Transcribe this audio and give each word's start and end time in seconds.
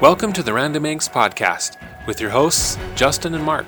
Welcome 0.00 0.32
to 0.32 0.42
the 0.42 0.54
Random 0.54 0.86
Inks 0.86 1.10
podcast 1.10 1.76
with 2.06 2.22
your 2.22 2.30
hosts, 2.30 2.78
Justin 2.94 3.34
and 3.34 3.44
Mark. 3.44 3.66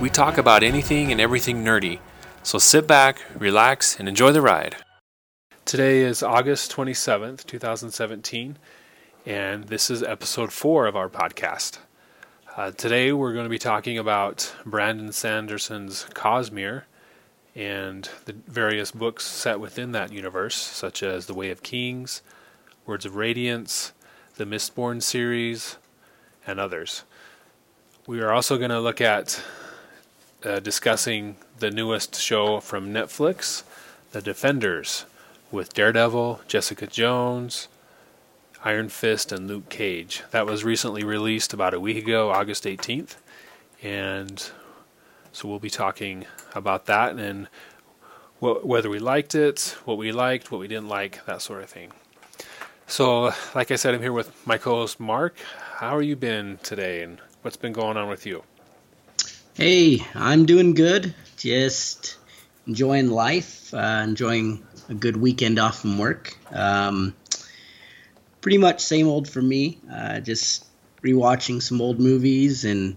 We 0.00 0.10
talk 0.10 0.36
about 0.36 0.64
anything 0.64 1.12
and 1.12 1.20
everything 1.20 1.64
nerdy, 1.64 2.00
so 2.42 2.58
sit 2.58 2.88
back, 2.88 3.22
relax, 3.38 3.96
and 3.96 4.08
enjoy 4.08 4.32
the 4.32 4.42
ride. 4.42 4.74
Today 5.64 6.00
is 6.00 6.20
August 6.20 6.74
27th, 6.74 7.46
2017, 7.46 8.58
and 9.24 9.64
this 9.68 9.88
is 9.88 10.02
episode 10.02 10.52
four 10.52 10.86
of 10.86 10.96
our 10.96 11.08
podcast. 11.08 11.78
Uh, 12.56 12.72
today 12.72 13.12
we're 13.12 13.32
going 13.32 13.46
to 13.46 13.48
be 13.48 13.56
talking 13.56 13.98
about 13.98 14.52
Brandon 14.66 15.12
Sanderson's 15.12 16.06
Cosmere 16.12 16.82
and 17.54 18.10
the 18.24 18.32
various 18.48 18.90
books 18.90 19.24
set 19.24 19.60
within 19.60 19.92
that 19.92 20.12
universe, 20.12 20.56
such 20.56 21.04
as 21.04 21.26
The 21.26 21.34
Way 21.34 21.50
of 21.50 21.62
Kings, 21.62 22.20
Words 22.84 23.06
of 23.06 23.14
Radiance, 23.14 23.92
the 24.38 24.44
Mistborn 24.44 25.02
series, 25.02 25.76
and 26.46 26.60
others. 26.60 27.02
We 28.06 28.20
are 28.20 28.32
also 28.32 28.56
going 28.56 28.70
to 28.70 28.80
look 28.80 29.00
at 29.00 29.42
uh, 30.44 30.60
discussing 30.60 31.36
the 31.58 31.72
newest 31.72 32.14
show 32.14 32.60
from 32.60 32.94
Netflix, 32.94 33.64
The 34.12 34.22
Defenders, 34.22 35.06
with 35.50 35.74
Daredevil, 35.74 36.42
Jessica 36.46 36.86
Jones, 36.86 37.66
Iron 38.64 38.88
Fist, 38.88 39.32
and 39.32 39.48
Luke 39.48 39.68
Cage. 39.70 40.22
That 40.30 40.46
was 40.46 40.62
recently 40.62 41.02
released 41.02 41.52
about 41.52 41.74
a 41.74 41.80
week 41.80 41.96
ago, 41.96 42.30
August 42.30 42.62
18th, 42.62 43.16
and 43.82 44.50
so 45.32 45.48
we'll 45.48 45.58
be 45.58 45.68
talking 45.68 46.26
about 46.54 46.86
that 46.86 47.16
and 47.16 47.48
wh- 48.38 48.64
whether 48.64 48.88
we 48.88 49.00
liked 49.00 49.34
it, 49.34 49.76
what 49.84 49.98
we 49.98 50.12
liked, 50.12 50.52
what 50.52 50.60
we 50.60 50.68
didn't 50.68 50.88
like, 50.88 51.26
that 51.26 51.42
sort 51.42 51.64
of 51.64 51.68
thing. 51.68 51.90
So, 52.90 53.34
like 53.54 53.70
I 53.70 53.76
said, 53.76 53.94
I'm 53.94 54.00
here 54.00 54.14
with 54.14 54.32
my 54.46 54.56
co-host 54.56 54.98
Mark. 54.98 55.36
How 55.76 55.94
are 55.94 56.00
you 56.00 56.16
been 56.16 56.58
today, 56.62 57.02
and 57.02 57.20
what's 57.42 57.58
been 57.58 57.74
going 57.74 57.98
on 57.98 58.08
with 58.08 58.24
you? 58.24 58.42
Hey, 59.52 60.02
I'm 60.14 60.46
doing 60.46 60.72
good. 60.72 61.14
Just 61.36 62.16
enjoying 62.66 63.10
life, 63.10 63.74
uh, 63.74 64.00
enjoying 64.02 64.66
a 64.88 64.94
good 64.94 65.18
weekend 65.18 65.58
off 65.58 65.82
from 65.82 65.98
work. 65.98 66.34
Um, 66.50 67.14
pretty 68.40 68.56
much 68.56 68.80
same 68.80 69.06
old 69.06 69.28
for 69.28 69.42
me. 69.42 69.78
Uh, 69.92 70.20
just 70.20 70.64
rewatching 71.02 71.60
some 71.60 71.82
old 71.82 72.00
movies 72.00 72.64
and 72.64 72.96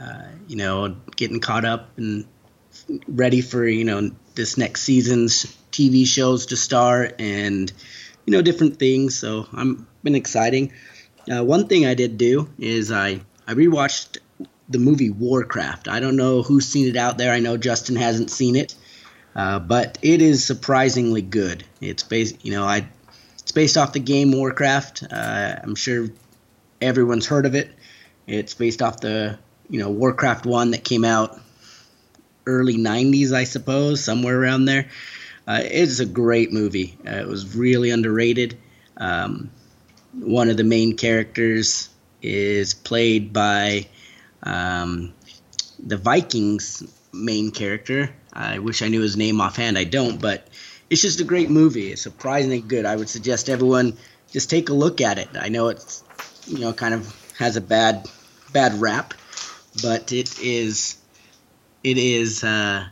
uh, 0.00 0.28
you 0.46 0.54
know 0.54 0.96
getting 1.16 1.40
caught 1.40 1.64
up 1.64 1.90
and 1.98 2.24
ready 3.08 3.40
for 3.40 3.66
you 3.66 3.84
know 3.84 4.12
this 4.36 4.56
next 4.56 4.82
season's 4.82 5.44
TV 5.72 6.06
shows 6.06 6.46
to 6.46 6.56
start 6.56 7.16
and 7.18 7.72
you 8.28 8.32
know 8.32 8.42
different 8.42 8.78
things. 8.78 9.18
So 9.18 9.46
I'm 9.54 9.86
been 10.02 10.14
exciting. 10.14 10.74
Uh, 11.32 11.42
one 11.42 11.66
thing 11.66 11.86
I 11.86 11.94
did 11.94 12.18
do 12.18 12.50
is 12.58 12.92
I 12.92 13.22
I 13.46 13.54
rewatched 13.54 14.18
the 14.68 14.78
movie 14.78 15.08
Warcraft. 15.08 15.88
I 15.88 15.98
don't 15.98 16.16
know 16.16 16.42
who's 16.42 16.68
seen 16.68 16.88
it 16.88 16.96
out 16.98 17.16
there. 17.16 17.32
I 17.32 17.38
know 17.38 17.56
Justin 17.56 17.96
hasn't 17.96 18.30
seen 18.30 18.54
it, 18.54 18.74
uh, 19.34 19.60
but 19.60 19.96
it 20.02 20.20
is 20.20 20.44
surprisingly 20.44 21.22
good. 21.22 21.64
It's 21.80 22.02
based 22.02 22.44
you 22.44 22.52
know 22.52 22.64
I 22.64 22.86
it's 23.38 23.52
based 23.52 23.78
off 23.78 23.94
the 23.94 23.98
game 23.98 24.32
Warcraft. 24.32 25.04
Uh, 25.10 25.56
I'm 25.62 25.74
sure 25.74 26.08
everyone's 26.82 27.26
heard 27.26 27.46
of 27.46 27.54
it. 27.54 27.70
It's 28.26 28.52
based 28.52 28.82
off 28.82 29.00
the 29.00 29.38
you 29.70 29.80
know 29.80 29.88
Warcraft 29.88 30.44
one 30.44 30.72
that 30.72 30.84
came 30.84 31.06
out 31.06 31.40
early 32.46 32.76
90s, 32.76 33.32
I 33.32 33.44
suppose, 33.44 34.04
somewhere 34.04 34.38
around 34.38 34.66
there. 34.66 34.88
Uh, 35.48 35.62
it's 35.64 35.98
a 35.98 36.04
great 36.04 36.52
movie. 36.52 36.98
Uh, 37.06 37.12
it 37.12 37.26
was 37.26 37.56
really 37.56 37.88
underrated. 37.88 38.58
Um, 38.98 39.50
one 40.12 40.50
of 40.50 40.58
the 40.58 40.64
main 40.64 40.94
characters 40.94 41.88
is 42.20 42.74
played 42.74 43.32
by 43.32 43.86
um, 44.42 45.14
the 45.78 45.96
Vikings 45.96 46.82
main 47.14 47.50
character. 47.50 48.10
I 48.30 48.58
wish 48.58 48.82
I 48.82 48.88
knew 48.88 49.00
his 49.00 49.16
name 49.16 49.40
offhand. 49.40 49.78
I 49.78 49.84
don't, 49.84 50.20
but 50.20 50.46
it's 50.90 51.00
just 51.00 51.20
a 51.20 51.24
great 51.24 51.48
movie. 51.48 51.92
It's 51.92 52.02
surprisingly 52.02 52.60
good. 52.60 52.84
I 52.84 52.96
would 52.96 53.08
suggest 53.08 53.48
everyone 53.48 53.96
just 54.30 54.50
take 54.50 54.68
a 54.68 54.74
look 54.74 55.00
at 55.00 55.18
it. 55.18 55.28
I 55.34 55.48
know 55.48 55.68
it's 55.68 56.04
you 56.46 56.58
know 56.58 56.74
kind 56.74 56.92
of 56.92 57.34
has 57.38 57.56
a 57.56 57.62
bad 57.62 58.06
bad 58.52 58.78
rap, 58.82 59.14
but 59.82 60.12
it 60.12 60.38
is 60.40 60.98
it 61.82 61.96
is 61.96 62.44
uh, 62.44 62.86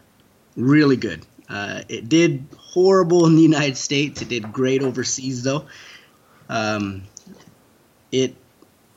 really 0.57 0.97
good. 0.97 1.27
Uh, 1.49 1.83
it 1.89 2.09
did 2.09 2.47
horrible 2.57 3.27
in 3.27 3.37
the 3.37 3.43
United 3.43 3.77
States. 3.77 4.23
It 4.23 4.29
did 4.29 4.53
great 4.53 4.83
overseas, 4.83 5.43
though. 5.43 5.67
Um, 6.49 7.05
it 8.13 8.35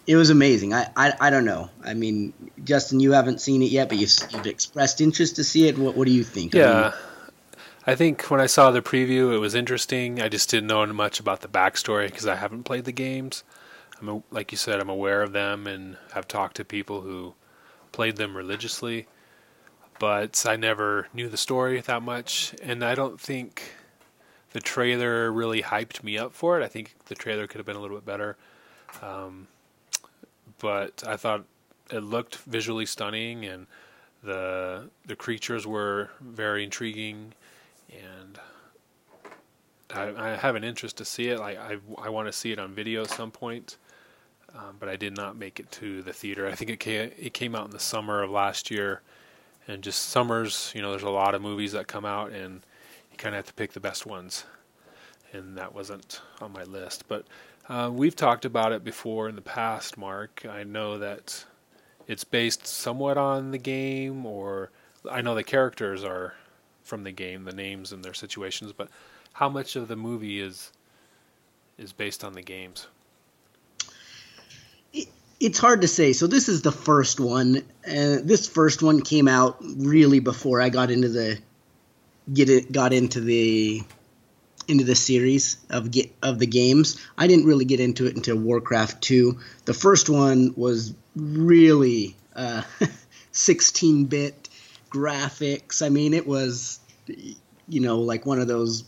it 0.07 0.15
was 0.15 0.31
amazing. 0.31 0.73
I, 0.73 0.88
I, 0.95 1.13
I 1.19 1.29
don't 1.29 1.45
know. 1.45 1.69
I 1.83 1.93
mean, 1.93 2.33
Justin, 2.63 2.99
you 2.99 3.11
haven't 3.11 3.41
seen 3.41 3.61
it 3.61 3.69
yet, 3.69 3.89
but 3.89 3.99
you've, 3.99 4.11
you've 4.31 4.47
expressed 4.47 5.01
interest 5.01 5.35
to 5.35 5.43
see 5.43 5.67
it. 5.67 5.77
What 5.77 5.95
what 5.95 6.07
do 6.07 6.13
you 6.13 6.23
think? 6.23 6.53
Yeah. 6.53 6.71
I, 6.71 6.81
mean, 6.81 6.93
I 7.85 7.95
think 7.95 8.23
when 8.23 8.41
I 8.41 8.47
saw 8.47 8.71
the 8.71 8.81
preview, 8.81 9.33
it 9.33 9.38
was 9.38 9.53
interesting. 9.53 10.21
I 10.21 10.29
just 10.29 10.49
didn't 10.49 10.67
know 10.67 10.85
much 10.88 11.19
about 11.19 11.41
the 11.41 11.47
backstory 11.47 12.07
because 12.07 12.25
I 12.25 12.35
haven't 12.35 12.63
played 12.63 12.85
the 12.85 12.91
games. 12.91 13.43
I'm 14.01 14.09
a, 14.09 14.23
like 14.31 14.51
you 14.51 14.57
said, 14.57 14.79
I'm 14.79 14.89
aware 14.89 15.21
of 15.21 15.31
them 15.31 15.67
and 15.67 15.97
have 16.13 16.27
talked 16.27 16.55
to 16.55 16.65
people 16.65 17.01
who 17.01 17.35
played 17.91 18.15
them 18.15 18.35
religiously 18.35 19.07
but 19.99 20.45
I 20.47 20.55
never 20.55 21.07
knew 21.13 21.27
the 21.27 21.37
story 21.37 21.79
that 21.81 22.01
much, 22.01 22.55
and 22.63 22.83
I 22.83 22.95
don't 22.95 23.19
think 23.19 23.73
the 24.53 24.59
trailer 24.59 25.31
really 25.31 25.61
hyped 25.61 26.03
me 26.03 26.17
up 26.17 26.33
for 26.33 26.59
it. 26.59 26.63
I 26.63 26.67
think 26.67 26.95
the 27.05 27.15
trailer 27.15 27.45
could 27.45 27.57
have 27.57 27.65
been 27.65 27.75
a 27.75 27.79
little 27.79 27.97
bit 27.97 28.05
better, 28.05 28.38
um, 29.01 29.47
but 30.59 31.03
I 31.05 31.17
thought 31.17 31.45
it 31.91 31.99
looked 31.99 32.38
visually 32.38 32.85
stunning, 32.85 33.45
and 33.45 33.67
the 34.23 34.89
the 35.05 35.15
creatures 35.15 35.67
were 35.67 36.09
very 36.21 36.63
intriguing, 36.63 37.33
and 37.91 38.39
I, 39.93 40.31
I 40.31 40.35
have 40.35 40.55
an 40.55 40.63
interest 40.63 40.97
to 40.97 41.05
see 41.05 41.29
it. 41.29 41.39
Like 41.39 41.57
I 41.57 41.77
I 42.01 42.09
want 42.09 42.27
to 42.27 42.33
see 42.33 42.51
it 42.51 42.59
on 42.59 42.73
video 42.73 43.03
at 43.03 43.09
some 43.11 43.31
point. 43.31 43.77
Um, 44.55 44.77
but 44.79 44.89
I 44.89 44.95
did 44.95 45.15
not 45.15 45.38
make 45.38 45.59
it 45.59 45.71
to 45.73 46.01
the 46.01 46.11
theater. 46.11 46.47
I 46.47 46.55
think 46.55 46.71
it 46.71 46.79
came, 46.79 47.11
it 47.19 47.35
came 47.35 47.53
out 47.53 47.65
in 47.65 47.71
the 47.71 47.79
summer 47.79 48.23
of 48.23 48.31
last 48.31 48.71
year, 48.71 49.03
and 49.69 49.84
just 49.84 50.09
summers, 50.09 50.72
you 50.74 50.81
know, 50.81 50.90
there's 50.90 51.03
a 51.03 51.09
lot 51.09 51.35
of 51.35 51.44
movies 51.44 51.74
that 51.74 51.88
come 51.88 52.03
out, 52.03 52.31
and 52.31 52.56
you 53.12 53.18
kind 53.18 53.35
of 53.35 53.38
have 53.38 53.46
to 53.46 53.53
pick 53.53 53.72
the 53.72 53.80
best 53.80 54.03
ones. 54.03 54.44
And 55.31 55.59
that 55.59 55.75
wasn't 55.75 56.22
on 56.41 56.52
my 56.52 56.63
list, 56.63 57.07
but 57.07 57.28
uh, 57.69 57.91
we've 57.94 58.16
talked 58.16 58.46
about 58.46 58.72
it 58.72 58.84
before 58.84 59.30
in 59.30 59.35
the 59.35 59.44
past, 59.44 59.96
Mark. 59.96 60.44
I 60.50 60.63
know 60.63 60.97
that 60.97 61.46
it's 62.07 62.24
based 62.24 62.66
somewhat 62.66 63.19
on 63.19 63.52
the 63.52 63.59
game, 63.59 64.25
or 64.25 64.72
I 65.09 65.22
know 65.22 65.35
the 65.35 65.44
characters 65.44 66.03
are 66.03 66.34
from 66.84 67.03
the 67.03 67.12
game, 67.12 67.44
the 67.44 67.53
names 67.53 67.91
and 67.91 68.03
their 68.03 68.16
situations, 68.16 68.74
but 68.74 68.90
how 69.34 69.50
much 69.50 69.75
of 69.75 69.88
the 69.88 69.96
movie 69.96 70.41
is 70.41 70.72
is 71.78 71.94
based 71.94 72.24
on 72.24 72.34
the 72.34 72.41
games? 72.41 72.88
It's 75.39 75.59
hard 75.59 75.81
to 75.81 75.88
say. 75.88 76.13
So 76.13 76.27
this 76.27 76.50
is 76.50 76.61
the 76.61 76.72
first 76.72 77.19
one. 77.19 77.63
and 77.83 78.27
this 78.27 78.47
first 78.47 78.81
one 78.81 79.01
came 79.01 79.27
out 79.27 79.57
really 79.61 80.19
before 80.19 80.61
I 80.61 80.69
got 80.69 80.91
into 80.91 81.09
the 81.09 81.39
get 82.31 82.50
it 82.50 82.72
got 82.72 82.94
into 82.94 83.22
the 83.22 83.81
into 84.67 84.83
the 84.83 84.95
series 84.95 85.57
of 85.69 85.91
get 85.91 86.13
of 86.22 86.39
the 86.39 86.45
games. 86.45 87.00
I 87.17 87.27
didn't 87.27 87.45
really 87.45 87.66
get 87.66 87.79
into 87.79 88.05
it 88.05 88.16
until 88.16 88.38
Warcraft 88.38 89.01
2. 89.01 89.39
The 89.66 89.73
first 89.73 90.09
one 90.09 90.53
was 90.55 90.94
really 91.16 92.16
uh, 92.35 92.61
16-bit 93.33 94.50
graphics. 94.91 95.83
I 95.83 95.89
mean, 95.89 96.13
it 96.13 96.27
was 96.27 96.80
you 97.68 97.80
know 97.80 98.00
like 98.00 98.25
one 98.25 98.39
of 98.39 98.47
those 98.47 98.83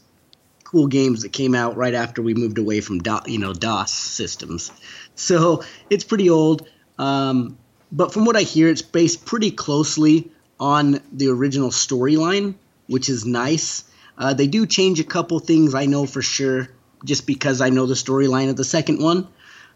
cool 0.71 0.87
games 0.87 1.23
that 1.23 1.33
came 1.33 1.53
out 1.53 1.75
right 1.75 1.93
after 1.93 2.21
we 2.21 2.33
moved 2.33 2.57
away 2.57 2.79
from 2.79 2.99
Do- 2.99 3.19
you 3.25 3.39
know 3.39 3.53
DOS 3.53 3.91
systems. 3.91 4.71
So 5.15 5.63
it's 5.89 6.05
pretty 6.05 6.29
old. 6.29 6.67
Um, 6.97 7.57
but 7.91 8.13
from 8.13 8.23
what 8.23 8.37
I 8.37 8.41
hear, 8.41 8.69
it's 8.69 8.81
based 8.81 9.25
pretty 9.25 9.51
closely 9.51 10.31
on 10.59 11.01
the 11.11 11.27
original 11.27 11.71
storyline, 11.71 12.55
which 12.87 13.09
is 13.09 13.25
nice. 13.25 13.83
Uh, 14.17 14.33
they 14.33 14.47
do 14.47 14.65
change 14.65 14.99
a 14.99 15.03
couple 15.03 15.39
things, 15.39 15.75
I 15.75 15.87
know 15.87 16.05
for 16.05 16.21
sure, 16.21 16.69
just 17.03 17.27
because 17.27 17.59
I 17.59 17.69
know 17.69 17.85
the 17.85 17.95
storyline 17.95 18.49
of 18.49 18.55
the 18.55 18.63
second 18.63 19.01
one. 19.01 19.27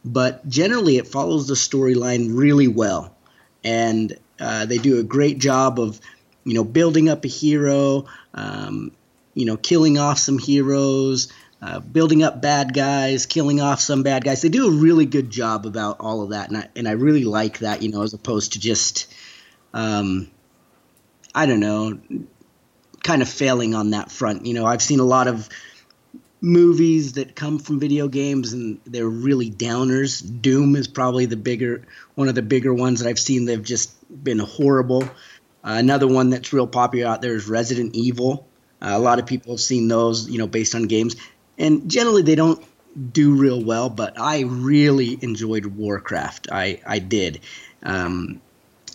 But 0.06 0.48
generally, 0.48 0.98
it 0.98 1.08
follows 1.08 1.48
the 1.48 1.56
storyline 1.56 2.38
really 2.38 2.68
well, 2.68 3.16
and 3.64 4.16
uh, 4.40 4.66
they 4.68 4.78
do 4.78 5.00
a 5.00 5.04
great 5.04 5.40
job 5.40 5.80
of, 5.80 6.00
you 6.44 6.54
know, 6.54 6.64
building 6.64 7.10
up 7.10 7.26
a 7.26 7.28
hero, 7.28 8.06
um, 8.36 8.92
you 9.36 9.46
know, 9.46 9.58
killing 9.58 10.00
off 10.00 10.18
some 10.18 10.40
heroes, 10.40 11.32
uh, 11.62 11.80
building 11.80 12.24
up 12.24 12.42
bad 12.42 12.74
guys, 12.74 13.28
killing 13.28 13.62
off 13.62 13.80
some 13.80 14.02
bad 14.02 14.24
guys. 14.24 14.42
They 14.42 14.50
do 14.50 14.68
a 14.68 14.72
really 14.72 15.06
good 15.06 15.30
job 15.30 15.68
about 15.68 15.98
all 16.00 16.24
of 16.24 16.32
that, 16.32 16.50
and 16.50 16.58
I, 16.58 16.70
and 16.76 16.88
I 16.88 16.92
really 16.92 17.26
like 17.26 17.60
that, 17.60 17.84
you 17.84 17.92
know, 17.92 18.02
as 18.02 18.14
opposed 18.14 18.54
to 18.54 18.60
just, 18.60 19.14
um, 19.74 20.32
I 21.36 21.46
don't 21.46 21.60
know, 21.60 22.00
kind 23.04 23.22
of 23.22 23.30
failing 23.30 23.76
on 23.76 23.92
that 23.92 24.12
front. 24.12 24.48
You 24.48 24.56
know, 24.56 24.66
I've 24.66 24.82
seen 24.82 25.00
a 25.00 25.06
lot 25.06 25.28
of 25.28 25.48
movies 26.42 27.14
that 27.14 27.36
come 27.36 27.60
from 27.60 27.80
video 27.80 28.08
games 28.08 28.54
and 28.54 28.80
they're 28.86 29.08
really 29.08 29.50
downers. 29.50 30.24
Doom 30.42 30.76
is 30.76 30.88
probably 30.88 31.26
the 31.26 31.38
bigger 31.38 31.84
one 32.14 32.28
of 32.28 32.36
the 32.36 32.42
bigger 32.42 32.74
ones 32.74 33.00
that 33.00 33.10
I've 33.10 33.20
seen. 33.20 33.46
They've 33.46 33.64
just 33.64 33.92
been 34.24 34.40
horrible. 34.40 35.04
Uh, 35.04 35.78
another 35.78 36.08
one 36.08 36.30
that's 36.30 36.54
real 36.54 36.68
popular 36.68 37.10
out 37.10 37.22
there 37.22 37.36
is 37.36 37.48
Resident 37.48 37.96
Evil. 37.96 38.48
Uh, 38.82 38.94
a 38.94 39.00
lot 39.00 39.20
of 39.20 39.26
people 39.26 39.54
have 39.54 39.62
seen 39.62 39.88
those, 39.88 40.30
you 40.30 40.38
know, 40.38 40.48
based 40.48 40.76
on 40.76 40.84
games, 40.84 41.16
and 41.58 41.90
generally 41.90 42.22
they 42.22 42.36
don't 42.36 42.64
do 43.14 43.36
real 43.36 43.64
well. 43.64 43.90
But 43.90 44.20
I 44.20 44.42
really 44.42 45.18
enjoyed 45.22 45.66
Warcraft. 45.66 46.50
I 46.52 46.82
I 46.86 47.00
did. 47.00 47.42
Um, 47.84 48.42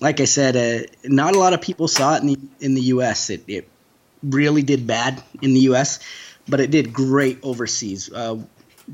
like 0.01 0.21
I 0.21 0.25
said, 0.25 0.57
uh, 0.57 0.87
not 1.05 1.35
a 1.35 1.39
lot 1.39 1.53
of 1.53 1.61
people 1.61 1.89
saw 1.89 2.17
it 2.17 2.23
in 2.23 2.27
the 2.29 2.39
in 2.61 2.75
the 2.75 2.83
U.S. 2.83 3.31
It, 3.31 3.45
it 3.47 3.69
really 4.23 4.63
did 4.63 4.87
bad 4.87 5.23
in 5.41 5.55
the 5.55 5.61
U.S 5.61 6.01
but 6.51 6.61
it 6.61 6.71
did 6.71 6.93
great 6.93 7.39
overseas. 7.43 8.13
Uh, 8.13 8.39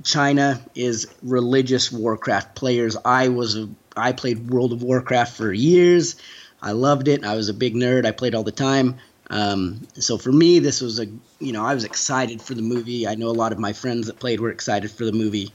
China 0.05 0.61
is 0.75 1.09
religious 1.23 1.91
Warcraft 1.91 2.55
players. 2.55 2.97
I 3.03 3.29
was 3.29 3.57
a, 3.57 3.69
I 3.97 4.13
played 4.13 4.51
World 4.51 4.73
of 4.73 4.83
Warcraft 4.83 5.37
for 5.37 5.53
years. 5.53 6.17
I 6.61 6.73
loved 6.73 7.09
it. 7.09 7.25
I 7.25 7.35
was 7.35 7.49
a 7.49 7.55
big 7.55 7.75
nerd. 7.75 8.05
I 8.05 8.11
played 8.13 8.35
all 8.35 8.43
the 8.43 8.53
time. 8.53 8.97
Um, 9.29 9.87
so 9.95 10.19
for 10.19 10.33
me, 10.33 10.59
this 10.59 10.81
was 10.81 11.01
a 11.01 11.07
you 11.39 11.53
know 11.53 11.65
I 11.65 11.75
was 11.75 11.85
excited 11.85 12.41
for 12.41 12.55
the 12.55 12.63
movie. 12.63 13.07
I 13.07 13.15
know 13.15 13.29
a 13.29 13.31
lot 13.31 13.53
of 13.53 13.59
my 13.59 13.73
friends 13.73 14.07
that 14.07 14.19
played 14.19 14.41
were 14.41 14.51
excited 14.51 14.91
for 14.91 15.05
the 15.05 15.13
movie, 15.13 15.53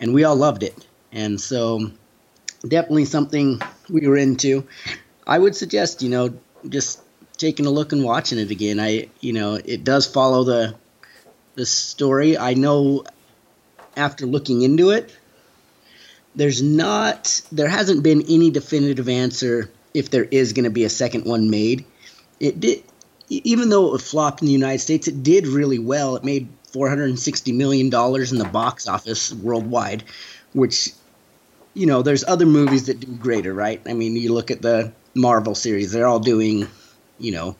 and 0.00 0.12
we 0.12 0.24
all 0.24 0.36
loved 0.36 0.62
it. 0.62 0.86
And 1.12 1.40
so 1.40 1.90
definitely 2.66 3.04
something 3.04 3.60
we 3.88 4.06
were 4.06 4.16
into. 4.16 4.66
I 5.26 5.38
would 5.38 5.56
suggest 5.56 6.02
you 6.02 6.10
know 6.10 6.34
just 6.68 7.00
taking 7.36 7.66
a 7.66 7.70
look 7.70 7.92
and 7.92 8.04
watching 8.04 8.38
it 8.38 8.50
again. 8.50 8.78
I 8.78 9.08
you 9.20 9.32
know 9.32 9.54
it 9.54 9.84
does 9.84 10.06
follow 10.06 10.44
the 10.44 10.74
the 11.54 11.66
story. 11.66 12.36
I 12.36 12.54
know 12.54 13.04
after 13.96 14.26
looking 14.26 14.62
into 14.62 14.90
it, 14.90 15.16
there's 16.34 16.62
not, 16.62 17.42
there 17.52 17.68
hasn't 17.68 18.02
been 18.02 18.22
any 18.28 18.50
definitive 18.50 19.08
answer 19.08 19.70
if 19.92 20.10
there 20.10 20.24
is 20.24 20.52
going 20.52 20.64
to 20.64 20.70
be 20.70 20.84
a 20.84 20.90
second 20.90 21.24
one 21.24 21.50
made. 21.50 21.84
It 22.40 22.58
did, 22.58 22.82
even 23.28 23.68
though 23.68 23.94
it 23.94 24.00
flopped 24.00 24.42
in 24.42 24.46
the 24.46 24.52
United 24.52 24.80
States, 24.80 25.08
it 25.08 25.22
did 25.22 25.46
really 25.46 25.78
well. 25.78 26.16
It 26.16 26.24
made 26.24 26.48
460 26.72 27.52
million 27.52 27.90
dollars 27.90 28.32
in 28.32 28.38
the 28.38 28.44
box 28.44 28.86
office 28.86 29.32
worldwide, 29.32 30.04
which, 30.52 30.90
you 31.74 31.86
know, 31.86 32.02
there's 32.02 32.24
other 32.24 32.46
movies 32.46 32.86
that 32.86 33.00
do 33.00 33.06
greater, 33.06 33.54
right? 33.54 33.80
I 33.86 33.92
mean, 33.94 34.16
you 34.16 34.32
look 34.32 34.50
at 34.50 34.62
the 34.62 34.92
Marvel 35.14 35.54
series; 35.54 35.92
they're 35.92 36.06
all 36.06 36.20
doing, 36.20 36.66
you 37.18 37.32
know, 37.32 37.56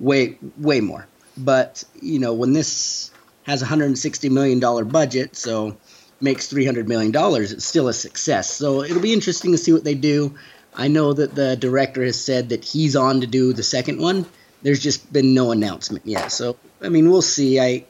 way 0.00 0.38
way 0.58 0.80
more. 0.80 1.06
But 1.36 1.84
you 2.00 2.18
know, 2.18 2.32
when 2.34 2.52
this 2.52 3.10
has 3.44 3.62
a 3.62 3.64
160 3.64 4.28
million 4.30 4.58
dollar 4.58 4.84
budget, 4.84 5.36
so 5.36 5.76
makes 6.20 6.48
300 6.48 6.88
million 6.88 7.12
dollars. 7.12 7.52
It's 7.52 7.64
still 7.64 7.88
a 7.88 7.92
success. 7.92 8.50
So 8.50 8.82
it'll 8.82 9.00
be 9.00 9.12
interesting 9.12 9.52
to 9.52 9.58
see 9.58 9.72
what 9.72 9.84
they 9.84 9.94
do. 9.94 10.34
I 10.74 10.88
know 10.88 11.12
that 11.12 11.34
the 11.34 11.56
director 11.56 12.04
has 12.04 12.20
said 12.20 12.50
that 12.50 12.64
he's 12.64 12.96
on 12.96 13.20
to 13.20 13.26
do 13.26 13.52
the 13.52 13.62
second 13.62 14.00
one. 14.00 14.26
There's 14.62 14.82
just 14.82 15.12
been 15.12 15.34
no 15.34 15.52
announcement 15.52 16.06
yet. 16.06 16.32
So 16.32 16.56
I 16.80 16.88
mean, 16.88 17.10
we'll 17.10 17.22
see. 17.22 17.60
I 17.60 17.84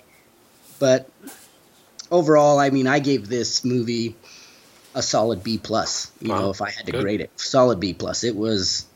but 0.78 1.08
overall, 2.10 2.58
I 2.58 2.70
mean, 2.70 2.86
I 2.86 2.98
gave 2.98 3.28
this 3.28 3.64
movie 3.64 4.16
a 4.94 5.02
solid 5.02 5.42
B 5.42 5.58
plus. 5.58 6.10
You 6.20 6.30
wow. 6.30 6.40
know, 6.40 6.50
if 6.50 6.62
I 6.62 6.70
had 6.70 6.86
to 6.86 6.92
Good. 6.92 7.02
grade 7.02 7.20
it, 7.20 7.30
solid 7.38 7.80
B 7.80 7.94
plus. 7.94 8.24
It 8.24 8.36
was 8.36 8.86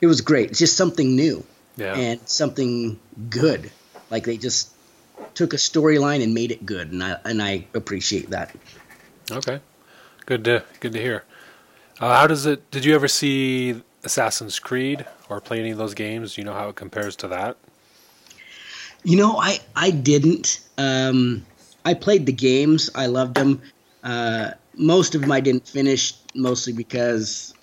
it 0.00 0.06
was 0.06 0.20
great. 0.20 0.50
It's 0.50 0.58
just 0.58 0.76
something 0.76 1.14
new 1.14 1.44
yeah. 1.76 1.94
and 1.94 2.28
something 2.28 2.98
good. 3.30 3.70
Like 4.10 4.24
they 4.24 4.36
just 4.36 4.70
took 5.34 5.52
a 5.52 5.56
storyline 5.56 6.22
and 6.22 6.34
made 6.34 6.50
it 6.50 6.66
good, 6.66 6.92
and 6.92 7.02
I 7.02 7.18
and 7.24 7.42
I 7.42 7.66
appreciate 7.74 8.30
that. 8.30 8.54
Okay, 9.30 9.60
good 10.26 10.44
to 10.44 10.64
good 10.80 10.92
to 10.92 11.00
hear. 11.00 11.24
Uh, 12.00 12.14
how 12.14 12.26
does 12.26 12.46
it? 12.46 12.70
Did 12.70 12.84
you 12.84 12.94
ever 12.94 13.08
see 13.08 13.82
Assassin's 14.04 14.58
Creed 14.58 15.06
or 15.32 15.40
play 15.40 15.60
any 15.60 15.70
of 15.70 15.78
those 15.78 15.94
games? 15.94 16.34
Do 16.34 16.40
you 16.40 16.44
know 16.44 16.54
how 16.54 16.68
it 16.68 16.76
compares 16.76 17.16
to 17.16 17.28
that? 17.28 17.56
You 19.04 19.16
know, 19.16 19.36
I 19.38 19.58
I 19.74 19.90
didn't. 19.90 20.60
Um, 20.78 21.44
I 21.84 21.94
played 21.94 22.26
the 22.26 22.32
games. 22.32 22.90
I 22.94 23.06
loved 23.06 23.34
them. 23.34 23.62
Uh, 24.02 24.52
most 24.74 25.14
of 25.14 25.20
them 25.20 25.32
I 25.32 25.40
didn't 25.40 25.66
finish, 25.66 26.14
mostly 26.34 26.72
because 26.72 27.54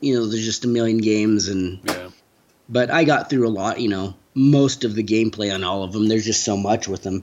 you 0.00 0.14
know 0.14 0.26
there's 0.26 0.44
just 0.44 0.64
a 0.64 0.68
million 0.68 0.98
games 0.98 1.48
and. 1.48 1.80
Yeah. 1.84 2.10
But 2.70 2.90
I 2.90 3.04
got 3.04 3.30
through 3.30 3.48
a 3.48 3.50
lot. 3.50 3.80
You 3.80 3.88
know, 3.88 4.14
most 4.34 4.84
of 4.84 4.94
the 4.94 5.02
gameplay 5.02 5.54
on 5.54 5.64
all 5.64 5.82
of 5.82 5.92
them. 5.92 6.08
There's 6.08 6.24
just 6.24 6.44
so 6.44 6.56
much 6.56 6.88
with 6.88 7.02
them. 7.02 7.22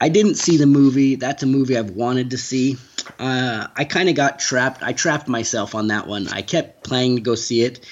I 0.00 0.08
didn't 0.08 0.36
see 0.36 0.56
the 0.56 0.66
movie. 0.66 1.16
That's 1.16 1.42
a 1.42 1.46
movie 1.46 1.76
I've 1.76 1.90
wanted 1.90 2.30
to 2.30 2.38
see. 2.38 2.78
Uh, 3.18 3.66
I 3.76 3.84
kind 3.84 4.08
of 4.08 4.14
got 4.14 4.38
trapped. 4.38 4.82
I 4.82 4.92
trapped 4.92 5.28
myself 5.28 5.74
on 5.74 5.88
that 5.88 6.06
one. 6.06 6.28
I 6.28 6.42
kept 6.42 6.84
planning 6.84 7.16
to 7.16 7.22
go 7.22 7.34
see 7.34 7.62
it, 7.62 7.84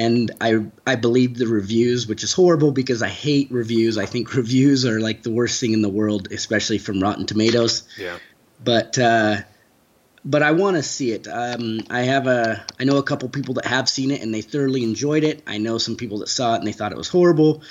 and 0.00 0.30
I 0.40 0.64
I 0.86 0.96
believed 0.96 1.36
the 1.36 1.46
reviews, 1.46 2.06
which 2.06 2.24
is 2.24 2.32
horrible 2.32 2.72
because 2.72 3.02
I 3.02 3.08
hate 3.08 3.50
reviews. 3.50 3.98
I 3.98 4.06
think 4.06 4.34
reviews 4.42 4.86
are 4.86 4.98
like 4.98 5.22
the 5.22 5.30
worst 5.30 5.60
thing 5.60 5.74
in 5.74 5.82
the 5.82 5.90
world, 5.90 6.28
especially 6.32 6.78
from 6.78 7.00
Rotten 7.00 7.26
Tomatoes. 7.26 7.86
Yeah. 7.98 8.18
But 8.64 8.98
uh, 8.98 9.36
but 10.24 10.42
I 10.42 10.52
want 10.52 10.76
to 10.78 10.82
see 10.82 11.12
it. 11.12 11.28
Um, 11.28 11.82
I 11.90 12.02
have 12.02 12.26
a 12.26 12.64
I 12.80 12.84
know 12.84 12.96
a 12.96 13.02
couple 13.02 13.28
people 13.28 13.54
that 13.54 13.66
have 13.66 13.90
seen 13.90 14.10
it 14.10 14.22
and 14.22 14.32
they 14.32 14.40
thoroughly 14.40 14.84
enjoyed 14.84 15.22
it. 15.22 15.42
I 15.46 15.58
know 15.58 15.76
some 15.76 15.96
people 15.96 16.18
that 16.20 16.28
saw 16.28 16.54
it 16.54 16.58
and 16.58 16.66
they 16.66 16.72
thought 16.72 16.92
it 16.92 16.98
was 16.98 17.08
horrible. 17.08 17.62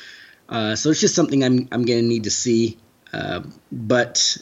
Uh, 0.48 0.76
so 0.76 0.92
it's 0.92 1.02
just 1.02 1.16
something 1.16 1.44
I'm 1.44 1.68
I'm 1.72 1.84
gonna 1.84 2.04
need 2.04 2.26
to 2.26 2.32
see. 2.32 2.78
Uh, 3.12 3.42
but 3.72 4.38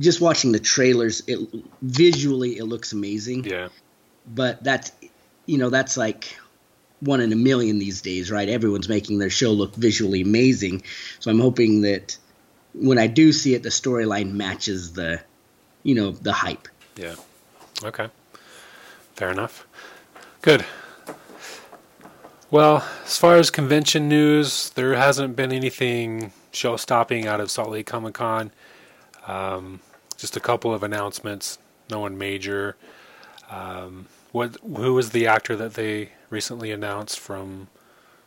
just 0.00 0.20
watching 0.20 0.50
the 0.50 0.58
trailers, 0.58 1.22
it 1.28 1.38
visually 1.82 2.58
it 2.58 2.64
looks 2.64 2.92
amazing. 2.92 3.44
Yeah. 3.44 3.68
But 4.26 4.64
that's 4.64 4.90
you 5.46 5.58
know 5.58 5.70
that's 5.70 5.96
like 5.96 6.36
one 7.00 7.20
in 7.20 7.32
a 7.32 7.36
million 7.36 7.78
these 7.78 8.00
days, 8.00 8.30
right? 8.30 8.48
Everyone's 8.48 8.88
making 8.88 9.18
their 9.18 9.30
show 9.30 9.52
look 9.52 9.74
visually 9.76 10.22
amazing. 10.22 10.82
So 11.20 11.30
I'm 11.30 11.40
hoping 11.40 11.82
that 11.82 12.16
when 12.74 12.98
I 12.98 13.06
do 13.06 13.32
see 13.32 13.54
it, 13.54 13.62
the 13.62 13.68
storyline 13.68 14.32
matches 14.32 14.92
the 14.92 15.20
you 15.82 15.94
know 15.94 16.10
the 16.10 16.32
hype. 16.32 16.68
Yeah. 16.96 17.14
Okay. 17.84 18.08
Fair 19.14 19.30
enough. 19.30 19.66
Good. 20.42 20.64
Well, 22.50 22.86
as 23.04 23.18
far 23.18 23.36
as 23.36 23.50
convention 23.50 24.08
news, 24.08 24.70
there 24.70 24.94
hasn't 24.94 25.36
been 25.36 25.52
anything 25.52 26.32
show 26.50 26.76
stopping 26.76 27.26
out 27.26 27.40
of 27.40 27.50
Salt 27.50 27.70
Lake 27.70 27.86
Comic 27.86 28.14
Con. 28.14 28.50
Um, 29.26 29.80
just 30.16 30.36
a 30.36 30.40
couple 30.40 30.72
of 30.72 30.82
announcements, 30.82 31.58
no 31.90 32.00
one 32.00 32.16
major. 32.16 32.76
Um, 33.50 34.06
what? 34.32 34.56
Who 34.62 34.94
was 34.94 35.10
the 35.10 35.26
actor 35.26 35.56
that 35.56 35.74
they 35.74 36.10
recently 36.30 36.70
announced 36.70 37.18
from 37.18 37.68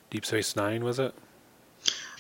Deep 0.10 0.26
Space 0.26 0.56
Nine? 0.56 0.84
Was 0.84 1.00
it? 1.00 1.14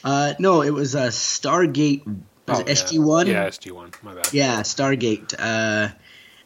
Uh, 0.04 0.34
no, 0.40 0.62
it 0.62 0.72
was 0.72 0.96
a 0.96 1.04
uh, 1.04 1.08
Stargate. 1.08 2.06
Was 2.06 2.60
oh, 2.60 2.62
it 2.62 2.68
SG 2.68 3.04
One? 3.04 3.28
Yeah, 3.28 3.48
SG 3.48 3.72
One. 3.72 3.92
My 4.02 4.16
bad. 4.16 4.34
Yeah, 4.34 4.62
Stargate. 4.62 5.36
Uh, 5.38 5.90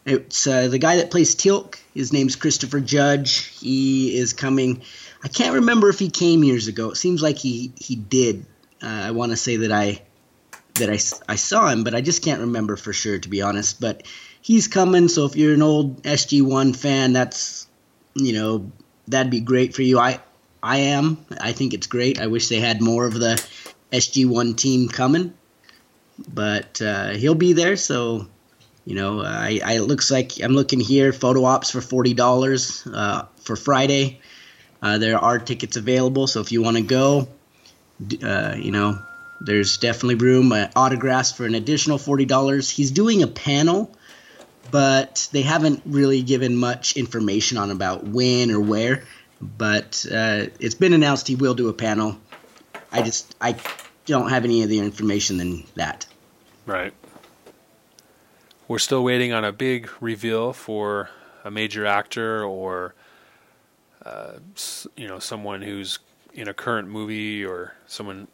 it's 0.06 0.46
uh, 0.46 0.68
the 0.68 0.77
guy 0.77 0.98
that 0.98 1.10
plays 1.10 1.36
Teal'c. 1.36 1.80
His 1.94 2.13
name's 2.13 2.36
Christopher 2.36 2.80
Judge. 2.80 3.46
He 3.60 4.18
is 4.18 4.34
coming. 4.34 4.84
I 5.24 5.30
can't 5.30 5.56
remember 5.56 5.89
if 5.89 5.98
he 5.98 6.10
came 6.10 6.44
years 6.44 6.68
ago. 6.68 6.92
It 6.92 6.98
seems 6.98 7.22
like 7.22 7.38
he 7.38 7.72
he 7.77 7.96
did. 7.96 8.46
Uh, 8.84 8.88
I 8.88 9.12
want 9.12 9.32
to 9.32 9.38
say 9.38 9.58
that 9.58 9.72
I 9.72 10.01
that 10.75 10.89
I, 10.89 11.00
I 11.32 11.36
saw 11.36 11.70
him, 11.70 11.84
but 11.84 11.96
I 11.96 12.01
just 12.01 12.24
can't 12.24 12.42
remember 12.42 12.75
for 12.75 12.94
sure 12.94 13.18
to 13.18 13.30
be 13.30 13.42
honest. 13.42 13.80
But 13.80 14.04
he's 14.42 14.68
coming. 14.68 15.08
So 15.08 15.25
if 15.25 15.36
you're 15.36 15.54
an 15.54 15.62
old 15.62 16.04
SG1 16.04 16.75
fan, 16.75 17.13
that's 17.13 17.68
you 18.13 18.34
know 18.34 18.72
that'd 19.07 19.31
be 19.31 19.41
great 19.41 19.75
for 19.75 19.81
you. 19.81 20.00
I 20.00 20.19
I 20.62 20.77
am. 20.77 21.25
I 21.39 21.51
think 21.51 21.74
it's 21.74 21.88
great. 21.88 22.19
I 22.19 22.27
wish 22.27 22.47
they 22.47 22.59
had 22.59 22.81
more 22.81 23.05
of 23.05 23.13
the 23.13 23.35
SG1 23.91 24.57
team 24.57 24.89
coming, 24.89 25.33
but 26.33 26.81
uh, 26.81 27.09
he'll 27.09 27.35
be 27.35 27.53
there. 27.53 27.75
So 27.77 28.27
you 28.85 28.93
know, 28.93 29.21
I, 29.21 29.59
I, 29.65 29.74
it 29.74 29.81
looks 29.81 30.12
like 30.12 30.33
I'm 30.41 30.53
looking 30.53 30.79
here 30.79 31.12
photo 31.12 31.43
ops 31.45 31.71
for 31.71 31.81
forty 31.81 32.13
dollars 32.13 32.85
uh, 32.88 33.25
for 33.38 33.55
Friday. 33.55 34.21
Uh, 34.81 35.00
there 35.00 35.17
are 35.17 35.39
tickets 35.39 35.77
available, 35.77 36.27
so 36.27 36.41
if 36.41 36.51
you 36.51 36.62
want 36.62 36.77
to 36.77 36.83
go, 36.83 37.27
uh, 38.24 38.55
you 38.55 38.71
know, 38.71 39.00
there's 39.41 39.77
definitely 39.77 40.15
room. 40.15 40.51
Uh, 40.51 40.67
autographs 40.75 41.31
for 41.31 41.45
an 41.45 41.55
additional 41.55 41.97
forty 41.97 42.25
dollars. 42.25 42.69
He's 42.69 42.91
doing 42.91 43.24
a 43.24 43.27
panel, 43.27 43.91
but 44.75 45.29
they 45.32 45.41
haven't 45.41 45.82
really 45.86 46.22
given 46.22 46.53
much 46.53 46.98
information 46.98 47.58
on 47.58 47.72
about 47.72 48.03
when 48.03 48.51
or 48.51 48.60
where. 48.60 49.05
But 49.39 50.05
uh, 50.12 50.48
it's 50.60 50.75
been 50.75 50.91
announced 50.91 51.29
he 51.29 51.36
will 51.38 51.53
do 51.53 51.70
a 51.70 51.74
panel. 51.74 52.17
I 52.91 53.01
just 53.01 53.38
I 53.39 53.55
don't 54.05 54.32
have 54.32 54.44
any 54.44 54.63
other 54.63 54.74
information 54.74 55.38
than 55.38 55.63
that. 55.75 56.05
Right. 56.65 56.94
We're 58.67 58.79
still 58.79 59.01
waiting 59.01 59.32
on 59.32 59.46
a 59.46 59.53
big 59.53 59.89
reveal 60.01 60.51
for 60.51 61.10
a 61.46 61.51
major 61.51 61.86
actor 61.86 62.44
or 62.44 62.96
uh, 64.03 64.39
you 64.98 65.08
know 65.08 65.20
someone 65.20 65.62
who's 65.62 66.00
in 66.34 66.50
a 66.50 66.53
current 66.53 66.89
movie 66.89 67.46
or 67.46 67.75
someone 67.88 68.27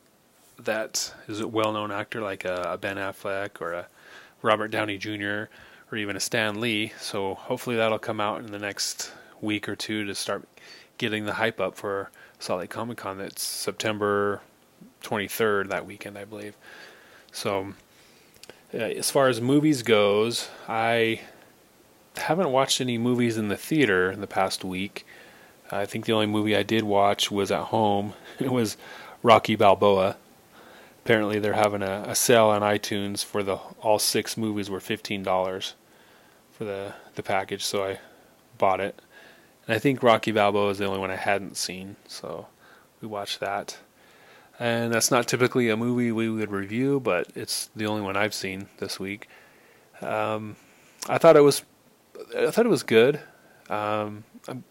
that 0.57 1.13
is 1.27 1.39
a 1.39 1.47
well-known 1.47 1.91
actor 1.91 2.19
like 2.19 2.45
a, 2.45 2.71
a 2.73 2.77
Ben 2.79 2.97
Affleck 2.97 3.61
or 3.61 3.73
a 3.73 3.87
Robert 4.41 4.69
Downey 4.69 4.97
Jr. 4.97 5.43
or 5.91 5.97
even 5.97 6.15
a 6.15 6.19
Stan 6.19 6.61
Lee. 6.61 6.93
So 6.99 7.35
hopefully 7.35 7.75
that'll 7.75 7.99
come 7.99 8.21
out 8.21 8.39
in 8.39 8.51
the 8.51 8.59
next 8.59 9.11
week 9.41 9.67
or 9.67 9.75
two 9.75 10.05
to 10.05 10.15
start 10.15 10.47
getting 10.97 11.25
the 11.25 11.33
hype 11.33 11.59
up 11.59 11.75
for 11.75 12.11
Salt 12.39 12.61
Lake 12.61 12.69
Comic 12.69 12.97
Con. 12.97 13.17
That's 13.17 13.43
September 13.43 14.41
23rd 15.03 15.69
that 15.69 15.85
weekend, 15.85 16.17
I 16.17 16.25
believe. 16.25 16.55
So 17.31 17.73
uh, 18.73 18.77
as 18.77 19.11
far 19.11 19.27
as 19.27 19.41
movies 19.41 19.83
goes, 19.83 20.49
I 20.67 21.21
haven't 22.17 22.51
watched 22.51 22.79
any 22.79 22.97
movies 22.97 23.37
in 23.37 23.49
the 23.49 23.57
theater 23.57 24.11
in 24.11 24.21
the 24.21 24.27
past 24.27 24.63
week. 24.63 25.05
I 25.71 25.85
think 25.85 26.05
the 26.05 26.13
only 26.13 26.27
movie 26.27 26.55
I 26.55 26.63
did 26.63 26.83
watch 26.83 27.31
was 27.31 27.51
at 27.51 27.65
home. 27.65 28.13
It 28.39 28.51
was 28.51 28.75
Rocky 29.21 29.55
Balboa. 29.55 30.17
Apparently, 31.03 31.37
they're 31.37 31.53
having 31.53 31.83
a, 31.83 32.05
a 32.07 32.15
sale 32.15 32.47
on 32.47 32.61
iTunes 32.61 33.23
for 33.23 33.43
the 33.43 33.55
all 33.81 33.99
six 33.99 34.35
movies 34.35 34.69
were 34.69 34.79
fifteen 34.79 35.21
dollars 35.21 35.75
for 36.61 36.65
the 36.65 36.93
the 37.15 37.23
package, 37.23 37.65
so 37.65 37.83
I 37.83 37.99
bought 38.59 38.79
it. 38.79 39.01
And 39.65 39.75
I 39.75 39.79
think 39.79 40.03
Rocky 40.03 40.31
Balboa 40.31 40.69
is 40.69 40.77
the 40.77 40.85
only 40.85 40.99
one 40.99 41.09
I 41.09 41.15
hadn't 41.15 41.57
seen, 41.57 41.95
so 42.07 42.45
we 43.01 43.07
watched 43.07 43.39
that. 43.39 43.79
And 44.59 44.93
that's 44.93 45.09
not 45.09 45.27
typically 45.27 45.69
a 45.69 45.75
movie 45.75 46.11
we 46.11 46.29
would 46.29 46.51
review, 46.51 46.99
but 46.99 47.31
it's 47.33 47.71
the 47.75 47.87
only 47.87 48.03
one 48.03 48.15
I've 48.15 48.35
seen 48.35 48.67
this 48.77 48.99
week. 48.99 49.27
Um, 50.01 50.55
I 51.09 51.17
thought 51.17 51.35
it 51.35 51.41
was, 51.41 51.63
I 52.37 52.51
thought 52.51 52.67
it 52.67 52.69
was 52.69 52.83
good. 52.83 53.19
Um, 53.67 54.23
I'm 54.47 54.63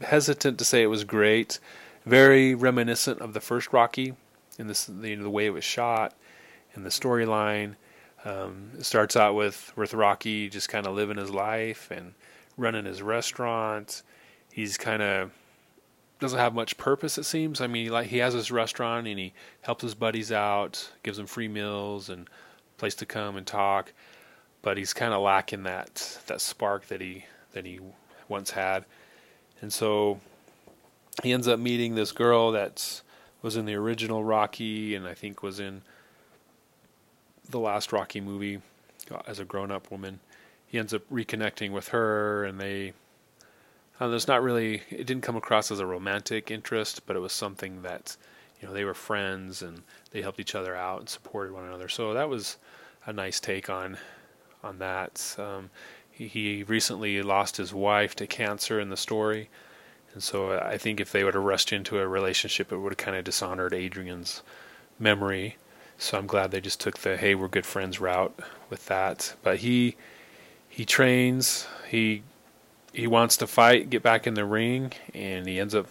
hesitant 0.00 0.60
to 0.60 0.64
say 0.64 0.84
it 0.84 0.86
was 0.86 1.02
great. 1.02 1.58
Very 2.06 2.54
reminiscent 2.54 3.20
of 3.20 3.32
the 3.32 3.40
first 3.40 3.72
Rocky 3.72 4.14
in 4.60 4.68
this, 4.68 4.84
the, 4.84 5.16
the 5.16 5.28
way 5.28 5.46
it 5.46 5.50
was 5.50 5.64
shot, 5.64 6.14
and 6.76 6.86
the 6.86 6.90
storyline. 6.90 7.74
Um, 8.24 8.70
it 8.78 8.84
starts 8.84 9.16
out 9.16 9.34
with 9.34 9.72
with 9.76 9.94
Rocky 9.94 10.48
just 10.48 10.68
kind 10.68 10.86
of 10.86 10.94
living 10.94 11.18
his 11.18 11.30
life 11.30 11.90
and 11.90 12.14
running 12.56 12.86
his 12.86 13.02
restaurant. 13.02 14.02
He's 14.52 14.78
kind 14.78 15.02
of 15.02 15.30
doesn't 16.20 16.38
have 16.38 16.54
much 16.54 16.78
purpose 16.78 17.18
it 17.18 17.24
seems. 17.24 17.60
I 17.60 17.66
mean, 17.66 17.90
like 17.90 18.06
he 18.06 18.18
has 18.18 18.34
his 18.34 18.50
restaurant 18.50 19.06
and 19.06 19.18
he 19.18 19.32
helps 19.62 19.82
his 19.82 19.94
buddies 19.94 20.32
out, 20.32 20.92
gives 21.02 21.18
them 21.18 21.26
free 21.26 21.48
meals 21.48 22.08
and 22.08 22.28
place 22.78 22.94
to 22.96 23.06
come 23.06 23.36
and 23.36 23.46
talk, 23.46 23.92
but 24.62 24.78
he's 24.78 24.94
kind 24.94 25.12
of 25.12 25.22
lacking 25.22 25.64
that 25.64 26.18
that 26.26 26.40
spark 26.40 26.86
that 26.88 27.00
he 27.00 27.26
that 27.52 27.66
he 27.66 27.80
once 28.28 28.52
had. 28.52 28.84
And 29.60 29.72
so 29.72 30.20
he 31.22 31.32
ends 31.32 31.46
up 31.46 31.60
meeting 31.60 31.94
this 31.94 32.12
girl 32.12 32.52
that 32.52 33.02
was 33.42 33.56
in 33.56 33.66
the 33.66 33.74
original 33.74 34.24
Rocky 34.24 34.94
and 34.94 35.06
I 35.06 35.14
think 35.14 35.42
was 35.42 35.60
in 35.60 35.82
the 37.48 37.58
last 37.58 37.92
Rocky 37.92 38.20
movie 38.20 38.60
uh, 39.10 39.20
as 39.26 39.38
a 39.38 39.44
grown-up 39.44 39.90
woman. 39.90 40.20
He 40.66 40.78
ends 40.78 40.94
up 40.94 41.02
reconnecting 41.10 41.70
with 41.70 41.88
her, 41.88 42.44
and 42.44 42.60
they. 42.60 42.92
Uh, 44.00 44.08
there's 44.08 44.26
not 44.26 44.42
really. 44.42 44.82
It 44.90 45.06
didn't 45.06 45.22
come 45.22 45.36
across 45.36 45.70
as 45.70 45.80
a 45.80 45.86
romantic 45.86 46.50
interest, 46.50 47.06
but 47.06 47.16
it 47.16 47.20
was 47.20 47.32
something 47.32 47.82
that, 47.82 48.16
you 48.60 48.66
know, 48.66 48.74
they 48.74 48.84
were 48.84 48.94
friends 48.94 49.62
and 49.62 49.82
they 50.10 50.22
helped 50.22 50.40
each 50.40 50.54
other 50.54 50.74
out 50.74 50.98
and 51.00 51.08
supported 51.08 51.52
one 51.52 51.64
another. 51.64 51.88
So 51.88 52.12
that 52.14 52.28
was 52.28 52.56
a 53.06 53.12
nice 53.12 53.38
take 53.38 53.70
on, 53.70 53.98
on 54.62 54.78
that. 54.78 55.36
Um, 55.38 55.70
he 56.10 56.64
recently 56.66 57.22
lost 57.22 57.56
his 57.56 57.74
wife 57.74 58.14
to 58.16 58.26
cancer 58.26 58.78
in 58.80 58.88
the 58.88 58.96
story, 58.96 59.50
and 60.12 60.22
so 60.22 60.58
I 60.58 60.78
think 60.78 61.00
if 61.00 61.10
they 61.10 61.24
would 61.24 61.34
have 61.34 61.42
rushed 61.42 61.72
into 61.72 61.98
a 61.98 62.06
relationship, 62.06 62.70
it 62.70 62.78
would 62.78 62.92
have 62.92 62.98
kind 62.98 63.16
of 63.16 63.24
dishonored 63.24 63.74
Adrian's 63.74 64.42
memory. 64.98 65.56
So 65.98 66.18
I'm 66.18 66.26
glad 66.26 66.50
they 66.50 66.60
just 66.60 66.80
took 66.80 66.98
the 66.98 67.16
hey 67.16 67.34
we're 67.34 67.48
good 67.48 67.66
friends 67.66 68.00
route 68.00 68.38
with 68.70 68.86
that. 68.86 69.34
But 69.42 69.58
he 69.58 69.96
he 70.68 70.84
trains, 70.84 71.66
he 71.88 72.22
he 72.92 73.06
wants 73.06 73.36
to 73.38 73.46
fight, 73.46 73.90
get 73.90 74.02
back 74.02 74.26
in 74.26 74.34
the 74.34 74.44
ring, 74.44 74.92
and 75.12 75.46
he 75.46 75.58
ends 75.58 75.74
up 75.74 75.86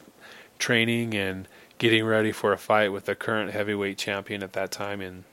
training 0.59 1.13
and 1.13 1.47
getting 1.77 2.05
ready 2.05 2.31
for 2.31 2.53
a 2.53 2.57
fight 2.57 2.89
with 2.89 3.05
the 3.05 3.15
current 3.15 3.51
heavyweight 3.51 3.97
champion 3.97 4.43
at 4.43 4.53
that 4.53 4.71
time 4.71 5.01
in 5.01 5.23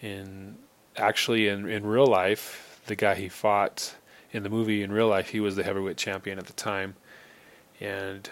in 0.00 0.56
actually 0.96 1.48
in 1.48 1.68
in 1.68 1.86
real 1.86 2.06
life, 2.06 2.80
the 2.86 2.96
guy 2.96 3.14
he 3.14 3.28
fought 3.28 3.94
in 4.32 4.42
the 4.42 4.48
movie 4.48 4.82
in 4.82 4.90
real 4.90 5.08
life, 5.08 5.28
he 5.28 5.40
was 5.40 5.56
the 5.56 5.62
heavyweight 5.62 5.96
champion 5.96 6.38
at 6.38 6.46
the 6.46 6.52
time. 6.54 6.94
And 7.80 8.30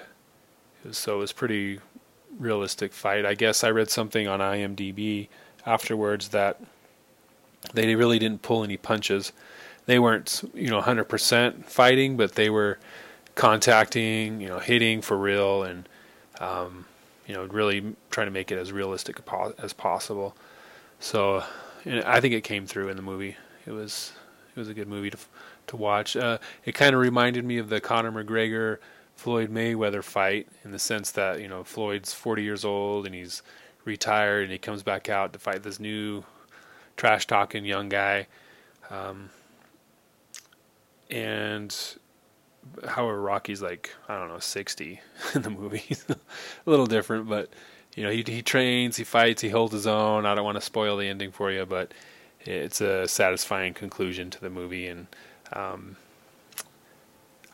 so 0.91 1.17
it 1.17 1.19
was 1.19 1.33
pretty 1.33 1.81
realistic 2.41 2.93
fight. 2.93 3.25
I 3.25 3.35
guess 3.35 3.63
I 3.63 3.71
read 3.71 3.91
something 3.91 4.27
on 4.27 4.41
IMDb 4.41 5.29
afterwards 5.67 6.29
that 6.29 6.61
they 7.75 7.95
really 7.95 8.19
didn't 8.19 8.43
pull 8.43 8.65
any 8.65 8.77
punches. 8.77 9.33
They 9.87 9.99
weren't, 9.99 10.43
you 10.55 10.71
know, 10.71 10.81
100% 10.81 11.67
fighting, 11.67 12.17
but 12.17 12.35
they 12.35 12.51
were 12.51 12.79
contacting, 13.35 14.41
you 14.41 14.49
know, 14.49 14.59
hitting 14.59 15.03
for 15.03 15.17
real, 15.17 15.63
and 15.63 15.89
um, 16.41 16.87
you 17.27 17.35
know, 17.35 17.45
really 17.45 17.95
trying 18.11 18.27
to 18.27 18.31
make 18.31 18.51
it 18.51 18.59
as 18.59 18.73
realistic 18.73 19.21
as 19.59 19.73
possible. 19.73 20.35
So, 20.99 21.45
I 21.87 22.21
think 22.21 22.35
it 22.35 22.43
came 22.43 22.67
through 22.67 22.89
in 22.89 22.97
the 22.97 23.03
movie. 23.03 23.37
It 23.67 23.73
was 23.73 24.13
it 24.55 24.59
was 24.59 24.69
a 24.69 24.75
good 24.75 24.89
movie 24.89 25.11
to 25.11 25.19
to 25.69 25.77
watch. 25.77 26.17
Uh, 26.17 26.39
it 26.65 26.73
kind 26.73 26.95
of 26.95 27.01
reminded 27.01 27.45
me 27.45 27.59
of 27.59 27.69
the 27.69 27.81
Conor 27.81 28.13
McGregor 28.13 28.79
Floyd 29.21 29.51
Mayweather 29.51 30.03
fight 30.03 30.49
in 30.65 30.71
the 30.71 30.79
sense 30.79 31.11
that 31.11 31.43
you 31.43 31.47
know 31.47 31.63
Floyd's 31.63 32.15
40 32.15 32.43
years 32.43 32.65
old 32.65 33.05
and 33.05 33.15
he's 33.15 33.43
retired 33.85 34.45
and 34.45 34.53
he 34.53 34.57
comes 34.57 34.83
back 34.83 35.11
out 35.11 35.35
to 35.35 35.39
fight 35.39 35.63
this 35.63 35.79
new 35.79 36.25
trash 36.97 37.27
talking 37.27 37.67
young 37.67 37.91
guy. 37.91 38.29
Um, 38.89 39.29
and 41.11 41.77
however, 42.89 43.21
Rocky's 43.21 43.61
like, 43.61 43.95
I 44.09 44.19
don't 44.19 44.29
know, 44.29 44.39
60 44.39 45.03
in 45.35 45.43
the 45.43 45.51
movie. 45.51 45.99
a 46.09 46.17
little 46.65 46.87
different, 46.87 47.29
but 47.29 47.51
you 47.95 48.03
know, 48.03 48.11
he, 48.11 48.25
he 48.27 48.41
trains, 48.41 48.97
he 48.97 49.05
fights, 49.05 49.43
he 49.43 49.51
holds 49.51 49.75
his 49.75 49.87
own. 49.87 50.25
I 50.25 50.35
don't 50.35 50.47
want 50.47 50.57
to 50.57 50.63
spoil 50.63 50.97
the 50.97 51.07
ending 51.07 51.31
for 51.31 51.53
you, 51.53 51.67
but 51.67 51.93
it's 52.47 52.81
a 52.81 53.07
satisfying 53.07 53.75
conclusion 53.75 54.31
to 54.31 54.41
the 54.41 54.49
movie. 54.49 54.87
And, 54.87 55.09
um, 55.53 55.97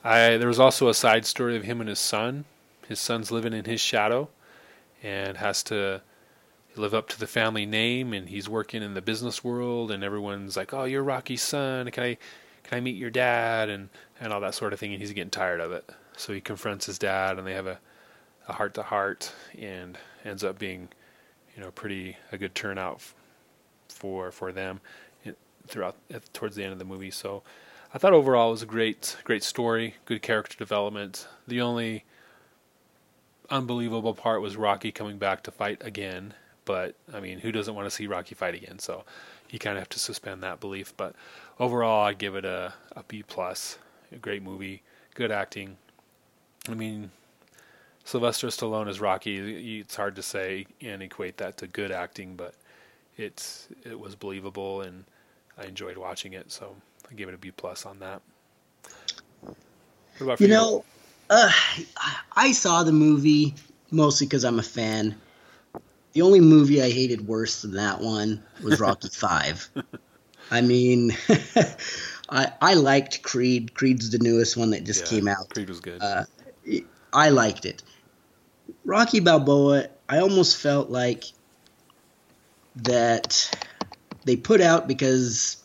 I, 0.06 0.36
there 0.36 0.46
was 0.46 0.60
also 0.60 0.88
a 0.88 0.94
side 0.94 1.26
story 1.26 1.56
of 1.56 1.64
him 1.64 1.80
and 1.80 1.88
his 1.88 1.98
son. 1.98 2.44
His 2.88 3.00
son's 3.00 3.32
living 3.32 3.52
in 3.52 3.64
his 3.64 3.80
shadow 3.80 4.28
and 5.02 5.36
has 5.38 5.64
to 5.64 6.00
live 6.76 6.94
up 6.94 7.08
to 7.08 7.18
the 7.18 7.26
family 7.26 7.66
name 7.66 8.12
and 8.12 8.28
he's 8.28 8.48
working 8.48 8.82
in 8.82 8.94
the 8.94 9.02
business 9.02 9.42
world 9.42 9.90
and 9.90 10.04
everyone's 10.04 10.56
like, 10.56 10.72
"Oh, 10.72 10.84
you're 10.84 11.02
Rocky's 11.02 11.42
son. 11.42 11.90
Can 11.90 12.04
I 12.04 12.18
can 12.62 12.78
I 12.78 12.80
meet 12.80 12.96
your 12.96 13.10
dad?" 13.10 13.68
and 13.68 13.88
and 14.20 14.32
all 14.32 14.40
that 14.40 14.54
sort 14.54 14.72
of 14.72 14.78
thing 14.78 14.92
and 14.92 15.00
he's 15.00 15.12
getting 15.12 15.30
tired 15.30 15.60
of 15.60 15.72
it. 15.72 15.90
So 16.16 16.32
he 16.32 16.40
confronts 16.40 16.86
his 16.86 16.98
dad 16.98 17.38
and 17.38 17.46
they 17.46 17.54
have 17.54 17.66
a 17.66 17.78
a 18.48 18.52
heart 18.52 18.75
to 18.75 18.82
heart 18.84 19.32
and 19.58 19.98
ends 20.25 20.44
up 20.44 20.56
being 20.56 20.88
you 21.56 21.62
know 21.62 21.72
pretty 21.72 22.16
a 22.30 22.38
good 22.38 22.54
turnout 22.54 23.00
for 23.88 24.30
for 24.30 24.52
them 24.52 24.80
eh, 25.25 25.32
throughout 25.66 25.96
towards 26.32 26.54
the 26.54 26.62
end 26.62 26.72
of 26.72 26.78
the 26.78 26.84
movie. 26.84 27.10
So 27.10 27.42
I 27.96 27.98
thought 27.98 28.12
overall 28.12 28.48
it 28.48 28.52
was 28.52 28.62
a 28.62 28.66
great 28.66 29.16
great 29.24 29.42
story, 29.42 29.94
good 30.04 30.20
character 30.20 30.54
development. 30.58 31.26
The 31.48 31.62
only 31.62 32.04
unbelievable 33.48 34.12
part 34.12 34.42
was 34.42 34.54
Rocky 34.54 34.92
coming 34.92 35.16
back 35.16 35.42
to 35.44 35.50
fight 35.50 35.80
again 35.82 36.34
but 36.66 36.96
I 37.14 37.20
mean, 37.20 37.38
who 37.38 37.50
doesn't 37.50 37.74
want 37.74 37.86
to 37.86 37.90
see 37.90 38.06
Rocky 38.06 38.34
fight 38.34 38.54
again? 38.54 38.78
So 38.78 39.04
you 39.48 39.58
kind 39.58 39.78
of 39.78 39.80
have 39.80 39.88
to 39.90 39.98
suspend 39.98 40.42
that 40.42 40.60
belief. 40.60 40.92
But 40.98 41.14
overall, 41.58 42.04
I 42.04 42.12
give 42.12 42.34
it 42.34 42.44
a, 42.44 42.74
a 42.94 43.02
B 43.04 43.22
plus. 43.22 43.78
A 44.12 44.16
great 44.16 44.42
movie, 44.42 44.82
good 45.14 45.32
acting. 45.32 45.78
I 46.68 46.74
mean, 46.74 47.10
Sylvester 48.04 48.48
Stallone 48.48 48.88
as 48.88 49.00
Rocky. 49.00 49.78
It's 49.80 49.96
hard 49.96 50.16
to 50.16 50.22
say 50.22 50.66
and 50.82 51.02
equate 51.02 51.38
that 51.38 51.56
to 51.58 51.66
good 51.66 51.90
acting, 51.90 52.36
but 52.36 52.54
it's 53.16 53.68
it 53.84 53.98
was 53.98 54.14
believable 54.14 54.82
and 54.82 55.04
I 55.56 55.64
enjoyed 55.64 55.96
watching 55.96 56.34
it. 56.34 56.52
So 56.52 56.76
I 57.10 57.14
gave 57.14 57.28
it 57.28 57.34
a 57.34 57.38
B 57.38 57.50
plus 57.50 57.86
on 57.86 57.98
that. 58.00 58.22
you, 60.38 60.48
know, 60.48 60.84
uh, 61.30 61.50
I 62.34 62.52
saw 62.52 62.82
the 62.82 62.92
movie 62.92 63.54
mostly 63.90 64.26
because 64.26 64.44
I'm 64.44 64.58
a 64.58 64.62
fan 64.62 65.16
the 66.16 66.22
only 66.22 66.40
movie 66.40 66.80
I 66.82 66.90
hated 66.90 67.28
worse 67.28 67.60
than 67.60 67.75
that 67.75 68.00
one 68.00 68.42
was 68.62 68.80
Rocky 68.80 69.10
Five. 69.10 69.68
I 70.50 70.62
mean, 70.62 71.14
I 72.30 72.52
I 72.58 72.72
liked 72.72 73.22
Creed. 73.22 73.75
Creed's 73.75 74.08
the 74.08 74.18
newest 74.18 74.56
one 74.56 74.70
that 74.70 74.84
just 74.84 75.04
yeah, 75.04 75.10
came 75.10 75.28
out. 75.28 75.50
Creed 75.50 75.68
was 75.68 75.80
good. 75.80 76.00
Uh, 76.00 76.25
I 77.12 77.28
liked 77.28 77.66
it. 77.66 77.82
Rocky 78.86 79.20
Balboa, 79.20 79.88
I 80.08 80.20
almost 80.20 80.56
felt 80.56 80.88
like 80.88 81.25
that 82.76 83.54
they 84.25 84.36
put 84.36 84.62
out 84.62 84.88
because 84.88 85.62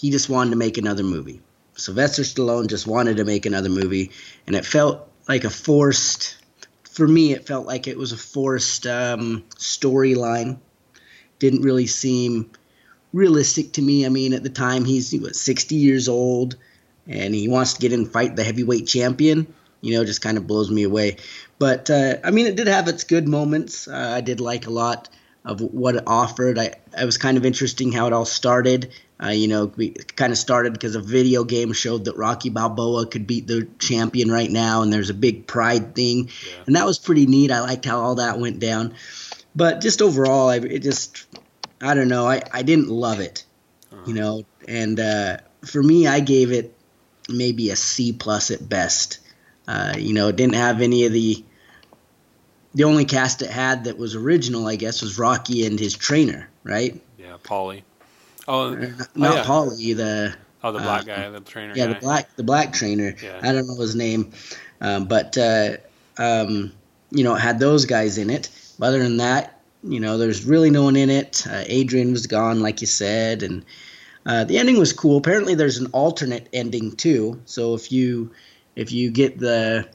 he 0.00 0.10
just 0.10 0.28
wanted 0.28 0.50
to 0.50 0.56
make 0.56 0.78
another 0.78 1.02
movie. 1.02 1.40
Sylvester 1.74 2.22
Stallone 2.22 2.68
just 2.68 2.86
wanted 2.86 3.18
to 3.18 3.24
make 3.24 3.46
another 3.46 3.68
movie, 3.68 4.10
and 4.46 4.56
it 4.56 4.64
felt 4.64 5.08
like 5.28 5.44
a 5.44 5.50
forced 5.50 6.36
for 6.90 7.06
me, 7.06 7.32
it 7.32 7.46
felt 7.46 7.66
like 7.66 7.86
it 7.86 7.96
was 7.96 8.12
a 8.12 8.16
forced 8.16 8.86
um, 8.86 9.44
storyline. 9.56 10.58
Didn't 11.38 11.62
really 11.62 11.86
seem 11.86 12.50
realistic 13.12 13.72
to 13.72 13.82
me. 13.82 14.04
I 14.04 14.08
mean, 14.08 14.34
at 14.34 14.42
the 14.42 14.50
time 14.50 14.84
he's 14.84 15.14
what, 15.18 15.36
60 15.36 15.76
years 15.76 16.08
old, 16.08 16.56
and 17.06 17.34
he 17.34 17.48
wants 17.48 17.74
to 17.74 17.80
get 17.80 17.92
in 17.92 18.00
and 18.00 18.12
fight 18.12 18.36
the 18.36 18.44
heavyweight 18.44 18.86
champion. 18.86 19.52
You 19.80 19.94
know, 19.94 20.04
just 20.04 20.20
kind 20.20 20.36
of 20.36 20.46
blows 20.46 20.70
me 20.70 20.82
away. 20.82 21.16
But 21.58 21.88
uh, 21.88 22.16
I 22.22 22.32
mean, 22.32 22.46
it 22.46 22.56
did 22.56 22.66
have 22.66 22.88
its 22.88 23.04
good 23.04 23.26
moments. 23.26 23.88
Uh, 23.88 24.12
I 24.16 24.20
did 24.20 24.40
like 24.40 24.66
a 24.66 24.70
lot 24.70 25.08
of 25.44 25.60
what 25.60 25.94
it 25.94 26.04
offered. 26.06 26.58
I 26.58 26.74
it 27.00 27.04
was 27.06 27.16
kind 27.16 27.38
of 27.38 27.46
interesting 27.46 27.92
how 27.92 28.08
it 28.08 28.12
all 28.12 28.26
started. 28.26 28.92
Uh, 29.22 29.28
you 29.28 29.48
know, 29.48 29.70
we 29.76 29.90
kind 29.90 30.32
of 30.32 30.38
started 30.38 30.72
because 30.72 30.94
a 30.94 31.00
video 31.00 31.44
game 31.44 31.72
showed 31.72 32.06
that 32.06 32.16
Rocky 32.16 32.48
Balboa 32.48 33.06
could 33.06 33.26
beat 33.26 33.46
the 33.46 33.68
champion 33.78 34.30
right 34.30 34.50
now, 34.50 34.82
and 34.82 34.92
there's 34.92 35.10
a 35.10 35.14
big 35.14 35.46
pride 35.46 35.94
thing, 35.94 36.28
yeah. 36.28 36.62
and 36.66 36.76
that 36.76 36.86
was 36.86 36.98
pretty 36.98 37.26
neat. 37.26 37.50
I 37.50 37.60
liked 37.60 37.84
how 37.84 38.00
all 38.00 38.14
that 38.14 38.38
went 38.38 38.60
down, 38.60 38.94
but 39.54 39.82
just 39.82 40.00
overall, 40.00 40.48
I, 40.48 40.56
it 40.56 40.78
just 40.78 41.26
I 41.82 41.94
don't 41.94 42.08
know. 42.08 42.26
I, 42.26 42.42
I 42.50 42.62
didn't 42.62 42.88
love 42.88 43.20
it, 43.20 43.44
uh-huh. 43.92 44.02
you 44.06 44.14
know, 44.14 44.44
and 44.66 44.98
uh, 44.98 45.36
for 45.66 45.82
me, 45.82 46.06
I 46.06 46.20
gave 46.20 46.50
it 46.50 46.74
maybe 47.28 47.68
a 47.70 47.76
C 47.76 48.12
plus 48.12 48.50
at 48.50 48.66
best. 48.66 49.18
Uh, 49.68 49.94
you 49.98 50.14
know, 50.14 50.28
it 50.28 50.36
didn't 50.36 50.54
have 50.54 50.80
any 50.80 51.04
of 51.04 51.12
the 51.12 51.44
the 52.72 52.84
only 52.84 53.04
cast 53.04 53.42
it 53.42 53.50
had 53.50 53.84
that 53.84 53.98
was 53.98 54.14
original, 54.14 54.66
I 54.66 54.76
guess, 54.76 55.02
was 55.02 55.18
Rocky 55.18 55.66
and 55.66 55.78
his 55.78 55.94
trainer, 55.94 56.48
right? 56.64 57.00
Yeah, 57.18 57.36
Paulie. 57.42 57.82
Oh, 58.50 58.72
uh, 58.74 58.86
not 59.14 59.32
oh, 59.32 59.36
yeah. 59.36 59.44
Paulie, 59.44 59.96
the 59.96 60.34
oh 60.64 60.72
the 60.72 60.80
black 60.80 61.02
uh, 61.02 61.04
guy, 61.04 61.30
the 61.30 61.40
trainer. 61.40 61.72
Yeah, 61.76 61.86
guy. 61.86 61.92
the 61.92 62.00
black 62.00 62.36
the 62.36 62.42
black 62.42 62.72
trainer. 62.72 63.14
Yeah. 63.22 63.38
I 63.40 63.52
don't 63.52 63.68
know 63.68 63.76
his 63.76 63.94
name, 63.94 64.32
um, 64.80 65.06
but 65.06 65.38
uh, 65.38 65.76
um, 66.18 66.72
you 67.12 67.22
know, 67.22 67.36
it 67.36 67.40
had 67.40 67.60
those 67.60 67.84
guys 67.84 68.18
in 68.18 68.28
it. 68.28 68.50
But 68.76 68.86
other 68.86 69.02
than 69.02 69.18
that, 69.18 69.60
you 69.84 70.00
know, 70.00 70.18
there's 70.18 70.44
really 70.44 70.70
no 70.70 70.82
one 70.82 70.96
in 70.96 71.10
it. 71.10 71.46
Uh, 71.48 71.62
Adrian 71.66 72.10
was 72.10 72.26
gone, 72.26 72.60
like 72.60 72.80
you 72.80 72.88
said, 72.88 73.44
and 73.44 73.64
uh, 74.26 74.42
the 74.42 74.58
ending 74.58 74.78
was 74.78 74.92
cool. 74.92 75.16
Apparently, 75.16 75.54
there's 75.54 75.78
an 75.78 75.86
alternate 75.92 76.48
ending 76.52 76.96
too. 76.96 77.40
So 77.44 77.74
if 77.74 77.92
you 77.92 78.32
if 78.74 78.90
you 78.90 79.12
get 79.12 79.38
the 79.38 79.88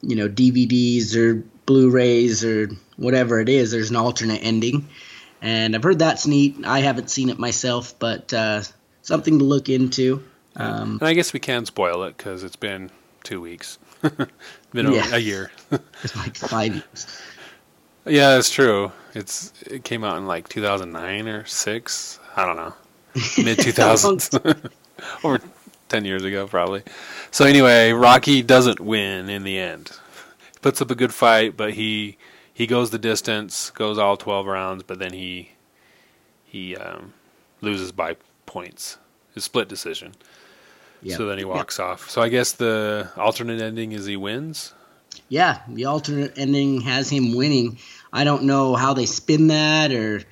you 0.00 0.16
know 0.16 0.28
DVDs 0.28 1.14
or 1.16 1.44
Blu-rays 1.66 2.44
or 2.44 2.70
whatever 2.96 3.40
it 3.40 3.50
is, 3.50 3.70
there's 3.70 3.90
an 3.90 3.96
alternate 3.96 4.40
ending, 4.42 4.88
and 5.44 5.76
I've 5.76 5.82
heard 5.82 5.98
that's 5.98 6.26
neat. 6.26 6.56
I 6.64 6.80
haven't 6.80 7.10
seen 7.10 7.28
it 7.28 7.38
myself, 7.38 7.98
but 7.98 8.32
uh, 8.32 8.62
something 9.02 9.38
to 9.38 9.44
look 9.44 9.68
into. 9.68 10.24
Um, 10.56 10.98
and 11.00 11.02
I 11.02 11.12
guess 11.12 11.32
we 11.32 11.40
can 11.40 11.66
spoil 11.66 12.04
it 12.04 12.16
because 12.16 12.42
it's 12.42 12.56
been 12.56 12.90
two 13.22 13.40
weeks, 13.40 13.78
been 14.72 14.92
yeah. 14.92 15.14
a 15.14 15.18
year. 15.18 15.52
it's 16.02 16.16
like 16.16 16.34
five 16.34 16.74
years. 16.74 17.22
Yeah, 18.06 18.38
it's 18.38 18.50
true. 18.50 18.90
It's 19.14 19.52
it 19.66 19.84
came 19.84 20.02
out 20.02 20.16
in 20.16 20.26
like 20.26 20.48
2009 20.48 21.28
or 21.28 21.44
six. 21.44 22.18
I 22.36 22.46
don't 22.46 22.56
know, 22.56 22.74
mid 23.44 23.58
2000s, 23.58 24.70
over 25.22 25.40
10 25.88 26.04
years 26.04 26.24
ago 26.24 26.46
probably. 26.46 26.82
So 27.30 27.44
anyway, 27.44 27.92
Rocky 27.92 28.42
doesn't 28.42 28.80
win 28.80 29.28
in 29.28 29.44
the 29.44 29.58
end 29.58 29.92
puts 30.64 30.80
up 30.80 30.90
a 30.90 30.94
good 30.94 31.12
fight, 31.12 31.58
but 31.58 31.74
he 31.74 32.16
he 32.54 32.68
goes 32.68 32.90
the 32.90 32.98
distance, 32.98 33.70
goes 33.70 33.98
all 33.98 34.16
12 34.16 34.46
rounds, 34.46 34.82
but 34.84 34.98
then 34.98 35.12
he 35.12 35.50
he 36.44 36.76
um, 36.76 37.12
loses 37.60 37.92
by 37.92 38.16
points. 38.46 38.96
His 39.34 39.42
split 39.42 39.68
decision. 39.68 40.14
Yep. 41.02 41.18
So 41.18 41.26
then 41.26 41.38
he 41.38 41.44
walks 41.44 41.78
yep. 41.80 41.88
off. 41.88 42.08
So 42.08 42.22
I 42.22 42.28
guess 42.28 42.52
the 42.52 43.10
alternate 43.16 43.60
ending 43.60 43.90
is 43.90 44.06
he 44.06 44.16
wins. 44.16 44.72
Yeah, 45.28 45.60
the 45.68 45.86
alternate 45.86 46.38
ending 46.38 46.80
has 46.82 47.10
him 47.10 47.34
winning. 47.34 47.78
I 48.12 48.22
don't 48.22 48.44
know 48.44 48.76
how 48.76 48.94
they 48.94 49.06
spin 49.06 49.48
that 49.48 49.92
or 49.92 50.22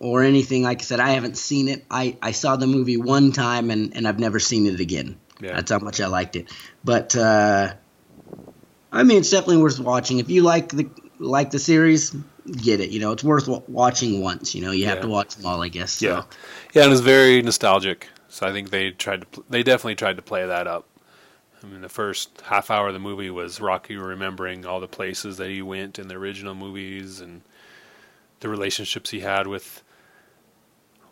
or 0.00 0.22
anything. 0.22 0.62
Like 0.62 0.80
I 0.80 0.84
said, 0.84 1.00
I 1.00 1.10
haven't 1.10 1.36
seen 1.36 1.68
it. 1.68 1.84
I, 1.90 2.16
I 2.22 2.32
saw 2.32 2.56
the 2.56 2.66
movie 2.66 2.96
one 2.96 3.32
time 3.32 3.70
and, 3.70 3.94
and 3.94 4.08
I've 4.08 4.18
never 4.18 4.38
seen 4.38 4.66
it 4.66 4.80
again. 4.80 5.18
Yeah. 5.40 5.54
That's 5.54 5.70
how 5.70 5.78
much 5.78 6.00
I 6.00 6.06
liked 6.06 6.36
it. 6.36 6.50
But 6.82 7.14
uh, 7.16 7.74
I 8.90 9.02
mean, 9.02 9.18
it's 9.18 9.30
definitely 9.30 9.58
worth 9.58 9.78
watching. 9.78 10.18
If 10.18 10.30
you 10.30 10.42
like 10.42 10.70
the 10.70 10.90
like 11.24 11.50
the 11.50 11.58
series, 11.58 12.14
get 12.52 12.80
it. 12.80 12.90
You 12.90 13.00
know, 13.00 13.12
it's 13.12 13.24
worth 13.24 13.48
watching 13.68 14.20
once. 14.20 14.54
You 14.54 14.62
know, 14.62 14.70
you 14.70 14.84
yeah. 14.84 14.90
have 14.90 15.00
to 15.00 15.08
watch 15.08 15.36
them 15.36 15.46
all, 15.46 15.62
I 15.62 15.68
guess. 15.68 15.92
So. 15.92 16.06
Yeah, 16.06 16.22
yeah, 16.72 16.84
and 16.84 16.92
it's 16.92 17.00
very 17.00 17.42
nostalgic. 17.42 18.08
So 18.28 18.46
I 18.46 18.52
think 18.52 18.70
they 18.70 18.90
tried 18.90 19.20
to, 19.32 19.44
they 19.48 19.62
definitely 19.62 19.94
tried 19.94 20.16
to 20.16 20.22
play 20.22 20.46
that 20.46 20.66
up. 20.66 20.86
I 21.62 21.66
mean, 21.66 21.80
the 21.80 21.88
first 21.88 22.42
half 22.42 22.70
hour 22.70 22.88
of 22.88 22.94
the 22.94 23.00
movie 23.00 23.30
was 23.30 23.60
Rocky 23.60 23.96
remembering 23.96 24.66
all 24.66 24.80
the 24.80 24.88
places 24.88 25.38
that 25.38 25.48
he 25.48 25.62
went 25.62 25.98
in 25.98 26.08
the 26.08 26.16
original 26.16 26.54
movies 26.54 27.20
and 27.20 27.40
the 28.40 28.48
relationships 28.48 29.10
he 29.10 29.20
had 29.20 29.46
with 29.46 29.82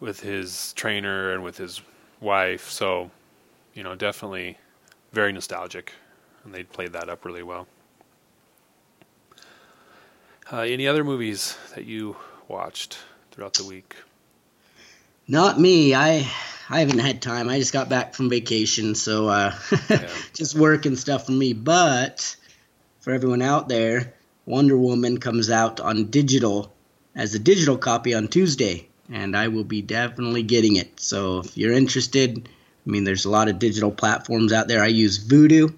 with 0.00 0.20
his 0.20 0.72
trainer 0.74 1.32
and 1.32 1.44
with 1.44 1.56
his 1.56 1.80
wife. 2.20 2.68
So, 2.68 3.10
you 3.72 3.84
know, 3.84 3.94
definitely 3.94 4.58
very 5.12 5.32
nostalgic 5.32 5.92
and 6.44 6.52
they 6.52 6.64
played 6.64 6.92
that 6.92 7.08
up 7.08 7.24
really 7.24 7.42
well. 7.42 7.66
Uh, 10.52 10.60
any 10.60 10.86
other 10.86 11.02
movies 11.02 11.56
that 11.74 11.86
you 11.86 12.14
watched 12.46 12.98
throughout 13.30 13.54
the 13.54 13.64
week? 13.64 13.96
Not 15.26 15.58
me. 15.58 15.94
I 15.94 16.30
I 16.68 16.80
haven't 16.80 16.98
had 16.98 17.22
time. 17.22 17.48
I 17.48 17.58
just 17.58 17.72
got 17.72 17.88
back 17.88 18.12
from 18.12 18.28
vacation, 18.28 18.94
so 18.94 19.28
uh, 19.28 19.54
yeah. 19.88 20.08
just 20.34 20.54
work 20.54 20.84
and 20.84 20.98
stuff 20.98 21.24
for 21.24 21.32
me. 21.32 21.54
But 21.54 22.36
for 23.00 23.14
everyone 23.14 23.40
out 23.40 23.70
there, 23.70 24.12
Wonder 24.44 24.76
Woman 24.76 25.18
comes 25.20 25.48
out 25.48 25.80
on 25.80 26.10
digital 26.10 26.70
as 27.14 27.34
a 27.34 27.38
digital 27.38 27.78
copy 27.78 28.12
on 28.12 28.28
Tuesday, 28.28 28.88
and 29.10 29.34
I 29.34 29.48
will 29.48 29.64
be 29.64 29.80
definitely 29.80 30.42
getting 30.42 30.76
it. 30.76 31.00
So 31.00 31.38
if 31.38 31.56
you're 31.56 31.72
interested, 31.72 32.46
I 32.86 32.90
mean, 32.90 33.04
there's 33.04 33.24
a 33.24 33.30
lot 33.30 33.48
of 33.48 33.58
digital 33.58 33.90
platforms 33.90 34.52
out 34.52 34.68
there. 34.68 34.82
I 34.82 34.88
use 34.88 35.18
Vudu, 35.18 35.70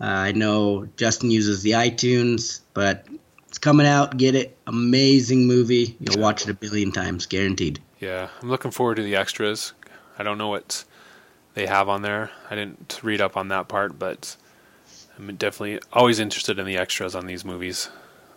uh, 0.00 0.04
I 0.04 0.32
know 0.32 0.86
Justin 0.96 1.30
uses 1.30 1.62
the 1.62 1.72
iTunes, 1.72 2.60
but 2.74 3.06
coming 3.64 3.86
out. 3.86 4.18
Get 4.18 4.34
it. 4.34 4.58
Amazing 4.66 5.46
movie. 5.46 5.96
You'll 5.98 6.20
watch 6.20 6.42
it 6.42 6.50
a 6.50 6.54
billion 6.54 6.92
times, 6.92 7.24
guaranteed. 7.24 7.80
Yeah, 7.98 8.28
I'm 8.42 8.50
looking 8.50 8.70
forward 8.70 8.96
to 8.96 9.02
the 9.02 9.16
extras. 9.16 9.72
I 10.18 10.22
don't 10.22 10.36
know 10.36 10.48
what 10.48 10.84
they 11.54 11.66
have 11.66 11.88
on 11.88 12.02
there. 12.02 12.30
I 12.50 12.56
didn't 12.56 13.00
read 13.02 13.22
up 13.22 13.38
on 13.38 13.48
that 13.48 13.68
part, 13.68 13.98
but 13.98 14.36
I'm 15.18 15.34
definitely 15.36 15.80
always 15.94 16.20
interested 16.20 16.58
in 16.58 16.66
the 16.66 16.76
extras 16.76 17.14
on 17.14 17.26
these 17.26 17.42
movies. 17.42 17.88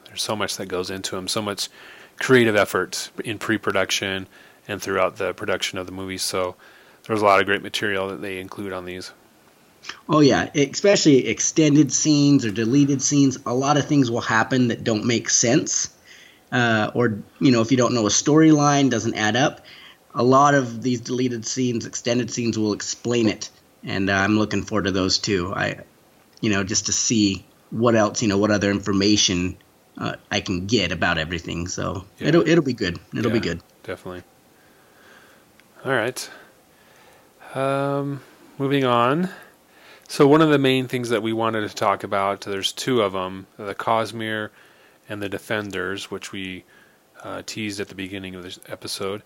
There's 0.06 0.24
so 0.24 0.34
much 0.34 0.56
that 0.56 0.68
goes 0.68 0.90
into 0.90 1.18
them, 1.18 1.28
so 1.28 1.42
much 1.42 1.68
creative 2.22 2.56
effort 2.56 3.12
in 3.26 3.38
pre-production 3.38 4.30
and 4.66 4.82
throughout 4.82 5.18
the 5.18 5.34
production 5.34 5.78
of 5.78 5.88
the 5.88 5.92
movies. 5.92 6.22
So 6.22 6.56
there's 7.04 7.22
a 7.22 7.26
lot 7.26 7.42
of 7.42 7.46
great 7.46 7.62
material 7.62 8.08
that 8.08 8.22
they 8.22 8.40
include 8.40 8.72
on 8.72 8.86
these. 8.86 9.12
Oh 10.10 10.20
yeah, 10.20 10.50
especially 10.56 11.28
extended 11.28 11.92
scenes 11.92 12.46
or 12.46 12.52
deleted 12.52 13.02
scenes. 13.02 13.38
A 13.46 13.54
lot 13.54 13.78
of 13.78 13.86
things 13.86 14.10
will 14.10 14.22
happen 14.22 14.70
that 14.70 14.84
don't 14.84 15.06
make 15.06 15.30
sense, 15.30 15.90
uh, 16.52 16.92
or 16.94 17.20
you 17.40 17.52
know, 17.52 17.62
if 17.62 17.72
you 17.72 17.78
don't 17.78 17.94
know 17.94 18.06
a 18.06 18.10
storyline, 18.10 18.90
doesn't 18.90 19.16
add 19.16 19.36
up. 19.36 19.66
A 20.16 20.24
lot 20.24 20.56
of 20.56 20.82
these 20.82 21.02
deleted 21.02 21.46
scenes, 21.46 21.86
extended 21.86 22.32
scenes, 22.32 22.58
will 22.58 22.74
explain 22.74 23.28
it, 23.28 23.50
and 23.84 24.10
uh, 24.10 24.14
I'm 24.14 24.38
looking 24.38 24.64
forward 24.64 24.86
to 24.86 24.92
those 24.92 25.18
too. 25.18 25.54
I, 25.54 25.80
you 26.42 26.50
know, 26.50 26.64
just 26.64 26.88
to 26.88 26.94
see 26.94 27.46
what 27.70 27.96
else, 27.96 28.22
you 28.22 28.28
know, 28.28 28.38
what 28.38 28.52
other 28.52 28.72
information 28.72 29.58
uh, 29.98 30.16
I 30.32 30.42
can 30.42 30.68
get 30.68 30.92
about 30.92 31.18
everything. 31.18 31.68
So 31.68 32.06
yeah. 32.20 32.30
it'll 32.30 32.48
it'll 32.48 32.64
be 32.64 32.74
good. 32.74 33.00
It'll 33.16 33.32
yeah, 33.32 33.40
be 33.40 33.40
good. 33.40 33.62
Definitely. 33.84 34.24
All 35.86 35.92
right. 35.92 36.30
Um, 37.56 38.22
moving 38.58 38.84
on. 38.84 39.30
So 40.10 40.26
one 40.26 40.42
of 40.42 40.50
the 40.50 40.58
main 40.58 40.88
things 40.88 41.10
that 41.10 41.22
we 41.22 41.34
wanted 41.34 41.68
to 41.68 41.76
talk 41.76 42.02
about, 42.02 42.42
there's 42.42 42.72
two 42.72 43.02
of 43.02 43.12
them, 43.12 43.46
the 43.58 43.76
Cosmere 43.76 44.52
and 45.10 45.22
the 45.22 45.28
Defenders, 45.28 46.10
which 46.10 46.32
we 46.32 46.64
uh, 47.24 47.42
teased 47.46 47.82
at 47.82 47.90
the 47.90 47.96
beginning 47.96 48.34
of 48.34 48.42
this 48.42 48.58
episode. 48.68 49.22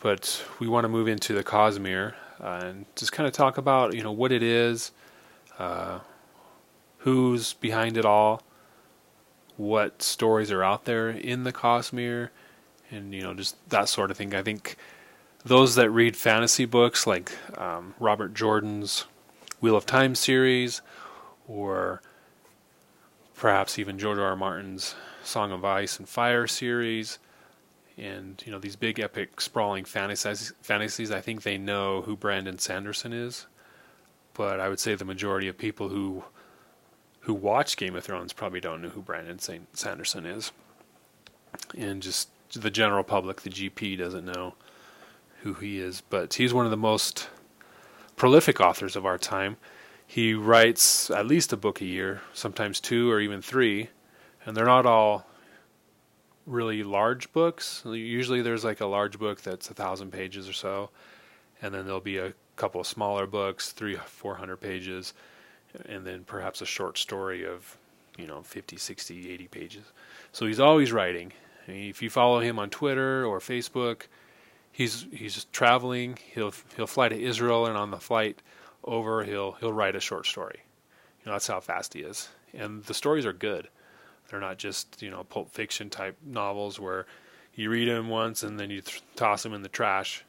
But 0.00 0.42
we 0.58 0.66
want 0.66 0.84
to 0.84 0.88
move 0.88 1.08
into 1.08 1.34
the 1.34 1.44
Cosmere 1.44 2.14
uh, 2.40 2.60
and 2.62 2.86
just 2.96 3.12
kind 3.12 3.26
of 3.26 3.34
talk 3.34 3.58
about, 3.58 3.94
you 3.94 4.02
know, 4.02 4.10
what 4.12 4.32
it 4.32 4.42
is, 4.42 4.92
uh, 5.58 5.98
who's 6.98 7.52
behind 7.52 7.98
it 7.98 8.06
all, 8.06 8.42
what 9.58 10.00
stories 10.00 10.50
are 10.50 10.64
out 10.64 10.86
there 10.86 11.10
in 11.10 11.44
the 11.44 11.52
Cosmere, 11.52 12.30
and 12.90 13.12
you 13.12 13.22
know, 13.22 13.34
just 13.34 13.56
that 13.68 13.90
sort 13.90 14.10
of 14.10 14.16
thing. 14.16 14.34
I 14.34 14.42
think 14.42 14.76
those 15.44 15.74
that 15.74 15.90
read 15.90 16.16
fantasy 16.16 16.64
books, 16.64 17.06
like 17.06 17.32
um, 17.58 17.94
Robert 17.98 18.32
Jordan's 18.32 19.04
Wheel 19.60 19.76
of 19.76 19.86
Time 19.86 20.14
series, 20.14 20.82
or 21.46 22.00
perhaps 23.34 23.78
even 23.78 23.98
George 23.98 24.18
R. 24.18 24.26
R. 24.26 24.36
Martin's 24.36 24.94
Song 25.24 25.52
of 25.52 25.64
Ice 25.64 25.98
and 25.98 26.08
Fire 26.08 26.46
series, 26.46 27.18
and 27.96 28.42
you 28.46 28.52
know 28.52 28.58
these 28.58 28.76
big 28.76 29.00
epic 29.00 29.40
sprawling 29.40 29.84
fantasies. 29.84 30.52
Fantasies. 30.62 31.10
I 31.10 31.20
think 31.20 31.42
they 31.42 31.58
know 31.58 32.02
who 32.02 32.16
Brandon 32.16 32.58
Sanderson 32.58 33.12
is, 33.12 33.46
but 34.34 34.60
I 34.60 34.68
would 34.68 34.80
say 34.80 34.94
the 34.94 35.04
majority 35.04 35.48
of 35.48 35.58
people 35.58 35.88
who 35.88 36.24
who 37.20 37.34
watch 37.34 37.76
Game 37.76 37.96
of 37.96 38.04
Thrones 38.04 38.32
probably 38.32 38.60
don't 38.60 38.80
know 38.80 38.88
who 38.90 39.02
Brandon 39.02 39.38
Sanderson 39.74 40.24
is, 40.24 40.52
and 41.76 42.02
just 42.02 42.30
the 42.54 42.70
general 42.70 43.04
public, 43.04 43.42
the 43.42 43.50
GP 43.50 43.98
doesn't 43.98 44.24
know. 44.24 44.54
who 45.42 45.54
he 45.54 45.78
is, 45.78 46.00
but 46.00 46.34
he's 46.34 46.52
one 46.54 46.64
of 46.64 46.70
the 46.70 46.76
most 46.76 47.28
prolific 48.18 48.60
authors 48.60 48.96
of 48.96 49.06
our 49.06 49.16
time. 49.16 49.56
He 50.06 50.34
writes 50.34 51.10
at 51.10 51.26
least 51.26 51.52
a 51.52 51.56
book 51.56 51.80
a 51.80 51.86
year, 51.86 52.20
sometimes 52.34 52.80
two 52.80 53.10
or 53.10 53.20
even 53.20 53.40
three, 53.40 53.90
and 54.44 54.56
they're 54.56 54.66
not 54.66 54.86
all 54.86 55.26
really 56.44 56.82
large 56.82 57.32
books. 57.32 57.82
Usually 57.86 58.42
there's 58.42 58.64
like 58.64 58.80
a 58.80 58.86
large 58.86 59.18
book 59.18 59.42
that's 59.42 59.70
a 59.70 59.74
thousand 59.74 60.10
pages 60.10 60.48
or 60.48 60.52
so, 60.52 60.90
and 61.62 61.72
then 61.72 61.84
there'll 61.84 62.00
be 62.00 62.18
a 62.18 62.32
couple 62.56 62.80
of 62.80 62.86
smaller 62.86 63.26
books, 63.26 63.72
three, 63.72 63.96
four 63.96 64.34
hundred 64.34 64.56
pages, 64.56 65.14
and 65.86 66.04
then 66.06 66.24
perhaps 66.24 66.60
a 66.60 66.66
short 66.66 66.98
story 66.98 67.46
of, 67.46 67.76
you 68.16 68.26
know, 68.26 68.42
50, 68.42 68.76
60, 68.76 69.30
80 69.30 69.48
pages. 69.48 69.84
So 70.32 70.46
he's 70.46 70.60
always 70.60 70.90
writing. 70.90 71.32
I 71.66 71.70
mean, 71.70 71.90
if 71.90 72.02
you 72.02 72.10
follow 72.10 72.40
him 72.40 72.58
on 72.58 72.70
Twitter 72.70 73.24
or 73.26 73.38
Facebook, 73.38 74.06
he's 74.78 75.06
he's 75.12 75.44
traveling. 75.46 76.16
He'll 76.32 76.54
he'll 76.76 76.86
fly 76.86 77.08
to 77.08 77.20
Israel, 77.20 77.66
and 77.66 77.76
on 77.76 77.90
the 77.90 77.98
flight 77.98 78.40
over, 78.84 79.24
he'll 79.24 79.52
he'll 79.52 79.72
write 79.72 79.96
a 79.96 80.00
short 80.00 80.24
story. 80.24 80.60
You 81.20 81.26
know, 81.26 81.32
that's 81.32 81.48
how 81.48 81.60
fast 81.60 81.94
he 81.94 82.00
is, 82.00 82.28
and 82.54 82.84
the 82.84 82.94
stories 82.94 83.26
are 83.26 83.32
good. 83.32 83.68
They're 84.30 84.40
not 84.40 84.56
just 84.56 85.02
you 85.02 85.10
know 85.10 85.24
pulp 85.24 85.50
fiction 85.50 85.90
type 85.90 86.16
novels 86.24 86.78
where 86.78 87.06
you 87.54 87.70
read 87.70 87.88
them 87.88 88.08
once 88.08 88.44
and 88.44 88.58
then 88.58 88.70
you 88.70 88.80
th- 88.80 89.02
toss 89.16 89.42
them 89.42 89.52
in 89.52 89.62
the 89.62 89.68
trash. 89.68 90.24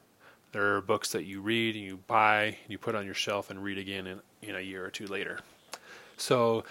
There 0.51 0.75
are 0.75 0.81
books 0.81 1.11
that 1.11 1.25
you 1.25 1.41
read 1.41 1.75
and 1.75 1.85
you 1.85 1.97
buy 2.07 2.45
and 2.45 2.69
you 2.69 2.79
put 2.79 2.95
on 2.95 3.05
your 3.05 3.13
shelf 3.13 3.51
and 3.51 3.63
read 3.63 3.77
again 3.77 4.07
in, 4.07 4.19
in 4.41 4.55
a 4.55 4.61
year 4.61 4.83
or 4.83 4.89
two 4.89 5.05
later. 5.05 5.39
So 6.17 6.63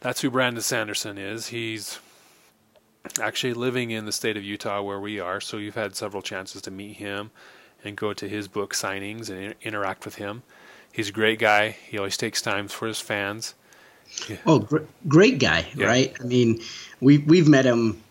that's 0.00 0.20
who 0.20 0.30
Brandon 0.30 0.62
Sanderson 0.62 1.16
is. 1.16 1.46
He's 1.46 2.00
actually 3.20 3.54
living 3.54 3.90
in 3.90 4.06
the 4.06 4.12
state 4.12 4.36
of 4.36 4.44
Utah 4.44 4.82
where 4.82 5.00
we 5.00 5.20
are, 5.20 5.40
so 5.40 5.56
you've 5.56 5.74
had 5.74 5.94
several 5.94 6.22
chances 6.22 6.62
to 6.62 6.70
meet 6.70 6.96
him 6.96 7.30
and 7.84 7.96
go 7.96 8.12
to 8.12 8.28
his 8.28 8.48
book 8.48 8.74
signings 8.74 9.30
and 9.30 9.54
interact 9.62 10.04
with 10.04 10.16
him. 10.16 10.42
He's 10.92 11.10
a 11.10 11.12
great 11.12 11.38
guy. 11.38 11.76
He 11.88 11.98
always 11.98 12.16
takes 12.16 12.42
time 12.42 12.68
for 12.68 12.88
his 12.88 13.00
fans. 13.00 13.54
Yeah. 14.28 14.36
Oh, 14.46 14.58
gr- 14.60 14.78
great 15.06 15.38
guy, 15.38 15.66
yeah. 15.76 15.86
right? 15.86 16.16
I 16.20 16.24
mean, 16.24 16.60
we 17.00 17.18
we've 17.18 17.48
met 17.48 17.66
him 17.66 18.02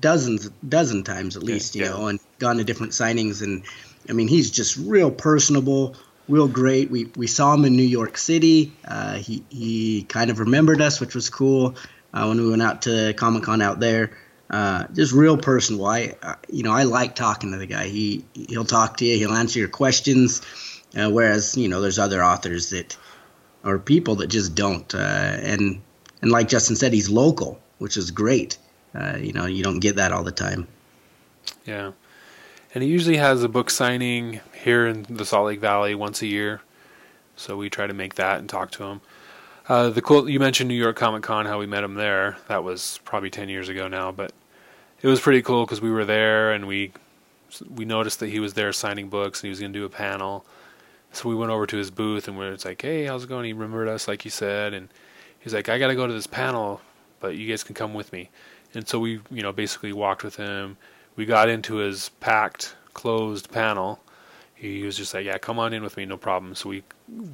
dozens, 0.00 0.50
dozen 0.68 1.02
times 1.02 1.36
at 1.36 1.42
least, 1.42 1.74
yeah. 1.74 1.84
you 1.84 1.90
know, 1.90 2.06
and 2.08 2.20
gone 2.38 2.58
to 2.58 2.64
different 2.64 2.92
signings, 2.92 3.42
and 3.42 3.64
I 4.08 4.12
mean, 4.12 4.28
he's 4.28 4.50
just 4.50 4.76
real 4.76 5.10
personable, 5.10 5.96
real 6.28 6.46
great. 6.46 6.90
We 6.90 7.06
we 7.16 7.26
saw 7.26 7.54
him 7.54 7.64
in 7.64 7.74
New 7.74 7.82
York 7.82 8.18
City. 8.18 8.72
Uh, 8.86 9.14
he 9.14 9.42
he 9.48 10.02
kind 10.02 10.30
of 10.30 10.38
remembered 10.38 10.82
us, 10.82 11.00
which 11.00 11.14
was 11.14 11.30
cool 11.30 11.74
uh, 12.14 12.26
when 12.26 12.40
we 12.40 12.48
went 12.48 12.62
out 12.62 12.82
to 12.82 13.12
Comic 13.14 13.42
Con 13.42 13.60
out 13.60 13.80
there. 13.80 14.12
Uh, 14.48 14.86
just 14.92 15.12
real 15.12 15.36
personable. 15.36 15.86
I, 15.86 16.14
uh, 16.22 16.36
you 16.48 16.62
know, 16.62 16.70
I 16.70 16.84
like 16.84 17.16
talking 17.16 17.50
to 17.52 17.58
the 17.58 17.66
guy. 17.66 17.88
He 17.88 18.24
he'll 18.34 18.64
talk 18.64 18.98
to 18.98 19.04
you. 19.04 19.18
He'll 19.18 19.32
answer 19.32 19.58
your 19.58 19.68
questions. 19.68 20.42
Uh, 20.96 21.10
whereas 21.10 21.56
you 21.56 21.68
know, 21.68 21.80
there's 21.80 21.98
other 21.98 22.22
authors 22.22 22.70
that 22.70 22.96
or 23.64 23.78
people 23.78 24.16
that 24.16 24.28
just 24.28 24.54
don't. 24.54 24.94
Uh, 24.94 24.98
and 25.42 25.82
and 26.22 26.30
like 26.30 26.48
Justin 26.48 26.76
said, 26.76 26.92
he's 26.92 27.10
local, 27.10 27.60
which 27.78 27.96
is 27.96 28.10
great. 28.10 28.58
Uh, 28.94 29.16
you 29.18 29.32
know, 29.32 29.46
you 29.46 29.64
don't 29.64 29.80
get 29.80 29.96
that 29.96 30.12
all 30.12 30.22
the 30.22 30.30
time. 30.30 30.68
Yeah, 31.66 31.92
and 32.74 32.84
he 32.84 32.90
usually 32.90 33.16
has 33.16 33.42
a 33.42 33.48
book 33.48 33.70
signing 33.70 34.40
here 34.62 34.86
in 34.86 35.06
the 35.08 35.24
Salt 35.24 35.46
Lake 35.46 35.60
Valley 35.60 35.94
once 35.94 36.22
a 36.22 36.26
year. 36.26 36.60
So 37.34 37.56
we 37.56 37.68
try 37.68 37.88
to 37.88 37.94
make 37.94 38.14
that 38.14 38.38
and 38.38 38.48
talk 38.48 38.70
to 38.72 38.84
him. 38.84 39.00
Uh, 39.66 39.88
the 39.88 40.02
cool 40.02 40.28
you 40.28 40.38
mentioned 40.38 40.68
New 40.68 40.74
York 40.74 40.96
Comic 40.96 41.22
Con, 41.22 41.46
how 41.46 41.58
we 41.58 41.66
met 41.66 41.84
him 41.84 41.94
there. 41.94 42.36
That 42.48 42.62
was 42.64 43.00
probably 43.04 43.30
ten 43.30 43.48
years 43.48 43.70
ago 43.70 43.88
now, 43.88 44.12
but 44.12 44.32
it 45.00 45.08
was 45.08 45.20
pretty 45.20 45.40
cool 45.40 45.64
because 45.64 45.80
we 45.80 45.90
were 45.90 46.04
there 46.04 46.52
and 46.52 46.66
we 46.66 46.92
we 47.74 47.86
noticed 47.86 48.20
that 48.20 48.28
he 48.28 48.40
was 48.40 48.54
there 48.54 48.72
signing 48.74 49.08
books 49.08 49.40
and 49.40 49.46
he 49.46 49.50
was 49.50 49.60
going 49.60 49.72
to 49.72 49.78
do 49.78 49.86
a 49.86 49.90
panel. 49.90 50.44
So 51.12 51.28
we 51.30 51.34
went 51.34 51.50
over 51.50 51.66
to 51.66 51.76
his 51.78 51.90
booth 51.90 52.28
and 52.28 52.36
we 52.36 52.44
are 52.44 52.56
like, 52.62 52.82
"Hey, 52.82 53.04
how's 53.04 53.24
it 53.24 53.28
going?" 53.28 53.46
He 53.46 53.54
remembered 53.54 53.88
us, 53.88 54.06
like 54.06 54.20
he 54.20 54.28
said, 54.28 54.74
and 54.74 54.90
he's 55.40 55.54
like, 55.54 55.70
"I 55.70 55.78
got 55.78 55.86
to 55.88 55.94
go 55.94 56.06
to 56.06 56.12
this 56.12 56.26
panel, 56.26 56.82
but 57.20 57.36
you 57.36 57.48
guys 57.48 57.64
can 57.64 57.74
come 57.74 57.94
with 57.94 58.12
me." 58.12 58.28
And 58.74 58.86
so 58.86 58.98
we, 58.98 59.20
you 59.30 59.42
know, 59.42 59.52
basically 59.52 59.94
walked 59.94 60.24
with 60.24 60.36
him. 60.36 60.76
We 61.16 61.24
got 61.24 61.48
into 61.48 61.76
his 61.76 62.10
packed, 62.20 62.76
closed 62.92 63.50
panel. 63.50 64.00
He 64.54 64.82
was 64.82 64.96
just 64.96 65.12
like, 65.14 65.26
"Yeah, 65.26 65.38
come 65.38 65.58
on 65.58 65.72
in 65.72 65.82
with 65.82 65.96
me, 65.96 66.06
no 66.06 66.16
problem." 66.16 66.54
So 66.54 66.68
we 66.68 66.82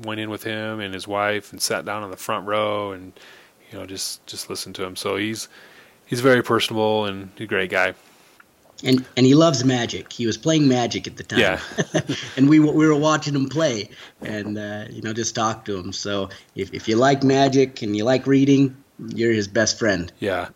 went 0.02 0.20
in 0.20 0.30
with 0.30 0.42
him 0.42 0.80
and 0.80 0.92
his 0.94 1.06
wife 1.06 1.52
and 1.52 1.60
sat 1.60 1.84
down 1.84 2.02
on 2.02 2.10
the 2.10 2.16
front 2.16 2.46
row 2.46 2.92
and 2.92 3.12
you 3.70 3.78
know 3.78 3.86
just 3.86 4.26
just 4.26 4.50
listened 4.50 4.74
to 4.76 4.84
him. 4.84 4.96
So 4.96 5.16
he's 5.16 5.48
he's 6.06 6.20
very 6.20 6.42
personable 6.42 7.06
and 7.06 7.30
a 7.38 7.46
great 7.46 7.70
guy 7.70 7.94
and 8.84 9.04
and 9.16 9.26
he 9.26 9.34
loves 9.34 9.64
magic. 9.64 10.12
He 10.12 10.26
was 10.26 10.36
playing 10.36 10.68
magic 10.68 11.06
at 11.06 11.16
the 11.16 11.24
time. 11.24 11.38
Yeah. 11.38 11.60
and 12.36 12.48
we 12.48 12.58
we 12.58 12.86
were 12.86 12.96
watching 12.96 13.34
him 13.34 13.48
play, 13.48 13.90
and 14.20 14.58
uh, 14.58 14.86
you 14.90 15.02
know 15.02 15.12
just 15.12 15.34
talk 15.34 15.64
to 15.66 15.78
him. 15.78 15.92
So 15.92 16.30
if 16.54 16.72
if 16.72 16.88
you 16.88 16.96
like 16.96 17.22
magic 17.22 17.82
and 17.82 17.96
you 17.96 18.04
like 18.04 18.26
reading, 18.26 18.76
you're 19.08 19.32
his 19.32 19.48
best 19.48 19.78
friend. 19.78 20.12
Yeah, 20.18 20.48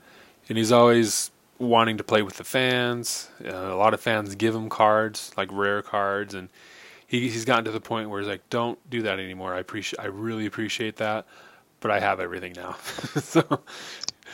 and 0.48 0.58
he's 0.58 0.72
always 0.72 1.30
wanting 1.58 1.98
to 1.98 2.04
play 2.04 2.22
with 2.22 2.36
the 2.36 2.44
fans. 2.44 3.28
Uh, 3.44 3.50
a 3.50 3.76
lot 3.76 3.94
of 3.94 4.00
fans 4.00 4.34
give 4.34 4.54
him 4.54 4.68
cards, 4.68 5.32
like 5.36 5.48
rare 5.52 5.82
cards, 5.82 6.34
and 6.34 6.48
he 7.06 7.28
he's 7.28 7.44
gotten 7.44 7.64
to 7.64 7.70
the 7.70 7.80
point 7.80 8.10
where 8.10 8.20
he's 8.20 8.28
like, 8.28 8.48
"Don't 8.50 8.78
do 8.90 9.02
that 9.02 9.18
anymore. 9.18 9.54
I 9.54 9.60
appreciate. 9.60 10.00
I 10.00 10.06
really 10.06 10.46
appreciate 10.46 10.96
that." 10.96 11.26
But 11.80 11.90
I 11.90 12.00
have 12.00 12.18
everything 12.20 12.54
now. 12.56 12.72
so 13.20 13.60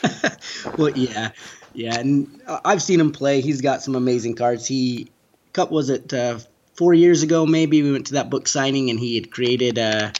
well, 0.77 0.89
yeah, 0.89 1.31
yeah, 1.73 1.99
and 1.99 2.41
I've 2.65 2.81
seen 2.81 2.99
him 2.99 3.11
play. 3.11 3.41
He's 3.41 3.61
got 3.61 3.81
some 3.81 3.95
amazing 3.95 4.35
cards. 4.35 4.67
He, 4.67 5.11
couple 5.53 5.75
was 5.75 5.89
it 5.89 6.13
uh, 6.13 6.39
four 6.75 6.93
years 6.93 7.23
ago? 7.23 7.45
Maybe 7.45 7.81
we 7.83 7.91
went 7.91 8.07
to 8.07 8.13
that 8.13 8.29
book 8.29 8.47
signing, 8.47 8.89
and 8.89 8.99
he 8.99 9.15
had 9.15 9.31
created 9.31 9.77
a, 9.77 10.13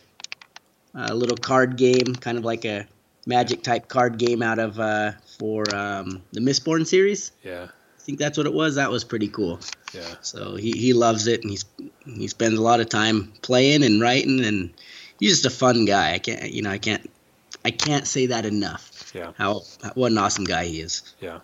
a 0.93 1.13
little 1.13 1.37
card 1.37 1.77
game, 1.77 2.15
kind 2.19 2.37
of 2.37 2.45
like 2.45 2.65
a 2.65 2.87
magic 3.25 3.63
type 3.63 3.87
card 3.87 4.17
game 4.17 4.41
out 4.41 4.59
of 4.59 4.79
uh, 4.79 5.11
for 5.41 5.63
um, 5.75 6.21
the 6.33 6.39
Mistborn 6.39 6.85
series. 6.85 7.31
Yeah, 7.43 7.63
I 7.63 8.01
think 8.01 8.19
that's 8.19 8.37
what 8.37 8.45
it 8.45 8.53
was. 8.53 8.75
That 8.75 8.91
was 8.91 9.03
pretty 9.03 9.27
cool. 9.27 9.59
Yeah. 9.91 10.13
So 10.21 10.55
he, 10.55 10.71
he 10.71 10.93
loves 10.93 11.25
it, 11.25 11.41
and 11.41 11.49
he's 11.49 11.65
he 12.05 12.27
spends 12.27 12.59
a 12.59 12.61
lot 12.61 12.79
of 12.79 12.89
time 12.89 13.33
playing 13.41 13.83
and 13.83 13.99
writing, 13.99 14.45
and 14.45 14.71
he's 15.19 15.31
just 15.41 15.45
a 15.47 15.49
fun 15.49 15.85
guy. 15.85 16.13
I 16.13 16.19
can't 16.19 16.51
you 16.51 16.61
know 16.61 16.69
I 16.69 16.77
can't 16.77 17.09
I 17.65 17.71
can't 17.71 18.05
say 18.05 18.27
that 18.27 18.45
enough. 18.45 19.11
Yeah. 19.15 19.31
How 19.35 19.63
what 19.95 20.11
an 20.11 20.19
awesome 20.19 20.45
guy 20.45 20.65
he 20.65 20.79
is. 20.79 21.01
Yeah. 21.19 21.39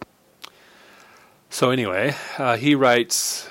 So 1.50 1.72
anyway, 1.72 2.16
uh, 2.38 2.58
he 2.58 2.76
writes 2.76 3.50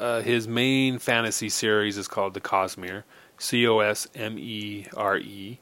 uh, 0.00 0.22
his 0.22 0.48
main 0.48 0.98
fantasy 0.98 1.48
series 1.48 1.96
is 1.96 2.08
called 2.08 2.34
the 2.34 2.40
Cosmere, 2.40 3.04
C 3.38 3.68
O 3.68 3.78
S 3.78 4.08
M 4.16 4.36
E 4.36 4.86
R 4.96 5.18
E, 5.18 5.60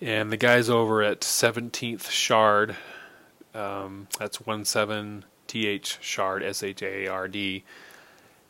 and 0.00 0.32
the 0.32 0.38
guys 0.38 0.70
over 0.70 1.02
at 1.02 1.24
Seventeenth 1.24 2.08
Shard, 2.08 2.76
um, 3.54 4.08
that's 4.18 4.40
one 4.40 4.64
seven 4.64 5.24
T 5.46 5.66
H 5.66 5.98
Shard 6.00 6.42
S 6.42 6.62
H 6.62 6.82
A 6.82 7.06
R 7.06 7.28
D. 7.28 7.64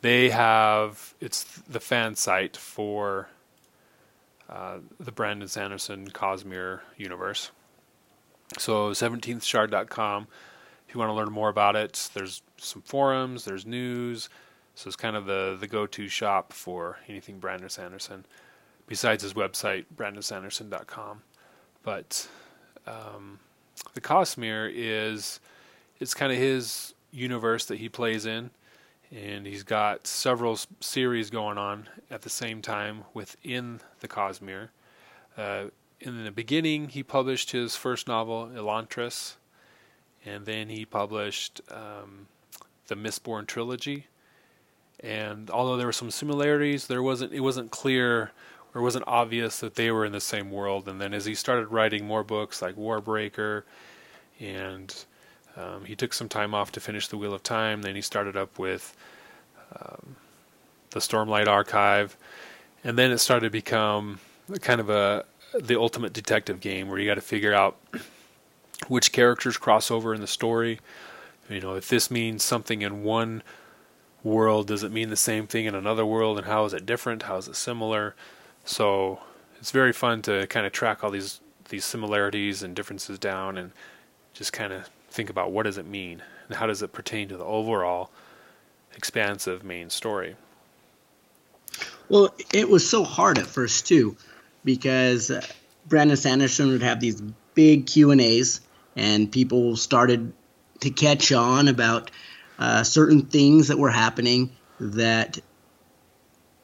They 0.01 0.31
have 0.31 1.15
it's 1.21 1.45
the 1.45 1.81
fan 1.81 2.15
site 2.17 2.57
for 2.57 3.29
uh, 4.49 4.79
the 5.01 5.13
Brandon 5.13 5.49
Sanderson 5.49 6.11
Cosmere 6.11 6.81
universe. 6.97 7.51
So 8.59 8.91
17thshard.com. 8.91 10.27
If 10.87 10.95
you 10.95 10.99
want 10.99 11.09
to 11.09 11.15
learn 11.15 11.33
more 11.33 11.49
about 11.49 11.75
it, 11.75 12.11
there's 12.13 12.43
some 12.59 12.83
forums, 12.83 13.45
there's 13.45 13.65
news. 13.65 14.29
So 14.75 14.89
it's 14.89 14.97
kind 14.97 15.17
of 15.17 15.27
the, 15.27 15.57
the 15.59 15.67
go-to 15.67 16.09
shop 16.09 16.53
for 16.53 16.99
anything 17.09 17.39
Brandon 17.39 17.69
Sanderson, 17.69 18.27
besides 18.87 19.23
his 19.23 19.35
website, 19.35 19.85
brandon 19.95 20.23
brandonsanderson.com. 20.23 21.23
But 21.83 22.29
um, 22.87 23.39
the 23.95 24.01
Cosmere 24.01 24.71
is 24.75 25.41
it's 25.99 26.15
kind 26.15 26.33
of 26.33 26.39
his 26.39 26.95
universe 27.11 27.67
that 27.67 27.79
he 27.79 27.89
plays 27.89 28.27
in, 28.27 28.51
and 29.15 29.47
he's 29.47 29.63
got 29.63 30.07
several 30.07 30.59
series 30.81 31.31
going 31.31 31.59
on 31.59 31.89
at 32.11 32.23
the 32.23 32.31
same 32.31 32.63
time 32.63 33.05
within 33.15 33.81
the 34.01 34.09
Cosmere. 34.09 34.71
Uh, 35.37 35.65
in 36.01 36.25
the 36.25 36.33
beginning, 36.33 36.89
he 36.89 37.03
published 37.03 37.53
his 37.53 37.77
first 37.77 38.09
novel, 38.09 38.49
Elantris, 38.49 39.37
and 40.25 40.47
then 40.47 40.69
he 40.69 40.85
published 40.85 41.61
um, 41.71 42.27
the 42.89 42.97
Mistborn 42.97 43.47
trilogy. 43.47 44.07
And 45.01 45.51
although 45.51 45.77
there 45.77 45.87
were 45.87 45.93
some 45.93 46.11
similarities, 46.11 46.87
there 46.87 47.03
wasn't 47.03 47.33
it 47.33 47.41
wasn't 47.41 47.71
clear 47.71 48.33
or 48.75 48.83
wasn't 48.83 49.05
obvious 49.07 49.61
that 49.61 49.75
they 49.75 49.91
were 49.91 50.05
in 50.05 50.13
the 50.13 50.21
same 50.21 50.51
world. 50.51 50.89
And 50.89 51.01
then 51.01 51.13
as 51.13 51.25
he 51.25 51.35
started 51.35 51.67
writing 51.69 52.07
more 52.07 52.25
books 52.25 52.63
like 52.63 52.77
Warbreaker, 52.77 53.65
and 54.41 55.05
um, 55.57 55.85
he 55.85 55.95
took 55.95 56.13
some 56.13 56.29
time 56.29 56.55
off 56.55 56.73
to 56.73 56.81
finish 56.81 57.09
the 57.09 57.17
Wheel 57.17 57.35
of 57.35 57.43
Time. 57.43 57.83
Then 57.83 57.95
he 57.95 58.01
started 58.01 58.37
up 58.37 58.59
with 58.59 58.97
um, 59.79 60.17
the 60.91 61.01
Stormlight 61.01 61.49
Archive, 61.49 62.17
and 62.85 62.99
then 62.99 63.11
it 63.11 63.19
started 63.19 63.47
to 63.47 63.51
become 63.51 64.21
kind 64.61 64.81
of 64.81 64.91
a 64.91 65.25
the 65.61 65.79
ultimate 65.79 66.15
detective 66.15 66.61
game 66.61 66.89
where 66.89 66.99
you 66.99 67.07
got 67.07 67.17
to 67.17 67.21
figure 67.21 67.53
out 67.53 67.77
which 68.89 69.13
characters 69.13 69.59
cross 69.59 69.91
over 69.91 70.15
in 70.15 70.21
the 70.23 70.27
story. 70.27 70.81
You 71.51 71.61
know, 71.61 71.75
if 71.75 71.89
this 71.89 72.11
means 72.11 72.43
something 72.43 72.81
in 72.81 73.03
one 73.03 73.43
world 74.23 74.69
does 74.69 74.83
it 74.83 74.93
mean 74.93 75.11
the 75.11 75.17
same 75.17 75.47
thing 75.47 75.67
in 75.67 75.75
another 75.75 76.07
world, 76.07 76.39
and 76.39 76.47
how 76.47 76.65
is 76.65 76.73
it 76.73 76.87
different? 76.87 77.25
How 77.25 77.37
is 77.37 77.49
it 77.49 77.57
similar? 77.57 78.15
So 78.65 79.21
it's 79.59 79.71
very 79.71 79.93
fun 79.93 80.23
to 80.23 80.47
kind 80.47 80.67
of 80.67 80.73
track 80.73 81.03
all 81.03 81.11
these 81.11 81.41
these 81.69 81.85
similarities 81.85 82.63
and 82.63 82.77
differences 82.77 83.19
down, 83.19 83.57
and 83.57 83.73
just 84.35 84.53
kind 84.53 84.73
of 84.73 84.89
think 85.09 85.31
about 85.31 85.53
what 85.53 85.65
does 85.65 85.79
it 85.79 85.87
mean 85.87 86.23
and 86.49 86.57
how 86.57 86.67
does 86.67 86.83
it 86.83 86.93
pertain 86.93 87.29
to 87.29 87.37
the 87.37 87.45
overall 87.45 88.11
expansive 88.95 89.65
main 89.65 89.89
story. 89.91 90.37
Well, 92.09 92.35
it 92.53 92.69
was 92.69 92.89
so 92.89 93.05
hard 93.05 93.39
at 93.39 93.47
first 93.47 93.87
too, 93.87 94.17
because 94.65 95.31
uh, 95.31 95.41
Brandon 95.87 96.17
Sanderson 96.17 96.69
would 96.69 96.83
have 96.83 97.01
these 97.01 97.23
big 97.55 97.87
Q 97.87 98.11
and 98.11 98.21
A's, 98.21 98.61
and 98.97 99.33
people 99.33 99.77
started 99.77 100.33
to 100.81 100.91
catch 100.91 101.33
on 101.33 101.69
about 101.69 102.11
uh, 102.59 102.83
certain 102.83 103.23
things 103.23 103.69
that 103.69 103.79
were 103.79 103.91
happening 103.91 104.51
that 104.79 105.39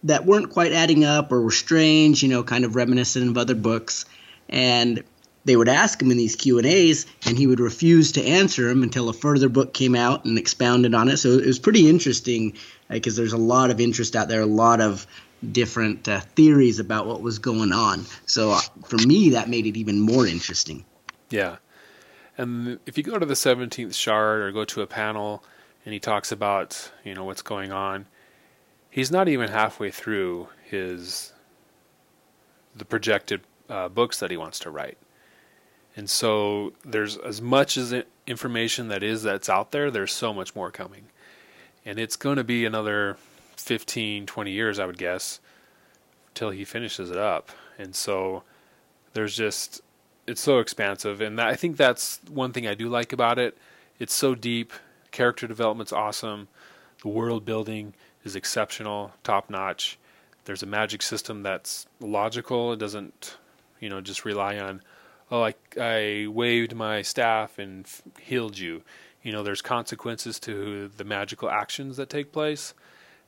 that 0.04 0.26
weren't 0.26 0.50
quite 0.50 0.72
adding 0.72 1.04
up 1.04 1.32
or 1.32 1.42
were 1.42 1.50
strange, 1.50 2.22
you 2.22 2.28
know, 2.28 2.42
kind 2.42 2.64
of 2.64 2.76
reminiscent 2.76 3.28
of 3.28 3.38
other 3.38 3.54
books, 3.54 4.04
and 4.48 5.02
they 5.44 5.56
would 5.56 5.68
ask 5.68 6.00
him 6.00 6.10
in 6.10 6.16
these 6.16 6.36
Q 6.36 6.58
and 6.58 6.66
A's, 6.66 7.06
and 7.26 7.38
he 7.38 7.46
would 7.46 7.60
refuse 7.60 8.12
to 8.12 8.22
answer 8.22 8.68
them 8.68 8.82
until 8.82 9.08
a 9.08 9.12
further 9.12 9.48
book 9.48 9.72
came 9.72 9.94
out 9.94 10.24
and 10.24 10.38
expounded 10.38 10.94
on 10.94 11.08
it. 11.08 11.16
So 11.16 11.30
it 11.30 11.46
was 11.46 11.58
pretty 11.58 11.88
interesting 11.88 12.54
because 12.88 13.16
there's 13.16 13.32
a 13.32 13.38
lot 13.38 13.70
of 13.70 13.80
interest 13.80 14.14
out 14.14 14.28
there, 14.28 14.42
a 14.42 14.46
lot 14.46 14.80
of 14.80 15.06
different 15.52 16.08
uh, 16.08 16.20
theories 16.20 16.78
about 16.78 17.06
what 17.06 17.22
was 17.22 17.38
going 17.38 17.72
on. 17.72 18.04
So 18.26 18.52
uh, 18.52 18.60
for 18.84 18.98
me, 19.06 19.30
that 19.30 19.48
made 19.48 19.66
it 19.66 19.76
even 19.78 20.00
more 20.00 20.26
interesting. 20.26 20.84
Yeah. 21.30 21.56
And 22.36 22.78
if 22.86 22.96
you 22.96 23.04
go 23.04 23.18
to 23.18 23.26
the 23.26 23.34
17th 23.34 23.94
shard 23.94 24.42
or 24.42 24.52
go 24.52 24.64
to 24.66 24.82
a 24.82 24.86
panel 24.86 25.44
and 25.84 25.92
he 25.92 26.00
talks 26.00 26.30
about, 26.30 26.90
you 27.04 27.14
know, 27.14 27.24
what's 27.24 27.42
going 27.42 27.72
on, 27.72 28.06
he's 28.90 29.10
not 29.10 29.28
even 29.28 29.50
halfway 29.50 29.90
through 29.90 30.48
his 30.64 31.32
the 32.74 32.84
projected 32.84 33.40
uh, 33.68 33.88
books 33.88 34.20
that 34.20 34.30
he 34.30 34.36
wants 34.36 34.58
to 34.60 34.70
write. 34.70 34.98
And 35.96 36.08
so 36.08 36.74
there's 36.84 37.16
as 37.16 37.42
much 37.42 37.76
as 37.76 37.92
information 38.26 38.88
that 38.88 39.02
is 39.02 39.22
that's 39.22 39.48
out 39.48 39.72
there, 39.72 39.90
there's 39.90 40.12
so 40.12 40.32
much 40.32 40.54
more 40.54 40.70
coming. 40.70 41.06
And 41.84 41.98
it's 41.98 42.16
going 42.16 42.36
to 42.36 42.44
be 42.44 42.64
another 42.64 43.16
15, 43.56 44.26
20 44.26 44.50
years, 44.50 44.78
I 44.78 44.86
would 44.86 44.98
guess, 44.98 45.40
till 46.34 46.50
he 46.50 46.64
finishes 46.64 47.10
it 47.10 47.16
up. 47.16 47.50
And 47.78 47.96
so 47.96 48.44
there's 49.12 49.36
just, 49.36 49.80
it's 50.26 50.40
so 50.40 50.58
expansive. 50.58 51.20
And 51.20 51.40
I 51.40 51.54
think 51.54 51.76
that's 51.76 52.20
one 52.30 52.52
thing 52.52 52.66
I 52.66 52.74
do 52.74 52.88
like 52.88 53.12
about 53.12 53.38
it. 53.38 53.58
It's 53.98 54.14
so 54.14 54.34
deep. 54.34 54.72
Character 55.10 55.46
development's 55.46 55.92
awesome. 55.92 56.48
The 57.02 57.08
world 57.08 57.44
building 57.44 57.94
is 58.24 58.36
exceptional, 58.36 59.12
top 59.22 59.50
notch. 59.50 59.98
There's 60.44 60.62
a 60.62 60.66
magic 60.66 61.02
system 61.02 61.42
that's 61.42 61.86
logical. 62.00 62.72
It 62.72 62.78
doesn't, 62.78 63.36
you 63.80 63.88
know, 63.88 64.00
just 64.00 64.24
rely 64.24 64.58
on, 64.58 64.82
oh, 65.30 65.42
I, 65.44 65.54
I 65.80 66.26
waved 66.28 66.74
my 66.74 67.02
staff 67.02 67.58
and 67.58 67.84
f- 67.84 68.02
healed 68.20 68.58
you. 68.58 68.82
You 69.22 69.32
know, 69.32 69.42
there's 69.42 69.62
consequences 69.62 70.40
to 70.40 70.88
the 70.96 71.04
magical 71.04 71.50
actions 71.50 71.96
that 71.98 72.08
take 72.08 72.32
place 72.32 72.72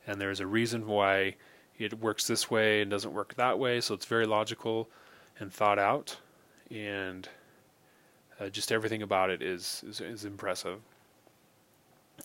and 0.06 0.20
there's 0.20 0.40
a 0.40 0.46
reason 0.46 0.86
why 0.86 1.36
it 1.78 1.98
works 2.00 2.26
this 2.26 2.50
way 2.50 2.82
and 2.82 2.90
doesn't 2.90 3.12
work 3.12 3.34
that 3.34 3.58
way. 3.58 3.80
So 3.80 3.94
it's 3.94 4.06
very 4.06 4.26
logical 4.26 4.88
and 5.38 5.52
thought 5.52 5.78
out, 5.78 6.16
and 6.70 7.28
uh, 8.38 8.48
just 8.48 8.72
everything 8.72 9.02
about 9.02 9.30
it 9.30 9.40
is 9.40 9.82
is, 9.86 10.00
is 10.00 10.24
impressive. 10.24 10.80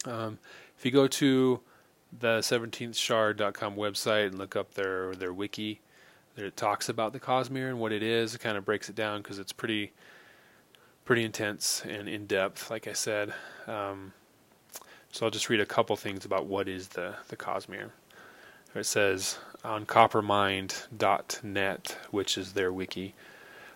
Um, 0.05 0.39
if 0.77 0.85
you 0.85 0.91
go 0.91 1.07
to 1.07 1.61
the 2.19 2.39
17thshard.com 2.39 3.75
website 3.75 4.27
and 4.27 4.37
look 4.37 4.55
up 4.55 4.73
their 4.73 5.13
their 5.15 5.33
wiki, 5.33 5.81
it 6.37 6.57
talks 6.57 6.89
about 6.89 7.13
the 7.13 7.19
Cosmere 7.19 7.69
and 7.69 7.79
what 7.79 7.91
it 7.91 8.03
is. 8.03 8.35
It 8.35 8.39
kind 8.39 8.57
of 8.57 8.65
breaks 8.65 8.89
it 8.89 8.95
down 8.95 9.21
because 9.21 9.39
it's 9.39 9.53
pretty 9.53 9.93
pretty 11.05 11.23
intense 11.23 11.83
and 11.87 12.09
in 12.09 12.25
depth. 12.25 12.69
Like 12.69 12.87
I 12.87 12.93
said. 12.93 13.33
Um, 13.67 14.13
so 15.15 15.25
I'll 15.25 15.31
just 15.31 15.49
read 15.49 15.61
a 15.61 15.65
couple 15.65 15.95
things 15.95 16.25
about 16.25 16.45
what 16.45 16.67
is 16.67 16.89
the, 16.89 17.15
the 17.29 17.37
Cosmere. 17.37 17.91
It 18.75 18.85
says 18.85 19.37
on 19.63 19.85
coppermind.net, 19.85 21.97
which 22.11 22.37
is 22.37 22.51
their 22.51 22.73
wiki, 22.73 23.15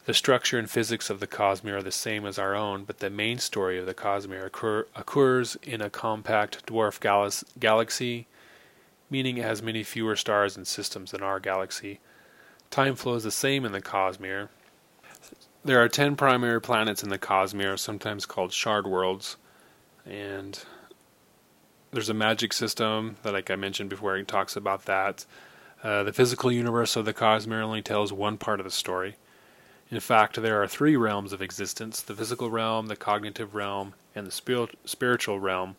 the 0.10 0.13
structure 0.15 0.58
and 0.58 0.72
physics 0.72 1.12
of 1.12 1.19
the 1.19 1.28
Cosmere 1.28 1.78
are 1.78 1.84
the 1.84 1.91
same 1.91 2.26
as 2.26 2.39
our 2.39 2.56
own, 2.56 2.84
but 2.84 2.98
the 2.98 3.12
main 3.12 3.38
story 3.38 3.78
of 3.78 3.86
the 3.86 3.93
Cosmere 3.93 4.48
occur, 4.48 4.88
occurs 4.95 5.56
in 5.62 5.82
a 5.82 5.89
compact 5.91 6.65
dwarf 6.65 7.00
gal- 7.00 7.30
galaxy, 7.60 8.26
meaning 9.12 9.38
it 9.38 9.43
has 9.43 9.62
many 9.62 9.84
fewer 9.84 10.15
stars 10.15 10.58
and 10.58 10.65
systems 10.65 11.12
than 11.12 11.22
our 11.22 11.39
galaxy. 11.39 12.00
Time 12.72 12.95
flows 12.95 13.24
the 13.24 13.30
same 13.30 13.65
in 13.65 13.72
the 13.72 13.84
Cosmere. 13.84 14.50
There 15.63 15.80
are 15.80 15.88
ten 15.88 16.15
primary 16.15 16.60
planets 16.60 17.04
in 17.04 17.10
the 17.10 17.19
Cosmere, 17.19 17.78
sometimes 17.78 18.26
called 18.26 18.52
shard 18.52 18.88
worlds, 18.88 19.38
and 20.08 20.60
there's 21.91 22.10
a 22.10 22.15
magic 22.15 22.52
system 22.54 23.17
that, 23.22 23.34
like 23.34 23.52
I 23.52 23.56
mentioned 23.56 23.91
before, 23.91 24.17
he 24.17 24.24
talks 24.24 24.56
about 24.56 24.86
that. 24.86 25.28
Uh, 25.84 26.02
the 26.02 26.13
physical 26.13 26.52
universe 26.52 26.95
of 26.95 27.06
the 27.06 27.13
Cosmere 27.13 27.62
only 27.62 27.84
tells 27.84 28.12
one 28.12 28.39
part 28.39 28.60
of 28.60 28.63
the 28.63 28.72
story. 28.72 29.15
In 29.91 29.99
fact, 29.99 30.39
there 30.39 30.62
are 30.62 30.67
three 30.67 30.95
realms 30.95 31.34
of 31.34 31.41
existence 31.41 32.02
the 32.02 32.15
physical 32.15 32.52
realm, 32.52 32.88
the 32.88 32.95
cognitive 32.95 33.56
realm, 33.56 33.95
and 34.13 34.28
the 34.28 34.32
spirit- 34.32 34.78
spiritual 34.86 35.39
realm 35.39 35.75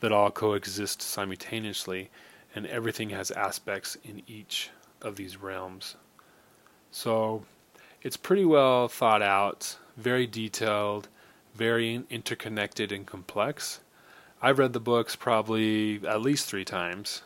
that 0.00 0.12
all 0.12 0.30
coexist 0.30 1.02
simultaneously, 1.02 2.10
and 2.54 2.66
everything 2.66 3.10
has 3.10 3.32
aspects 3.32 3.96
in 4.04 4.22
each 4.28 4.70
of 5.02 5.16
these 5.16 5.36
realms. 5.36 5.96
So 6.92 7.44
it's 8.00 8.16
pretty 8.16 8.44
well 8.44 8.86
thought 8.86 9.22
out, 9.22 9.76
very 9.96 10.26
detailed, 10.26 11.08
very 11.54 12.04
interconnected 12.10 12.92
and 12.92 13.04
complex. 13.06 13.80
I've 14.40 14.60
read 14.60 14.72
the 14.72 14.80
books 14.80 15.16
probably 15.16 16.00
at 16.06 16.22
least 16.22 16.48
three 16.48 16.64
times, 16.64 17.22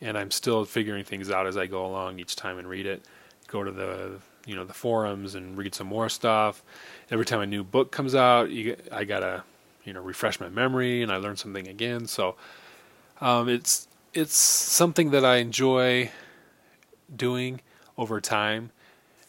and 0.00 0.16
I'm 0.16 0.30
still 0.30 0.64
figuring 0.64 1.04
things 1.04 1.30
out 1.32 1.48
as 1.48 1.56
I 1.56 1.66
go 1.66 1.84
along 1.84 2.20
each 2.20 2.36
time 2.36 2.58
and 2.58 2.68
read 2.68 2.86
it. 2.86 3.02
Go 3.48 3.64
to 3.64 3.72
the 3.72 4.20
you 4.46 4.54
know 4.54 4.64
the 4.64 4.74
forums 4.74 5.34
and 5.34 5.56
read 5.56 5.74
some 5.74 5.86
more 5.86 6.08
stuff. 6.08 6.62
Every 7.10 7.24
time 7.24 7.40
a 7.40 7.46
new 7.46 7.64
book 7.64 7.92
comes 7.92 8.14
out, 8.14 8.50
you, 8.50 8.76
I 8.90 9.04
gotta 9.04 9.44
you 9.84 9.92
know 9.92 10.00
refresh 10.00 10.40
my 10.40 10.48
memory 10.48 11.02
and 11.02 11.12
I 11.12 11.16
learn 11.16 11.36
something 11.36 11.68
again. 11.68 12.06
So 12.06 12.36
um, 13.20 13.48
it's 13.48 13.88
it's 14.14 14.36
something 14.36 15.10
that 15.10 15.24
I 15.24 15.36
enjoy 15.36 16.10
doing 17.14 17.60
over 17.96 18.20
time, 18.20 18.70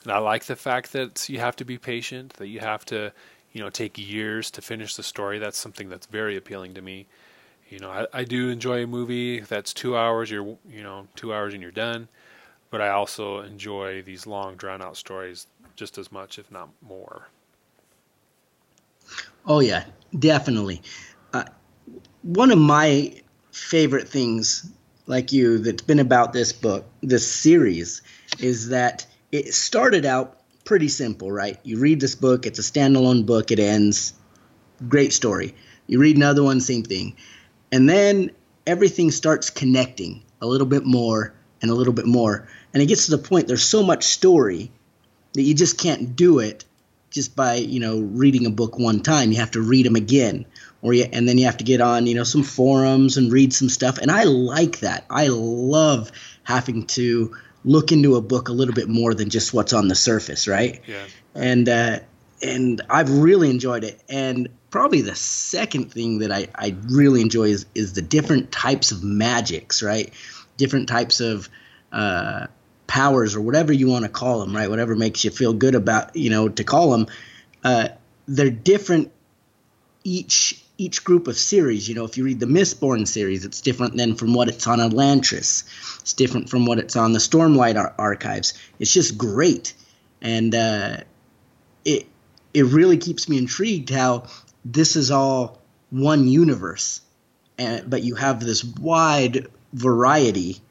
and 0.04 0.12
I 0.12 0.18
like 0.18 0.46
the 0.46 0.56
fact 0.56 0.94
that 0.94 1.30
you 1.30 1.40
have 1.40 1.56
to 1.58 1.66
be 1.66 1.78
patient, 1.78 2.34
that 2.34 2.48
you 2.48 2.60
have 2.60 2.86
to 2.86 3.12
you 3.52 3.62
know 3.62 3.70
take 3.70 3.98
years 3.98 4.50
to 4.52 4.62
finish 4.62 4.96
the 4.96 5.04
story. 5.04 5.40
That's 5.40 5.58
something 5.58 5.90
that's 5.90 6.08
very 6.08 6.36
appealing 6.36 6.74
to 6.74 6.82
me. 6.82 7.08
You 7.70 7.80
know, 7.80 7.90
I, 7.90 8.08
I 8.14 8.24
do 8.24 8.50
enjoy 8.50 8.84
a 8.84 8.88
movie 8.88 9.40
that's 9.40 9.74
two 9.74 9.96
hours. 9.96 10.30
You're 10.30 10.58
you 10.70 10.84
know 10.84 11.08
two 11.16 11.34
hours 11.34 11.54
and 11.54 11.62
you're 11.62 11.72
done, 11.72 12.08
but 12.74 12.82
I 12.82 12.90
also 12.90 13.42
enjoy 13.42 14.02
these 14.02 14.26
long 14.26 14.56
drawn 14.56 14.82
out 14.82 14.98
stories 14.98 15.46
just 15.76 16.00
as 16.00 16.12
much, 16.12 16.40
if 16.40 16.50
not 16.50 16.70
more. 16.82 17.28
Oh 19.46 19.60
yeah, 19.60 19.84
definitely. 20.18 20.82
Uh, 21.34 21.44
one 22.24 22.50
of 22.50 22.58
my 22.58 23.14
favorite 23.52 24.10
things, 24.10 24.72
like 25.06 25.32
you, 25.32 25.60
that's 25.60 25.84
been 25.84 26.00
about 26.00 26.34
this 26.34 26.52
book, 26.52 26.84
this 27.04 27.32
series, 27.32 28.02
is 28.40 28.70
that 28.70 29.06
it 29.32 29.54
started 29.54 30.04
out 30.04 30.40
pretty 30.66 30.88
simple, 30.88 31.32
right? 31.32 31.60
You 31.62 31.78
read 31.78 32.00
this 32.00 32.16
book, 32.16 32.48
it's 32.48 32.58
a 32.58 32.64
standalone 32.64 33.28
book, 33.28 33.52
it 33.52 33.60
ends. 33.60 34.14
Great 34.90 35.14
story. 35.14 35.54
You 35.86 36.00
read 36.00 36.16
another 36.16 36.42
one, 36.42 36.60
same 36.60 36.82
thing. 36.82 37.16
And 37.72 37.88
then 37.88 38.32
everything 38.66 39.12
starts 39.12 39.52
connecting 39.52 40.24
a 40.42 40.48
little 40.48 40.66
bit 40.66 40.86
more 40.86 41.36
and 41.64 41.72
a 41.72 41.74
little 41.74 41.94
bit 41.94 42.06
more. 42.06 42.48
And 42.74 42.82
it 42.82 42.88
gets 42.88 43.06
to 43.06 43.12
the 43.12 43.18
point 43.18 43.48
there's 43.48 43.64
so 43.64 43.84
much 43.84 44.06
story 44.06 44.72
that 45.34 45.42
you 45.42 45.54
just 45.54 45.78
can't 45.78 46.16
do 46.16 46.40
it 46.40 46.66
just 47.10 47.36
by, 47.36 47.56
you 47.56 47.80
know, 47.80 48.00
reading 48.00 48.46
a 48.46 48.50
book 48.50 48.78
one 48.78 49.02
time. 49.02 49.32
You 49.32 49.38
have 49.38 49.52
to 49.52 49.62
read 49.62 49.86
them 49.86 49.96
again. 49.96 50.46
Or 50.82 50.94
you, 50.94 51.06
and 51.12 51.30
then 51.30 51.38
you 51.38 51.46
have 51.46 51.58
to 51.58 51.64
get 51.64 51.80
on, 51.80 52.08
you 52.08 52.16
know, 52.16 52.24
some 52.24 52.44
forums 52.44 53.18
and 53.18 53.32
read 53.32 53.54
some 53.54 53.70
stuff. 53.70 54.00
And 54.00 54.12
I 54.12 54.24
like 54.24 54.80
that. 54.80 55.06
I 55.10 55.28
love 55.28 56.12
having 56.44 56.88
to 56.88 57.36
look 57.64 57.92
into 57.92 58.16
a 58.16 58.22
book 58.22 58.50
a 58.50 58.52
little 58.52 58.74
bit 58.74 58.90
more 58.90 59.14
than 59.14 59.30
just 59.30 59.54
what's 59.54 59.72
on 59.72 59.88
the 59.88 59.96
surface, 59.96 60.48
right? 60.48 60.82
Yeah. 60.86 61.06
And 61.36 61.70
uh, 61.70 62.00
and 62.42 62.82
I've 62.90 63.10
really 63.10 63.50
enjoyed 63.50 63.84
it. 63.84 64.02
And 64.10 64.50
probably 64.70 65.02
the 65.02 65.16
second 65.16 65.94
thing 65.94 66.20
that 66.20 66.32
I, 66.32 66.48
I 66.54 66.76
really 66.90 67.22
enjoy 67.22 67.46
is 67.46 67.66
is 67.74 67.94
the 67.94 68.02
different 68.02 68.52
types 68.52 68.92
of 68.92 69.04
magics, 69.04 69.82
right? 69.82 70.12
Different 70.58 70.90
types 70.90 71.22
of 71.22 71.48
uh, 71.92 72.48
powers 72.88 73.36
or 73.36 73.42
whatever 73.42 73.74
you 73.74 73.88
want 73.88 74.04
to 74.04 74.10
call 74.10 74.40
them, 74.40 74.56
right? 74.56 74.70
Whatever 74.70 74.96
makes 74.96 75.24
you 75.24 75.32
feel 75.32 75.54
good 75.54 75.76
about, 75.76 76.16
you 76.16 76.30
know, 76.30 76.50
to 76.50 76.64
call 76.64 76.92
them. 76.92 77.08
Uh, 77.64 77.90
they're 78.28 78.50
different 78.50 79.12
each 80.04 80.64
each 80.78 81.04
group 81.04 81.28
of 81.28 81.38
series. 81.38 81.88
You 81.88 81.96
know, 81.96 82.04
if 82.04 82.18
you 82.18 82.24
read 82.24 82.40
the 82.40 82.46
Mistborn 82.46 83.08
series, 83.08 83.46
it's 83.46 83.62
different 83.62 83.96
than 83.96 84.16
from 84.16 84.34
what 84.34 84.50
it's 84.50 84.68
on 84.68 84.80
Elantris. 84.80 85.64
It's 86.02 86.14
different 86.14 86.50
from 86.50 86.66
what 86.66 86.80
it's 86.80 86.96
on 86.96 87.14
the 87.14 87.20
Stormlight 87.20 87.78
ar- 87.78 87.94
archives. 87.98 88.54
It's 88.80 88.92
just 88.92 89.18
great, 89.18 89.74
and 90.22 90.54
uh, 90.54 90.98
it 91.86 92.08
it 92.54 92.66
really 92.66 92.98
keeps 92.98 93.30
me 93.30 93.38
intrigued 93.38 93.90
how 93.90 94.26
this 94.66 94.96
is 94.96 95.12
all 95.12 95.62
one 95.90 96.28
universe, 96.28 97.02
and 97.58 97.90
but 97.90 98.04
you 98.04 98.16
have 98.16 98.40
this 98.40 98.64
wide 98.64 99.48
variety 99.74 100.62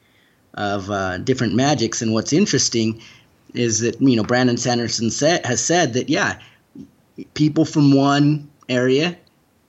of 0.55 0.91
uh, 0.91 1.19
different 1.19 1.55
magics. 1.55 2.03
And 2.03 2.13
what's 2.13 2.33
interesting 2.33 3.01
is 3.55 3.81
that 3.81 4.01
you 4.01 4.17
know 4.17 4.23
Brandon 4.23 4.57
Sanderson 4.57 5.11
said, 5.11 5.45
has 5.47 5.65
said 5.65 5.95
that 5.95 6.09
yeah, 6.09 6.39
people 7.35 7.65
from 7.65 7.93
one 7.93 8.51
area 8.69 9.17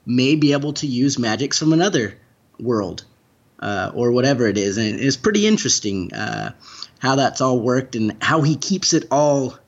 may 0.06 0.34
be 0.34 0.52
able 0.52 0.72
to 0.74 0.86
use 0.86 1.18
magics 1.18 1.58
from 1.58 1.72
another 1.72 2.18
world 2.58 3.04
uh, 3.60 3.90
or 3.94 4.12
whatever 4.12 4.46
it 4.46 4.58
is, 4.58 4.76
and 4.76 5.00
it's 5.00 5.16
pretty 5.16 5.46
interesting 5.46 6.12
uh, 6.12 6.52
how 6.98 7.16
that's 7.16 7.40
all 7.40 7.60
worked 7.60 7.96
and 7.96 8.16
how 8.22 8.42
he 8.42 8.56
keeps 8.56 8.92
it 8.92 9.06
all 9.10 9.58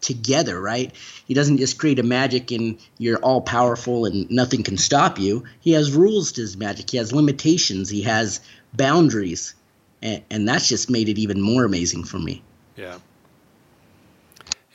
together. 0.00 0.60
Right? 0.60 0.92
He 1.26 1.34
doesn't 1.34 1.58
just 1.58 1.78
create 1.78 1.98
a 1.98 2.02
magic 2.02 2.50
and 2.50 2.78
you're 2.98 3.18
all 3.18 3.40
powerful 3.40 4.04
and 4.04 4.30
nothing 4.30 4.62
can 4.62 4.76
stop 4.76 5.18
you. 5.18 5.44
He 5.60 5.72
has 5.72 5.92
rules 5.92 6.32
to 6.32 6.42
his 6.42 6.56
magic. 6.56 6.90
He 6.90 6.98
has 6.98 7.12
limitations. 7.12 7.88
He 7.88 8.02
has 8.02 8.40
boundaries, 8.74 9.54
and, 10.02 10.22
and 10.30 10.48
that's 10.48 10.68
just 10.68 10.90
made 10.90 11.08
it 11.08 11.18
even 11.18 11.40
more 11.40 11.64
amazing 11.64 12.04
for 12.04 12.18
me. 12.18 12.42
Yeah. 12.76 12.98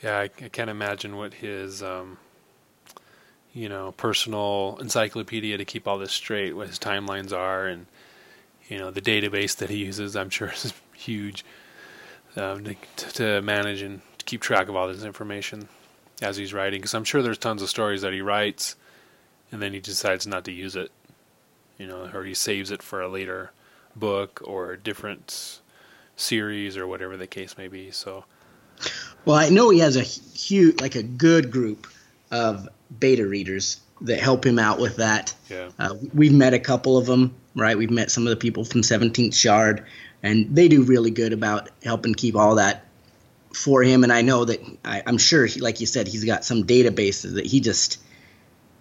Yeah, 0.02 0.18
I, 0.18 0.22
I 0.22 0.48
can't 0.48 0.70
imagine 0.70 1.16
what 1.16 1.34
his, 1.34 1.82
um, 1.82 2.18
you 3.52 3.68
know, 3.68 3.92
personal 3.92 4.78
encyclopedia 4.80 5.58
to 5.58 5.64
keep 5.64 5.88
all 5.88 5.98
this 5.98 6.12
straight, 6.12 6.54
what 6.54 6.68
his 6.68 6.78
timelines 6.78 7.32
are, 7.32 7.66
and 7.66 7.86
you 8.68 8.78
know 8.78 8.90
the 8.90 9.00
database 9.00 9.56
that 9.56 9.70
he 9.70 9.78
uses. 9.78 10.14
I'm 10.14 10.30
sure 10.30 10.48
is 10.52 10.72
huge 10.94 11.44
um, 12.36 12.64
to, 12.64 12.74
to 13.14 13.42
manage 13.42 13.82
and 13.82 14.00
to 14.18 14.24
keep 14.24 14.40
track 14.40 14.68
of 14.68 14.76
all 14.76 14.88
this 14.88 15.02
information 15.02 15.68
as 16.22 16.36
he's 16.36 16.54
writing. 16.54 16.80
Because 16.80 16.94
I'm 16.94 17.04
sure 17.04 17.22
there's 17.22 17.38
tons 17.38 17.62
of 17.62 17.68
stories 17.68 18.02
that 18.02 18.12
he 18.12 18.20
writes, 18.20 18.76
and 19.50 19.60
then 19.60 19.72
he 19.72 19.80
decides 19.80 20.26
not 20.26 20.44
to 20.44 20.52
use 20.52 20.76
it, 20.76 20.92
you 21.76 21.88
know, 21.88 22.08
or 22.14 22.24
he 22.24 22.34
saves 22.34 22.70
it 22.70 22.82
for 22.82 23.00
a 23.00 23.08
later 23.08 23.50
book 23.96 24.42
or 24.44 24.76
different 24.76 25.60
series 26.16 26.76
or 26.76 26.86
whatever 26.86 27.16
the 27.16 27.26
case 27.26 27.56
may 27.56 27.68
be. 27.68 27.90
So. 27.90 28.24
Well, 29.24 29.36
I 29.36 29.48
know 29.48 29.70
he 29.70 29.80
has 29.80 29.96
a 29.96 30.02
huge, 30.02 30.80
like 30.80 30.94
a 30.94 31.02
good 31.02 31.50
group 31.50 31.86
of 32.30 32.68
beta 32.98 33.26
readers 33.26 33.80
that 34.02 34.20
help 34.20 34.46
him 34.46 34.58
out 34.58 34.78
with 34.78 34.96
that. 34.96 35.34
Yeah. 35.48 35.70
Uh, 35.78 35.96
we've 36.14 36.32
met 36.32 36.54
a 36.54 36.58
couple 36.58 36.96
of 36.96 37.06
them, 37.06 37.34
right? 37.54 37.76
We've 37.76 37.90
met 37.90 38.10
some 38.10 38.24
of 38.24 38.30
the 38.30 38.36
people 38.36 38.64
from 38.64 38.82
17th 38.82 39.34
Shard, 39.34 39.84
and 40.22 40.54
they 40.54 40.68
do 40.68 40.82
really 40.82 41.10
good 41.10 41.32
about 41.32 41.70
helping 41.82 42.14
keep 42.14 42.36
all 42.36 42.56
that 42.56 42.86
for 43.52 43.82
him. 43.82 44.04
And 44.04 44.12
I 44.12 44.22
know 44.22 44.44
that 44.44 44.60
I, 44.84 45.02
am 45.06 45.18
sure, 45.18 45.46
he, 45.46 45.60
like 45.60 45.80
you 45.80 45.86
said, 45.86 46.06
he's 46.06 46.24
got 46.24 46.44
some 46.44 46.64
databases 46.64 47.34
that 47.34 47.46
he 47.46 47.60
just 47.60 47.98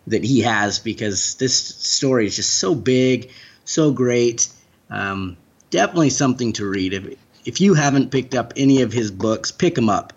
that 0.08 0.24
he 0.24 0.39
has 0.39 0.80
because 0.80 1.36
this 1.36 1.54
story 1.58 2.26
is 2.28 2.38
just 2.38 2.56
so 2.56 2.74
big, 2.74 3.30
so 3.65 3.91
great. 3.91 4.48
Um, 4.89 5.38
definitely 5.69 6.10
something 6.10 6.54
to 6.54 6.65
read. 6.67 6.93
If, 6.93 7.15
if 7.45 7.62
you 7.62 7.73
haven't 7.73 8.12
picked 8.12 8.36
up 8.36 8.54
any 8.56 8.82
of 8.82 8.91
his 8.91 9.12
books, 9.12 9.52
pick 9.52 9.76
them 9.76 9.89
up. 9.89 10.13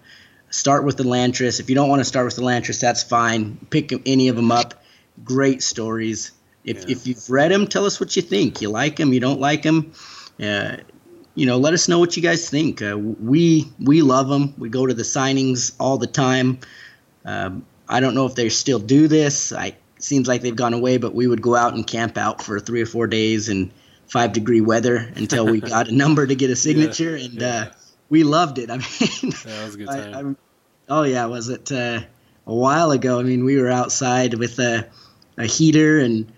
Start 0.50 0.85
with 0.85 0.96
Elantris. 0.98 1.61
If 1.61 1.68
you 1.68 1.76
don't 1.76 1.88
want 1.88 2.00
to 2.00 2.04
start 2.04 2.26
with 2.26 2.37
Elantris, 2.37 2.80
that's 2.80 3.02
fine. 3.02 3.56
Pick 3.70 3.92
any 4.06 4.28
of 4.28 4.37
them 4.37 4.50
up. 4.50 4.74
Great 5.24 5.62
stories. 5.62 6.33
If, 6.64 6.78
yeah. 6.78 6.96
if 6.96 7.06
you've 7.06 7.30
read 7.30 7.50
them, 7.50 7.66
tell 7.66 7.87
us 7.87 8.00
what 8.00 8.16
you 8.16 8.22
think. 8.22 8.61
You 8.61 8.68
like 8.68 8.96
them, 8.96 9.12
you 9.12 9.20
don't 9.20 9.40
like 9.40 9.62
them. 9.62 9.92
Uh, 10.42 10.78
you 11.35 11.46
know, 11.46 11.59
let 11.59 11.74
us 11.74 11.88
know 11.88 11.98
what 11.98 12.16
you 12.16 12.22
guys 12.22 12.50
think. 12.50 12.83
Uh, 12.83 12.98
we 12.98 13.70
we 13.78 14.02
love 14.02 14.28
them. 14.28 14.54
We 14.59 14.68
go 14.68 14.87
to 14.87 14.92
the 14.92 15.04
signings 15.04 15.72
all 15.78 15.96
the 15.96 16.06
time. 16.06 16.59
Um, 17.24 17.64
I 17.88 18.00
don't 18.00 18.14
know 18.14 18.26
if 18.26 18.35
they 18.35 18.48
still 18.48 18.78
do 18.78 19.09
this. 19.09 19.52
I 19.52 19.76
seems 19.98 20.26
like 20.26 20.42
they've 20.42 20.56
gone 20.56 20.74
away, 20.74 20.96
but 20.96 21.14
we 21.14 21.26
would 21.26 21.42
go 21.42 21.54
out 21.54 21.74
and 21.74 21.87
camp 21.87 22.18
out 22.18 22.42
for 22.42 22.59
three 22.59 22.83
or 22.83 22.87
four 22.87 23.06
days 23.06 23.48
and 23.48 23.70
five 24.11 24.33
degree 24.33 24.61
weather 24.61 24.96
until 25.14 25.46
we 25.46 25.61
got 25.61 25.88
a 25.88 25.92
number 25.92 26.27
to 26.27 26.35
get 26.35 26.51
a 26.51 26.57
signature, 26.68 27.16
yeah, 27.16 27.25
and 27.25 27.40
yeah. 27.40 27.49
Uh, 27.49 27.73
we 28.09 28.25
loved 28.25 28.59
it. 28.59 28.70
I 28.70 28.75
mean, 28.75 28.83
that 29.44 29.62
was 29.64 29.75
a 29.75 29.79
good 29.79 29.87
time. 29.87 30.37
I, 30.88 30.92
oh 30.92 31.03
yeah, 31.05 31.27
was 31.27 31.49
it 31.49 31.70
uh, 31.73 32.01
a 32.46 32.55
while 32.55 32.90
ago? 32.90 33.20
I 33.20 33.23
mean, 33.23 33.44
we 33.44 33.61
were 33.61 33.70
outside 33.70 34.35
with 34.35 34.59
a, 34.59 34.87
a 35.38 35.46
heater 35.46 36.01
and 36.01 36.31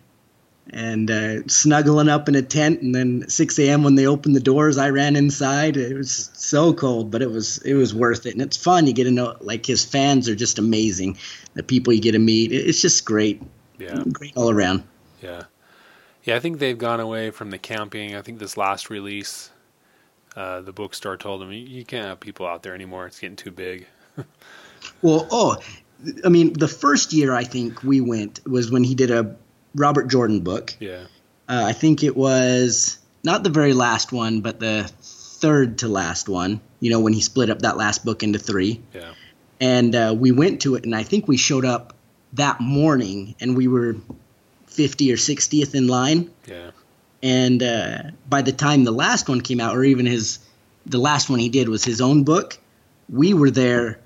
and 0.71 1.11
uh, 1.11 1.47
snuggling 1.49 2.09
up 2.09 2.29
in 2.29 2.35
a 2.35 2.43
tent, 2.43 2.83
and 2.83 2.95
then 2.95 3.29
6 3.29 3.59
a.m. 3.59 3.83
when 3.83 3.97
they 3.97 4.07
opened 4.07 4.37
the 4.37 4.41
doors, 4.41 4.79
I 4.79 4.91
ran 4.91 5.17
inside. 5.17 5.77
It 5.77 5.97
was 5.97 6.31
so 6.35 6.73
cold, 6.73 7.11
but 7.11 7.21
it 7.21 7.31
was 7.31 7.59
it 7.59 7.75
was 7.75 7.95
worth 7.95 8.27
it, 8.27 8.35
and 8.35 8.43
it's 8.43 8.57
fun. 8.57 8.87
You 8.87 8.93
get 8.93 9.05
to 9.05 9.11
know 9.11 9.37
like 9.41 9.67
his 9.67 9.85
fans 9.85 10.29
are 10.29 10.37
just 10.37 10.59
amazing. 10.59 11.19
The 11.55 11.63
people 11.63 11.93
you 11.93 12.01
get 12.01 12.13
to 12.13 12.19
meet, 12.19 12.53
it's 12.53 12.81
just 12.81 13.05
great. 13.05 13.43
Yeah, 13.79 14.03
great 14.13 14.37
all 14.37 14.51
around. 14.51 14.85
Yeah. 15.23 15.45
Yeah, 16.25 16.37
I 16.37 16.41
think 16.41 16.59
they've 16.59 16.79
gone 16.79 17.01
away 17.01 17.31
from 17.31 17.51
the 17.51 17.59
camping. 17.59 18.15
I 18.15 18.23
think 18.23 18.39
this 18.39 18.57
last 18.57 18.91
release, 18.91 19.51
uh, 20.37 20.61
the 20.61 20.73
bookstore 20.73 21.17
told 21.17 21.41
them 21.41 21.53
you 21.53 21.85
can't 21.85 22.07
have 22.07 22.21
people 22.21 22.47
out 22.47 22.63
there 22.63 22.75
anymore. 22.75 23.07
It's 23.07 23.19
getting 23.19 23.37
too 23.37 23.51
big. 23.51 23.87
well, 25.03 25.27
oh, 25.31 25.59
I 26.25 26.29
mean, 26.29 26.53
the 26.53 26.69
first 26.69 27.13
year 27.13 27.35
I 27.35 27.45
think 27.45 27.83
we 27.83 28.01
went 28.01 28.47
was 28.47 28.71
when 28.71 28.85
he 28.85 28.95
did 28.95 29.11
a 29.11 29.37
Robert 29.75 30.09
Jordan 30.09 30.41
book. 30.41 30.77
Yeah. 30.79 31.05
Uh, 31.49 31.65
I 31.67 31.73
think 31.73 32.03
it 32.05 32.17
was 32.17 32.99
not 33.25 33.43
the 33.43 33.51
very 33.51 33.73
last 33.73 34.13
one, 34.13 34.41
but 34.41 34.61
the 34.61 34.91
third 35.03 35.79
to 35.79 35.89
last 35.89 36.29
one. 36.29 36.61
You 36.81 36.91
know, 36.91 37.01
when 37.01 37.13
he 37.13 37.21
split 37.21 37.51
up 37.51 37.61
that 37.61 37.77
last 37.77 38.05
book 38.05 38.23
into 38.23 38.39
three. 38.39 38.81
Yeah. 38.95 39.13
And 39.61 39.95
uh, 39.95 40.15
we 40.17 40.33
went 40.33 40.63
to 40.63 40.75
it, 40.75 40.85
and 40.85 40.95
I 40.95 41.03
think 41.05 41.29
we 41.29 41.37
showed 41.37 41.65
up 41.65 41.95
that 42.33 42.61
morning, 42.61 43.37
and 43.41 43.57
we 43.57 43.69
were 43.69 43.97
50 44.73 45.13
or 45.13 45.17
60th 45.17 45.75
in 45.75 45.87
line. 45.87 46.31
Yeah. 46.47 46.71
And 47.23 47.63
uh, 47.63 48.03
by 48.29 48.43
the 48.43 48.53
time 48.53 48.85
the 48.85 48.93
last 48.93 49.29
one 49.29 49.41
came 49.41 49.61
out, 49.61 49.77
or 49.77 49.85
even 49.85 50.07
his, 50.07 50.39
the 50.87 50.99
last 50.99 51.31
one 51.31 51.39
he 51.39 51.49
did 51.49 51.69
was 51.69 51.85
his 51.85 52.01
own 52.01 52.25
book, 52.25 52.59
we 53.09 53.35
were 53.35 53.51
there 53.51 54.01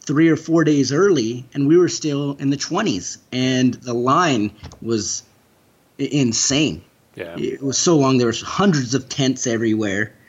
three 0.00 0.28
or 0.28 0.36
four 0.36 0.64
days 0.64 0.92
early, 0.92 1.46
and 1.54 1.66
we 1.66 1.76
were 1.76 1.88
still 1.88 2.36
in 2.38 2.50
the 2.50 2.56
20s, 2.56 3.18
and 3.32 3.74
the 3.74 3.94
line 3.94 4.52
was 4.82 5.22
insane. 5.98 6.84
Yeah. 7.14 7.36
It 7.38 7.62
was 7.62 7.78
so 7.78 7.96
long. 7.96 8.18
There 8.18 8.26
was 8.26 8.42
hundreds 8.42 8.94
of 8.94 9.08
tents 9.08 9.46
everywhere. 9.46 10.14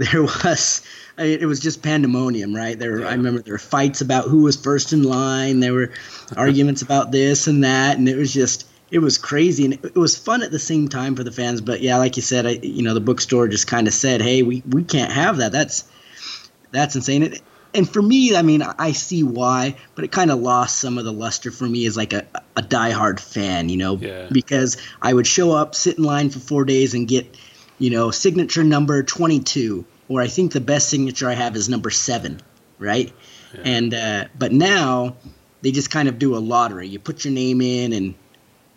There 0.00 0.22
was 0.22 0.80
it 1.18 1.44
was 1.44 1.60
just 1.60 1.82
pandemonium, 1.82 2.56
right? 2.56 2.78
There, 2.78 2.92
were, 2.92 3.00
yeah. 3.00 3.08
I 3.08 3.12
remember 3.12 3.42
there 3.42 3.52
were 3.52 3.58
fights 3.58 4.00
about 4.00 4.28
who 4.28 4.42
was 4.42 4.56
first 4.56 4.94
in 4.94 5.02
line. 5.02 5.60
There 5.60 5.74
were 5.74 5.92
arguments 6.38 6.80
about 6.80 7.12
this 7.12 7.46
and 7.46 7.64
that, 7.64 7.98
and 7.98 8.08
it 8.08 8.16
was 8.16 8.32
just 8.32 8.66
it 8.90 8.98
was 8.98 9.18
crazy 9.18 9.64
and 9.64 9.74
it 9.74 9.96
was 9.96 10.16
fun 10.16 10.42
at 10.42 10.50
the 10.50 10.58
same 10.58 10.88
time 10.88 11.14
for 11.14 11.24
the 11.24 11.32
fans. 11.32 11.60
But 11.60 11.80
yeah, 11.80 11.96
like 11.98 12.16
you 12.16 12.22
said, 12.22 12.46
I, 12.46 12.50
you 12.50 12.82
know, 12.82 12.94
the 12.94 13.00
bookstore 13.00 13.48
just 13.48 13.66
kind 13.66 13.86
of 13.86 13.94
said, 13.94 14.20
"Hey, 14.20 14.42
we, 14.42 14.62
we 14.68 14.84
can't 14.84 15.12
have 15.12 15.38
that. 15.38 15.52
That's 15.52 15.84
that's 16.72 16.96
insane." 16.96 17.22
And, 17.22 17.40
and 17.72 17.88
for 17.88 18.02
me, 18.02 18.34
I 18.34 18.42
mean, 18.42 18.62
I 18.62 18.92
see 18.92 19.22
why, 19.22 19.76
but 19.94 20.04
it 20.04 20.10
kind 20.10 20.32
of 20.32 20.40
lost 20.40 20.80
some 20.80 20.98
of 20.98 21.04
the 21.04 21.12
luster 21.12 21.52
for 21.52 21.68
me 21.68 21.86
as 21.86 21.96
like 21.96 22.12
a, 22.12 22.26
a 22.56 22.62
diehard 22.62 23.20
fan, 23.20 23.68
you 23.68 23.76
know, 23.76 23.96
yeah. 23.96 24.26
because 24.32 24.76
I 25.00 25.14
would 25.14 25.26
show 25.26 25.52
up, 25.52 25.76
sit 25.76 25.96
in 25.96 26.02
line 26.02 26.30
for 26.30 26.40
four 26.40 26.64
days, 26.64 26.94
and 26.94 27.06
get, 27.06 27.36
you 27.78 27.90
know, 27.90 28.10
signature 28.10 28.64
number 28.64 29.02
twenty 29.04 29.40
two, 29.40 29.84
or 30.08 30.20
I 30.20 30.26
think 30.26 30.52
the 30.52 30.60
best 30.60 30.88
signature 30.88 31.28
I 31.28 31.34
have 31.34 31.54
is 31.54 31.68
number 31.68 31.90
seven, 31.90 32.40
right? 32.80 33.12
Yeah. 33.54 33.60
And 33.64 33.94
uh, 33.94 34.24
but 34.36 34.50
now 34.50 35.16
they 35.62 35.70
just 35.70 35.90
kind 35.90 36.08
of 36.08 36.18
do 36.18 36.34
a 36.36 36.38
lottery. 36.38 36.88
You 36.88 36.98
put 36.98 37.24
your 37.24 37.32
name 37.32 37.60
in 37.60 37.92
and 37.92 38.14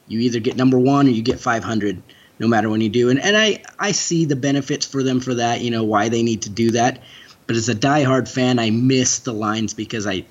you 0.07 0.19
either 0.19 0.39
get 0.39 0.55
number 0.55 0.77
one 0.77 1.07
or 1.07 1.11
you 1.11 1.21
get 1.21 1.39
500 1.39 2.01
no 2.39 2.47
matter 2.47 2.69
when 2.69 2.81
you 2.81 2.89
do. 2.89 3.09
And, 3.09 3.19
and 3.19 3.37
I, 3.37 3.63
I 3.79 3.91
see 3.91 4.25
the 4.25 4.35
benefits 4.35 4.85
for 4.85 5.03
them 5.03 5.19
for 5.19 5.35
that 5.35 5.61
you 5.61 5.71
know 5.71 5.83
why 5.83 6.09
they 6.09 6.23
need 6.23 6.43
to 6.43 6.49
do 6.49 6.71
that. 6.71 7.01
But 7.47 7.55
as 7.55 7.69
a 7.69 7.75
diehard 7.75 8.27
fan 8.27 8.57
i 8.59 8.69
miss 8.69 9.19
the 9.19 9.33
lines 9.33 9.73
because 9.73 10.07
i 10.07 10.25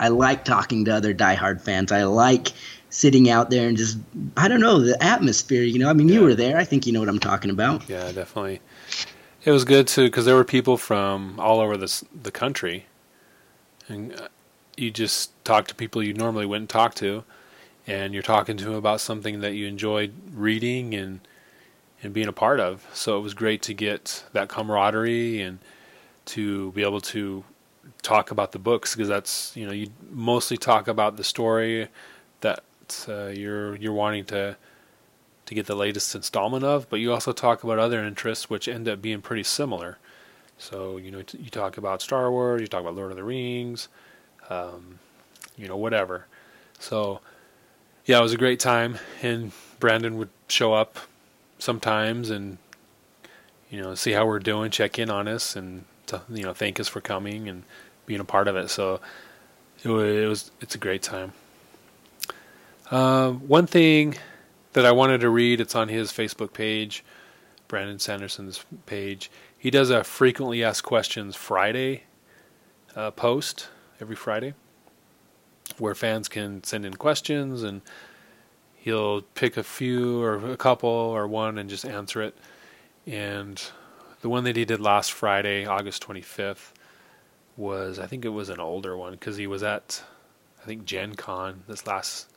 i 0.00 0.08
like 0.08 0.44
talking 0.44 0.86
to 0.86 0.94
other 0.94 1.14
diehard 1.14 1.60
fans. 1.60 1.92
I 1.92 2.04
like 2.04 2.52
sitting 2.88 3.28
out 3.28 3.50
there 3.50 3.68
and 3.68 3.76
just 3.76 3.98
i 4.36 4.48
don't 4.48 4.60
know 4.60 4.80
the 4.80 5.02
atmosphere 5.02 5.62
you 5.62 5.78
know. 5.78 5.88
I 5.88 5.92
mean 5.92 6.08
yeah. 6.08 6.14
you 6.14 6.22
were 6.22 6.34
there. 6.34 6.56
I 6.56 6.64
think 6.64 6.86
you 6.86 6.92
know 6.92 7.00
what 7.00 7.08
i'm 7.08 7.18
talking 7.18 7.50
about. 7.50 7.88
Yeah 7.88 8.10
definitely. 8.12 8.60
It 9.44 9.50
was 9.52 9.64
good 9.64 9.86
too 9.86 10.06
because 10.06 10.24
there 10.24 10.34
were 10.34 10.44
people 10.44 10.76
from 10.76 11.38
all 11.38 11.60
over 11.60 11.76
the 11.76 12.04
the 12.22 12.30
country. 12.30 12.86
And 13.88 14.18
uh, 14.18 14.28
you 14.76 14.90
just 14.90 15.32
talk 15.44 15.68
to 15.68 15.74
people 15.74 16.02
you 16.02 16.12
normally 16.12 16.44
wouldn't 16.46 16.70
talk 16.70 16.94
to 16.96 17.22
and 17.86 18.12
you're 18.12 18.22
talking 18.22 18.56
to 18.56 18.68
him 18.68 18.74
about 18.74 19.00
something 19.00 19.40
that 19.40 19.54
you 19.54 19.66
enjoyed 19.66 20.12
reading 20.32 20.94
and 20.94 21.20
and 22.02 22.12
being 22.12 22.28
a 22.28 22.32
part 22.32 22.60
of. 22.60 22.86
So 22.92 23.18
it 23.18 23.22
was 23.22 23.34
great 23.34 23.62
to 23.62 23.74
get 23.74 24.24
that 24.32 24.48
camaraderie 24.48 25.40
and 25.40 25.58
to 26.26 26.72
be 26.72 26.82
able 26.82 27.00
to 27.00 27.44
talk 28.02 28.30
about 28.30 28.52
the 28.52 28.58
books 28.58 28.94
because 28.94 29.08
that's 29.08 29.56
you 29.56 29.66
know 29.66 29.72
you 29.72 29.88
mostly 30.10 30.56
talk 30.56 30.88
about 30.88 31.16
the 31.16 31.24
story 31.24 31.88
that 32.40 32.62
uh, 33.08 33.26
you're 33.26 33.76
you're 33.76 33.92
wanting 33.92 34.24
to 34.24 34.56
to 35.46 35.54
get 35.54 35.66
the 35.66 35.76
latest 35.76 36.12
installment 36.14 36.64
of, 36.64 36.90
but 36.90 36.98
you 36.98 37.12
also 37.12 37.32
talk 37.32 37.62
about 37.62 37.78
other 37.78 38.02
interests 38.02 38.50
which 38.50 38.66
end 38.66 38.88
up 38.88 39.00
being 39.00 39.22
pretty 39.22 39.44
similar. 39.44 39.98
So 40.58 40.96
you 40.96 41.10
know 41.10 41.22
you 41.32 41.50
talk 41.50 41.78
about 41.78 42.02
Star 42.02 42.30
Wars, 42.30 42.60
you 42.60 42.66
talk 42.66 42.80
about 42.80 42.96
Lord 42.96 43.10
of 43.10 43.16
the 43.16 43.24
Rings, 43.24 43.88
um, 44.50 44.98
you 45.56 45.68
know 45.68 45.76
whatever. 45.76 46.26
So 46.78 47.20
yeah, 48.06 48.20
it 48.20 48.22
was 48.22 48.32
a 48.32 48.38
great 48.38 48.60
time, 48.60 48.98
and 49.20 49.50
Brandon 49.80 50.16
would 50.16 50.28
show 50.48 50.72
up 50.72 50.98
sometimes 51.58 52.30
and 52.30 52.58
you 53.68 53.82
know 53.82 53.94
see 53.96 54.12
how 54.12 54.26
we're 54.26 54.38
doing, 54.38 54.70
check 54.70 54.98
in 54.98 55.10
on 55.10 55.26
us, 55.26 55.56
and 55.56 55.84
to, 56.06 56.22
you 56.30 56.44
know 56.44 56.54
thank 56.54 56.78
us 56.78 56.88
for 56.88 57.00
coming 57.00 57.48
and 57.48 57.64
being 58.06 58.20
a 58.20 58.24
part 58.24 58.46
of 58.46 58.56
it. 58.56 58.70
So 58.70 59.00
it 59.82 59.88
was, 59.88 60.16
it 60.16 60.26
was 60.26 60.50
it's 60.60 60.74
a 60.76 60.78
great 60.78 61.02
time. 61.02 61.32
Uh, 62.92 63.32
one 63.32 63.66
thing 63.66 64.14
that 64.74 64.86
I 64.86 64.92
wanted 64.92 65.22
to 65.22 65.28
read, 65.28 65.60
it's 65.60 65.74
on 65.74 65.88
his 65.88 66.12
Facebook 66.12 66.52
page, 66.52 67.04
Brandon 67.66 67.98
Sanderson's 67.98 68.64
page. 68.86 69.32
He 69.58 69.70
does 69.70 69.90
a 69.90 70.04
frequently 70.04 70.62
asked 70.62 70.84
questions 70.84 71.34
Friday 71.34 72.04
uh, 72.94 73.10
post 73.10 73.68
every 74.00 74.14
Friday 74.14 74.54
where 75.78 75.94
fans 75.94 76.28
can 76.28 76.62
send 76.64 76.84
in 76.86 76.94
questions 76.94 77.62
and 77.62 77.82
he'll 78.74 79.22
pick 79.22 79.56
a 79.56 79.62
few 79.62 80.22
or 80.22 80.52
a 80.52 80.56
couple 80.56 80.88
or 80.88 81.26
one 81.26 81.58
and 81.58 81.68
just 81.68 81.84
answer 81.84 82.22
it. 82.22 82.36
And 83.06 83.62
the 84.20 84.28
one 84.28 84.44
that 84.44 84.56
he 84.56 84.64
did 84.64 84.80
last 84.80 85.12
Friday, 85.12 85.66
August 85.66 86.06
25th, 86.06 86.72
was 87.56 87.98
I 87.98 88.06
think 88.06 88.24
it 88.24 88.30
was 88.30 88.48
an 88.48 88.60
older 88.60 88.96
one 88.96 89.12
because 89.12 89.36
he 89.36 89.46
was 89.46 89.62
at 89.62 90.02
I 90.62 90.66
think 90.66 90.84
Gen 90.84 91.14
Con 91.14 91.62
this 91.68 91.86
last 91.86 92.28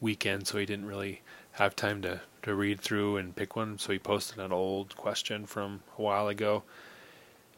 weekend, 0.00 0.46
so 0.46 0.58
he 0.58 0.66
didn't 0.66 0.86
really 0.86 1.22
have 1.52 1.74
time 1.74 2.00
to, 2.02 2.20
to 2.42 2.54
read 2.54 2.80
through 2.80 3.16
and 3.16 3.34
pick 3.34 3.56
one. 3.56 3.78
So 3.78 3.92
he 3.92 3.98
posted 3.98 4.38
an 4.38 4.52
old 4.52 4.96
question 4.96 5.44
from 5.44 5.80
a 5.98 6.02
while 6.02 6.28
ago. 6.28 6.62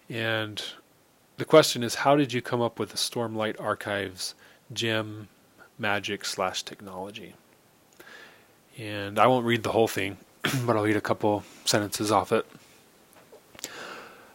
And 0.08 0.62
the 1.36 1.44
question 1.44 1.82
is 1.82 1.96
How 1.96 2.16
did 2.16 2.32
you 2.32 2.40
come 2.40 2.62
up 2.62 2.78
with 2.78 2.90
the 2.90 2.96
Stormlight 2.96 3.61
Archives 3.61 4.34
gem 4.72 5.28
magic 5.78 6.24
slash 6.24 6.62
technology? 6.62 7.34
And 8.78 9.18
I 9.18 9.26
won't 9.26 9.46
read 9.46 9.62
the 9.62 9.72
whole 9.72 9.88
thing, 9.88 10.16
but 10.64 10.76
I'll 10.76 10.84
read 10.84 10.96
a 10.96 11.00
couple 11.00 11.44
sentences 11.64 12.10
off 12.10 12.32
it. 12.32 12.46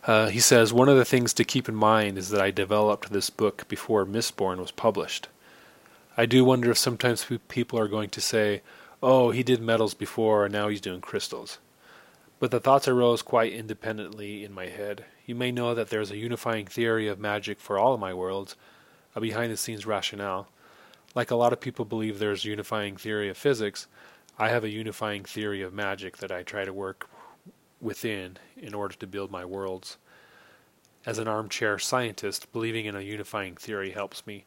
Uh, 0.05 0.29
he 0.29 0.39
says, 0.39 0.71
One 0.71 0.89
of 0.89 0.97
the 0.97 1.05
things 1.05 1.33
to 1.33 1.43
keep 1.43 1.67
in 1.67 1.75
mind 1.75 2.17
is 2.17 2.29
that 2.29 2.41
I 2.41 2.51
developed 2.51 3.11
this 3.11 3.29
book 3.29 3.67
before 3.67 4.05
Mistborn 4.05 4.57
was 4.57 4.71
published. 4.71 5.27
I 6.17 6.25
do 6.25 6.45
wonder 6.45 6.71
if 6.71 6.77
sometimes 6.77 7.25
people 7.49 7.77
are 7.77 7.89
going 7.89 8.09
to 8.09 8.21
say, 8.21 8.61
oh, 9.03 9.31
he 9.31 9.43
did 9.43 9.61
metals 9.61 9.93
before 9.93 10.45
and 10.45 10.53
now 10.53 10.69
he's 10.69 10.79
doing 10.79 11.01
crystals. 11.01 11.59
But 12.39 12.51
the 12.51 12.59
thoughts 12.59 12.87
arose 12.87 13.21
quite 13.21 13.51
independently 13.51 14.43
in 14.43 14.53
my 14.53 14.67
head. 14.67 15.05
You 15.25 15.35
may 15.35 15.51
know 15.51 15.75
that 15.75 15.89
there's 15.89 16.11
a 16.11 16.17
unifying 16.17 16.67
theory 16.67 17.07
of 17.07 17.19
magic 17.19 17.59
for 17.59 17.77
all 17.77 17.93
of 17.93 17.99
my 17.99 18.13
worlds, 18.13 18.55
a 19.15 19.21
behind 19.21 19.51
the 19.51 19.57
scenes 19.57 19.85
rationale. 19.85 20.47
Like 21.15 21.31
a 21.31 21.35
lot 21.35 21.53
of 21.53 21.61
people 21.61 21.85
believe 21.85 22.19
there's 22.19 22.45
a 22.45 22.49
unifying 22.49 22.97
theory 22.97 23.29
of 23.29 23.37
physics, 23.37 23.87
I 24.37 24.49
have 24.49 24.65
a 24.65 24.69
unifying 24.69 25.23
theory 25.23 25.61
of 25.61 25.73
magic 25.73 26.17
that 26.17 26.31
I 26.31 26.43
try 26.43 26.65
to 26.65 26.73
work 26.73 27.09
within 27.79 28.37
in 28.57 28.73
order 28.73 28.95
to 28.95 29.07
build 29.07 29.31
my 29.31 29.45
worlds. 29.45 29.97
As 31.05 31.19
an 31.19 31.27
armchair 31.27 31.79
scientist, 31.79 32.51
believing 32.51 32.85
in 32.85 32.95
a 32.97 33.01
unifying 33.01 33.55
theory 33.55 33.91
helps 33.91 34.27
me. 34.27 34.43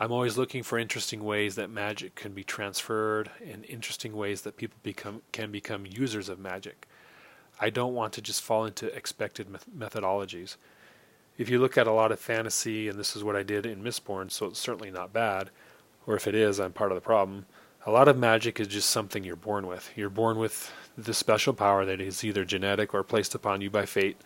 I'm 0.00 0.10
always 0.10 0.36
looking 0.36 0.64
for 0.64 0.76
interesting 0.76 1.22
ways 1.22 1.54
that 1.54 1.70
magic 1.70 2.16
can 2.16 2.32
be 2.32 2.42
transferred 2.42 3.30
and 3.46 3.64
interesting 3.66 4.16
ways 4.16 4.42
that 4.42 4.56
people 4.56 4.78
become 4.82 5.22
can 5.30 5.52
become 5.52 5.86
users 5.86 6.28
of 6.28 6.40
magic. 6.40 6.88
I 7.60 7.70
don't 7.70 7.94
want 7.94 8.12
to 8.14 8.22
just 8.22 8.42
fall 8.42 8.64
into 8.64 8.94
expected 8.94 9.48
methodologies. 9.76 10.56
If 11.38 11.48
you 11.48 11.60
look 11.60 11.78
at 11.78 11.86
a 11.86 11.92
lot 11.92 12.10
of 12.10 12.18
fantasy, 12.18 12.88
and 12.88 12.98
this 12.98 13.14
is 13.14 13.22
what 13.22 13.36
I 13.36 13.44
did 13.44 13.64
in 13.64 13.82
Mistborn, 13.82 14.28
so 14.28 14.46
it's 14.46 14.58
certainly 14.58 14.90
not 14.90 15.12
bad, 15.12 15.50
or 16.04 16.16
if 16.16 16.26
it 16.26 16.34
is, 16.34 16.58
I'm 16.58 16.72
part 16.72 16.90
of 16.90 16.96
the 16.96 17.00
problem. 17.00 17.46
A 17.86 17.92
lot 17.92 18.08
of 18.08 18.18
magic 18.18 18.58
is 18.58 18.66
just 18.66 18.90
something 18.90 19.22
you're 19.22 19.36
born 19.36 19.68
with. 19.68 19.88
You're 19.94 20.10
born 20.10 20.38
with 20.38 20.72
this 20.96 21.16
special 21.16 21.54
power 21.54 21.84
that 21.84 22.00
is 22.00 22.24
either 22.24 22.44
genetic 22.44 22.92
or 22.92 23.04
placed 23.04 23.36
upon 23.36 23.60
you 23.60 23.70
by 23.70 23.86
fate, 23.86 24.16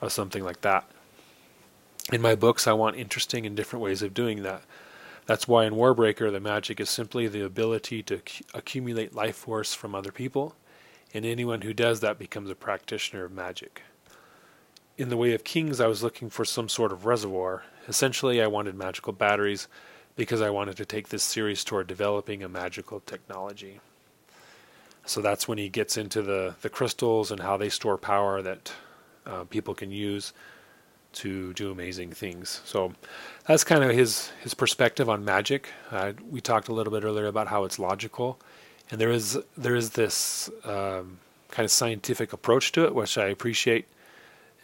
or 0.00 0.08
something 0.08 0.42
like 0.42 0.62
that. 0.62 0.88
In 2.10 2.22
my 2.22 2.34
books, 2.34 2.66
I 2.66 2.72
want 2.72 2.96
interesting 2.96 3.44
and 3.44 3.54
different 3.54 3.82
ways 3.82 4.00
of 4.00 4.14
doing 4.14 4.42
that. 4.42 4.62
That's 5.26 5.46
why 5.46 5.66
in 5.66 5.74
Warbreaker, 5.74 6.32
the 6.32 6.40
magic 6.40 6.80
is 6.80 6.88
simply 6.88 7.28
the 7.28 7.44
ability 7.44 8.02
to 8.04 8.22
accumulate 8.54 9.14
life 9.14 9.36
force 9.36 9.74
from 9.74 9.94
other 9.94 10.12
people, 10.12 10.54
and 11.12 11.26
anyone 11.26 11.60
who 11.60 11.74
does 11.74 12.00
that 12.00 12.18
becomes 12.18 12.48
a 12.48 12.54
practitioner 12.54 13.24
of 13.26 13.32
magic. 13.32 13.82
In 14.96 15.08
The 15.08 15.16
Way 15.16 15.34
of 15.34 15.42
Kings, 15.42 15.80
I 15.80 15.88
was 15.88 16.04
looking 16.04 16.30
for 16.30 16.44
some 16.44 16.68
sort 16.68 16.92
of 16.92 17.04
reservoir. 17.04 17.64
Essentially, 17.88 18.40
I 18.40 18.46
wanted 18.46 18.76
magical 18.76 19.12
batteries 19.12 19.66
because 20.14 20.40
I 20.40 20.50
wanted 20.50 20.76
to 20.76 20.84
take 20.84 21.08
this 21.08 21.24
series 21.24 21.64
toward 21.64 21.88
developing 21.88 22.44
a 22.44 22.48
magical 22.48 23.00
technology. 23.00 23.80
So 25.04 25.20
that's 25.20 25.48
when 25.48 25.58
he 25.58 25.68
gets 25.68 25.96
into 25.96 26.22
the, 26.22 26.54
the 26.62 26.68
crystals 26.68 27.32
and 27.32 27.40
how 27.40 27.56
they 27.56 27.70
store 27.70 27.98
power 27.98 28.40
that 28.42 28.72
uh, 29.26 29.44
people 29.44 29.74
can 29.74 29.90
use 29.90 30.32
to 31.14 31.52
do 31.54 31.72
amazing 31.72 32.12
things. 32.12 32.60
So 32.64 32.92
that's 33.48 33.64
kind 33.64 33.82
of 33.82 33.90
his 33.90 34.30
his 34.42 34.54
perspective 34.54 35.08
on 35.08 35.24
magic. 35.24 35.70
Uh, 35.90 36.12
we 36.30 36.40
talked 36.40 36.68
a 36.68 36.72
little 36.72 36.92
bit 36.92 37.04
earlier 37.04 37.26
about 37.26 37.48
how 37.48 37.64
it's 37.64 37.78
logical, 37.78 38.38
and 38.90 39.00
there 39.00 39.10
is 39.10 39.38
there 39.56 39.74
is 39.74 39.90
this 39.90 40.50
um, 40.64 41.18
kind 41.50 41.64
of 41.64 41.70
scientific 41.70 42.32
approach 42.32 42.72
to 42.72 42.84
it, 42.84 42.94
which 42.94 43.16
I 43.18 43.26
appreciate, 43.26 43.86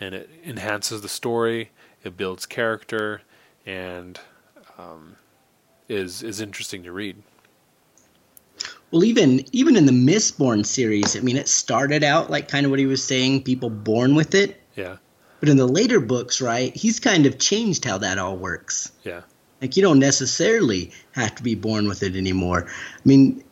and 0.00 0.14
it 0.14 0.30
enhances 0.44 1.02
the 1.02 1.08
story. 1.08 1.70
It 2.02 2.16
builds 2.16 2.46
character, 2.46 3.22
and 3.66 4.18
um, 4.78 5.16
is 5.88 6.22
is 6.22 6.40
interesting 6.40 6.82
to 6.84 6.92
read. 6.92 7.16
Well, 8.90 9.04
even 9.04 9.44
even 9.52 9.76
in 9.76 9.86
the 9.86 9.92
Mistborn 9.92 10.66
series, 10.66 11.16
I 11.16 11.20
mean, 11.20 11.36
it 11.36 11.48
started 11.48 12.02
out 12.02 12.30
like 12.30 12.48
kind 12.48 12.64
of 12.64 12.70
what 12.70 12.78
he 12.78 12.86
was 12.86 13.04
saying, 13.04 13.42
people 13.42 13.70
born 13.70 14.14
with 14.14 14.34
it. 14.34 14.60
Yeah. 14.74 14.96
But 15.38 15.48
in 15.48 15.56
the 15.56 15.66
later 15.66 16.00
books, 16.00 16.40
right, 16.40 16.74
he's 16.76 17.00
kind 17.00 17.24
of 17.24 17.38
changed 17.38 17.84
how 17.84 17.98
that 17.98 18.18
all 18.18 18.36
works. 18.36 18.92
Yeah. 19.04 19.22
Like 19.62 19.76
you 19.76 19.82
don't 19.82 19.98
necessarily 19.98 20.90
have 21.12 21.34
to 21.36 21.42
be 21.42 21.54
born 21.54 21.88
with 21.88 22.02
it 22.02 22.16
anymore. 22.16 22.66
I 22.68 23.00
mean, 23.04 23.44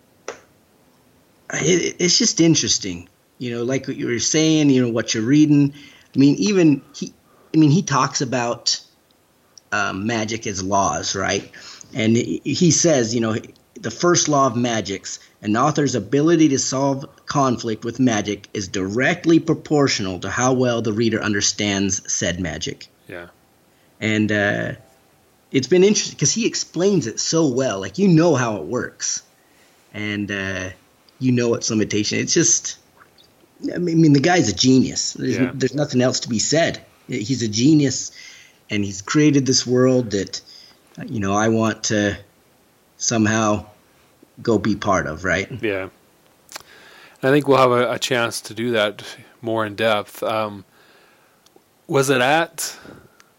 it, 1.55 1.97
it's 1.99 2.19
just 2.19 2.41
interesting, 2.41 3.09
you 3.39 3.51
know, 3.51 3.63
like 3.63 3.87
what 3.87 3.97
you 3.97 4.07
were 4.07 4.19
saying, 4.19 4.71
you 4.71 4.83
know, 4.83 4.91
what 4.91 5.15
you're 5.15 5.23
reading. 5.23 5.75
I 6.15 6.19
mean, 6.19 6.35
even 6.37 6.83
he, 6.95 7.13
I 7.55 7.59
mean, 7.59 7.71
he 7.71 7.83
talks 7.83 8.21
about 8.21 8.81
um, 9.73 10.07
magic 10.07 10.47
as 10.47 10.63
laws, 10.63 11.15
right? 11.15 11.51
And 11.95 12.17
he 12.17 12.71
says, 12.71 13.15
you 13.15 13.21
know, 13.21 13.37
the 13.75 13.91
first 13.91 14.29
law 14.29 14.47
of 14.47 14.57
magics 14.57 15.21
an 15.41 15.57
author's 15.57 15.95
ability 15.95 16.49
to 16.49 16.59
solve 16.59 17.07
conflict 17.27 17.85
with 17.85 18.01
magic 18.01 18.49
is 18.53 18.67
directly 18.67 19.39
proportional 19.39 20.19
to 20.21 20.31
how 20.31 20.53
well 20.53 20.83
the 20.83 20.93
reader 20.93 21.23
understands 21.23 22.13
said 22.13 22.41
magic. 22.41 22.89
Yeah. 23.07 23.29
And 24.01 24.33
uh, 24.33 24.73
it's 25.53 25.69
been 25.69 25.85
interesting 25.85 26.17
because 26.17 26.33
he 26.33 26.47
explains 26.47 27.07
it 27.07 27.21
so 27.21 27.47
well. 27.47 27.79
Like, 27.81 27.99
you 27.99 28.09
know 28.09 28.35
how 28.35 28.57
it 28.57 28.65
works. 28.65 29.23
And 29.95 30.31
uh, 30.31 30.71
you 31.21 31.33
know 31.33 31.55
its 31.55 31.71
limitation. 31.71 32.19
It's 32.19 32.35
just, 32.35 32.79
I 33.75 33.79
mean, 33.79 34.13
the 34.13 34.21
guy's 34.21 34.49
a 34.49 34.55
genius. 34.55 35.15
There's, 35.15 35.37
yeah. 35.37 35.51
there's 35.53 35.75
nothing 35.75 36.01
else 36.01 36.21
to 36.21 36.29
be 36.29 36.39
said. 36.39 36.81
He's 37.09 37.43
a 37.43 37.49
genius, 37.49 38.13
and 38.71 38.85
he's 38.85 39.03
created 39.03 39.47
this 39.47 39.67
world 39.67 40.11
that, 40.13 40.41
you 41.07 41.21
know, 41.21 41.35
I 41.35 41.49
want 41.49 41.85
to 41.85 42.19
somehow 42.99 43.67
go 44.43 44.59
be 44.59 44.77
part 44.77 45.07
of, 45.07 45.25
right? 45.25 45.51
Yeah. 45.63 45.89
I 47.23 47.31
think 47.31 47.49
we'll 47.49 47.59
have 47.59 47.73
a, 47.73 47.93
a 47.93 47.99
chance 47.99 48.41
to 48.43 48.55
do 48.55 48.71
that 48.73 49.03
more 49.43 49.67
in 49.67 49.75
depth. 49.75 50.23
Um, 50.23 50.65
was 51.89 52.11
it 52.11 52.21
at 52.21 52.77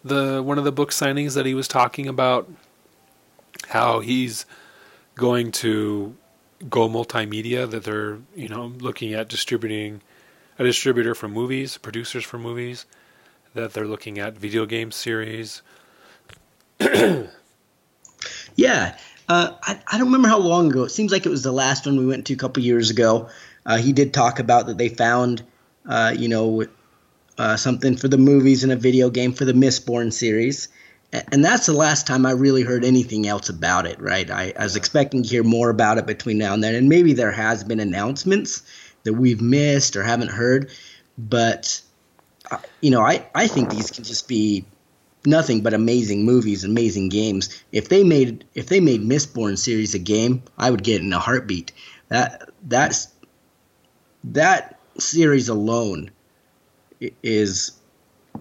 the 0.03 0.41
one 0.43 0.57
of 0.57 0.63
the 0.63 0.72
book 0.72 0.91
signings 0.91 1.36
that 1.36 1.45
he 1.45 1.53
was 1.53 1.67
talking 1.67 2.07
about 2.07 2.49
how 3.70 3.99
he's 3.99 4.45
going 5.15 5.51
to 5.51 6.15
go 6.70 6.89
multimedia 6.89 7.70
that 7.70 7.84
they're 7.84 8.20
you 8.36 8.49
know 8.49 8.74
looking 8.80 9.13
at 9.13 9.30
distributing 9.30 10.01
a 10.60 10.64
distributor 10.64 11.16
for 11.16 11.28
movies 11.28 11.78
producers 11.78 12.24
for 12.24 12.38
movies 12.38 12.86
that 13.55 13.74
they're 13.74 13.88
looking 13.88 14.20
at 14.20 14.38
video 14.38 14.68
game 14.68 14.91
series 14.91 15.64
yeah 18.55 18.95
uh, 19.30 19.53
I, 19.62 19.80
I, 19.91 19.97
don't 19.99 20.07
remember 20.07 20.28
how 20.28 20.39
long 20.39 20.72
ago. 20.72 20.84
It 20.86 20.89
seems 20.89 21.12
like 21.12 21.28
it 21.28 21.30
was 21.30 21.43
the 21.43 21.51
last 21.51 21.86
one 21.86 21.97
we 21.97 22.07
went 22.07 22.26
to 22.26 22.34
a 22.34 22.36
couple 22.36 22.64
years 22.64 22.89
ago. 22.89 23.30
Uh, 23.64 23.78
he 23.78 23.93
did 23.93 24.12
talk 24.12 24.39
about 24.39 24.66
that 24.66 24.80
they 24.80 24.89
found, 24.89 25.43
uh, 25.88 26.16
you 26.18 26.28
know, 26.28 26.66
uh, 27.38 27.55
something 27.55 27.95
for 27.95 28.07
the 28.07 28.18
movies 28.18 28.64
and 28.64 28.72
a 28.72 28.76
video 28.76 29.12
game 29.12 29.32
for 29.32 29.45
the 29.45 29.53
Mistborn 29.53 30.12
series. 30.12 30.68
And 31.32 31.45
that's 31.45 31.68
the 31.68 31.74
last 31.74 32.07
time 32.07 32.26
I 32.26 32.32
really 32.32 32.64
heard 32.64 32.84
anything 32.84 33.28
else 33.28 33.49
about 33.49 33.86
it, 33.86 33.99
right? 34.01 34.30
I, 34.30 34.53
I 34.57 34.64
was 34.64 34.76
expecting 34.76 35.22
to 35.22 35.30
hear 35.30 35.43
more 35.43 35.70
about 35.70 35.99
it 35.99 36.07
between 36.07 36.39
now 36.39 36.53
and 36.53 36.64
then, 36.64 36.76
and 36.76 36.89
maybe 36.89 37.14
there 37.14 37.32
has 37.32 37.64
been 37.64 37.80
announcements, 37.80 38.64
that 39.04 39.14
we've 39.14 39.41
missed 39.41 39.95
or 39.95 40.04
haven't 40.04 40.32
heard. 40.32 40.72
But 41.18 41.82
uh, 42.52 42.58
you 42.82 42.91
know, 42.91 43.02
I 43.02 43.28
I 43.36 43.47
think 43.47 43.70
these 43.70 43.91
can 43.91 44.04
just 44.04 44.28
be 44.28 44.66
nothing 45.26 45.62
but 45.62 45.74
amazing 45.74 46.26
movies, 46.26 46.64
amazing 46.64 47.10
games. 47.10 47.64
If 47.72 47.89
they 47.89 48.04
made 48.04 48.45
if 48.56 48.68
they 48.68 48.80
made 48.80 49.02
Mistborn 49.02 49.58
series 49.58 49.93
a 49.93 50.00
game, 50.00 50.43
I 50.58 50.72
would 50.72 50.84
get 50.84 51.02
in 51.02 51.14
a 51.14 51.20
heartbeat. 51.20 51.72
That 52.10 52.50
that's 52.64 53.10
that 54.24 54.80
series 54.97 55.50
alone 55.50 56.12
is 57.24 57.72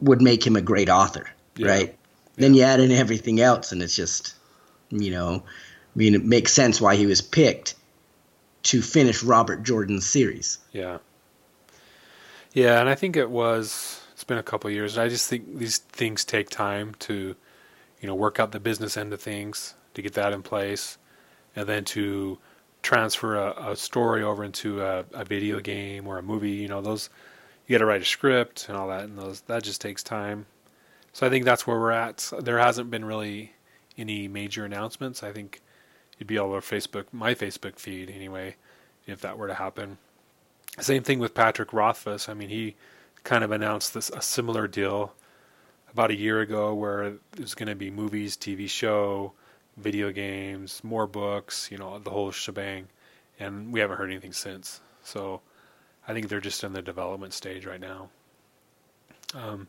would 0.00 0.22
make 0.22 0.46
him 0.46 0.56
a 0.56 0.60
great 0.60 0.88
author, 0.88 1.28
yeah. 1.56 1.68
right? 1.68 1.88
Yeah. 1.88 1.94
Then 2.36 2.54
you 2.54 2.62
add 2.62 2.80
in 2.80 2.92
everything 2.92 3.40
else, 3.40 3.72
and 3.72 3.82
it's 3.82 3.96
just, 3.96 4.34
you 4.90 5.10
know, 5.10 5.42
I 5.44 5.98
mean, 5.98 6.14
it 6.14 6.24
makes 6.24 6.52
sense 6.52 6.80
why 6.80 6.94
he 6.94 7.06
was 7.06 7.20
picked 7.20 7.74
to 8.64 8.82
finish 8.82 9.22
Robert 9.22 9.62
Jordan's 9.62 10.06
series. 10.06 10.58
Yeah. 10.72 10.98
Yeah, 12.52 12.80
and 12.80 12.88
I 12.88 12.94
think 12.94 13.16
it 13.16 13.30
was. 13.30 14.00
It's 14.12 14.24
been 14.24 14.38
a 14.38 14.42
couple 14.42 14.70
years. 14.70 14.98
I 14.98 15.08
just 15.08 15.28
think 15.28 15.58
these 15.58 15.78
things 15.78 16.24
take 16.24 16.50
time 16.50 16.94
to, 17.00 17.36
you 18.00 18.06
know, 18.06 18.14
work 18.14 18.40
out 18.40 18.52
the 18.52 18.58
business 18.58 18.96
end 18.96 19.12
of 19.12 19.20
things 19.20 19.74
to 19.94 20.02
get 20.02 20.14
that 20.14 20.32
in 20.32 20.42
place, 20.42 20.98
and 21.54 21.68
then 21.68 21.84
to 21.84 22.38
transfer 22.82 23.36
a, 23.36 23.70
a 23.72 23.76
story 23.76 24.22
over 24.22 24.42
into 24.42 24.82
a, 24.82 25.04
a, 25.12 25.24
video 25.24 25.60
game 25.60 26.06
or 26.06 26.18
a 26.18 26.22
movie. 26.22 26.52
You 26.52 26.68
know, 26.68 26.80
those 26.80 27.10
you 27.66 27.74
got 27.74 27.78
to 27.78 27.86
write 27.86 28.02
a 28.02 28.04
script 28.04 28.68
and 28.68 28.76
all 28.76 28.88
that, 28.88 29.04
and 29.04 29.18
those 29.18 29.42
that 29.42 29.62
just 29.62 29.80
takes 29.80 30.02
time. 30.02 30.46
So 31.12 31.26
I 31.26 31.30
think 31.30 31.44
that's 31.44 31.66
where 31.66 31.78
we're 31.78 31.92
at. 31.92 32.30
There 32.40 32.58
hasn't 32.58 32.90
been 32.90 33.04
really 33.04 33.52
any 33.96 34.28
major 34.28 34.64
announcements. 34.64 35.22
I 35.22 35.32
think 35.32 35.60
it'd 36.18 36.26
be 36.26 36.38
all 36.38 36.48
over 36.48 36.60
Facebook, 36.60 37.06
my 37.12 37.34
Facebook 37.34 37.78
feed 37.78 38.10
anyway, 38.10 38.56
if 39.06 39.20
that 39.22 39.38
were 39.38 39.46
to 39.46 39.54
happen. 39.54 39.98
Same 40.78 41.02
thing 41.02 41.18
with 41.18 41.34
Patrick 41.34 41.72
Rothfuss. 41.72 42.28
I 42.28 42.34
mean, 42.34 42.50
he 42.50 42.76
kind 43.24 43.42
of 43.42 43.50
announced 43.50 43.94
this 43.94 44.10
a 44.10 44.20
similar 44.22 44.68
deal 44.68 45.14
about 45.92 46.10
a 46.10 46.16
year 46.16 46.40
ago, 46.40 46.74
where 46.74 47.14
there's 47.32 47.54
going 47.54 47.68
to 47.68 47.74
be 47.74 47.90
movies, 47.90 48.36
TV 48.36 48.68
show, 48.68 49.32
video 49.76 50.10
games, 50.10 50.82
more 50.84 51.06
books, 51.06 51.70
you 51.70 51.78
know, 51.78 51.98
the 51.98 52.10
whole 52.10 52.30
shebang, 52.30 52.88
and 53.38 53.72
we 53.72 53.80
haven't 53.80 53.96
heard 53.96 54.10
anything 54.10 54.32
since. 54.32 54.80
So 55.02 55.40
I 56.06 56.12
think 56.12 56.28
they're 56.28 56.40
just 56.40 56.62
in 56.64 56.72
the 56.72 56.82
development 56.82 57.32
stage 57.32 57.64
right 57.64 57.80
now. 57.80 58.10
Um, 59.34 59.68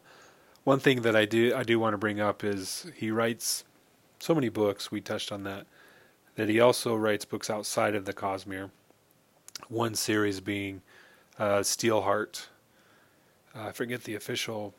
one 0.64 0.80
thing 0.80 1.02
that 1.02 1.16
I 1.16 1.26
do 1.26 1.54
I 1.56 1.64
do 1.64 1.80
want 1.80 1.94
to 1.94 1.98
bring 1.98 2.20
up 2.20 2.44
is 2.44 2.86
he 2.96 3.12
writes 3.12 3.64
so 4.20 4.36
many 4.36 4.50
books. 4.50 4.92
We 4.92 5.02
touched 5.02 5.32
on 5.32 5.44
that. 5.44 5.66
That 6.36 6.50
he 6.50 6.60
also 6.60 6.96
writes 6.96 7.26
books 7.26 7.50
outside 7.50 7.96
of 7.96 8.06
the 8.06 8.14
Cosmere. 8.14 8.70
One 9.68 9.96
series 9.96 10.40
being 10.40 10.82
uh, 11.38 11.60
Steelheart. 11.60 12.48
Uh, 13.56 13.68
I 13.68 13.72
forget 13.72 14.04
the 14.04 14.16
official 14.16 14.74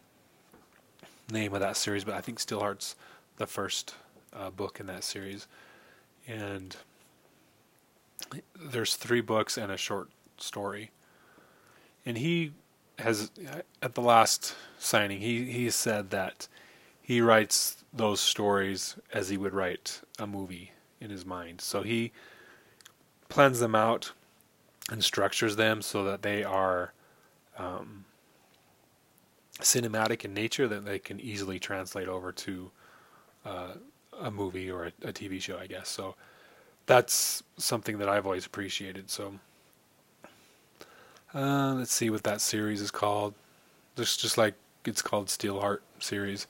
name 1.30 1.52
of 1.54 1.60
that 1.60 1.76
series, 1.76 2.04
but 2.04 2.14
I 2.14 2.20
think 2.20 2.38
Steelheart's 2.38 2.96
the 3.36 3.46
first 3.46 3.94
uh, 4.32 4.50
book 4.50 4.80
in 4.80 4.86
that 4.86 5.04
series. 5.04 5.46
And 6.26 6.76
there's 8.58 8.96
three 8.96 9.20
books 9.20 9.58
and 9.58 9.70
a 9.70 9.76
short 9.76 10.08
story 10.38 10.90
and 12.04 12.18
he 12.18 12.52
has 12.98 13.30
at 13.82 13.94
the 13.94 14.00
last 14.00 14.54
signing 14.78 15.20
he 15.20 15.44
he 15.50 15.70
said 15.70 16.10
that 16.10 16.48
he 17.00 17.20
writes 17.20 17.84
those 17.92 18.20
stories 18.20 18.96
as 19.12 19.28
he 19.28 19.36
would 19.36 19.54
write 19.54 20.00
a 20.18 20.26
movie 20.26 20.72
in 21.00 21.10
his 21.10 21.24
mind. 21.24 21.60
So 21.60 21.82
he 21.82 22.12
plans 23.28 23.60
them 23.60 23.74
out 23.74 24.12
and 24.90 25.02
structures 25.02 25.56
them 25.56 25.82
so 25.82 26.04
that 26.04 26.22
they 26.22 26.42
are 26.42 26.92
um, 27.58 28.04
cinematic 29.60 30.24
in 30.24 30.34
nature 30.34 30.66
that 30.68 30.84
they 30.84 30.98
can 30.98 31.20
easily 31.20 31.58
translate 31.58 32.08
over 32.08 32.32
to 32.32 32.70
uh, 33.44 33.72
a 34.20 34.30
movie 34.30 34.70
or 34.70 34.86
a, 34.86 35.08
a, 35.08 35.12
TV 35.12 35.40
show, 35.40 35.58
I 35.58 35.66
guess. 35.66 35.88
So 35.88 36.14
that's 36.86 37.42
something 37.56 37.98
that 37.98 38.08
I've 38.08 38.26
always 38.26 38.46
appreciated. 38.46 39.10
So 39.10 39.34
uh, 41.34 41.74
let's 41.74 41.92
see 41.92 42.10
what 42.10 42.24
that 42.24 42.40
series 42.40 42.80
is 42.80 42.90
called. 42.90 43.34
Just 43.96 44.20
just 44.20 44.38
like 44.38 44.54
it's 44.84 45.02
called 45.02 45.26
Steelheart 45.26 45.80
series, 45.98 46.46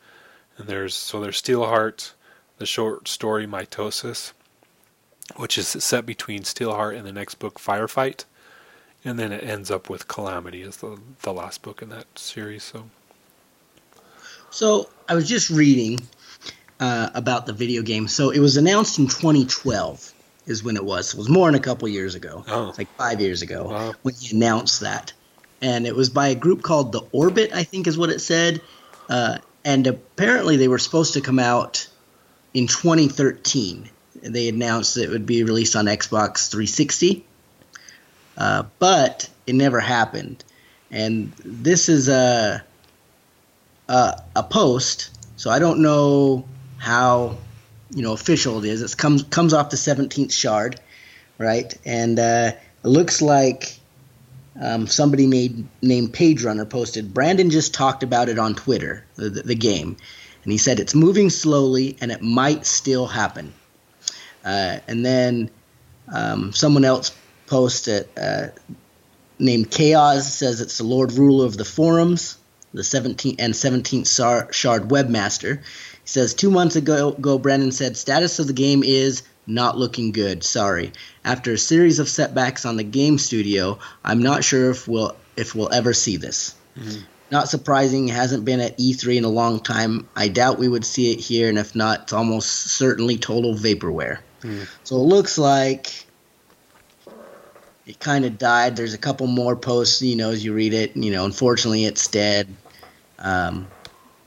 and 0.57 0.66
there's 0.68 0.94
so 0.94 1.20
there's 1.20 1.40
Steelheart, 1.40 2.12
the 2.59 2.66
short 2.66 3.09
story 3.09 3.46
Mitosis, 3.46 4.32
which 5.36 5.58
is 5.58 5.68
set 5.68 6.06
between 6.06 6.42
Steelheart 6.42 6.96
and 6.96 7.06
the 7.06 7.12
next 7.12 7.36
book 7.36 7.58
Firefight, 7.58 8.24
and 9.04 9.18
then 9.18 9.32
it 9.32 9.42
ends 9.44 9.70
up 9.70 9.88
with 9.88 10.08
Calamity 10.08 10.62
as 10.62 10.78
the 10.78 10.98
the 11.22 11.32
last 11.32 11.62
book 11.62 11.82
in 11.82 11.88
that 11.90 12.06
series. 12.18 12.62
So, 12.62 12.90
so 14.50 14.88
I 15.08 15.14
was 15.14 15.28
just 15.28 15.50
reading 15.50 16.00
uh, 16.80 17.10
about 17.14 17.46
the 17.46 17.52
video 17.52 17.82
game. 17.82 18.08
So 18.08 18.30
it 18.30 18.40
was 18.40 18.56
announced 18.56 18.98
in 18.98 19.06
2012 19.06 20.12
is 20.46 20.64
when 20.64 20.76
it 20.76 20.84
was. 20.84 21.14
It 21.14 21.18
was 21.18 21.28
more 21.28 21.46
than 21.46 21.54
a 21.54 21.62
couple 21.62 21.86
years 21.88 22.14
ago. 22.14 22.44
Oh. 22.48 22.74
like 22.76 22.88
five 22.96 23.20
years 23.20 23.42
ago 23.42 23.68
wow. 23.68 23.94
when 24.02 24.14
he 24.14 24.34
announced 24.34 24.80
that. 24.80 25.12
And 25.62 25.86
it 25.86 25.94
was 25.94 26.08
by 26.08 26.28
a 26.28 26.34
group 26.34 26.62
called 26.62 26.92
The 26.92 27.02
Orbit, 27.12 27.52
I 27.54 27.64
think 27.64 27.86
is 27.86 27.98
what 27.98 28.08
it 28.08 28.20
said. 28.20 28.62
Uh, 29.08 29.38
and 29.64 29.86
apparently 29.86 30.56
they 30.56 30.68
were 30.68 30.78
supposed 30.78 31.14
to 31.14 31.20
come 31.20 31.38
out 31.38 31.86
in 32.54 32.66
2013. 32.66 33.90
They 34.22 34.48
announced 34.48 34.96
it 34.96 35.10
would 35.10 35.26
be 35.26 35.44
released 35.44 35.76
on 35.76 35.86
Xbox 35.86 36.50
360. 36.50 37.24
Uh, 38.36 38.64
but 38.78 39.28
it 39.46 39.54
never 39.54 39.80
happened. 39.80 40.44
And 40.90 41.32
this 41.44 41.88
is 41.88 42.08
a, 42.08 42.62
a, 43.88 44.22
a 44.34 44.42
post, 44.42 45.10
so 45.36 45.50
I 45.50 45.58
don't 45.58 45.80
know 45.80 46.44
how 46.78 47.36
you 47.90 48.02
know 48.02 48.12
official 48.12 48.58
it 48.58 48.64
is. 48.64 48.82
It 48.82 48.96
comes 48.96 49.22
comes 49.24 49.52
off 49.52 49.70
the 49.70 49.76
17th 49.76 50.32
shard, 50.32 50.80
right? 51.38 51.72
And 51.84 52.18
uh, 52.18 52.52
it 52.84 52.88
looks 52.88 53.22
like 53.22 53.78
um, 54.60 54.86
somebody 54.86 55.26
made 55.26 55.66
named 55.82 56.12
Page 56.12 56.42
Runner 56.42 56.64
posted. 56.64 57.14
Brandon 57.14 57.50
just 57.50 57.74
talked 57.74 58.02
about 58.02 58.28
it 58.28 58.38
on 58.38 58.54
Twitter, 58.54 59.04
the, 59.14 59.30
the 59.30 59.54
game, 59.54 59.96
and 60.42 60.52
he 60.52 60.58
said 60.58 60.80
it's 60.80 60.94
moving 60.94 61.30
slowly 61.30 61.96
and 62.00 62.10
it 62.10 62.22
might 62.22 62.66
still 62.66 63.06
happen. 63.06 63.52
Uh, 64.45 64.78
and 64.88 65.05
then 65.05 65.51
um, 66.12 66.53
someone 66.53 66.84
else 66.84 67.14
posted 67.47 68.09
uh, 68.16 68.49
named 69.38 69.70
Chaos 69.70 70.32
says 70.32 70.61
it's 70.61 70.78
the 70.78 70.84
Lord 70.84 71.12
Ruler 71.12 71.47
of 71.47 71.57
the 71.57 71.64
Forums, 71.64 72.38
the 72.72 72.82
17th 72.82 73.36
and 73.38 73.55
17th 73.55 74.53
Shard 74.53 74.88
webmaster 74.88 75.59
He 75.59 75.62
says 76.05 76.34
two 76.34 76.51
months 76.51 76.76
ago, 76.76 77.09
ago, 77.09 77.38
Brandon 77.38 77.72
said 77.72 77.97
status 77.97 78.38
of 78.38 78.47
the 78.47 78.53
game 78.53 78.82
is 78.84 79.22
not 79.47 79.76
looking 79.76 80.12
good. 80.12 80.45
Sorry. 80.45 80.93
After 81.24 81.53
a 81.53 81.59
series 81.59 81.99
of 81.99 82.09
setbacks 82.09 82.64
on 82.64 82.76
the 82.76 82.84
game 82.84 83.18
studio, 83.18 83.78
I'm 84.05 84.22
not 84.22 84.45
sure 84.45 84.70
if 84.70 84.86
we'll 84.86 85.16
if 85.36 85.55
we'll 85.55 85.72
ever 85.72 85.93
see 85.93 86.16
this. 86.16 86.55
Mm-hmm. 86.78 87.01
Not 87.30 87.49
surprising, 87.49 88.09
it 88.09 88.14
hasn't 88.14 88.45
been 88.45 88.61
at 88.61 88.78
E3 88.78 89.18
in 89.18 89.24
a 89.24 89.28
long 89.28 89.61
time. 89.61 90.09
I 90.16 90.28
doubt 90.28 90.59
we 90.59 90.68
would 90.68 90.84
see 90.84 91.12
it 91.12 91.20
here, 91.20 91.49
and 91.49 91.59
if 91.59 91.76
not, 91.76 92.03
it's 92.03 92.12
almost 92.12 92.49
certainly 92.49 93.18
total 93.18 93.55
vaporware. 93.55 94.18
Mm. 94.43 94.68
So 94.84 94.97
it 94.97 95.05
looks 95.05 95.38
like 95.38 96.07
it 97.86 97.99
kind 97.99 98.24
of 98.24 98.38
died. 98.38 98.76
There's 98.76 98.95
a 98.95 98.99
couple 98.99 99.26
more 99.26 99.57
posts, 99.57 100.03
you 100.03 100.16
know, 100.16 100.30
as 100.30 100.45
you 100.45 100.53
read 100.53 100.74
it. 100.74 100.97
You 100.97 101.11
know, 101.11 101.24
unfortunately, 101.24 101.84
it's 101.84 102.09
dead. 102.09 102.55
Um, 103.18 103.66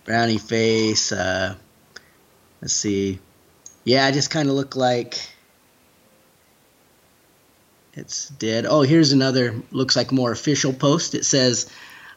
brownie 0.05 0.37
face. 0.37 1.11
Uh, 1.11 1.55
Let's 2.63 2.75
see. 2.75 3.19
Yeah, 3.83 4.05
I 4.05 4.11
just 4.11 4.31
kind 4.31 4.47
of 4.47 4.55
look 4.55 4.77
like 4.77 5.19
it's 7.93 8.29
dead. 8.29 8.65
Oh, 8.65 8.83
here's 8.83 9.11
another, 9.11 9.61
looks 9.71 9.97
like 9.97 10.13
more 10.13 10.31
official 10.31 10.71
post. 10.71 11.13
It 11.13 11.25
says, 11.25 11.69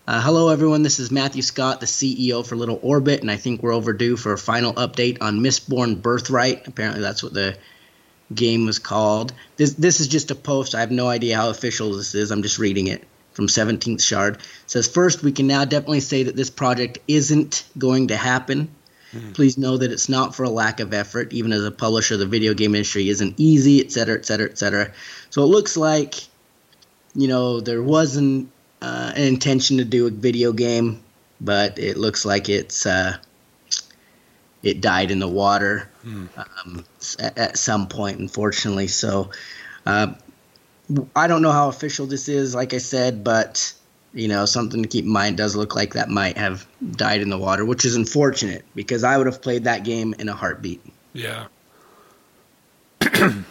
uh, 0.07 0.21
Hello, 0.21 0.51
everyone. 0.51 0.85
This 0.85 1.01
is 1.01 1.11
Matthew 1.11 1.43
Scott, 1.43 1.81
the 1.81 1.87
CEO 1.87 2.47
for 2.47 2.55
Little 2.55 2.79
Orbit, 2.81 3.23
and 3.23 3.31
I 3.31 3.39
think 3.39 3.61
we're 3.61 3.75
overdue 3.75 4.17
for 4.17 4.35
a 4.35 4.39
final 4.39 4.73
update 4.75 5.19
on 5.21 5.41
Mistborn 5.41 6.01
Birthright. 6.01 6.69
Apparently, 6.69 7.03
that's 7.03 7.25
what 7.25 7.35
the 7.35 7.59
game 8.35 8.67
was 8.67 8.79
called. 8.79 9.33
This 9.57 9.75
this 9.75 10.01
is 10.01 10.09
just 10.09 10.31
a 10.31 10.35
post. 10.35 10.75
I 10.75 10.81
have 10.81 10.91
no 10.91 11.09
idea 11.09 11.37
how 11.37 11.51
official 11.51 11.93
this 11.93 12.15
is. 12.15 12.31
I'm 12.31 12.43
just 12.43 12.59
reading 12.59 12.89
it 12.89 13.05
from 13.33 13.47
17th 13.47 14.03
Shard. 14.03 14.37
It 14.37 14.43
says 14.67 14.89
first, 14.89 15.23
we 15.23 15.33
can 15.33 15.47
now 15.47 15.65
definitely 15.65 16.01
say 16.01 16.23
that 16.25 16.37
this 16.37 16.51
project 16.51 16.99
isn't 17.07 17.65
going 17.77 18.09
to 18.09 18.17
happen. 18.17 18.69
Mm-hmm. 19.13 19.33
Please 19.33 19.59
know 19.59 19.77
that 19.77 19.93
it's 19.93 20.09
not 20.09 20.35
for 20.35 20.45
a 20.45 20.51
lack 20.51 20.81
of 20.81 20.95
effort. 20.95 21.33
Even 21.33 21.53
as 21.53 21.65
a 21.65 21.71
publisher, 21.71 22.17
the 22.17 22.27
video 22.27 22.55
game 22.55 22.75
industry 22.75 23.09
isn't 23.09 23.35
easy, 23.37 23.81
et 23.81 23.93
cetera, 23.93 24.17
et 24.17 24.27
cetera, 24.27 24.49
et 24.49 24.59
cetera. 24.59 24.93
So 25.31 25.43
it 25.43 25.47
looks 25.47 25.77
like, 25.77 26.15
you 27.15 27.29
know, 27.29 27.61
there 27.61 27.83
wasn't 27.83 28.51
uh, 28.81 29.13
an 29.15 29.23
intention 29.23 29.77
to 29.79 29.85
do 29.85 30.07
a 30.07 30.11
video 30.11 30.53
game, 30.53 31.03
but 31.41 31.79
it 31.79 31.97
looks 31.97 32.25
like 32.25 32.49
it's 32.49 32.87
uh, 32.87 33.17
it 34.67 34.81
died 34.81 35.11
in 35.11 35.19
the 35.19 35.29
water 35.29 35.89
mm. 36.05 36.29
um, 36.37 36.85
at, 37.19 37.39
at, 37.39 37.59
some 37.59 37.89
point, 37.89 38.19
unfortunately. 38.19 38.89
So. 38.89 39.31
Uh, 39.85 40.15
I 41.17 41.27
don't 41.27 41.43
know 41.43 41.51
how 41.51 41.69
official 41.69 42.07
this 42.07 42.29
is, 42.29 42.55
like 42.55 42.73
I 42.73 42.79
said, 42.79 43.25
but 43.25 43.73
you 44.17 44.29
know, 44.29 44.47
something 44.47 44.83
to 44.83 44.89
keep 44.89 45.05
in 45.05 45.11
mind. 45.11 45.37
Does 45.37 45.55
look 45.55 45.75
like 45.77 45.95
that 45.95 46.09
might 46.09 46.39
have 46.39 46.67
died 46.93 47.21
in 47.21 47.29
the 47.29 47.39
water, 47.39 47.65
which 47.65 47.85
is 47.85 47.97
unfortunate 47.97 48.65
because 48.75 49.05
I 49.05 49.19
would 49.19 49.27
have 49.27 49.43
played 49.43 49.65
that 49.65 49.85
game 49.85 50.15
in 50.19 50.29
a 50.29 50.35
heartbeat. 50.35 50.81
Yeah. 51.13 51.47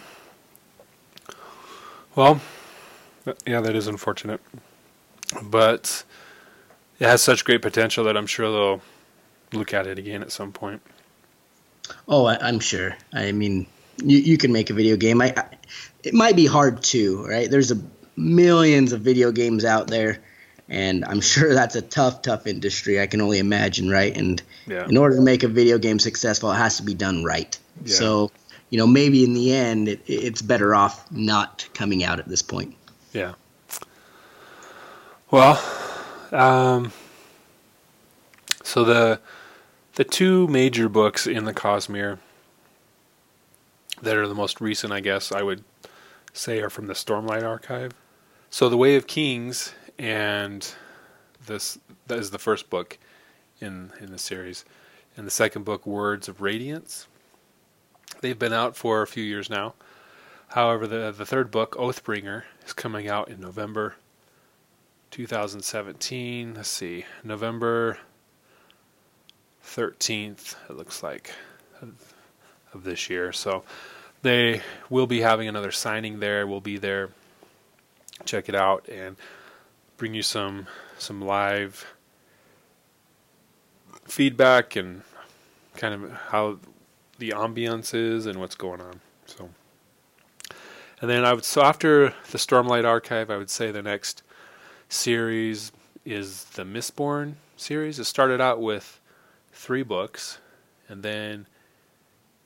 well, 2.15 2.41
yeah, 3.45 3.61
that 3.61 3.75
is 3.75 3.87
unfortunate, 3.87 4.41
but 5.43 6.03
it 6.99 7.05
has 7.05 7.21
such 7.21 7.45
great 7.45 7.61
potential 7.61 8.03
that 8.05 8.17
I'm 8.17 8.27
sure 8.27 8.51
they'll 8.51 8.81
look 9.53 9.73
at 9.73 9.85
it 9.87 9.99
again 9.99 10.23
at 10.23 10.31
some 10.31 10.51
point. 10.51 10.81
Oh, 12.07 12.25
I, 12.25 12.47
am 12.47 12.59
sure. 12.59 12.95
I 13.13 13.31
mean, 13.31 13.67
you, 14.03 14.17
you 14.17 14.37
can 14.37 14.51
make 14.51 14.69
a 14.69 14.73
video 14.73 14.97
game. 14.97 15.21
I, 15.21 15.33
I, 15.35 15.45
it 16.03 16.13
might 16.13 16.35
be 16.35 16.45
hard 16.45 16.83
too, 16.83 17.25
right? 17.25 17.49
There's 17.49 17.71
a 17.71 17.81
millions 18.15 18.91
of 18.93 19.01
video 19.01 19.31
games 19.31 19.65
out 19.65 19.87
there, 19.87 20.19
and 20.69 21.03
I'm 21.05 21.21
sure 21.33 21.53
that's 21.53 21.75
a 21.75 21.81
tough, 21.81 22.21
tough 22.21 22.47
industry. 22.47 23.01
I 23.01 23.07
can 23.07 23.21
only 23.21 23.39
imagine, 23.39 23.89
right? 23.89 24.15
And 24.15 24.41
yeah. 24.67 24.87
in 24.87 24.97
order 24.97 25.15
to 25.15 25.21
make 25.21 25.43
a 25.43 25.47
video 25.47 25.77
game 25.77 25.99
successful, 25.99 26.51
it 26.51 26.57
has 26.57 26.77
to 26.77 26.83
be 26.83 26.93
done 26.93 27.23
right. 27.23 27.57
Yeah. 27.83 27.95
So, 27.95 28.31
you 28.69 28.77
know, 28.77 28.87
maybe 28.87 29.23
in 29.23 29.33
the 29.33 29.53
end, 29.53 29.87
it, 29.87 30.01
it's 30.07 30.41
better 30.41 30.75
off 30.75 31.11
not 31.11 31.67
coming 31.73 32.03
out 32.03 32.19
at 32.19 32.27
this 32.27 32.41
point. 32.41 32.75
Yeah. 33.13 33.33
Well, 35.31 35.61
um, 36.31 36.91
so 38.63 38.83
the 38.83 39.19
the 39.95 40.03
two 40.03 40.47
major 40.47 40.87
books 40.89 41.25
in 41.25 41.45
the 41.45 41.53
Cosmere 41.53 42.19
that 44.01 44.17
are 44.17 44.27
the 44.27 44.35
most 44.35 44.61
recent, 44.61 44.91
I 44.91 44.99
guess 44.99 45.31
I 45.31 45.41
would 45.41 45.63
say, 46.33 46.59
are 46.59 46.69
from 46.69 46.87
the 46.87 46.93
Stormlight 46.93 47.43
Archive. 47.43 47.93
So 48.49 48.69
the 48.69 48.77
Way 48.77 48.95
of 48.95 49.07
Kings 49.07 49.73
and 49.97 50.67
this 51.45 51.77
that 52.07 52.19
is 52.19 52.31
the 52.31 52.39
first 52.39 52.69
book 52.69 52.97
in 53.59 53.91
in 53.99 54.11
the 54.11 54.17
series, 54.17 54.65
and 55.15 55.25
the 55.25 55.31
second 55.31 55.63
book, 55.63 55.85
Words 55.85 56.27
of 56.27 56.41
Radiance. 56.41 57.07
They've 58.21 58.37
been 58.37 58.53
out 58.53 58.75
for 58.75 59.01
a 59.01 59.07
few 59.07 59.23
years 59.23 59.49
now. 59.49 59.73
However, 60.49 60.87
the 60.87 61.13
the 61.15 61.25
third 61.25 61.51
book, 61.51 61.75
Oathbringer, 61.75 62.43
is 62.65 62.73
coming 62.73 63.07
out 63.07 63.29
in 63.29 63.39
November 63.39 63.95
2017. 65.11 66.55
Let's 66.55 66.69
see, 66.69 67.05
November 67.23 67.99
13th. 69.65 70.55
It 70.69 70.77
looks 70.77 71.03
like 71.03 71.31
of 72.73 72.83
this 72.83 73.09
year. 73.09 73.31
So 73.31 73.63
they 74.21 74.61
will 74.89 75.07
be 75.07 75.21
having 75.21 75.47
another 75.47 75.71
signing 75.71 76.19
there. 76.19 76.45
We'll 76.45 76.61
be 76.61 76.77
there. 76.77 77.09
Check 78.25 78.49
it 78.49 78.55
out 78.55 78.87
and 78.87 79.15
bring 79.97 80.13
you 80.13 80.21
some 80.21 80.67
some 80.97 81.21
live 81.21 81.85
feedback 84.05 84.75
and 84.75 85.01
kind 85.75 85.93
of 85.93 86.11
how 86.11 86.59
the 87.17 87.31
ambiance 87.31 87.93
is 87.93 88.25
and 88.25 88.39
what's 88.39 88.55
going 88.55 88.81
on. 88.81 89.01
So, 89.25 89.49
and 91.01 91.09
then 91.09 91.25
I 91.25 91.33
would 91.33 91.45
so 91.45 91.61
after 91.61 92.13
the 92.31 92.37
Stormlight 92.37 92.85
Archive, 92.85 93.29
I 93.29 93.37
would 93.37 93.49
say 93.49 93.71
the 93.71 93.81
next 93.81 94.23
series 94.89 95.71
is 96.05 96.45
the 96.45 96.63
Mistborn 96.63 97.33
series. 97.57 97.99
It 97.99 98.05
started 98.05 98.39
out 98.39 98.61
with 98.61 98.99
three 99.55 99.83
books, 99.83 100.37
and 100.87 101.01
then 101.01 101.47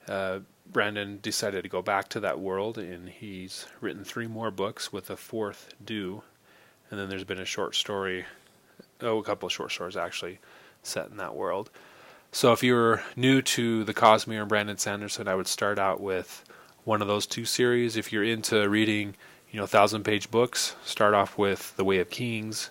uh, 0.07 0.39
Brandon 0.71 1.19
decided 1.21 1.63
to 1.63 1.69
go 1.69 1.81
back 1.81 2.07
to 2.09 2.21
that 2.21 2.39
world, 2.39 2.77
and 2.77 3.09
he's 3.09 3.67
written 3.81 4.05
three 4.05 4.27
more 4.27 4.49
books 4.49 4.93
with 4.93 5.09
a 5.09 5.17
fourth 5.17 5.73
due 5.83 6.23
and 6.89 6.99
then 6.99 7.09
there's 7.09 7.23
been 7.23 7.39
a 7.39 7.45
short 7.45 7.75
story, 7.75 8.25
oh, 9.01 9.19
a 9.19 9.23
couple 9.23 9.47
of 9.47 9.53
short 9.53 9.71
stories 9.71 9.95
actually, 9.95 10.39
set 10.83 11.09
in 11.09 11.17
that 11.17 11.35
world. 11.35 11.69
So 12.31 12.51
if 12.51 12.63
you're 12.63 13.03
new 13.15 13.41
to 13.41 13.83
the 13.83 13.93
Cosmere 13.93 14.41
and 14.41 14.49
Brandon 14.49 14.77
Sanderson, 14.77 15.27
I 15.27 15.35
would 15.35 15.47
start 15.47 15.79
out 15.79 15.99
with 15.99 16.43
one 16.83 17.01
of 17.01 17.07
those 17.07 17.25
two 17.25 17.45
series. 17.45 17.97
If 17.97 18.11
you're 18.11 18.23
into 18.23 18.67
reading, 18.69 19.15
you 19.51 19.59
know, 19.59 19.65
thousand 19.65 20.03
page 20.03 20.29
books, 20.29 20.75
start 20.83 21.13
off 21.13 21.37
with 21.37 21.75
The 21.75 21.83
Way 21.83 21.99
of 21.99 22.09
Kings 22.09 22.69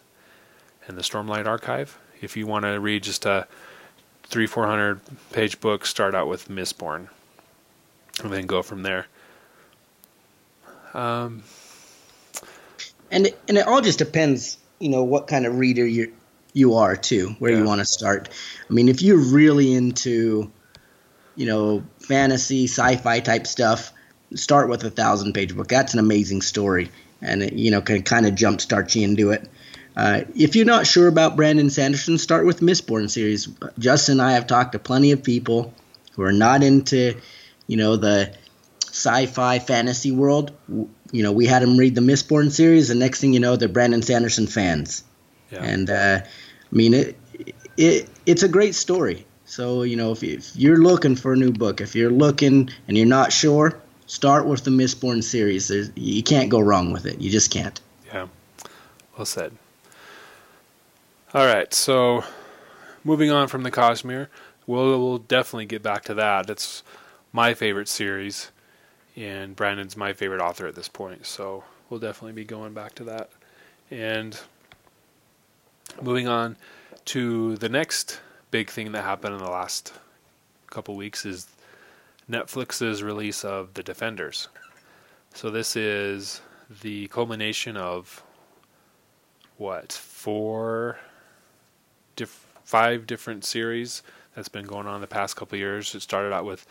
and 0.86 0.96
the 0.96 1.02
Stormlight 1.02 1.46
Archive. 1.46 1.98
If 2.20 2.36
you 2.36 2.46
want 2.46 2.64
to 2.64 2.80
read 2.80 3.02
just 3.02 3.26
a 3.26 3.46
three, 4.28 4.46
four 4.46 4.66
hundred 4.66 5.00
page 5.32 5.60
book, 5.60 5.86
start 5.86 6.14
out 6.14 6.28
with 6.28 6.48
Mistborn, 6.48 7.08
and 8.22 8.32
then 8.32 8.46
go 8.46 8.62
from 8.62 8.82
there. 8.82 9.06
Um, 10.94 11.42
and 13.10 13.26
it, 13.26 13.40
and 13.48 13.58
it 13.58 13.66
all 13.66 13.80
just 13.80 13.98
depends, 13.98 14.58
you 14.78 14.88
know, 14.88 15.02
what 15.02 15.26
kind 15.26 15.46
of 15.46 15.58
reader 15.58 15.86
you 15.86 16.12
you 16.52 16.74
are 16.74 16.96
too, 16.96 17.36
where 17.38 17.52
yeah. 17.52 17.58
you 17.58 17.64
want 17.64 17.80
to 17.80 17.84
start. 17.84 18.28
I 18.68 18.72
mean, 18.72 18.88
if 18.88 19.02
you're 19.02 19.18
really 19.18 19.74
into, 19.74 20.50
you 21.36 21.46
know, 21.46 21.84
fantasy, 22.00 22.64
sci-fi 22.64 23.20
type 23.20 23.46
stuff, 23.46 23.92
start 24.34 24.68
with 24.68 24.84
a 24.84 24.90
thousand 24.90 25.32
page 25.32 25.56
book. 25.56 25.68
That's 25.68 25.94
an 25.94 26.00
amazing 26.00 26.42
story, 26.42 26.90
and 27.22 27.42
it, 27.42 27.52
you 27.54 27.70
know 27.70 27.80
can 27.80 28.02
kind 28.02 28.26
of 28.26 28.34
jumpstart 28.34 28.94
you 28.94 29.04
into 29.04 29.30
it. 29.30 29.48
Uh, 29.96 30.22
if 30.36 30.54
you're 30.54 30.64
not 30.66 30.86
sure 30.86 31.08
about 31.08 31.36
Brandon 31.36 31.70
Sanderson, 31.70 32.18
start 32.18 32.46
with 32.46 32.60
Mistborn 32.60 33.10
series. 33.10 33.48
Justin 33.78 34.20
and 34.20 34.22
I 34.22 34.32
have 34.32 34.46
talked 34.46 34.72
to 34.72 34.78
plenty 34.78 35.12
of 35.12 35.22
people 35.22 35.74
who 36.12 36.22
are 36.22 36.32
not 36.32 36.62
into, 36.62 37.16
you 37.66 37.76
know, 37.76 37.96
the 37.96 38.32
sci-fi 38.90 39.58
fantasy 39.58 40.12
world 40.12 40.52
you 41.12 41.22
know, 41.22 41.32
we 41.32 41.46
had 41.46 41.62
them 41.62 41.76
read 41.76 41.94
the 41.94 42.00
Mistborn 42.00 42.50
series, 42.50 42.90
and 42.90 43.00
next 43.00 43.20
thing 43.20 43.32
you 43.32 43.40
know, 43.40 43.56
they're 43.56 43.68
Brandon 43.68 44.02
Sanderson 44.02 44.46
fans. 44.46 45.04
Yeah. 45.50 45.62
And 45.62 45.90
uh, 45.90 46.20
I 46.22 46.76
mean, 46.76 46.94
it, 46.94 47.16
it 47.76 48.08
it's 48.26 48.42
a 48.42 48.48
great 48.48 48.74
story. 48.74 49.26
So 49.46 49.82
you 49.82 49.96
know, 49.96 50.12
if, 50.12 50.22
if 50.22 50.54
you're 50.54 50.76
looking 50.76 51.16
for 51.16 51.32
a 51.32 51.36
new 51.36 51.52
book, 51.52 51.80
if 51.80 51.94
you're 51.94 52.10
looking 52.10 52.70
and 52.86 52.96
you're 52.96 53.06
not 53.06 53.32
sure, 53.32 53.80
start 54.06 54.46
with 54.46 54.64
the 54.64 54.70
Mistborn 54.70 55.22
series. 55.22 55.68
There's, 55.68 55.90
you 55.94 56.22
can't 56.22 56.50
go 56.50 56.60
wrong 56.60 56.92
with 56.92 57.06
it. 57.06 57.20
You 57.20 57.30
just 57.30 57.50
can't. 57.50 57.80
Yeah, 58.06 58.28
well 59.16 59.24
said. 59.24 59.52
All 61.34 61.44
right, 61.44 61.74
so 61.74 62.24
moving 63.04 63.30
on 63.30 63.48
from 63.48 63.62
the 63.62 63.70
Cosmere, 63.70 64.28
we'll, 64.66 64.98
we'll 64.98 65.18
definitely 65.18 65.66
get 65.66 65.82
back 65.82 66.04
to 66.04 66.14
that. 66.14 66.48
It's 66.48 66.82
my 67.34 67.52
favorite 67.52 67.88
series 67.88 68.50
and 69.14 69.54
Brandon's 69.54 69.94
my 69.94 70.14
favorite 70.14 70.40
author 70.40 70.66
at 70.66 70.74
this 70.74 70.88
point, 70.88 71.26
so 71.26 71.64
we'll 71.90 72.00
definitely 72.00 72.32
be 72.32 72.46
going 72.46 72.72
back 72.72 72.94
to 72.94 73.04
that. 73.04 73.28
And 73.90 74.40
moving 76.00 76.28
on 76.28 76.56
to 77.06 77.56
the 77.56 77.68
next 77.68 78.20
big 78.50 78.70
thing 78.70 78.92
that 78.92 79.04
happened 79.04 79.34
in 79.34 79.42
the 79.42 79.50
last 79.50 79.92
couple 80.70 80.96
weeks 80.96 81.26
is 81.26 81.46
Netflix's 82.30 83.02
release 83.02 83.44
of 83.44 83.74
The 83.74 83.82
Defenders. 83.82 84.48
So 85.34 85.50
this 85.50 85.76
is 85.76 86.40
the 86.80 87.08
culmination 87.08 87.76
of 87.76 88.22
what 89.58 89.92
four, 89.92 90.96
diff- 92.18 92.46
five 92.64 93.06
different 93.06 93.44
series 93.44 94.02
that's 94.34 94.48
been 94.48 94.66
going 94.66 94.86
on 94.86 95.00
the 95.00 95.06
past 95.06 95.36
couple 95.36 95.56
years. 95.56 95.94
It 95.94 96.02
started 96.02 96.34
out 96.34 96.44
with 96.44 96.66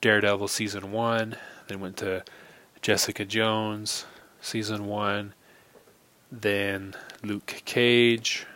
Daredevil 0.00 0.48
season 0.48 0.92
one, 0.92 1.36
then 1.66 1.80
went 1.80 1.96
to 1.96 2.22
Jessica 2.80 3.24
Jones 3.24 4.04
season 4.40 4.86
one, 4.86 5.34
then 6.30 6.94
Luke 7.22 7.62
Cage 7.64 8.46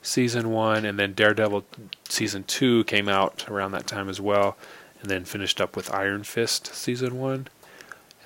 season 0.00 0.50
one, 0.50 0.84
and 0.84 0.98
then 0.98 1.12
Daredevil 1.12 1.64
season 2.08 2.44
two 2.44 2.84
came 2.84 3.08
out 3.08 3.48
around 3.48 3.72
that 3.72 3.86
time 3.86 4.08
as 4.08 4.20
well, 4.20 4.56
and 5.00 5.10
then 5.10 5.24
finished 5.24 5.60
up 5.60 5.76
with 5.76 5.92
Iron 5.92 6.22
Fist 6.24 6.74
season 6.74 7.18
one, 7.18 7.48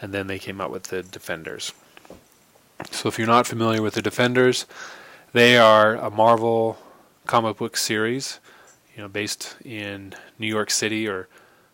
and 0.01 0.13
then 0.13 0.27
they 0.27 0.39
came 0.39 0.61
out 0.61 0.71
with 0.71 0.85
the 0.85 1.03
Defenders. 1.03 1.73
So 2.91 3.09
if 3.09 3.19
you're 3.19 3.27
not 3.27 3.47
familiar 3.47 3.83
with 3.83 3.95
the 3.95 4.03
Defenders, 4.03 4.67
they 5.33 5.57
are 5.57 5.97
a 5.97 6.11
Marvel 6.11 6.79
comic 7.31 7.59
book 7.59 7.77
series, 7.77 8.41
you 8.97 9.01
know, 9.01 9.09
based 9.09 9.55
in 9.65 10.13
New 10.41 10.49
York 10.49 10.69
City 10.69 11.07
or 11.07 11.29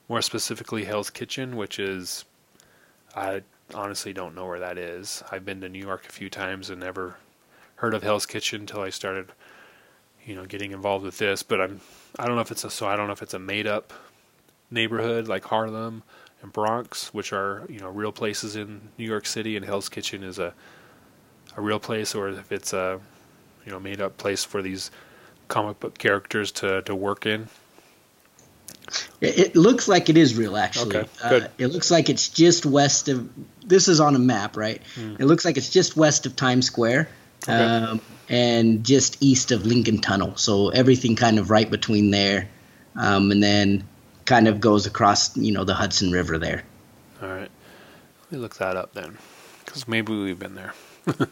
more 0.06 0.20
specifically 0.20 0.84
Hell's 0.84 1.08
Kitchen, 1.08 1.56
which 1.56 1.78
is 1.78 2.26
I 3.14 3.40
honestly 3.74 4.12
don't 4.12 4.34
know 4.34 4.44
where 4.44 4.58
that 4.58 4.76
is. 4.76 5.22
I've 5.32 5.46
been 5.46 5.62
to 5.62 5.70
New 5.70 5.82
York 5.82 6.04
a 6.06 6.12
few 6.12 6.28
times 6.28 6.68
and 6.68 6.80
never 6.80 7.16
heard 7.76 7.94
of 7.94 8.02
Hell's 8.02 8.26
Kitchen 8.26 8.60
until 8.60 8.82
I 8.82 8.90
started, 8.90 9.32
you 10.26 10.34
know, 10.34 10.44
getting 10.44 10.72
involved 10.72 11.06
with 11.06 11.16
this. 11.16 11.42
But 11.42 11.62
I'm 11.62 11.80
I 12.18 12.26
don't 12.26 12.34
know 12.34 12.42
if 12.42 12.50
it's 12.50 12.64
a 12.64 12.68
so 12.68 12.86
I 12.86 12.94
don't 12.94 13.06
know 13.06 13.14
if 13.14 13.22
it's 13.22 13.32
a 13.32 13.38
made 13.38 13.66
up 13.66 13.94
neighborhood 14.70 15.26
like 15.26 15.44
Harlem 15.44 16.02
and 16.42 16.52
Bronx, 16.52 17.14
which 17.14 17.32
are 17.32 17.64
you 17.70 17.78
know 17.78 17.88
real 17.88 18.12
places 18.12 18.56
in 18.56 18.90
New 18.98 19.06
York 19.06 19.24
City, 19.24 19.56
and 19.56 19.64
Hell's 19.64 19.88
Kitchen 19.88 20.22
is 20.22 20.38
a 20.38 20.52
a 21.56 21.62
real 21.62 21.78
place, 21.78 22.14
or 22.14 22.28
if 22.28 22.52
it's 22.52 22.74
a 22.74 23.00
you 23.64 23.72
know 23.72 23.80
made 23.80 24.02
up 24.02 24.18
place 24.18 24.44
for 24.44 24.60
these 24.60 24.90
comic 25.48 25.80
book 25.80 25.98
characters 25.98 26.52
to 26.52 26.82
to 26.82 26.94
work 26.94 27.26
in. 27.26 27.48
It, 29.20 29.56
looks 29.56 29.88
like 29.88 30.08
it 30.08 30.16
is 30.16 30.36
real, 30.36 30.56
actually. 30.56 30.96
Okay, 30.96 31.08
good. 31.28 31.42
Uh, 31.44 31.48
it 31.58 31.66
looks 31.68 31.90
like 31.90 32.08
it's 32.08 32.28
just 32.28 32.64
west 32.64 33.08
of. 33.08 33.28
This 33.64 33.88
is 33.88 33.98
on 33.98 34.14
a 34.14 34.18
map, 34.18 34.56
right? 34.56 34.80
Hmm. 34.94 35.16
It 35.18 35.24
looks 35.24 35.44
like 35.44 35.56
it's 35.56 35.70
just 35.70 35.96
west 35.96 36.26
of 36.26 36.36
Times 36.36 36.66
Square, 36.66 37.08
um, 37.48 38.00
and 38.28 38.84
just 38.84 39.22
east 39.22 39.50
of 39.50 39.66
Lincoln 39.66 40.00
Tunnel. 40.00 40.36
So 40.36 40.68
everything 40.68 41.16
kind 41.16 41.38
of 41.38 41.50
right 41.50 41.68
between 41.68 42.10
there, 42.10 42.48
um, 42.94 43.32
and 43.32 43.42
then 43.42 43.88
kind 44.24 44.48
of 44.48 44.60
goes 44.60 44.86
across, 44.86 45.36
you 45.36 45.52
know, 45.52 45.64
the 45.64 45.74
Hudson 45.74 46.10
River 46.10 46.38
there. 46.38 46.62
All 47.22 47.28
right. 47.28 47.50
Let 48.22 48.32
me 48.32 48.38
look 48.38 48.56
that 48.56 48.76
up 48.76 48.92
then, 48.92 49.16
because 49.64 49.88
maybe 49.88 50.12
we've 50.12 50.38
been 50.38 50.54
there. 50.54 50.74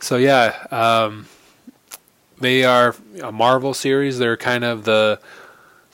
so 0.00 0.16
yeah, 0.16 0.66
um, 0.70 1.26
they 2.42 2.64
are 2.64 2.94
a 3.22 3.32
Marvel 3.32 3.72
series. 3.72 4.18
They're 4.18 4.36
kind 4.36 4.64
of 4.64 4.84
the 4.84 5.20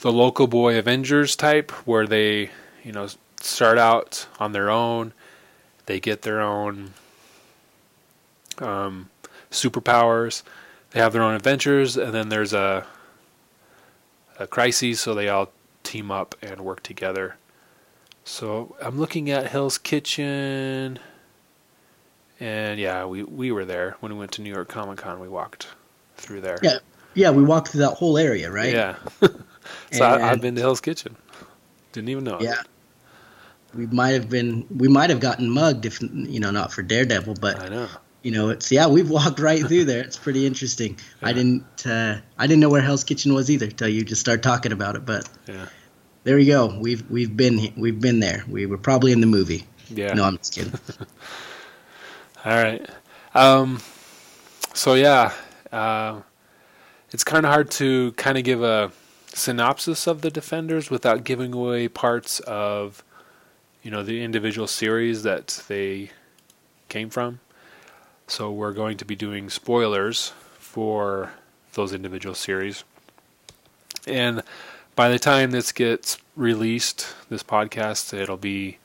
the 0.01 0.13
local 0.13 0.47
boy 0.47 0.79
Avengers 0.79 1.37
type, 1.37 1.71
where 1.87 2.07
they 2.07 2.51
you 2.83 2.93
know 2.93 3.09
start 3.41 3.79
out 3.79 4.27
on 4.41 4.53
their 4.53 4.71
own. 4.71 5.13
They 5.87 6.01
get 6.01 6.23
their 6.23 6.41
own 6.41 6.95
um, 8.59 9.11
superpowers. 9.51 10.43
They 10.91 11.01
have 11.01 11.13
their 11.13 11.23
own 11.23 11.35
adventures, 11.35 11.97
and 11.97 12.13
then 12.13 12.29
there's 12.31 12.53
a 12.53 12.87
a 14.39 14.47
crisis, 14.47 15.01
so 15.01 15.15
they 15.15 15.29
all 15.29 15.53
team 15.83 16.11
up 16.11 16.35
and 16.43 16.61
work 16.61 16.83
together. 16.83 17.37
So 18.25 18.77
I'm 18.83 18.99
looking 18.99 19.31
at 19.31 19.47
Hell's 19.47 19.79
Kitchen, 19.79 20.99
and 22.41 22.81
yeah, 22.81 23.05
we 23.05 23.23
we 23.23 23.53
were 23.53 23.65
there 23.65 23.97
when 24.01 24.13
we 24.13 24.19
went 24.19 24.33
to 24.33 24.43
New 24.43 24.53
York 24.53 24.69
Comic 24.69 24.99
Con. 24.99 25.21
We 25.21 25.29
walked 25.29 25.69
through 26.21 26.41
there. 26.43 26.59
Yeah, 26.63 26.79
yeah, 27.15 27.31
we 27.31 27.43
walked 27.43 27.69
through 27.69 27.81
that 27.81 27.95
whole 27.95 28.19
area, 28.19 28.51
right? 28.51 28.73
Yeah. 28.73 28.97
so 29.93 30.05
I, 30.05 30.31
I've 30.31 30.41
been 30.41 30.55
to 30.57 30.61
Hell's 30.61 30.81
Kitchen. 30.81 31.17
Didn't 31.93 32.11
even 32.11 32.25
know. 32.25 32.37
it. 32.39 32.43
Yeah. 32.45 32.63
We 33.75 33.87
might 33.87 34.11
have 34.11 34.29
been, 34.31 34.67
we 34.75 34.89
might 34.89 35.11
have 35.11 35.21
gotten 35.21 35.51
mugged 35.51 35.85
if 35.87 36.01
you 36.01 36.41
know 36.41 36.51
not 36.51 36.73
for 36.73 36.83
Daredevil, 36.83 37.35
but 37.41 37.61
I 37.61 37.69
know. 37.69 37.89
you 38.23 38.31
know 38.31 38.49
it's 38.49 38.73
yeah 38.73 38.87
we've 38.87 39.11
walked 39.11 39.39
right 39.41 39.61
through 39.67 39.85
there. 39.85 40.03
It's 40.03 40.17
pretty 40.17 40.47
interesting. 40.47 40.99
I 41.23 41.33
didn't, 41.33 41.87
uh, 41.87 42.17
I 42.39 42.47
didn't 42.47 42.61
know 42.61 42.71
where 42.71 42.81
Hell's 42.83 43.05
Kitchen 43.05 43.35
was 43.35 43.51
either 43.51 43.67
till 43.69 43.89
you 43.89 44.05
just 44.05 44.21
start 44.21 44.43
talking 44.43 44.73
about 44.73 44.97
it. 44.97 45.05
But 45.05 45.29
Yeah. 45.47 45.67
there 46.25 46.37
we 46.37 46.47
go. 46.47 46.79
We've 46.81 47.09
we've 47.11 47.37
been 47.37 47.73
we've 47.77 48.01
been 48.01 48.21
there. 48.21 48.43
We 48.49 48.65
were 48.67 48.79
probably 48.79 49.13
in 49.13 49.21
the 49.21 49.27
movie. 49.27 49.67
Yeah. 49.91 50.15
No, 50.15 50.25
I'm 50.25 50.39
just 50.39 50.55
kidding. 50.55 50.73
All 52.45 52.53
right. 52.63 52.89
Um, 53.35 53.81
so 54.73 54.95
yeah, 54.95 55.33
uh, 55.73 56.21
it's 57.11 57.25
kind 57.25 57.45
of 57.45 57.53
hard 57.53 57.71
to 57.73 58.13
kind 58.13 58.39
of 58.39 58.45
give 58.45 58.63
a 58.63 58.93
synopsis 59.27 60.07
of 60.07 60.21
the 60.21 60.31
Defenders 60.31 60.91
without 60.91 61.25
giving 61.25 61.53
away 61.55 61.89
parts 61.89 62.41
of, 62.41 63.03
you 63.83 63.91
know, 63.91 64.03
the 64.03 64.23
individual 64.23 64.67
series 64.67 65.23
that 65.23 65.63
they 65.69 66.11
came 66.89 67.11
from. 67.11 67.41
So 68.27 68.51
we're 68.51 68.73
going 68.73 68.97
to 68.99 69.05
be 69.05 69.17
doing 69.17 69.49
spoilers 69.49 70.33
for 70.59 71.33
those 71.73 71.93
individual 71.93 72.35
series. 72.35 72.85
And 74.07 74.43
by 74.95 75.09
the 75.09 75.19
time 75.19 75.51
this 75.51 75.73
gets 75.73 76.19
released, 76.37 77.15
this 77.31 77.43
podcast, 77.43 78.13
it'll 78.13 78.37
be 78.37 78.79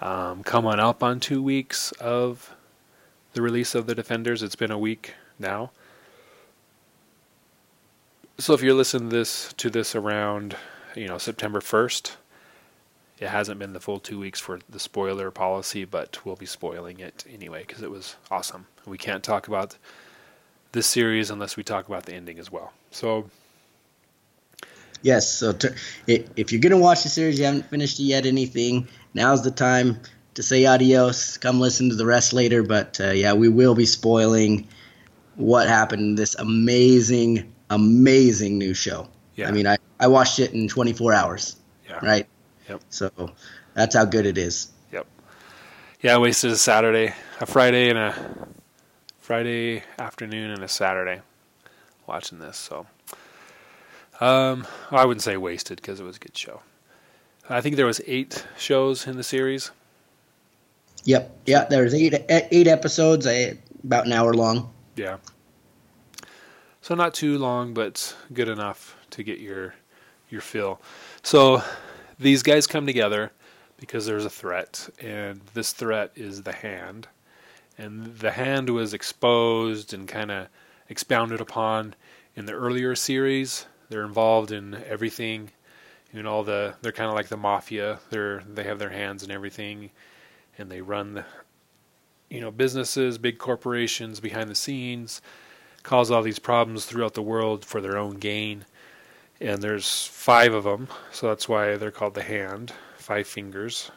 um, 0.00 0.42
coming 0.42 0.78
up 0.78 1.02
on 1.02 1.20
two 1.20 1.42
weeks 1.42 1.92
of 1.92 2.54
the 3.32 3.42
release 3.42 3.74
of 3.74 3.86
the 3.86 3.94
Defenders. 3.94 4.42
It's 4.42 4.56
been 4.56 4.70
a 4.70 4.78
week 4.78 5.14
now. 5.38 5.70
So 8.40 8.54
if 8.54 8.62
you're 8.62 8.72
listening 8.72 9.10
to 9.10 9.16
this 9.16 9.52
to 9.58 9.68
this 9.68 9.94
around, 9.94 10.56
you 10.96 11.06
know, 11.06 11.18
September 11.18 11.60
1st, 11.60 12.12
it 13.18 13.28
hasn't 13.28 13.58
been 13.58 13.74
the 13.74 13.80
full 13.80 14.00
two 14.00 14.18
weeks 14.18 14.40
for 14.40 14.60
the 14.66 14.80
spoiler 14.80 15.30
policy, 15.30 15.84
but 15.84 16.24
we'll 16.24 16.36
be 16.36 16.46
spoiling 16.46 17.00
it 17.00 17.22
anyway 17.30 17.64
because 17.66 17.82
it 17.82 17.90
was 17.90 18.16
awesome. 18.30 18.66
We 18.86 18.96
can't 18.96 19.22
talk 19.22 19.46
about 19.46 19.76
this 20.72 20.86
series 20.86 21.28
unless 21.30 21.58
we 21.58 21.64
talk 21.64 21.86
about 21.86 22.06
the 22.06 22.14
ending 22.14 22.38
as 22.38 22.50
well. 22.50 22.72
So 22.90 23.28
yes. 25.02 25.30
So 25.30 25.52
to, 25.52 25.74
if 26.06 26.50
you're 26.50 26.62
gonna 26.62 26.78
watch 26.78 27.02
the 27.02 27.10
series, 27.10 27.38
you 27.38 27.44
haven't 27.44 27.68
finished 27.68 28.00
it 28.00 28.04
yet. 28.04 28.24
Anything? 28.24 28.88
Now's 29.12 29.44
the 29.44 29.50
time 29.50 30.00
to 30.32 30.42
say 30.42 30.64
adios. 30.64 31.36
Come 31.36 31.60
listen 31.60 31.90
to 31.90 31.94
the 31.94 32.06
rest 32.06 32.32
later. 32.32 32.62
But 32.62 32.98
uh, 33.02 33.10
yeah, 33.10 33.34
we 33.34 33.50
will 33.50 33.74
be 33.74 33.84
spoiling 33.84 34.66
what 35.36 35.68
happened 35.68 36.00
in 36.00 36.14
this 36.14 36.36
amazing, 36.36 37.52
amazing 37.70 38.58
new 38.58 38.74
show. 38.74 39.08
yeah, 39.36 39.48
I 39.48 39.52
mean, 39.52 39.66
I, 39.66 39.78
I 39.98 40.06
watched 40.08 40.38
it 40.38 40.52
in 40.52 40.68
24 40.68 41.12
hours, 41.14 41.56
yeah, 41.88 41.98
right? 42.04 42.26
Yep. 42.68 42.80
So 42.90 43.30
that's 43.74 43.94
how 43.94 44.04
good 44.04 44.26
it 44.26 44.36
is. 44.38 44.70
Yep. 44.92 45.06
Yeah. 46.02 46.14
I 46.14 46.18
wasted 46.18 46.50
a 46.50 46.56
Saturday, 46.56 47.14
a 47.40 47.46
Friday, 47.46 47.88
and 47.88 47.98
a 47.98 48.14
Friday 49.18 49.82
afternoon 49.98 50.50
and 50.50 50.62
a 50.62 50.68
Saturday 50.68 51.20
watching 52.06 52.38
this. 52.38 52.56
So, 52.56 52.86
um, 54.20 54.66
I 54.90 55.04
wouldn't 55.04 55.22
say 55.22 55.36
wasted 55.36 55.76
because 55.80 56.00
it 56.00 56.04
was 56.04 56.16
a 56.16 56.20
good 56.20 56.36
show. 56.36 56.60
I 57.48 57.60
think 57.60 57.76
there 57.76 57.86
was 57.86 58.00
eight 58.06 58.46
shows 58.56 59.06
in 59.06 59.16
the 59.16 59.24
series. 59.24 59.70
Yep. 61.04 61.38
Yeah. 61.46 61.64
There's 61.64 61.94
eight 61.94 62.14
eight 62.28 62.66
episodes, 62.68 63.26
eh, 63.26 63.54
about 63.82 64.06
an 64.06 64.12
hour 64.12 64.34
long. 64.34 64.72
Yeah. 64.96 65.16
So 66.82 66.94
not 66.94 67.14
too 67.14 67.38
long, 67.38 67.74
but 67.74 68.16
good 68.32 68.48
enough 68.48 68.96
to 69.10 69.22
get 69.22 69.38
your 69.38 69.74
your 70.30 70.40
fill. 70.40 70.80
So 71.22 71.62
these 72.18 72.42
guys 72.42 72.66
come 72.66 72.86
together 72.86 73.32
because 73.78 74.06
there's 74.06 74.24
a 74.24 74.30
threat, 74.30 74.88
and 75.00 75.40
this 75.54 75.72
threat 75.72 76.12
is 76.14 76.42
the 76.42 76.52
hand. 76.52 77.08
And 77.76 78.18
the 78.18 78.32
hand 78.32 78.70
was 78.70 78.94
exposed 78.94 79.94
and 79.94 80.06
kind 80.06 80.30
of 80.30 80.48
expounded 80.88 81.40
upon 81.40 81.94
in 82.36 82.46
the 82.46 82.52
earlier 82.52 82.94
series. 82.94 83.66
They're 83.88 84.04
involved 84.04 84.52
in 84.52 84.74
everything, 84.86 85.50
you 86.12 86.22
know. 86.22 86.30
All 86.30 86.44
the 86.44 86.74
they're 86.82 86.92
kind 86.92 87.08
of 87.08 87.14
like 87.14 87.28
the 87.28 87.36
mafia. 87.36 88.00
They're 88.10 88.42
they 88.48 88.64
have 88.64 88.78
their 88.78 88.90
hands 88.90 89.22
in 89.22 89.30
everything, 89.30 89.90
and 90.58 90.70
they 90.70 90.80
run 90.80 91.14
the, 91.14 91.24
you 92.28 92.40
know 92.40 92.50
businesses, 92.50 93.18
big 93.18 93.38
corporations 93.38 94.20
behind 94.20 94.48
the 94.50 94.54
scenes, 94.54 95.22
cause 95.82 96.10
all 96.10 96.22
these 96.22 96.38
problems 96.38 96.84
throughout 96.84 97.14
the 97.14 97.22
world 97.22 97.64
for 97.64 97.80
their 97.80 97.96
own 97.96 98.16
gain. 98.16 98.64
And 99.40 99.62
there's 99.62 100.06
five 100.06 100.52
of 100.52 100.64
them, 100.64 100.88
so 101.12 101.28
that's 101.28 101.48
why 101.48 101.76
they're 101.76 101.90
called 101.90 102.14
the 102.14 102.22
Hand, 102.22 102.72
five 102.98 103.26
fingers. 103.26 103.90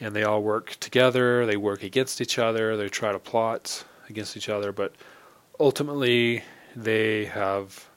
And 0.00 0.14
they 0.14 0.24
all 0.24 0.42
work 0.42 0.76
together. 0.80 1.46
They 1.46 1.56
work 1.56 1.82
against 1.82 2.20
each 2.20 2.38
other. 2.38 2.76
They 2.76 2.88
try 2.88 3.12
to 3.12 3.18
plot 3.18 3.84
against 4.10 4.36
each 4.36 4.48
other, 4.48 4.72
but 4.72 4.94
ultimately 5.58 6.42
they 6.76 7.26
have 7.26 7.88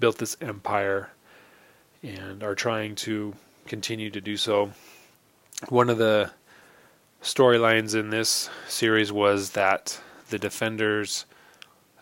built 0.00 0.18
this 0.18 0.36
empire 0.40 1.10
and 2.02 2.42
are 2.42 2.54
trying 2.54 2.94
to 2.96 3.34
continue 3.66 4.10
to 4.10 4.20
do 4.20 4.36
so. 4.36 4.72
One 5.68 5.88
of 5.88 5.98
the 5.98 6.32
storylines 7.22 7.94
in 7.94 8.10
this 8.10 8.50
series 8.66 9.12
was 9.12 9.50
that 9.50 10.00
the 10.30 10.38
defenders 10.38 11.26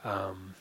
um, 0.04 0.54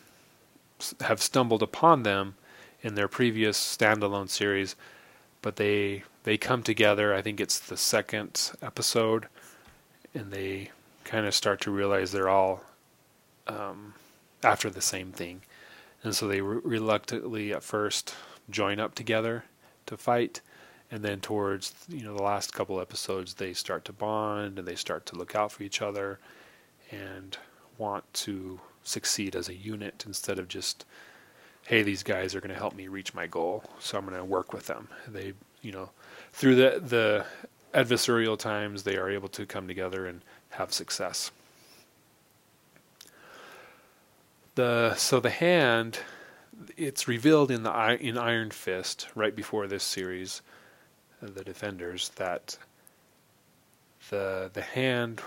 have 1.02 1.22
stumbled 1.22 1.64
upon 1.64 2.04
them 2.04 2.36
in 2.82 2.96
their 2.96 3.08
previous 3.08 3.58
standalone 3.58 4.30
series, 4.30 4.76
but 5.42 5.56
they 5.58 6.04
they 6.24 6.38
come 6.38 6.64
together. 6.64 7.14
I 7.14 7.22
think 7.22 7.40
it's 7.40 7.60
the 7.60 7.78
second 7.78 8.52
episode, 8.62 9.28
and 10.14 10.32
they 10.32 10.72
kind 11.04 11.26
of 11.26 11.34
start 11.34 11.62
to 11.62 11.72
realize 11.72 12.12
they're 12.12 12.30
all 12.30 12.64
um, 13.48 13.94
after 14.44 14.70
the 14.70 14.82
same 14.82 15.12
thing, 15.12 15.42
and 16.04 16.16
so 16.16 16.28
they 16.28 16.42
re- 16.42 16.62
reluctantly 16.64 17.54
at 17.54 17.64
first 17.64 18.16
join 18.50 18.80
up 18.80 18.96
together 18.96 19.46
to 19.86 19.98
fight, 19.98 20.42
and 20.92 21.04
then 21.04 21.20
towards 21.20 21.74
you 21.88 22.04
know 22.04 22.16
the 22.16 22.24
last 22.24 22.54
couple 22.54 22.80
episodes 22.80 23.34
they 23.34 23.54
start 23.54 23.86
to 23.86 23.94
bond 23.94 24.60
and 24.60 24.68
they 24.68 24.76
start 24.76 25.06
to 25.08 25.16
look 25.16 25.36
out 25.36 25.52
for 25.52 25.64
each 25.64 25.82
other, 25.82 26.20
and 26.92 27.38
want 27.78 28.04
to 28.14 28.60
succeed 28.84 29.36
as 29.36 29.50
a 29.50 29.56
unit 29.56 30.04
instead 30.08 30.40
of 30.40 30.48
just 30.48 30.86
hey 31.68 31.84
these 31.84 32.04
guys 32.04 32.34
are 32.34 32.42
going 32.42 32.54
to 32.54 32.60
help 32.60 32.76
me 32.76 32.88
reach 32.88 33.14
my 33.14 33.28
goal 33.28 33.64
so 33.80 33.98
i'm 33.98 34.06
going 34.06 34.18
to 34.18 34.24
work 34.24 34.54
with 34.54 34.68
them. 34.68 34.88
They 35.08 35.34
you 35.62 35.72
know 35.72 35.90
through 36.32 36.56
the 36.56 36.82
the 36.84 37.26
adversarial 37.74 38.38
times 38.38 38.84
they 38.84 38.98
are 38.98 39.10
able 39.10 39.30
to 39.30 39.46
come 39.46 39.68
together 39.68 40.06
and 40.06 40.22
have 40.52 40.74
success. 40.74 41.32
The 44.56 44.96
so 44.96 45.20
the 45.20 45.30
hand 45.30 46.00
it's 46.76 47.08
revealed 47.08 47.52
in 47.52 47.64
the 47.64 47.98
in 48.02 48.18
iron 48.18 48.52
fist 48.52 49.08
right 49.16 49.36
before 49.36 49.68
this 49.68 49.84
series 49.84 50.42
uh, 51.24 51.28
the 51.34 51.44
defenders 51.44 52.10
that 52.16 52.58
the 54.10 54.50
the 54.52 54.62
hand 54.62 55.22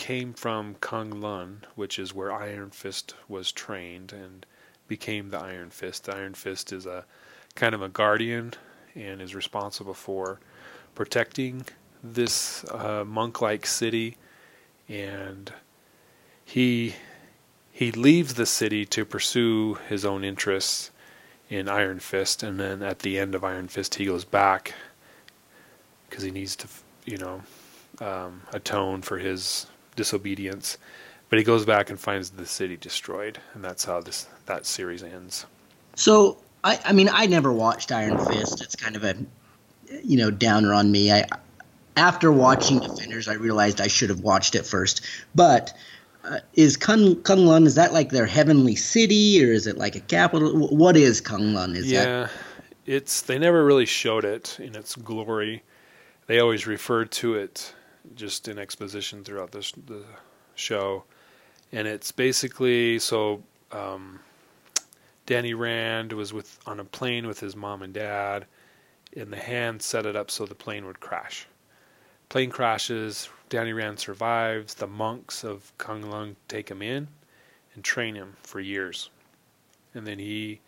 came 0.00 0.32
from 0.32 0.76
Kung 0.80 1.20
Lun, 1.20 1.62
which 1.74 1.98
is 1.98 2.14
where 2.14 2.32
Iron 2.32 2.70
Fist 2.70 3.14
was 3.28 3.52
trained 3.52 4.14
and 4.14 4.46
became 4.88 5.28
the 5.28 5.38
Iron 5.38 5.68
Fist. 5.68 6.04
The 6.04 6.16
Iron 6.16 6.32
Fist 6.32 6.72
is 6.72 6.86
a 6.86 7.04
kind 7.54 7.74
of 7.74 7.82
a 7.82 7.90
guardian 7.90 8.54
and 8.94 9.20
is 9.20 9.34
responsible 9.34 9.92
for 9.92 10.40
protecting 10.94 11.66
this 12.02 12.64
uh, 12.70 13.04
monk-like 13.06 13.66
city, 13.66 14.16
and 14.88 15.52
he 16.46 16.94
he 17.70 17.92
leaves 17.92 18.34
the 18.34 18.46
city 18.46 18.86
to 18.86 19.04
pursue 19.04 19.74
his 19.86 20.06
own 20.06 20.24
interests 20.24 20.90
in 21.50 21.68
Iron 21.68 22.00
Fist, 22.00 22.42
and 22.42 22.58
then 22.58 22.82
at 22.82 23.00
the 23.00 23.18
end 23.18 23.34
of 23.34 23.44
Iron 23.44 23.68
Fist, 23.68 23.96
he 23.96 24.06
goes 24.06 24.24
back 24.24 24.72
because 26.08 26.24
he 26.24 26.30
needs 26.30 26.56
to, 26.56 26.68
you 27.04 27.18
know, 27.18 27.42
um, 28.00 28.42
atone 28.54 29.02
for 29.02 29.18
his 29.18 29.66
disobedience. 30.00 30.78
But 31.28 31.38
he 31.38 31.44
goes 31.44 31.64
back 31.66 31.90
and 31.90 32.00
finds 32.00 32.30
the 32.30 32.46
city 32.46 32.76
destroyed, 32.76 33.38
and 33.54 33.62
that's 33.62 33.84
how 33.84 34.00
this 34.00 34.26
that 34.46 34.66
series 34.66 35.02
ends. 35.02 35.46
So 35.94 36.38
I, 36.64 36.80
I 36.86 36.92
mean, 36.92 37.10
I 37.12 37.26
never 37.26 37.52
watched 37.52 37.92
Iron 37.92 38.18
Fist. 38.18 38.62
It's 38.62 38.74
kind 38.74 38.96
of 38.96 39.04
a, 39.04 39.14
you 40.02 40.16
know, 40.16 40.30
downer 40.30 40.72
on 40.72 40.90
me. 40.90 41.12
I, 41.12 41.26
after 41.96 42.32
watching 42.32 42.80
Defenders, 42.80 43.28
I 43.28 43.34
realized 43.34 43.80
I 43.80 43.88
should 43.88 44.08
have 44.08 44.20
watched 44.20 44.54
it 44.54 44.66
first. 44.66 45.02
But 45.34 45.72
uh, 46.24 46.38
is 46.54 46.76
Kung 46.76 47.16
Kunlun 47.16 47.66
is 47.66 47.74
that 47.74 47.92
like 47.92 48.10
their 48.10 48.26
heavenly 48.26 48.74
city 48.74 49.44
or 49.44 49.52
is 49.52 49.66
it 49.66 49.76
like 49.76 49.94
a 49.94 50.00
capital? 50.00 50.68
What 50.68 50.96
is 50.96 51.20
Kunlun? 51.20 51.76
Is 51.76 51.92
yeah, 51.92 52.04
that 52.04 52.30
it's 52.86 53.22
they 53.22 53.38
never 53.38 53.64
really 53.64 53.86
showed 53.86 54.24
it 54.24 54.58
in 54.58 54.74
its 54.74 54.96
glory. 54.96 55.62
They 56.26 56.40
always 56.40 56.66
referred 56.66 57.10
to 57.12 57.34
it 57.34 57.74
just 58.14 58.48
in 58.48 58.58
exposition 58.58 59.24
throughout 59.24 59.52
this 59.52 59.72
the 59.72 60.04
show, 60.54 61.04
and 61.72 61.86
it's 61.86 62.12
basically 62.12 62.98
so. 62.98 63.42
Um, 63.72 64.20
Danny 65.26 65.54
Rand 65.54 66.12
was 66.12 66.32
with 66.32 66.58
on 66.66 66.80
a 66.80 66.84
plane 66.84 67.26
with 67.26 67.38
his 67.38 67.54
mom 67.54 67.82
and 67.82 67.94
dad, 67.94 68.46
and 69.16 69.32
the 69.32 69.36
hand 69.36 69.80
set 69.80 70.04
it 70.06 70.16
up 70.16 70.30
so 70.30 70.44
the 70.44 70.54
plane 70.56 70.86
would 70.86 70.98
crash. 70.98 71.46
Plane 72.28 72.50
crashes. 72.50 73.28
Danny 73.48 73.72
Rand 73.72 73.98
survives. 73.98 74.74
The 74.74 74.86
monks 74.86 75.44
of 75.44 75.72
Kung 75.78 76.02
Lung 76.02 76.36
take 76.48 76.68
him 76.68 76.82
in 76.82 77.08
and 77.74 77.84
train 77.84 78.14
him 78.14 78.36
for 78.42 78.60
years, 78.60 79.10
and 79.94 80.06
then 80.06 80.18
he 80.18 80.60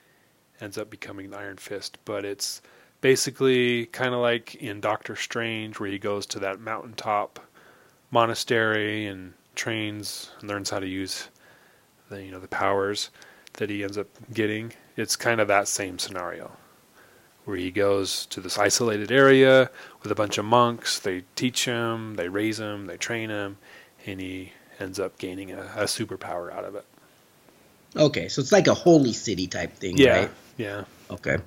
ends 0.61 0.78
up 0.78 0.90
becoming 0.90 1.30
the 1.30 1.38
Iron 1.38 1.57
Fist. 1.57 1.99
But 2.05 2.24
it's 2.24 2.62
basically 3.03 3.87
kind 3.89 4.15
of 4.15 4.21
like 4.23 4.57
in 4.57 4.81
Doctor 4.81 5.17
Strange, 5.17 5.81
where 5.81 5.91
he 5.91 6.01
goes 6.01 6.27
to 6.29 6.41
that 6.41 6.61
mountaintop 6.61 7.41
monastery 8.11 9.07
and 9.07 9.35
trains 9.57 10.31
and 10.41 10.51
learns 10.51 10.71
how 10.71 10.81
to 10.81 10.89
use 10.89 11.29
the 12.11 12.25
you 12.25 12.33
know 12.33 12.41
the 12.41 12.49
powers 12.49 13.11
that 13.55 13.71
he 13.71 13.85
ends 13.85 13.99
up 13.99 14.09
getting. 14.35 14.73
It's 14.97 15.17
kind 15.17 15.41
of 15.41 15.49
that 15.49 15.69
same 15.69 15.99
scenario 15.99 16.53
where 17.45 17.57
he 17.59 17.71
goes 17.71 18.27
to 18.27 18.41
this 18.41 18.59
isolated 18.59 19.13
area 19.13 19.71
with 20.03 20.13
a 20.13 20.17
bunch 20.17 20.39
of 20.39 20.45
monks. 20.47 21.01
They 21.01 21.25
teach 21.37 21.65
him, 21.67 22.15
they 22.15 22.29
raise 22.29 22.61
him, 22.61 22.87
they 22.87 22.99
train 22.99 23.31
him, 23.31 23.59
and 24.07 24.21
he 24.21 24.53
ends 24.81 25.01
up 25.01 25.19
gaining 25.19 25.53
a, 25.53 25.63
a 25.77 25.85
superpower 25.85 26.53
out 26.53 26.65
of 26.65 26.77
it. 26.77 26.87
okay? 27.97 28.29
So 28.29 28.41
it's 28.41 28.53
like 28.53 28.69
a 28.69 28.75
holy 28.75 29.13
city 29.13 29.49
type 29.49 29.77
thing, 29.79 29.97
Yeah, 29.97 30.05
right? 30.05 30.31
yeah. 30.59 30.85
Okay. 31.11 31.39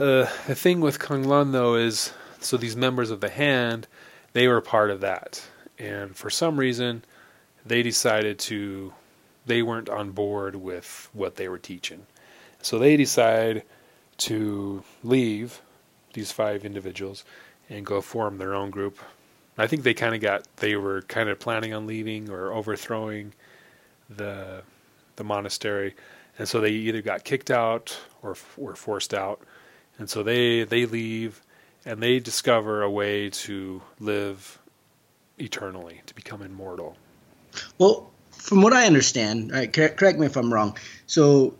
Uh, 0.00 0.26
the 0.46 0.54
thing 0.54 0.80
with 0.80 0.98
Kung 0.98 1.24
Lun 1.24 1.52
though 1.52 1.74
is, 1.74 2.14
so 2.40 2.56
these 2.56 2.74
members 2.74 3.10
of 3.10 3.20
the 3.20 3.28
hand, 3.28 3.86
they 4.32 4.48
were 4.48 4.62
part 4.62 4.90
of 4.90 5.02
that, 5.02 5.46
and 5.78 6.16
for 6.16 6.30
some 6.30 6.58
reason, 6.58 7.04
they 7.66 7.82
decided 7.82 8.38
to, 8.38 8.94
they 9.44 9.60
weren't 9.60 9.90
on 9.90 10.12
board 10.12 10.56
with 10.56 11.10
what 11.12 11.36
they 11.36 11.50
were 11.50 11.58
teaching, 11.58 12.06
so 12.62 12.78
they 12.78 12.96
decide 12.96 13.62
to 14.16 14.82
leave 15.04 15.60
these 16.14 16.32
five 16.32 16.64
individuals 16.64 17.22
and 17.68 17.84
go 17.84 18.00
form 18.00 18.38
their 18.38 18.54
own 18.54 18.70
group. 18.70 18.98
I 19.58 19.66
think 19.66 19.82
they 19.82 19.92
kind 19.92 20.14
of 20.14 20.22
got, 20.22 20.46
they 20.56 20.76
were 20.76 21.02
kind 21.02 21.28
of 21.28 21.38
planning 21.38 21.74
on 21.74 21.86
leaving 21.86 22.30
or 22.30 22.54
overthrowing 22.54 23.34
the 24.08 24.62
the 25.16 25.24
monastery, 25.24 25.94
and 26.38 26.48
so 26.48 26.58
they 26.58 26.70
either 26.70 27.02
got 27.02 27.22
kicked 27.22 27.50
out 27.50 28.00
or 28.22 28.34
were 28.56 28.74
forced 28.74 29.12
out 29.12 29.42
and 30.00 30.08
so 30.08 30.22
they 30.22 30.64
they 30.64 30.86
leave 30.86 31.40
and 31.84 32.02
they 32.02 32.18
discover 32.18 32.82
a 32.82 32.90
way 32.90 33.30
to 33.30 33.80
live 34.00 34.58
eternally 35.38 36.00
to 36.06 36.14
become 36.14 36.42
immortal. 36.42 36.96
Well, 37.78 38.10
from 38.30 38.62
what 38.62 38.72
I 38.72 38.86
understand, 38.86 39.52
right, 39.52 39.72
cor- 39.72 39.90
correct 39.90 40.18
me 40.18 40.26
if 40.26 40.36
I'm 40.36 40.52
wrong. 40.52 40.76
So 41.06 41.54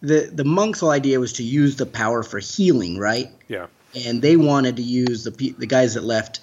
the 0.00 0.30
the 0.32 0.44
monk's 0.44 0.80
whole 0.80 0.90
idea 0.90 1.20
was 1.20 1.34
to 1.34 1.42
use 1.42 1.76
the 1.76 1.86
power 1.86 2.22
for 2.22 2.38
healing, 2.38 2.96
right? 2.96 3.28
yeah. 3.48 3.66
And 4.06 4.20
they 4.22 4.36
wanted 4.36 4.76
to 4.76 4.82
use 4.82 5.24
the 5.24 5.54
the 5.58 5.66
guys 5.66 5.94
that 5.94 6.04
left 6.04 6.40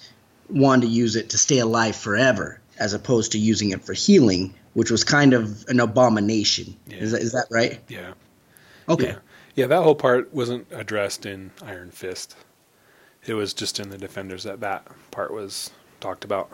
wanted 0.48 0.86
to 0.86 0.92
use 0.92 1.16
it 1.16 1.30
to 1.30 1.38
stay 1.38 1.58
alive 1.58 1.96
forever 1.96 2.60
as 2.78 2.92
opposed 2.92 3.32
to 3.32 3.38
using 3.38 3.70
it 3.70 3.82
for 3.82 3.94
healing 3.94 4.54
which 4.74 4.90
was 4.90 5.04
kind 5.04 5.34
of 5.34 5.66
an 5.68 5.80
abomination. 5.80 6.74
Yeah. 6.86 6.96
is, 6.96 7.12
that, 7.12 7.20
is 7.20 7.32
that 7.32 7.46
right? 7.50 7.78
Yeah. 7.88 8.14
Okay. 8.88 9.08
Yeah 9.08 9.18
yeah 9.54 9.66
that 9.66 9.82
whole 9.82 9.94
part 9.94 10.32
wasn't 10.32 10.66
addressed 10.70 11.26
in 11.26 11.50
iron 11.62 11.90
fist. 11.90 12.36
It 13.24 13.34
was 13.34 13.54
just 13.54 13.78
in 13.78 13.90
the 13.90 13.98
defenders 13.98 14.44
that 14.44 14.60
that 14.60 14.86
part 15.10 15.32
was 15.32 15.70
talked 16.00 16.24
about. 16.24 16.50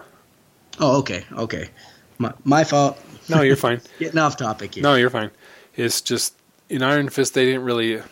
Oh 0.78 0.98
okay 0.98 1.24
okay. 1.32 1.70
My, 2.18 2.32
my 2.44 2.64
fault. 2.64 2.98
No 3.28 3.42
you're 3.42 3.56
fine. 3.56 3.80
Getting 3.98 4.18
off 4.18 4.36
topic 4.36 4.74
here. 4.74 4.82
No 4.82 4.94
you're 4.94 5.10
fine. 5.10 5.30
It's 5.76 6.00
just 6.00 6.34
in 6.68 6.82
iron 6.82 7.08
fist 7.08 7.34
they 7.34 7.44
didn't 7.44 7.64
really 7.64 8.02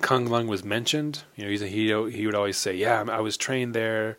kung 0.00 0.26
lung 0.26 0.46
was 0.46 0.64
mentioned. 0.64 1.22
You 1.36 1.44
know 1.44 1.50
he's 1.50 1.62
a, 1.62 1.66
he 1.66 1.86
he 2.10 2.26
would 2.26 2.34
always 2.34 2.56
say 2.56 2.74
yeah 2.74 3.04
i 3.08 3.20
was 3.20 3.36
trained 3.36 3.74
there. 3.74 4.16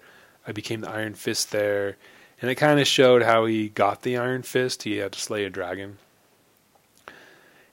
I 0.48 0.52
became 0.52 0.82
the 0.82 0.90
iron 0.90 1.14
fist 1.14 1.52
there. 1.52 1.98
And 2.42 2.50
it 2.50 2.56
kind 2.56 2.80
of 2.80 2.88
showed 2.88 3.22
how 3.22 3.46
he 3.46 3.70
got 3.70 4.02
the 4.02 4.18
iron 4.18 4.42
fist. 4.42 4.84
He 4.84 4.98
had 4.98 5.12
to 5.12 5.20
slay 5.20 5.46
a 5.46 5.50
dragon. 5.50 6.00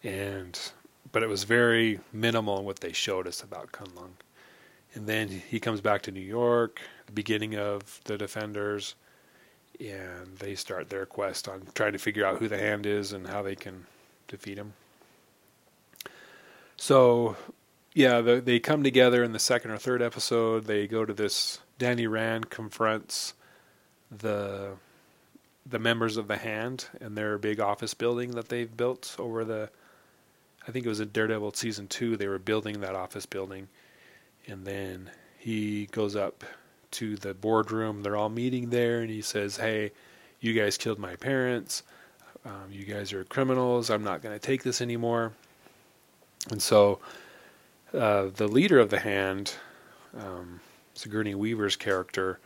And 0.04 0.58
but 1.12 1.22
it 1.22 1.28
was 1.28 1.44
very 1.44 2.00
minimal 2.12 2.58
in 2.58 2.64
what 2.64 2.80
they 2.80 2.92
showed 2.92 3.26
us 3.26 3.42
about 3.42 3.72
kunlun 3.72 4.10
and 4.94 5.06
then 5.06 5.28
he 5.28 5.60
comes 5.60 5.80
back 5.80 6.02
to 6.02 6.10
new 6.10 6.20
york 6.20 6.80
the 7.06 7.12
beginning 7.12 7.56
of 7.56 8.00
the 8.04 8.18
defenders 8.18 8.94
and 9.80 10.38
they 10.38 10.54
start 10.54 10.90
their 10.90 11.06
quest 11.06 11.48
on 11.48 11.62
trying 11.74 11.92
to 11.92 11.98
figure 11.98 12.26
out 12.26 12.38
who 12.38 12.48
the 12.48 12.58
hand 12.58 12.86
is 12.86 13.12
and 13.12 13.26
how 13.26 13.42
they 13.42 13.54
can 13.54 13.86
defeat 14.26 14.58
him 14.58 14.72
so 16.76 17.36
yeah, 17.98 18.20
the, 18.20 18.40
they 18.40 18.60
come 18.60 18.84
together 18.84 19.24
in 19.24 19.32
the 19.32 19.40
second 19.40 19.72
or 19.72 19.76
third 19.76 20.00
episode. 20.00 20.66
They 20.66 20.86
go 20.86 21.04
to 21.04 21.12
this. 21.12 21.58
Danny 21.78 22.06
Rand 22.06 22.48
confronts 22.48 23.34
the 24.10 24.74
the 25.66 25.78
members 25.78 26.16
of 26.16 26.28
the 26.28 26.36
Hand 26.38 26.86
in 27.00 27.14
their 27.14 27.36
big 27.36 27.60
office 27.60 27.92
building 27.92 28.30
that 28.32 28.48
they've 28.48 28.74
built 28.74 29.16
over 29.18 29.44
the. 29.44 29.70
I 30.68 30.70
think 30.70 30.84
it 30.84 30.90
was 30.90 31.00
in 31.00 31.08
Daredevil 31.08 31.52
season 31.54 31.88
two. 31.88 32.18
They 32.18 32.28
were 32.28 32.38
building 32.38 32.80
that 32.80 32.94
office 32.94 33.24
building, 33.24 33.68
and 34.46 34.66
then 34.66 35.10
he 35.38 35.86
goes 35.86 36.14
up 36.14 36.44
to 36.90 37.16
the 37.16 37.32
boardroom. 37.32 38.02
They're 38.02 38.16
all 38.16 38.28
meeting 38.28 38.68
there, 38.68 39.00
and 39.00 39.08
he 39.08 39.22
says, 39.22 39.56
"Hey, 39.56 39.92
you 40.40 40.52
guys 40.52 40.76
killed 40.76 40.98
my 40.98 41.16
parents. 41.16 41.84
Um, 42.44 42.66
you 42.70 42.84
guys 42.84 43.14
are 43.14 43.24
criminals. 43.24 43.88
I'm 43.88 44.04
not 44.04 44.20
going 44.20 44.38
to 44.38 44.46
take 44.46 44.62
this 44.62 44.82
anymore." 44.82 45.32
And 46.50 46.60
so 46.60 46.98
uh, 47.94 48.26
the 48.34 48.46
leader 48.46 48.78
of 48.78 48.90
the 48.90 49.00
hand, 49.00 49.54
um, 50.18 50.60
Sigourney 50.92 51.34
Weaver's 51.34 51.76
character, 51.76 52.40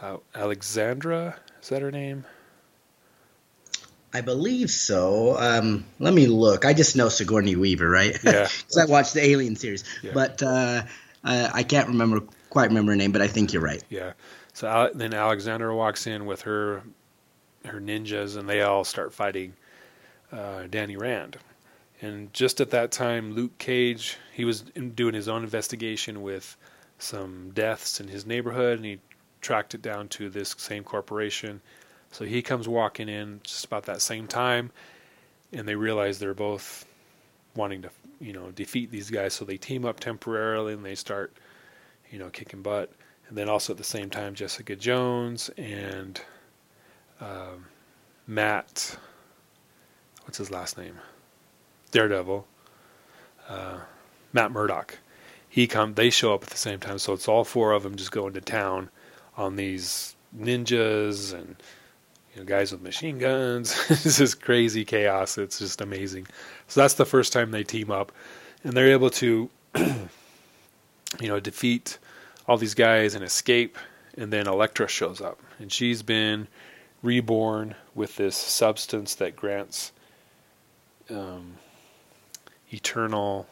uh, 0.00 0.18
Alexandra, 0.36 1.40
is 1.60 1.68
that 1.70 1.82
her 1.82 1.90
name? 1.90 2.24
I 4.16 4.20
believe 4.20 4.70
so 4.70 5.36
um, 5.38 5.84
let 5.98 6.14
me 6.14 6.26
look 6.26 6.64
i 6.64 6.72
just 6.72 6.96
know 6.96 7.08
sigourney 7.08 7.54
weaver 7.56 7.88
right 7.88 8.16
Yeah. 8.24 8.48
because 8.58 8.76
i 8.78 8.84
watched 8.86 9.14
the 9.14 9.24
alien 9.24 9.56
series 9.56 9.84
Yeah. 10.02 10.12
but 10.14 10.42
uh, 10.42 10.82
I, 11.24 11.50
I 11.60 11.62
can't 11.62 11.88
remember 11.88 12.20
quite 12.50 12.68
remember 12.68 12.92
her 12.92 12.96
name 12.96 13.12
but 13.12 13.22
i 13.22 13.28
think 13.28 13.52
you're 13.52 13.62
right 13.62 13.82
Yeah. 13.90 14.12
So 14.54 14.90
then 14.94 15.12
Alexandra 15.12 15.76
walks 15.76 16.06
in 16.06 16.24
with 16.24 16.40
her 16.42 16.82
her 17.66 17.78
ninjas, 17.78 18.38
and 18.38 18.48
they 18.48 18.62
all 18.62 18.84
start 18.84 19.12
fighting 19.12 19.52
uh, 20.32 20.62
Danny 20.70 20.96
Rand. 20.96 21.36
And 22.00 22.32
just 22.32 22.60
at 22.62 22.70
that 22.70 22.90
time, 22.90 23.34
Luke 23.34 23.58
Cage 23.58 24.16
he 24.32 24.46
was 24.46 24.62
doing 24.62 25.12
his 25.14 25.28
own 25.28 25.42
investigation 25.44 26.22
with 26.22 26.56
some 26.98 27.50
deaths 27.52 28.00
in 28.00 28.08
his 28.08 28.24
neighborhood, 28.24 28.78
and 28.78 28.86
he 28.86 28.98
tracked 29.42 29.74
it 29.74 29.82
down 29.82 30.08
to 30.16 30.30
this 30.30 30.54
same 30.56 30.84
corporation. 30.84 31.60
So 32.16 32.24
he 32.24 32.40
comes 32.40 32.66
walking 32.66 33.10
in 33.10 33.40
just 33.42 33.66
about 33.66 33.82
that 33.84 34.00
same 34.00 34.26
time, 34.26 34.70
and 35.52 35.68
they 35.68 35.74
realize 35.74 36.18
they're 36.18 36.32
both 36.32 36.86
wanting 37.54 37.82
to, 37.82 37.90
you 38.20 38.32
know, 38.32 38.50
defeat 38.52 38.90
these 38.90 39.10
guys. 39.10 39.34
So 39.34 39.44
they 39.44 39.58
team 39.58 39.84
up 39.84 40.00
temporarily, 40.00 40.72
and 40.72 40.82
they 40.82 40.94
start, 40.94 41.36
you 42.10 42.18
know, 42.18 42.30
kicking 42.30 42.62
butt. 42.62 42.90
And 43.28 43.36
then 43.36 43.50
also 43.50 43.74
at 43.74 43.76
the 43.76 43.84
same 43.84 44.08
time, 44.08 44.34
Jessica 44.34 44.74
Jones 44.76 45.50
and 45.58 46.18
um, 47.20 47.66
Matt, 48.26 48.96
what's 50.24 50.38
his 50.38 50.50
last 50.50 50.78
name? 50.78 50.94
Daredevil. 51.90 52.46
uh, 53.48 53.78
Matt 54.32 54.52
Murdock. 54.52 54.98
He 55.48 55.66
come, 55.66 55.94
they 55.94 56.10
show 56.10 56.34
up 56.34 56.42
at 56.42 56.50
the 56.50 56.56
same 56.56 56.80
time, 56.80 56.98
so 56.98 57.12
it's 57.12 57.28
all 57.28 57.44
four 57.44 57.72
of 57.72 57.82
them 57.82 57.96
just 57.96 58.10
going 58.10 58.34
to 58.34 58.40
town 58.40 58.90
on 59.36 59.56
these 59.56 60.16
ninjas 60.38 61.32
and 61.32 61.56
you 62.36 62.42
know, 62.42 62.46
guys 62.46 62.70
with 62.70 62.82
machine 62.82 63.18
guns. 63.18 63.74
this 63.88 64.20
is 64.20 64.34
crazy 64.34 64.84
chaos. 64.84 65.38
It's 65.38 65.58
just 65.58 65.80
amazing. 65.80 66.26
So 66.68 66.82
that's 66.82 66.94
the 66.94 67.06
first 67.06 67.32
time 67.32 67.50
they 67.50 67.64
team 67.64 67.90
up, 67.90 68.12
and 68.62 68.74
they're 68.74 68.92
able 68.92 69.08
to, 69.10 69.48
you 69.76 70.08
know, 71.22 71.40
defeat 71.40 71.98
all 72.46 72.58
these 72.58 72.74
guys 72.74 73.14
and 73.14 73.24
escape. 73.24 73.78
And 74.18 74.30
then 74.32 74.46
Elektra 74.46 74.86
shows 74.86 75.20
up, 75.20 75.40
and 75.58 75.72
she's 75.72 76.02
been 76.02 76.48
reborn 77.02 77.74
with 77.94 78.16
this 78.16 78.36
substance 78.36 79.14
that 79.14 79.36
grants 79.36 79.92
um, 81.08 81.54
eternal, 82.70 83.46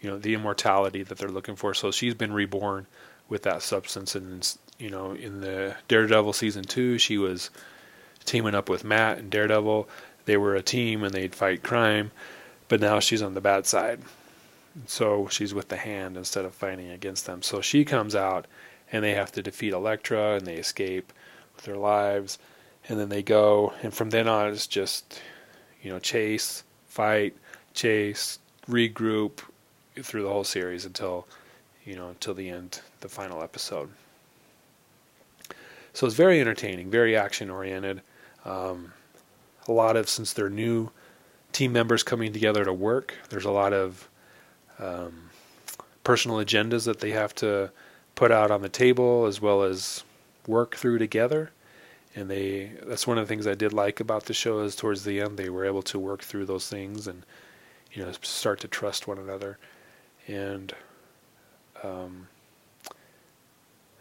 you 0.00 0.10
know, 0.10 0.18
the 0.18 0.34
immortality 0.34 1.04
that 1.04 1.18
they're 1.18 1.28
looking 1.28 1.56
for. 1.56 1.72
So 1.72 1.92
she's 1.92 2.14
been 2.14 2.32
reborn 2.32 2.88
with 3.28 3.44
that 3.44 3.62
substance, 3.62 4.16
and 4.16 4.56
you 4.76 4.90
know, 4.90 5.12
in 5.12 5.40
the 5.40 5.76
Daredevil 5.86 6.32
season 6.32 6.64
two, 6.64 6.98
she 6.98 7.18
was 7.18 7.50
teaming 8.28 8.54
up 8.54 8.68
with 8.68 8.84
Matt 8.84 9.18
and 9.18 9.30
Daredevil. 9.30 9.88
They 10.26 10.36
were 10.36 10.54
a 10.54 10.62
team 10.62 11.02
and 11.02 11.12
they'd 11.12 11.34
fight 11.34 11.62
crime, 11.62 12.10
but 12.68 12.80
now 12.80 13.00
she's 13.00 13.22
on 13.22 13.34
the 13.34 13.40
bad 13.40 13.66
side. 13.66 14.00
So 14.86 15.26
she's 15.28 15.54
with 15.54 15.68
the 15.68 15.76
hand 15.76 16.16
instead 16.16 16.44
of 16.44 16.54
fighting 16.54 16.90
against 16.90 17.26
them. 17.26 17.42
So 17.42 17.60
she 17.60 17.84
comes 17.84 18.14
out 18.14 18.46
and 18.92 19.02
they 19.02 19.14
have 19.14 19.32
to 19.32 19.42
defeat 19.42 19.72
Elektra 19.72 20.34
and 20.36 20.46
they 20.46 20.56
escape 20.56 21.12
with 21.56 21.64
their 21.64 21.76
lives. 21.76 22.38
And 22.88 22.98
then 23.00 23.08
they 23.08 23.22
go, 23.22 23.72
and 23.82 23.92
from 23.92 24.10
then 24.10 24.28
on, 24.28 24.48
it's 24.52 24.66
just, 24.66 25.20
you 25.82 25.90
know, 25.90 25.98
chase, 25.98 26.62
fight, 26.86 27.36
chase, 27.74 28.38
regroup 28.68 29.40
through 29.96 30.22
the 30.22 30.28
whole 30.28 30.44
series 30.44 30.84
until, 30.84 31.26
you 31.84 31.96
know, 31.96 32.10
until 32.10 32.34
the 32.34 32.48
end, 32.48 32.80
the 33.00 33.08
final 33.08 33.42
episode. 33.42 33.90
So 35.92 36.06
it's 36.06 36.14
very 36.14 36.40
entertaining, 36.40 36.90
very 36.90 37.16
action 37.16 37.50
oriented. 37.50 38.02
Um, 38.48 38.92
a 39.66 39.72
lot 39.72 39.96
of 39.96 40.08
since 40.08 40.32
they're 40.32 40.48
new 40.48 40.90
team 41.52 41.72
members 41.72 42.02
coming 42.02 42.32
together 42.32 42.64
to 42.64 42.72
work, 42.72 43.14
there's 43.28 43.44
a 43.44 43.50
lot 43.50 43.72
of 43.72 44.08
um, 44.78 45.30
personal 46.02 46.38
agendas 46.38 46.86
that 46.86 47.00
they 47.00 47.10
have 47.10 47.34
to 47.36 47.70
put 48.14 48.32
out 48.32 48.50
on 48.50 48.62
the 48.62 48.68
table 48.68 49.26
as 49.26 49.40
well 49.40 49.62
as 49.62 50.02
work 50.46 50.76
through 50.76 50.98
together. 50.98 51.50
And 52.16 52.30
they 52.30 52.72
that's 52.84 53.06
one 53.06 53.18
of 53.18 53.28
the 53.28 53.28
things 53.28 53.46
I 53.46 53.54
did 53.54 53.72
like 53.72 54.00
about 54.00 54.24
the 54.24 54.34
show 54.34 54.60
is 54.60 54.74
towards 54.74 55.04
the 55.04 55.20
end 55.20 55.36
they 55.36 55.50
were 55.50 55.66
able 55.66 55.82
to 55.82 55.98
work 55.98 56.22
through 56.22 56.46
those 56.46 56.68
things 56.68 57.06
and 57.06 57.24
you 57.92 58.02
know 58.02 58.12
start 58.22 58.60
to 58.60 58.68
trust 58.68 59.06
one 59.06 59.18
another 59.18 59.58
and 60.26 60.74
um, 61.82 62.28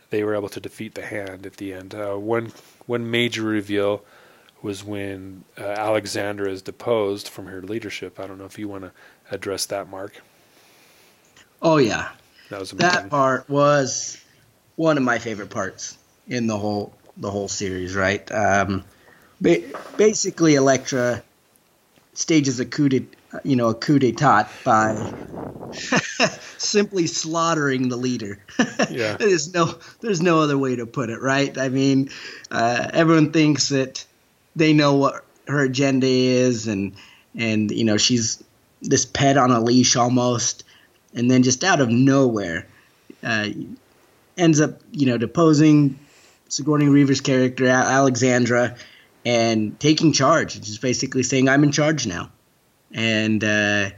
they 0.09 0.23
were 0.23 0.35
able 0.35 0.49
to 0.49 0.59
defeat 0.59 0.95
the 0.95 1.05
hand 1.05 1.45
at 1.45 1.57
the 1.57 1.73
end. 1.73 1.93
Uh, 1.93 2.15
one 2.15 2.53
one 2.85 3.11
major 3.11 3.43
reveal 3.43 4.03
was 4.61 4.83
when 4.83 5.43
uh, 5.57 5.63
Alexandra 5.63 6.49
is 6.49 6.61
deposed 6.61 7.27
from 7.27 7.47
her 7.47 7.61
leadership. 7.61 8.19
I 8.19 8.27
don't 8.27 8.37
know 8.37 8.45
if 8.45 8.57
you 8.57 8.67
want 8.67 8.83
to 8.83 8.91
address 9.31 9.65
that, 9.67 9.89
Mark. 9.89 10.21
Oh 11.61 11.77
yeah, 11.77 12.09
that 12.49 12.59
was 12.59 12.71
amazing. 12.71 13.01
that 13.01 13.09
part 13.09 13.49
was 13.49 14.21
one 14.75 14.97
of 14.97 15.03
my 15.03 15.19
favorite 15.19 15.49
parts 15.49 15.97
in 16.27 16.47
the 16.47 16.57
whole 16.57 16.93
the 17.17 17.31
whole 17.31 17.47
series. 17.47 17.95
Right, 17.95 18.29
um, 18.31 18.83
ba- 19.41 19.63
basically 19.97 20.55
Elektra 20.55 21.23
stages 22.13 22.59
a 22.59 22.65
coup 22.65 22.89
de, 22.89 23.07
you 23.43 23.55
know 23.55 23.69
a 23.69 23.75
coup 23.75 23.99
d'état 23.99 24.49
by 24.63 25.07
simply 26.57 27.07
slaughtering 27.07 27.89
the 27.89 27.97
leader. 27.97 28.39
yeah. 28.89 29.17
there's 29.17 29.53
no 29.53 29.77
there's 30.01 30.21
no 30.21 30.41
other 30.41 30.57
way 30.57 30.75
to 30.75 30.85
put 30.85 31.09
it, 31.09 31.21
right? 31.21 31.57
I 31.57 31.69
mean, 31.69 32.09
uh, 32.51 32.89
everyone 32.93 33.31
thinks 33.31 33.69
that 33.69 34.05
they 34.57 34.73
know 34.73 34.95
what 34.95 35.25
her 35.47 35.63
agenda 35.63 36.07
is, 36.07 36.67
and 36.67 36.93
and 37.35 37.71
you 37.71 37.83
know 37.83 37.97
she's 37.97 38.43
this 38.81 39.05
pet 39.05 39.37
on 39.37 39.51
a 39.51 39.59
leash 39.59 39.95
almost, 39.95 40.63
and 41.13 41.29
then 41.29 41.43
just 41.43 41.63
out 41.63 41.79
of 41.79 41.89
nowhere, 41.89 42.67
uh, 43.23 43.49
ends 44.37 44.59
up 44.59 44.81
you 44.91 45.05
know 45.05 45.17
deposing 45.17 45.97
Sigourney 46.49 46.89
Weaver's 46.89 47.21
character 47.21 47.67
Alexandra 47.67 48.75
and 49.25 49.79
taking 49.79 50.13
charge, 50.13 50.59
just 50.61 50.81
basically 50.81 51.23
saying 51.23 51.49
I'm 51.49 51.63
in 51.63 51.71
charge 51.71 52.07
now, 52.07 52.31
and 52.91 53.43
uh, 53.43 53.89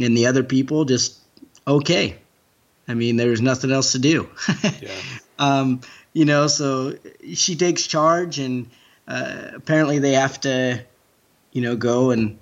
and 0.00 0.16
the 0.16 0.26
other 0.26 0.42
people 0.42 0.84
just 0.84 1.18
okay. 1.66 2.18
I 2.88 2.94
mean, 2.94 3.16
there's 3.16 3.40
nothing 3.40 3.72
else 3.72 3.92
to 3.92 3.98
do. 3.98 4.28
yeah. 4.80 4.92
um, 5.40 5.80
you 6.12 6.24
know, 6.24 6.46
so 6.46 6.94
she 7.34 7.56
takes 7.56 7.84
charge 7.88 8.38
and 8.38 8.70
uh, 9.08 9.50
apparently 9.54 9.98
they 9.98 10.12
have 10.12 10.40
to, 10.40 10.84
you 11.52 11.62
know, 11.62 11.76
go 11.76 12.10
and 12.10 12.38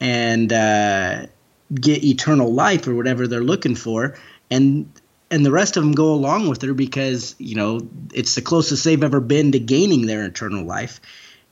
and 0.00 0.52
uh, 0.52 1.26
get 1.74 2.04
eternal 2.04 2.52
life 2.52 2.86
or 2.86 2.94
whatever 2.94 3.26
they're 3.26 3.42
looking 3.42 3.74
for, 3.74 4.16
and 4.50 4.92
and 5.30 5.44
the 5.44 5.50
rest 5.50 5.76
of 5.76 5.82
them 5.82 5.92
go 5.92 6.12
along 6.12 6.48
with 6.48 6.62
her 6.62 6.74
because 6.74 7.34
you 7.38 7.54
know 7.54 7.80
it's 8.12 8.34
the 8.34 8.42
closest 8.42 8.84
they've 8.84 9.02
ever 9.02 9.20
been 9.20 9.52
to 9.52 9.58
gaining 9.58 10.06
their 10.06 10.24
eternal 10.24 10.64
life, 10.64 11.00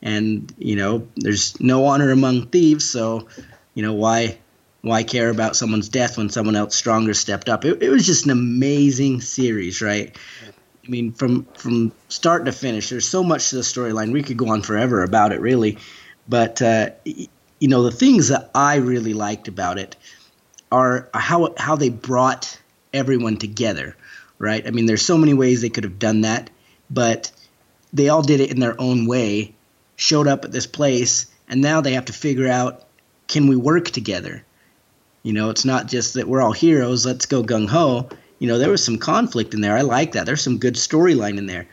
and 0.03 0.53
you 0.59 0.77
know 0.77 1.07
there's 1.17 1.61
no 1.61 1.87
honor 1.87 2.11
among 2.11 2.47
thieves, 2.47 2.85
so 2.85 3.29
you 3.75 3.83
know 3.83 3.93
why 3.93 4.39
why 4.83 5.03
care 5.03 5.31
about 5.31 5.57
someone's 5.57 5.89
death 5.89 6.17
when 6.17 6.31
someone 6.31 6.55
else 6.55 6.75
stronger 6.75 7.13
stepped 7.13 7.49
up? 7.49 7.65
It, 7.65 7.83
it 7.83 7.89
was 7.89 8.07
just 8.07 8.25
an 8.25 8.31
amazing 8.31 9.21
series, 9.21 9.83
right? 9.83 10.17
I 10.87 10.91
mean, 10.91 11.13
from 11.13 11.45
from 11.55 11.93
start 12.09 12.45
to 12.45 12.53
finish, 12.53 12.91
there's 12.91 13.09
so 13.09 13.25
much 13.25 13.51
to 13.51 13.57
the 13.57 13.63
storyline. 13.63 14.13
We 14.13 14.23
could 14.23 14.37
go 14.37 14.51
on 14.51 14.63
forever 14.63 15.03
about 15.03 15.33
it, 15.33 15.41
really. 15.41 15.79
But 16.29 16.63
uh, 16.63 16.91
you 17.05 17.69
know, 17.69 17.83
the 17.83 17.91
things 17.91 18.29
that 18.29 18.51
I 18.55 18.77
really 18.77 19.15
liked 19.15 19.49
about 19.49 19.79
it 19.79 19.97
are 20.71 21.09
how 21.13 21.55
how 21.57 21.77
they 21.77 21.89
brought 21.89 22.61
everyone 22.93 23.37
together, 23.37 23.97
right? 24.39 24.67
I 24.67 24.71
mean, 24.71 24.87
there's 24.87 25.05
so 25.05 25.19
many 25.19 25.35
ways 25.35 25.61
they 25.61 25.71
could 25.71 25.85
have 25.85 25.99
done 25.99 26.21
that, 26.21 26.51
but 26.89 27.33
they 27.93 28.09
all 28.09 28.23
did 28.23 28.41
it 28.41 28.51
in 28.51 28.61
their 28.61 28.81
own 28.81 29.07
way. 29.07 29.55
Showed 29.97 30.29
up 30.29 30.45
at 30.45 30.53
this 30.53 30.67
place, 30.67 31.27
and 31.49 31.63
now 31.63 31.81
they 31.81 31.95
have 31.95 32.05
to 32.05 32.13
figure 32.13 32.49
out: 32.49 32.85
can 33.27 33.49
we 33.49 33.57
work 33.57 33.91
together? 33.91 34.45
You 35.23 35.33
know, 35.33 35.51
it's 35.51 35.65
not 35.65 35.89
just 35.89 36.15
that 36.15 36.29
we're 36.29 36.43
all 36.43 36.53
heroes. 36.53 37.05
Let's 37.05 37.27
go 37.27 37.43
gung 37.43 37.69
ho 37.69 38.09
you 38.39 38.49
know, 38.49 38.59
there 38.59 38.71
was 38.71 38.85
some 38.85 38.99
conflict 38.99 39.55
in 39.55 39.61
there. 39.61 39.77
I 39.77 39.83
like 39.83 40.13
that. 40.13 40.27
There's 40.27 40.43
some 40.43 40.59
good 40.59 40.75
storyline 40.75 41.39
in 41.39 41.47
there. 41.47 41.67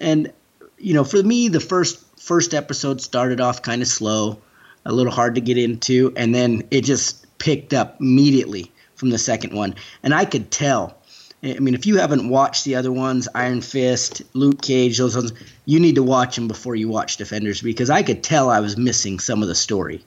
And 0.00 0.32
you 0.78 0.94
know, 0.94 1.04
for 1.04 1.22
me, 1.22 1.48
the 1.48 1.60
first 1.60 2.04
first 2.20 2.54
episode 2.54 3.00
started 3.00 3.40
off 3.40 3.62
kind 3.62 3.82
of 3.82 3.88
slow, 3.88 4.38
a 4.84 4.92
little 4.92 5.12
hard 5.12 5.34
to 5.36 5.40
get 5.40 5.58
into, 5.58 6.12
and 6.16 6.34
then 6.34 6.62
it 6.70 6.82
just 6.82 7.26
picked 7.38 7.72
up 7.72 8.00
immediately 8.00 8.72
from 8.94 9.10
the 9.10 9.18
second 9.18 9.54
one. 9.54 9.74
And 10.02 10.14
I 10.14 10.24
could 10.24 10.50
tell. 10.50 10.96
I 11.40 11.60
mean, 11.60 11.74
if 11.74 11.86
you 11.86 11.98
haven't 11.98 12.28
watched 12.28 12.64
the 12.64 12.74
other 12.74 12.90
ones, 12.90 13.28
Iron 13.32 13.60
Fist, 13.60 14.22
Luke 14.34 14.60
Cage, 14.60 14.98
those 14.98 15.14
ones, 15.14 15.32
you 15.66 15.78
need 15.78 15.94
to 15.94 16.02
watch 16.02 16.34
them 16.34 16.48
before 16.48 16.74
you 16.74 16.88
watch 16.88 17.16
Defenders 17.16 17.62
because 17.62 17.90
I 17.90 18.02
could 18.02 18.24
tell 18.24 18.50
I 18.50 18.58
was 18.58 18.76
missing 18.76 19.20
some 19.20 19.40
of 19.40 19.48
the 19.48 19.54
story. 19.54 20.04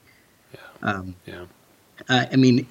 Yeah. 0.52 0.60
Um, 0.82 1.14
yeah. 1.24 1.44
Uh, 2.06 2.26
I 2.30 2.36
mean, 2.36 2.66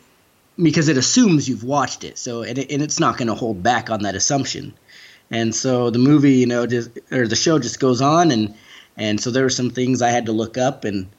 because 0.61 0.89
it 0.89 0.97
assumes 0.97 1.47
you've 1.47 1.63
watched 1.63 2.03
it. 2.03 2.17
So 2.17 2.43
and, 2.43 2.57
it, 2.57 2.71
and 2.71 2.81
it's 2.81 2.99
not 2.99 3.17
going 3.17 3.27
to 3.27 3.35
hold 3.35 3.63
back 3.63 3.89
on 3.89 4.03
that 4.03 4.15
assumption. 4.15 4.73
And 5.29 5.55
so 5.55 5.89
the 5.89 5.99
movie, 5.99 6.33
you 6.33 6.45
know, 6.45 6.65
just 6.67 6.91
or 7.11 7.27
the 7.27 7.35
show 7.35 7.57
just 7.57 7.79
goes 7.79 8.01
on, 8.01 8.31
and 8.31 8.53
and 8.97 9.19
so 9.19 9.31
there 9.31 9.43
were 9.43 9.49
some 9.49 9.69
things 9.69 10.01
I 10.01 10.09
had 10.09 10.25
to 10.25 10.33
look 10.33 10.57
up 10.57 10.83
and 10.83 11.09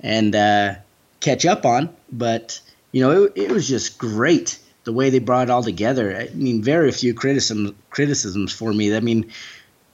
and 0.00 0.34
uh, 0.34 0.74
catch 1.20 1.44
up 1.44 1.66
on. 1.66 1.94
But 2.10 2.60
you 2.92 3.02
know, 3.02 3.24
it, 3.24 3.32
it 3.36 3.50
was 3.50 3.68
just 3.68 3.98
great 3.98 4.58
the 4.84 4.92
way 4.92 5.10
they 5.10 5.18
brought 5.18 5.48
it 5.48 5.50
all 5.50 5.62
together. 5.62 6.16
I 6.16 6.34
mean, 6.34 6.62
very 6.62 6.90
few 6.92 7.12
criticisms 7.12 7.74
criticisms 7.90 8.52
for 8.52 8.72
me. 8.72 8.96
I 8.96 9.00
mean, 9.00 9.30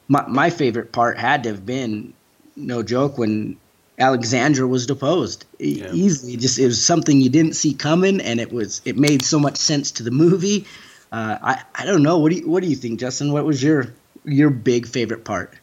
my 0.06 0.24
my 0.28 0.50
favorite 0.50 0.92
part 0.92 1.18
had 1.18 1.42
to 1.42 1.48
have 1.50 1.66
been 1.66 2.14
no 2.56 2.84
joke 2.84 3.18
when 3.18 3.56
Alexandra 3.98 4.66
was 4.66 4.86
deposed 4.86 5.44
yeah. 5.58 5.90
easily. 5.92 6.36
Just 6.36 6.58
it 6.58 6.66
was 6.66 6.84
something 6.84 7.20
you 7.20 7.30
didn't 7.30 7.54
see 7.54 7.74
coming, 7.74 8.20
and 8.20 8.40
it 8.40 8.52
was 8.52 8.82
it 8.84 8.96
made 8.96 9.22
so 9.22 9.38
much 9.38 9.56
sense 9.56 9.90
to 9.92 10.02
the 10.02 10.10
movie. 10.10 10.66
Uh, 11.12 11.38
I 11.42 11.62
I 11.74 11.84
don't 11.84 12.02
know. 12.02 12.18
What 12.18 12.32
do 12.32 12.38
you 12.38 12.48
what 12.48 12.62
do 12.62 12.68
you 12.68 12.76
think, 12.76 12.98
Justin? 12.98 13.32
What 13.32 13.44
was 13.44 13.62
your 13.62 13.94
your 14.24 14.50
big 14.50 14.86
favorite 14.86 15.24
part? 15.24 15.54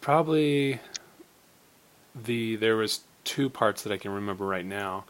Probably 0.00 0.78
the 2.14 2.56
there 2.56 2.76
was 2.76 3.00
two 3.24 3.50
parts 3.50 3.82
that 3.82 3.92
I 3.92 3.96
can 3.96 4.12
remember 4.12 4.46
right 4.46 4.64
now. 4.64 5.04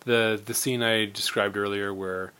The 0.00 0.40
the 0.44 0.54
scene 0.54 0.82
I 0.82 1.04
described 1.04 1.56
earlier 1.56 1.94
where 1.94 2.32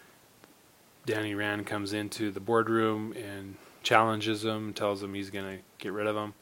Danny 1.07 1.35
Rand 1.35 1.67
comes 1.67 1.93
into 1.93 2.33
the 2.33 2.41
boardroom 2.41 3.13
and 3.13 3.55
challenges 3.85 4.45
him, 4.45 4.73
tells 4.73 5.01
him 5.01 5.15
he's 5.15 5.31
gonna 5.31 5.59
get 5.79 5.93
rid 5.93 6.09
of 6.09 6.17
him 6.17 6.35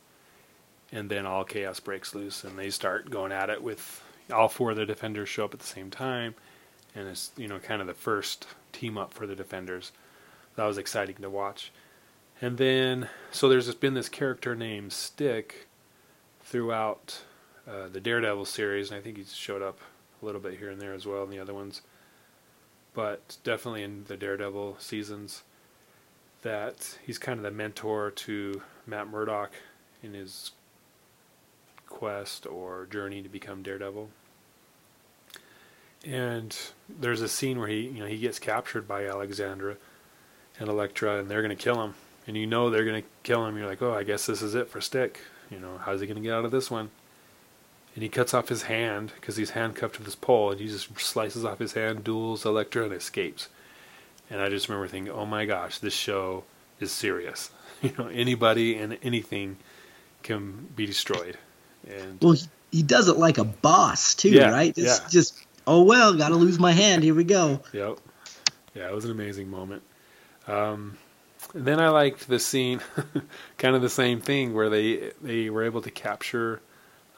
and 0.92 1.10
then 1.10 1.26
all 1.26 1.44
chaos 1.44 1.80
breaks 1.80 2.14
loose 2.14 2.44
and 2.44 2.58
they 2.58 2.70
start 2.70 3.10
going 3.10 3.32
at 3.32 3.50
it 3.50 3.62
with 3.62 4.04
all 4.32 4.48
four 4.48 4.70
of 4.70 4.76
the 4.76 4.86
defenders 4.86 5.28
show 5.28 5.44
up 5.44 5.54
at 5.54 5.60
the 5.60 5.66
same 5.66 5.90
time 5.90 6.34
and 6.94 7.08
it's 7.08 7.32
you 7.36 7.48
know 7.48 7.58
kind 7.58 7.80
of 7.80 7.86
the 7.86 7.94
first 7.94 8.46
team 8.72 8.98
up 8.98 9.12
for 9.12 9.26
the 9.26 9.36
Defenders. 9.36 9.92
That 10.56 10.64
was 10.64 10.78
exciting 10.78 11.16
to 11.16 11.30
watch. 11.30 11.72
And 12.40 12.58
then 12.58 13.08
so 13.30 13.48
there's 13.48 13.72
been 13.74 13.94
this 13.94 14.08
character 14.08 14.54
named 14.54 14.92
Stick 14.92 15.68
throughout 16.42 17.22
uh, 17.66 17.88
the 17.88 18.00
Daredevil 18.00 18.46
series, 18.46 18.90
and 18.90 18.98
I 18.98 19.02
think 19.02 19.16
he's 19.16 19.34
showed 19.34 19.62
up 19.62 19.78
a 20.20 20.26
little 20.26 20.40
bit 20.40 20.58
here 20.58 20.70
and 20.70 20.80
there 20.80 20.94
as 20.94 21.06
well 21.06 21.22
in 21.22 21.30
the 21.30 21.38
other 21.38 21.54
ones. 21.54 21.82
But 22.94 23.38
definitely 23.44 23.84
in 23.84 24.04
the 24.04 24.16
Daredevil 24.16 24.76
seasons, 24.78 25.44
that 26.42 26.98
he's 27.06 27.18
kind 27.18 27.38
of 27.38 27.44
the 27.44 27.50
mentor 27.50 28.10
to 28.10 28.60
Matt 28.86 29.08
Murdock 29.08 29.52
in 30.02 30.12
his 30.12 30.50
quest 31.92 32.46
or 32.46 32.86
journey 32.86 33.22
to 33.22 33.28
become 33.28 33.62
Daredevil. 33.62 34.08
And 36.04 36.56
there's 36.88 37.20
a 37.20 37.28
scene 37.28 37.58
where 37.58 37.68
he, 37.68 37.82
you 37.82 38.00
know, 38.00 38.06
he 38.06 38.18
gets 38.18 38.38
captured 38.38 38.88
by 38.88 39.06
Alexandra 39.06 39.76
and 40.58 40.68
Elektra, 40.68 41.18
and 41.18 41.30
they're 41.30 41.42
going 41.42 41.56
to 41.56 41.62
kill 41.62 41.80
him. 41.82 41.94
And 42.26 42.36
you 42.36 42.46
know 42.46 42.70
they're 42.70 42.84
going 42.84 43.02
to 43.02 43.08
kill 43.22 43.46
him. 43.46 43.56
You're 43.56 43.68
like, 43.68 43.82
oh, 43.82 43.94
I 43.94 44.02
guess 44.02 44.26
this 44.26 44.42
is 44.42 44.54
it 44.54 44.68
for 44.68 44.80
Stick. 44.80 45.20
You 45.50 45.60
know, 45.60 45.78
how's 45.84 46.00
he 46.00 46.06
going 46.06 46.16
to 46.16 46.22
get 46.22 46.34
out 46.34 46.44
of 46.44 46.50
this 46.50 46.70
one? 46.70 46.90
And 47.94 48.02
he 48.02 48.08
cuts 48.08 48.32
off 48.32 48.48
his 48.48 48.62
hand 48.62 49.12
because 49.14 49.36
he's 49.36 49.50
handcuffed 49.50 49.96
to 49.96 50.02
this 50.02 50.14
pole, 50.14 50.50
and 50.50 50.60
he 50.60 50.66
just 50.66 50.98
slices 50.98 51.44
off 51.44 51.58
his 51.58 51.74
hand, 51.74 52.04
duels 52.04 52.44
Elektra, 52.44 52.84
and 52.84 52.92
escapes. 52.92 53.48
And 54.30 54.40
I 54.40 54.48
just 54.48 54.68
remember 54.68 54.88
thinking, 54.88 55.12
oh 55.12 55.26
my 55.26 55.44
gosh, 55.44 55.78
this 55.78 55.94
show 55.94 56.44
is 56.80 56.90
serious. 56.90 57.50
You 57.82 57.90
know, 57.98 58.06
anybody 58.06 58.76
and 58.76 58.96
anything 59.02 59.56
can 60.22 60.68
be 60.76 60.86
destroyed. 60.86 61.36
And 61.88 62.18
well, 62.20 62.32
he, 62.32 62.46
he 62.70 62.82
does 62.82 63.08
it 63.08 63.16
like 63.16 63.38
a 63.38 63.44
boss 63.44 64.14
too, 64.14 64.30
Yeah, 64.30 64.50
right? 64.50 64.76
It's 64.76 65.00
yeah. 65.00 65.08
just 65.10 65.38
oh 65.66 65.82
well, 65.82 66.14
got 66.14 66.28
to 66.30 66.36
lose 66.36 66.58
my 66.58 66.72
hand. 66.72 67.02
Here 67.02 67.14
we 67.14 67.24
go. 67.24 67.60
Yep. 67.72 67.98
Yeah, 68.74 68.88
it 68.88 68.94
was 68.94 69.04
an 69.04 69.10
amazing 69.10 69.50
moment. 69.50 69.82
Um, 70.46 70.96
then 71.54 71.80
I 71.80 71.88
liked 71.88 72.28
the 72.28 72.38
scene, 72.38 72.80
kind 73.58 73.76
of 73.76 73.82
the 73.82 73.90
same 73.90 74.20
thing, 74.20 74.54
where 74.54 74.70
they 74.70 75.12
they 75.20 75.50
were 75.50 75.64
able 75.64 75.82
to 75.82 75.90
capture 75.90 76.60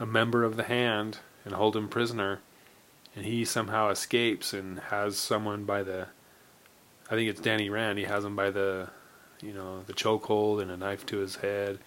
a 0.00 0.06
member 0.06 0.42
of 0.42 0.56
the 0.56 0.64
hand 0.64 1.18
and 1.44 1.54
hold 1.54 1.76
him 1.76 1.88
prisoner, 1.88 2.40
and 3.14 3.24
he 3.24 3.44
somehow 3.44 3.90
escapes 3.90 4.52
and 4.52 4.80
has 4.80 5.16
someone 5.18 5.64
by 5.64 5.82
the, 5.82 6.08
I 7.10 7.14
think 7.14 7.30
it's 7.30 7.40
Danny 7.40 7.70
Rand. 7.70 7.98
He 7.98 8.04
has 8.04 8.24
him 8.24 8.34
by 8.34 8.50
the, 8.50 8.88
you 9.40 9.52
know, 9.52 9.82
the 9.86 9.92
chokehold 9.92 10.60
and 10.62 10.70
a 10.70 10.76
knife 10.76 11.06
to 11.06 11.18
his 11.18 11.36
head, 11.36 11.78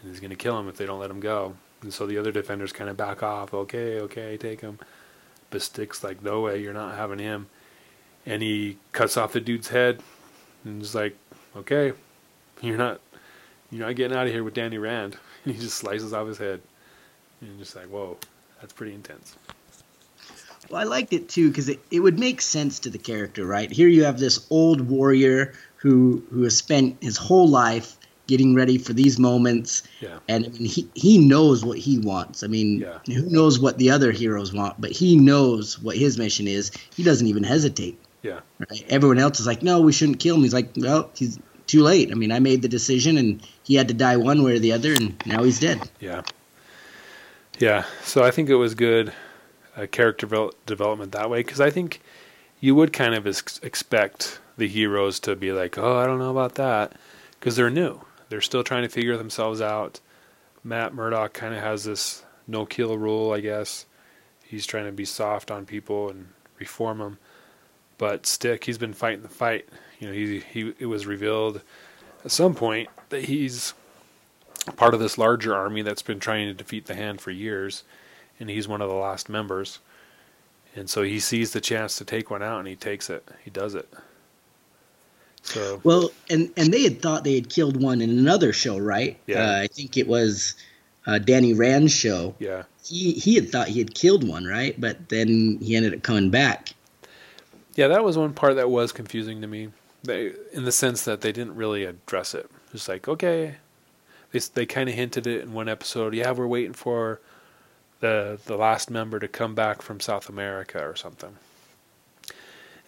and 0.00 0.10
he's 0.10 0.20
going 0.20 0.30
to 0.30 0.36
kill 0.36 0.58
him 0.58 0.68
if 0.68 0.76
they 0.76 0.86
don't 0.86 1.00
let 1.00 1.10
him 1.10 1.20
go. 1.20 1.54
And 1.82 1.92
so 1.92 2.06
the 2.06 2.18
other 2.18 2.32
defenders 2.32 2.72
kind 2.72 2.90
of 2.90 2.96
back 2.96 3.22
off. 3.22 3.54
Okay, 3.54 4.00
okay, 4.00 4.36
take 4.36 4.60
him. 4.60 4.78
But 5.50 5.62
Stick's 5.62 6.04
like, 6.04 6.22
no 6.22 6.42
way, 6.42 6.60
you're 6.60 6.74
not 6.74 6.96
having 6.96 7.18
him 7.18 7.48
and 8.26 8.42
he 8.42 8.76
cuts 8.92 9.16
off 9.16 9.32
the 9.32 9.40
dude's 9.40 9.68
head 9.68 10.02
and 10.64 10.82
is 10.82 10.94
like, 10.94 11.16
"Okay, 11.56 11.92
you're 12.60 12.78
not, 12.78 13.00
you're 13.70 13.86
not 13.86 13.96
getting 13.96 14.16
out 14.16 14.26
of 14.26 14.32
here 14.32 14.44
with 14.44 14.54
Danny 14.54 14.78
Rand." 14.78 15.16
And 15.44 15.54
he 15.54 15.60
just 15.60 15.78
slices 15.78 16.12
off 16.12 16.28
his 16.28 16.38
head, 16.38 16.60
and 17.40 17.58
just 17.58 17.74
like, 17.76 17.86
"Whoa, 17.86 18.16
that's 18.60 18.72
pretty 18.72 18.94
intense." 18.94 19.36
Well, 20.68 20.80
I 20.80 20.84
liked 20.84 21.12
it 21.12 21.28
too 21.28 21.48
because 21.48 21.68
it, 21.68 21.80
it 21.90 22.00
would 22.00 22.18
make 22.18 22.40
sense 22.40 22.78
to 22.80 22.90
the 22.90 22.98
character, 22.98 23.44
right? 23.46 23.70
Here 23.70 23.88
you 23.88 24.04
have 24.04 24.18
this 24.18 24.46
old 24.50 24.82
warrior 24.82 25.54
who 25.76 26.22
who 26.30 26.42
has 26.42 26.56
spent 26.56 27.02
his 27.02 27.16
whole 27.16 27.48
life 27.48 27.96
getting 28.30 28.54
ready 28.54 28.78
for 28.78 28.92
these 28.94 29.18
moments, 29.18 29.82
Yeah, 30.00 30.18
and 30.28 30.46
I 30.46 30.48
mean 30.48 30.64
he 30.64 30.88
he 30.94 31.18
knows 31.18 31.64
what 31.64 31.78
he 31.78 31.98
wants. 31.98 32.42
I 32.42 32.46
mean, 32.46 32.80
Yeah. 32.80 32.98
who 33.14 33.28
knows 33.28 33.58
what 33.58 33.76
the 33.78 33.90
other 33.90 34.10
heroes 34.12 34.52
want, 34.54 34.80
but 34.80 34.90
he 34.92 35.16
knows 35.16 35.78
what 35.82 35.96
his 35.96 36.16
mission 36.16 36.46
is. 36.48 36.70
He 36.96 37.02
doesn't 37.02 37.26
even 37.26 37.42
hesitate. 37.44 37.96
yeah, 38.22 38.40
Right? 38.58 38.84
Everyone 38.88 39.18
else 39.18 39.40
is 39.40 39.46
like, 39.46 39.62
no, 39.62 39.80
we 39.80 39.92
shouldn't 39.92 40.20
kill 40.20 40.36
him. 40.36 40.42
He's 40.42 40.54
like, 40.54 40.70
well, 40.76 41.10
he's 41.14 41.38
too 41.66 41.82
late. 41.82 42.10
I 42.12 42.14
mean, 42.14 42.32
I 42.32 42.38
made 42.38 42.60
the 42.62 42.68
decision, 42.68 43.16
and 43.18 43.40
he 43.62 43.74
had 43.76 43.88
to 43.88 43.94
die 43.94 44.16
one 44.16 44.42
way 44.44 44.52
or 44.56 44.58
the 44.58 44.72
other, 44.72 44.92
and 44.94 45.14
now 45.26 45.42
he's 45.42 45.58
dead. 45.60 45.78
yeah, 46.00 46.22
yeah. 47.58 47.84
So 48.02 48.22
I 48.22 48.30
think 48.30 48.48
it 48.48 48.56
was 48.56 48.74
good 48.74 49.12
uh, 49.76 49.86
character 49.90 50.26
devel- 50.26 50.52
development 50.66 51.12
that 51.12 51.30
way 51.30 51.40
because 51.42 51.60
I 51.60 51.70
think 51.70 52.00
you 52.60 52.74
would 52.74 52.92
kind 52.92 53.14
of 53.14 53.26
ex- 53.26 53.60
expect 53.62 54.38
the 54.58 54.68
heroes 54.68 55.20
to 55.20 55.34
be 55.36 55.52
like, 55.52 55.78
"Oh, 55.78 55.96
I 55.96 56.04
don't 56.06 56.18
know 56.18 56.30
about 56.30 56.54
that," 56.56 56.92
because 57.38 57.56
they're 57.56 57.70
new. 57.70 58.00
They're 58.30 58.40
still 58.40 58.64
trying 58.64 58.84
to 58.84 58.88
figure 58.88 59.16
themselves 59.16 59.60
out. 59.60 60.00
Matt 60.64 60.94
Murdock 60.94 61.34
kind 61.34 61.52
of 61.52 61.62
has 61.62 61.84
this 61.84 62.24
no 62.46 62.64
kill 62.64 62.96
rule, 62.96 63.32
I 63.32 63.40
guess. 63.40 63.86
He's 64.44 64.66
trying 64.66 64.86
to 64.86 64.92
be 64.92 65.04
soft 65.04 65.50
on 65.50 65.66
people 65.66 66.08
and 66.08 66.28
reform 66.58 66.98
them. 66.98 67.18
But 67.98 68.26
Stick, 68.26 68.64
he's 68.64 68.78
been 68.78 68.94
fighting 68.94 69.22
the 69.22 69.28
fight. 69.28 69.68
You 69.98 70.08
know, 70.08 70.14
he 70.14 70.40
he 70.40 70.74
it 70.78 70.86
was 70.86 71.06
revealed 71.06 71.60
at 72.24 72.30
some 72.30 72.54
point 72.54 72.88
that 73.08 73.24
he's 73.24 73.74
part 74.76 74.94
of 74.94 75.00
this 75.00 75.18
larger 75.18 75.54
army 75.54 75.82
that's 75.82 76.02
been 76.02 76.20
trying 76.20 76.46
to 76.46 76.54
defeat 76.54 76.86
the 76.86 76.94
Hand 76.94 77.20
for 77.20 77.32
years, 77.32 77.82
and 78.38 78.48
he's 78.48 78.68
one 78.68 78.80
of 78.80 78.88
the 78.88 78.94
last 78.94 79.28
members. 79.28 79.80
And 80.76 80.88
so 80.88 81.02
he 81.02 81.18
sees 81.18 81.52
the 81.52 81.60
chance 81.60 81.96
to 81.96 82.04
take 82.04 82.30
one 82.30 82.42
out, 82.42 82.60
and 82.60 82.68
he 82.68 82.76
takes 82.76 83.10
it. 83.10 83.28
He 83.44 83.50
does 83.50 83.74
it. 83.74 83.92
So 85.50 85.80
Well, 85.82 86.10
and 86.28 86.50
and 86.56 86.72
they 86.72 86.82
had 86.82 87.02
thought 87.02 87.24
they 87.24 87.34
had 87.34 87.48
killed 87.48 87.82
one 87.82 88.00
in 88.00 88.10
another 88.10 88.52
show, 88.52 88.78
right? 88.78 89.18
Yeah. 89.26 89.44
Uh, 89.44 89.60
I 89.62 89.66
think 89.66 89.96
it 89.96 90.06
was 90.06 90.54
uh, 91.06 91.18
Danny 91.18 91.54
Rand's 91.54 91.92
show. 91.92 92.34
yeah, 92.38 92.64
He 92.84 93.12
he 93.12 93.34
had 93.34 93.50
thought 93.50 93.68
he 93.68 93.80
had 93.80 93.94
killed 93.94 94.26
one, 94.26 94.44
right? 94.44 94.80
But 94.80 95.08
then 95.08 95.58
he 95.60 95.74
ended 95.74 95.94
up 95.94 96.02
coming 96.02 96.30
back. 96.30 96.70
Yeah, 97.74 97.88
that 97.88 98.04
was 98.04 98.16
one 98.16 98.32
part 98.32 98.56
that 98.56 98.70
was 98.70 98.92
confusing 98.92 99.40
to 99.40 99.46
me. 99.46 99.70
They, 100.02 100.32
in 100.52 100.64
the 100.64 100.72
sense 100.72 101.04
that 101.04 101.20
they 101.20 101.32
didn't 101.32 101.56
really 101.56 101.84
address 101.84 102.34
it. 102.34 102.50
Just 102.72 102.88
like, 102.88 103.08
okay, 103.08 103.56
they 104.32 104.38
they 104.54 104.66
kind 104.66 104.88
of 104.88 104.94
hinted 104.94 105.26
it 105.26 105.42
in 105.42 105.52
one 105.52 105.68
episode. 105.68 106.14
Yeah, 106.14 106.30
we're 106.30 106.46
waiting 106.46 106.74
for 106.74 107.20
the 108.00 108.38
the 108.46 108.56
last 108.56 108.88
member 108.90 109.18
to 109.18 109.28
come 109.28 109.54
back 109.54 109.82
from 109.82 109.98
South 109.98 110.28
America 110.28 110.80
or 110.80 110.94
something. 110.94 111.36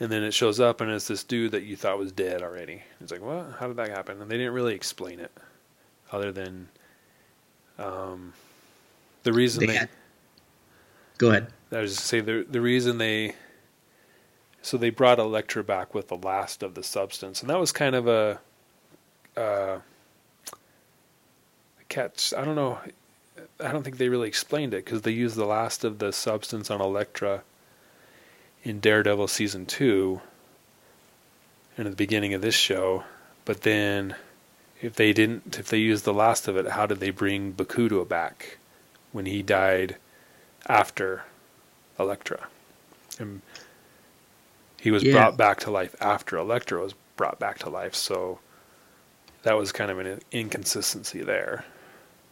And 0.03 0.11
then 0.11 0.25
it 0.25 0.35
shows 0.35 0.59
up 0.59 0.81
and 0.81 0.91
it's 0.91 1.07
this 1.07 1.23
dude 1.23 1.53
that 1.53 1.63
you 1.63 1.77
thought 1.77 1.97
was 1.97 2.11
dead 2.11 2.43
already. 2.43 2.83
It's 3.01 3.13
like, 3.13 3.23
what? 3.23 3.55
How 3.61 3.69
did 3.69 3.77
that 3.77 3.89
happen? 3.89 4.21
And 4.21 4.29
they 4.29 4.37
didn't 4.37 4.53
really 4.53 4.75
explain 4.75 5.21
it, 5.21 5.31
other 6.11 6.33
than 6.33 6.69
um, 7.79 8.33
the 9.23 9.33
reason 9.33 9.61
They 9.61 9.67
they. 9.67 9.77
had- 9.77 9.89
Go 11.19 11.31
ahead. 11.31 11.53
I 11.71 11.79
was 11.83 11.95
just 11.95 12.07
say 12.09 12.19
the 12.19 12.45
the 12.51 12.61
reason 12.61 12.99
they 12.99 13.37
so 14.61 14.77
they 14.77 14.91
brought 14.91 15.21
Elektra 15.21 15.63
back 15.63 15.95
with 15.95 16.09
the 16.09 16.17
last 16.17 16.65
of 16.65 16.75
the 16.75 16.83
substance, 16.83 17.41
and 17.41 17.49
that 17.49 17.61
was 17.61 17.71
kind 17.71 17.95
of 17.95 18.09
a 18.09 18.41
uh, 19.37 19.79
catch. 21.89 22.35
I 22.35 22.45
don't 22.45 22.57
know. 22.57 22.81
I 23.61 23.71
don't 23.71 23.85
think 23.85 23.99
they 23.99 24.09
really 24.09 24.27
explained 24.27 24.75
it 24.75 24.85
because 24.85 25.03
they 25.03 25.13
used 25.13 25.37
the 25.37 25.45
last 25.45 25.85
of 25.85 26.01
the 26.01 26.13
substance 26.13 26.73
on 26.73 26.81
Elektra 26.81 27.45
in 28.63 28.81
Daredevil 28.81 29.29
season 29.29 29.67
two, 29.67 30.21
and 31.77 31.87
at 31.87 31.91
the 31.91 31.97
beginning 31.97 32.35
of 32.35 32.43
this 32.43 32.55
show. 32.55 33.05
But 33.45 33.63
then, 33.63 34.15
if 34.81 34.95
they 34.95 35.13
didn't, 35.13 35.59
if 35.59 35.69
they 35.69 35.79
used 35.79 36.05
the 36.05 36.15
last 36.15 36.49
of 36.49 36.57
it, 36.57 36.69
how 36.69 36.87
did 36.87 37.01
they 37.01 37.11
bring 37.11 37.53
Bakuto 37.53 38.07
back 38.07 38.59
when 39.11 39.27
he 39.27 39.43
died 39.43 39.97
after 40.69 41.23
Elektra? 41.99 42.47
And 43.19 43.43
he 44.81 44.91
was 44.91 45.03
Yeah. 45.03 45.13
brought 45.13 45.37
back 45.37 45.61
to 45.61 45.71
life 45.71 45.95
after 46.01 46.37
Elektra 46.37 46.83
was 46.83 46.95
brought 47.17 47.39
back 47.39 47.59
to 47.61 47.69
life. 47.69 47.95
So 47.95 48.41
that 49.43 49.57
was 49.57 49.73
kind 49.73 49.91
of 49.91 49.99
an 49.99 50.21
inconsistency 50.31 51.23
there. 51.23 51.65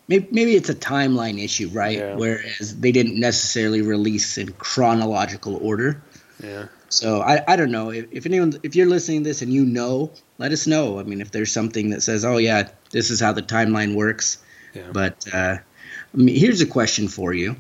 Maybe, 0.09 0.27
maybe 0.33 0.57
it's 0.57 0.69
a 0.69 0.75
timeline 0.75 1.43
issue, 1.43 1.69
right? 1.69 1.99
Yeah. 1.99 2.17
Whereas 2.17 2.77
they 2.81 2.91
didn't 2.91 3.21
necessarily 3.21 3.83
release 3.83 4.39
in 4.39 4.53
chronological 4.55 5.57
order. 5.63 6.03
Yeah. 6.43 6.67
So 6.89 7.21
I, 7.21 7.43
I 7.47 7.57
don't 7.57 7.71
know 7.71 7.91
if, 7.91 8.07
if 8.11 8.27
anyone 8.27 8.55
if 8.63 8.75
you're 8.75 8.87
listening 8.87 9.23
to 9.25 9.31
this 9.31 9.43
and 9.43 9.53
you 9.53 9.65
know, 9.65 10.11
let 10.39 10.53
us 10.53 10.67
know. 10.67 10.99
I 10.99 11.03
mean, 11.03 11.21
if 11.21 11.31
there's 11.31 11.53
something 11.53 11.91
that 11.91 12.03
says, 12.03 12.25
oh 12.25 12.39
yeah, 12.39 12.69
this 12.91 13.11
is 13.11 13.21
how 13.21 13.33
the 13.33 13.43
timeline 13.43 13.95
works. 13.95 14.39
Yeah. 14.75 14.91
But 14.93 15.27
uh, 15.33 15.59
I 15.59 16.17
mean, 16.17 16.35
here's 16.37 16.61
a 16.61 16.67
question 16.67 17.09
for 17.09 17.33
you: 17.33 17.57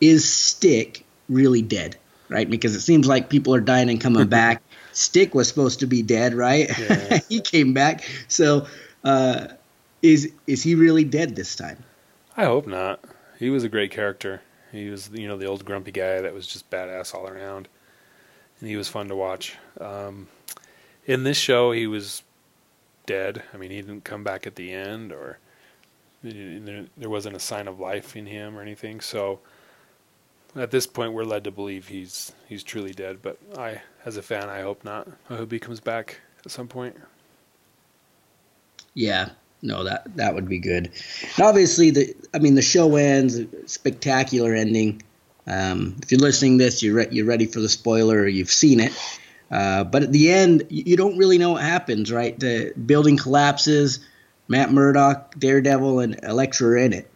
Is 0.00 0.30
Stick 0.30 1.04
really 1.28 1.62
dead? 1.62 1.96
Right? 2.28 2.48
Because 2.48 2.74
it 2.74 2.80
seems 2.80 3.06
like 3.06 3.30
people 3.30 3.54
are 3.54 3.60
dying 3.60 3.88
and 3.88 4.00
coming 4.00 4.26
back. 4.28 4.62
Stick 4.92 5.34
was 5.34 5.48
supposed 5.48 5.80
to 5.80 5.86
be 5.86 6.02
dead, 6.02 6.34
right? 6.34 6.68
Yeah. 6.78 7.18
he 7.28 7.40
came 7.40 7.72
back. 7.72 8.04
So 8.28 8.66
uh, 9.04 9.48
is 10.02 10.32
is 10.46 10.62
he 10.62 10.74
really 10.74 11.04
dead 11.04 11.36
this 11.36 11.56
time? 11.56 11.82
I 12.36 12.44
hope 12.44 12.66
not. 12.66 13.02
He 13.38 13.50
was 13.50 13.64
a 13.64 13.68
great 13.68 13.90
character. 13.90 14.42
He 14.72 14.90
was, 14.90 15.10
you 15.12 15.26
know, 15.26 15.36
the 15.36 15.46
old 15.46 15.64
grumpy 15.64 15.92
guy 15.92 16.20
that 16.20 16.34
was 16.34 16.46
just 16.46 16.68
badass 16.70 17.14
all 17.14 17.26
around, 17.26 17.68
and 18.60 18.68
he 18.68 18.76
was 18.76 18.88
fun 18.88 19.08
to 19.08 19.16
watch. 19.16 19.56
Um, 19.80 20.28
in 21.06 21.24
this 21.24 21.36
show, 21.36 21.72
he 21.72 21.86
was 21.86 22.22
dead. 23.06 23.42
I 23.54 23.56
mean, 23.56 23.70
he 23.70 23.80
didn't 23.80 24.04
come 24.04 24.24
back 24.24 24.46
at 24.46 24.56
the 24.56 24.72
end, 24.72 25.12
or 25.12 25.38
there 26.22 27.10
wasn't 27.10 27.36
a 27.36 27.40
sign 27.40 27.68
of 27.68 27.80
life 27.80 28.16
in 28.16 28.26
him 28.26 28.58
or 28.58 28.62
anything. 28.62 29.00
So 29.00 29.40
at 30.56 30.70
this 30.70 30.86
point, 30.86 31.12
we're 31.12 31.24
led 31.24 31.44
to 31.44 31.50
believe 31.50 31.88
he's 31.88 32.32
he's 32.48 32.62
truly 32.62 32.92
dead. 32.92 33.18
But 33.22 33.38
I, 33.56 33.80
as 34.04 34.16
a 34.16 34.22
fan, 34.22 34.48
I 34.48 34.60
hope 34.60 34.84
not. 34.84 35.08
I 35.30 35.36
hope 35.36 35.52
he 35.52 35.58
comes 35.58 35.80
back 35.80 36.20
at 36.44 36.50
some 36.50 36.68
point. 36.68 36.96
Yeah, 38.94 39.30
no, 39.62 39.84
that 39.84 40.16
that 40.16 40.34
would 40.34 40.48
be 40.48 40.58
good. 40.58 40.90
And 41.36 41.46
obviously, 41.46 41.90
the 41.90 42.14
I 42.34 42.38
mean, 42.38 42.54
the 42.54 42.62
show 42.62 42.96
ends 42.96 43.40
spectacular 43.66 44.54
ending. 44.54 45.02
Um, 45.48 45.96
if 46.02 46.12
you're 46.12 46.20
listening 46.20 46.58
to 46.58 46.64
this, 46.64 46.82
you're 46.82 46.94
re- 46.94 47.08
you're 47.10 47.26
ready 47.26 47.46
for 47.46 47.60
the 47.60 47.68
spoiler, 47.68 48.18
or 48.18 48.28
you've 48.28 48.50
seen 48.50 48.80
it. 48.80 48.92
Uh, 49.50 49.84
but 49.84 50.02
at 50.02 50.12
the 50.12 50.30
end, 50.30 50.64
you 50.68 50.96
don't 50.96 51.16
really 51.16 51.38
know 51.38 51.52
what 51.52 51.62
happens, 51.62 52.12
right? 52.12 52.38
The 52.38 52.72
building 52.74 53.16
collapses. 53.16 54.00
Matt 54.46 54.72
Murdock, 54.72 55.34
Daredevil, 55.38 56.00
and 56.00 56.20
Elektra 56.22 56.68
are 56.68 56.76
in 56.76 56.94
it, 56.94 57.10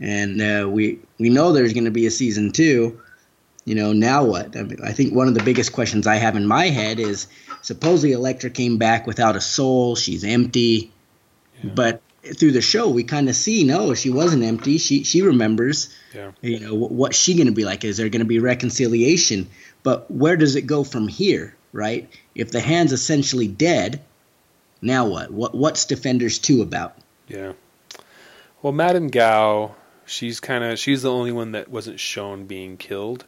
and 0.00 0.40
uh, 0.40 0.68
we 0.68 0.98
we 1.18 1.30
know 1.30 1.52
there's 1.52 1.72
going 1.72 1.84
to 1.84 1.90
be 1.90 2.06
a 2.06 2.10
season 2.10 2.52
two. 2.52 3.00
You 3.64 3.74
know, 3.74 3.92
now 3.92 4.24
what? 4.24 4.56
I, 4.56 4.62
mean, 4.62 4.78
I 4.82 4.92
think 4.92 5.14
one 5.14 5.28
of 5.28 5.34
the 5.34 5.42
biggest 5.42 5.72
questions 5.72 6.06
I 6.06 6.16
have 6.16 6.36
in 6.36 6.46
my 6.46 6.66
head 6.66 6.98
is 6.98 7.28
supposedly 7.62 8.12
Elektra 8.12 8.50
came 8.50 8.78
back 8.78 9.06
without 9.06 9.36
a 9.36 9.40
soul. 9.40 9.94
She's 9.94 10.24
empty, 10.24 10.90
yeah. 11.62 11.70
but 11.74 12.02
through 12.22 12.52
the 12.52 12.60
show 12.60 12.88
we 12.88 13.04
kind 13.04 13.28
of 13.28 13.36
see 13.36 13.64
no, 13.64 13.94
she 13.94 14.10
wasn't 14.10 14.42
empty. 14.42 14.78
She 14.78 15.04
she 15.04 15.22
remembers. 15.22 15.94
Yeah. 16.14 16.32
You 16.40 16.60
know, 16.60 16.74
what's 16.74 17.16
she 17.16 17.34
going 17.34 17.46
to 17.46 17.52
be 17.52 17.64
like? 17.64 17.84
Is 17.84 17.96
there 17.96 18.08
going 18.08 18.20
to 18.20 18.26
be 18.26 18.38
reconciliation? 18.38 19.48
But 19.82 20.10
where 20.10 20.36
does 20.36 20.56
it 20.56 20.62
go 20.62 20.84
from 20.84 21.08
here, 21.08 21.56
right? 21.72 22.10
If 22.34 22.50
the 22.50 22.60
hand's 22.60 22.92
essentially 22.92 23.48
dead, 23.48 24.02
now 24.82 25.06
what? 25.06 25.30
What 25.30 25.54
what's 25.54 25.84
Defenders 25.84 26.38
2 26.38 26.62
about? 26.62 26.96
Yeah. 27.28 27.52
Well, 28.62 28.72
Madame 28.72 29.08
Gao, 29.08 29.74
she's 30.04 30.40
kind 30.40 30.64
of 30.64 30.78
she's 30.78 31.02
the 31.02 31.12
only 31.12 31.32
one 31.32 31.52
that 31.52 31.68
wasn't 31.68 32.00
shown 32.00 32.46
being 32.46 32.76
killed. 32.76 33.24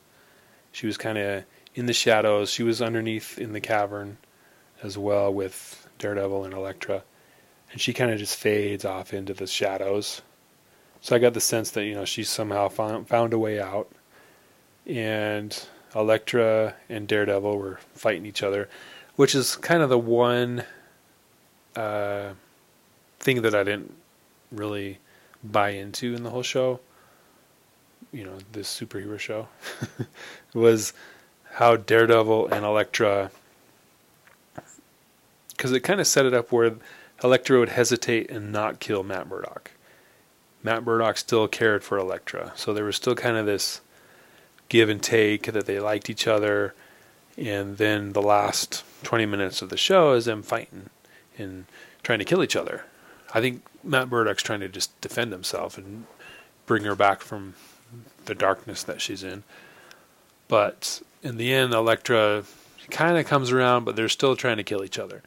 She 0.72 0.86
was 0.86 0.96
kind 0.96 1.18
of 1.18 1.44
in 1.74 1.86
the 1.86 1.92
shadows. 1.92 2.50
She 2.50 2.62
was 2.62 2.82
underneath 2.82 3.38
in 3.38 3.52
the 3.52 3.60
cavern 3.60 4.18
as 4.82 4.96
well 4.98 5.32
with 5.32 5.88
Daredevil 5.98 6.44
and 6.44 6.54
Elektra. 6.54 7.04
And 7.72 7.80
she 7.80 7.92
kind 7.92 8.10
of 8.10 8.18
just 8.18 8.36
fades 8.36 8.84
off 8.84 9.14
into 9.14 9.34
the 9.34 9.46
shadows. 9.46 10.22
So 11.00 11.16
I 11.16 11.18
got 11.18 11.34
the 11.34 11.40
sense 11.40 11.70
that, 11.70 11.84
you 11.84 11.94
know, 11.94 12.04
she 12.04 12.24
somehow 12.24 12.68
found, 12.68 13.08
found 13.08 13.32
a 13.32 13.38
way 13.38 13.60
out. 13.60 13.90
And 14.86 15.56
Elektra 15.94 16.74
and 16.88 17.06
Daredevil 17.06 17.56
were 17.56 17.78
fighting 17.94 18.26
each 18.26 18.42
other, 18.42 18.68
which 19.16 19.34
is 19.34 19.56
kind 19.56 19.82
of 19.82 19.88
the 19.88 19.98
one 19.98 20.64
uh, 21.76 22.30
thing 23.18 23.42
that 23.42 23.54
I 23.54 23.62
didn't 23.62 23.94
really 24.50 24.98
buy 25.42 25.70
into 25.70 26.14
in 26.14 26.22
the 26.22 26.30
whole 26.30 26.42
show. 26.42 26.80
You 28.12 28.24
know, 28.24 28.38
this 28.52 28.68
superhero 28.68 29.18
show 29.18 29.48
was 30.54 30.92
how 31.52 31.76
Daredevil 31.76 32.48
and 32.48 32.64
Elektra, 32.64 33.30
because 35.50 35.72
it 35.72 35.80
kind 35.80 36.00
of 36.00 36.06
set 36.06 36.26
it 36.26 36.34
up 36.34 36.50
where 36.50 36.74
Elektra 37.22 37.58
would 37.58 37.70
hesitate 37.70 38.30
and 38.30 38.52
not 38.52 38.80
kill 38.80 39.02
Matt 39.02 39.28
Murdock. 39.28 39.72
Matt 40.62 40.84
Murdock 40.84 41.16
still 41.16 41.48
cared 41.48 41.82
for 41.82 41.98
Elektra, 41.98 42.52
so 42.54 42.72
there 42.72 42.84
was 42.84 42.96
still 42.96 43.14
kind 43.14 43.36
of 43.36 43.46
this 43.46 43.80
give 44.68 44.88
and 44.88 45.02
take 45.02 45.52
that 45.52 45.66
they 45.66 45.80
liked 45.80 46.10
each 46.10 46.26
other, 46.26 46.74
and 47.36 47.76
then 47.78 48.12
the 48.12 48.22
last 48.22 48.84
20 49.02 49.26
minutes 49.26 49.62
of 49.62 49.68
the 49.68 49.76
show 49.76 50.12
is 50.12 50.26
them 50.26 50.42
fighting 50.42 50.90
and 51.38 51.64
trying 52.02 52.18
to 52.18 52.24
kill 52.24 52.42
each 52.42 52.56
other. 52.56 52.84
I 53.32 53.40
think 53.40 53.62
Matt 53.82 54.10
Murdock's 54.10 54.42
trying 54.42 54.60
to 54.60 54.68
just 54.68 54.98
defend 55.00 55.32
himself 55.32 55.78
and 55.78 56.06
bring 56.66 56.84
her 56.84 56.94
back 56.94 57.20
from 57.20 57.54
the 58.26 58.34
darkness 58.34 58.82
that 58.82 59.00
she's 59.00 59.22
in. 59.22 59.42
But 60.48 61.00
in 61.22 61.36
the 61.36 61.52
end, 61.52 61.72
Elektra 61.72 62.44
kind 62.90 63.16
of 63.16 63.26
comes 63.26 63.50
around, 63.50 63.84
but 63.84 63.96
they're 63.96 64.08
still 64.08 64.36
trying 64.36 64.56
to 64.56 64.64
kill 64.64 64.84
each 64.84 64.98
other. 64.98 65.22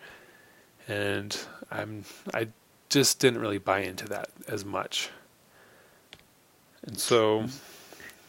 And 0.88 1.38
I'm 1.74 2.06
I 2.34 2.48
just 2.90 3.20
didn't 3.20 3.42
really 3.42 3.58
buy 3.58 3.80
into 3.80 4.08
that 4.10 4.30
as 4.48 4.64
much. 4.64 5.10
And 6.86 6.98
so 7.00 7.46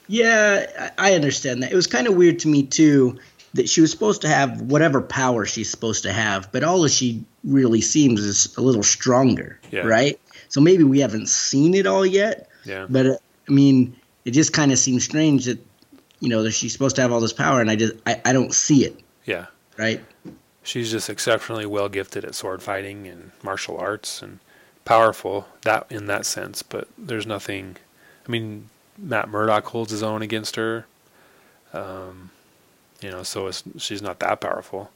yeah, 0.09 0.91
I 0.99 1.15
understand 1.15 1.63
that. 1.63 1.73
It 1.73 1.77
was 1.77 1.87
kind 1.87 2.07
of 2.07 2.15
weird 2.15 2.41
to 2.41 2.49
me 2.49 2.65
too 2.65 3.19
that 3.55 3.69
she 3.69 3.81
was 3.81 3.91
supposed 3.91 4.23
to 4.23 4.29
have 4.29 4.61
whatever 4.63 5.01
power 5.01 5.47
she's 5.47 5.71
supposed 5.71 6.03
to 6.03 6.13
have, 6.13 6.51
but 6.51 6.65
all 6.65 6.83
that 6.83 6.91
she 6.91 7.25
really 7.45 7.81
seems 7.81 8.21
is 8.21 8.55
a 8.57 8.61
little 8.61 8.83
stronger, 8.83 9.61
yeah. 9.71 9.83
right? 9.83 10.19
So 10.49 10.61
maybe 10.61 10.83
we 10.83 11.01
haven't 11.01 11.29
seen 11.29 11.75
it 11.75 11.87
all 11.87 12.05
yet. 12.05 12.49
Yeah. 12.65 12.87
But 12.89 13.07
uh, 13.07 13.17
I 13.49 13.53
mean, 13.53 13.97
it 14.25 14.33
just 14.33 14.53
kind 14.53 14.73
of 14.73 14.79
seems 14.79 15.05
strange 15.05 15.45
that 15.45 15.65
you 16.21 16.29
know 16.29 16.43
that 16.43 16.53
she's 16.53 16.73
supposed 16.73 16.97
to 16.97 17.03
have 17.03 17.13
all 17.13 17.21
this 17.21 17.33
power, 17.33 17.61
and 17.61 17.71
I 17.71 17.77
just 17.77 17.95
I, 18.07 18.21
I 18.25 18.33
don't 18.33 18.53
see 18.53 18.85
it. 18.85 18.99
Yeah. 19.25 19.47
Right. 19.77 20.05
She's 20.65 20.91
just 20.91 21.09
exceptionally 21.09 21.67
well 21.67 21.89
gifted 21.89 22.25
at 22.25 22.35
sword 22.35 22.63
fighting 22.63 23.07
and 23.07 23.31
martial 23.43 23.77
arts 23.77 24.23
and 24.23 24.41
powerful 24.85 25.47
that 25.63 25.87
in 25.91 26.07
that 26.07 26.27
sense, 26.27 26.63
but 26.63 26.89
there's 26.99 27.27
nothing. 27.27 27.77
I 28.27 28.31
mean, 28.31 28.71
Matt 28.99 29.29
Murdock 29.29 29.67
holds 29.67 29.91
his 29.91 30.03
own 30.03 30.23
against 30.23 30.57
her. 30.57 30.87
Um, 31.73 32.31
you 33.01 33.11
know, 33.11 33.23
so 33.23 33.51
she's 33.77 34.03
not 34.03 34.21
that 34.21 34.41
powerful, 34.41 34.91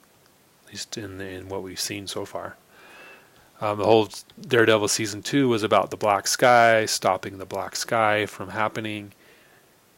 at 0.65 0.73
least 0.73 0.97
in 0.97 1.21
in 1.21 1.49
what 1.49 1.63
we've 1.63 1.81
seen 1.81 2.07
so 2.07 2.25
far. 2.25 2.57
Um, 3.61 3.79
the 3.79 3.85
whole 3.85 4.09
Daredevil 4.41 4.89
season 4.89 5.23
two 5.23 5.49
was 5.49 5.63
about 5.63 5.91
the 5.91 5.97
Black 5.97 6.27
Sky, 6.29 6.87
stopping 6.87 7.39
the 7.39 7.45
Black 7.45 7.77
Sky 7.77 8.25
from 8.25 8.51
happening, 8.51 9.13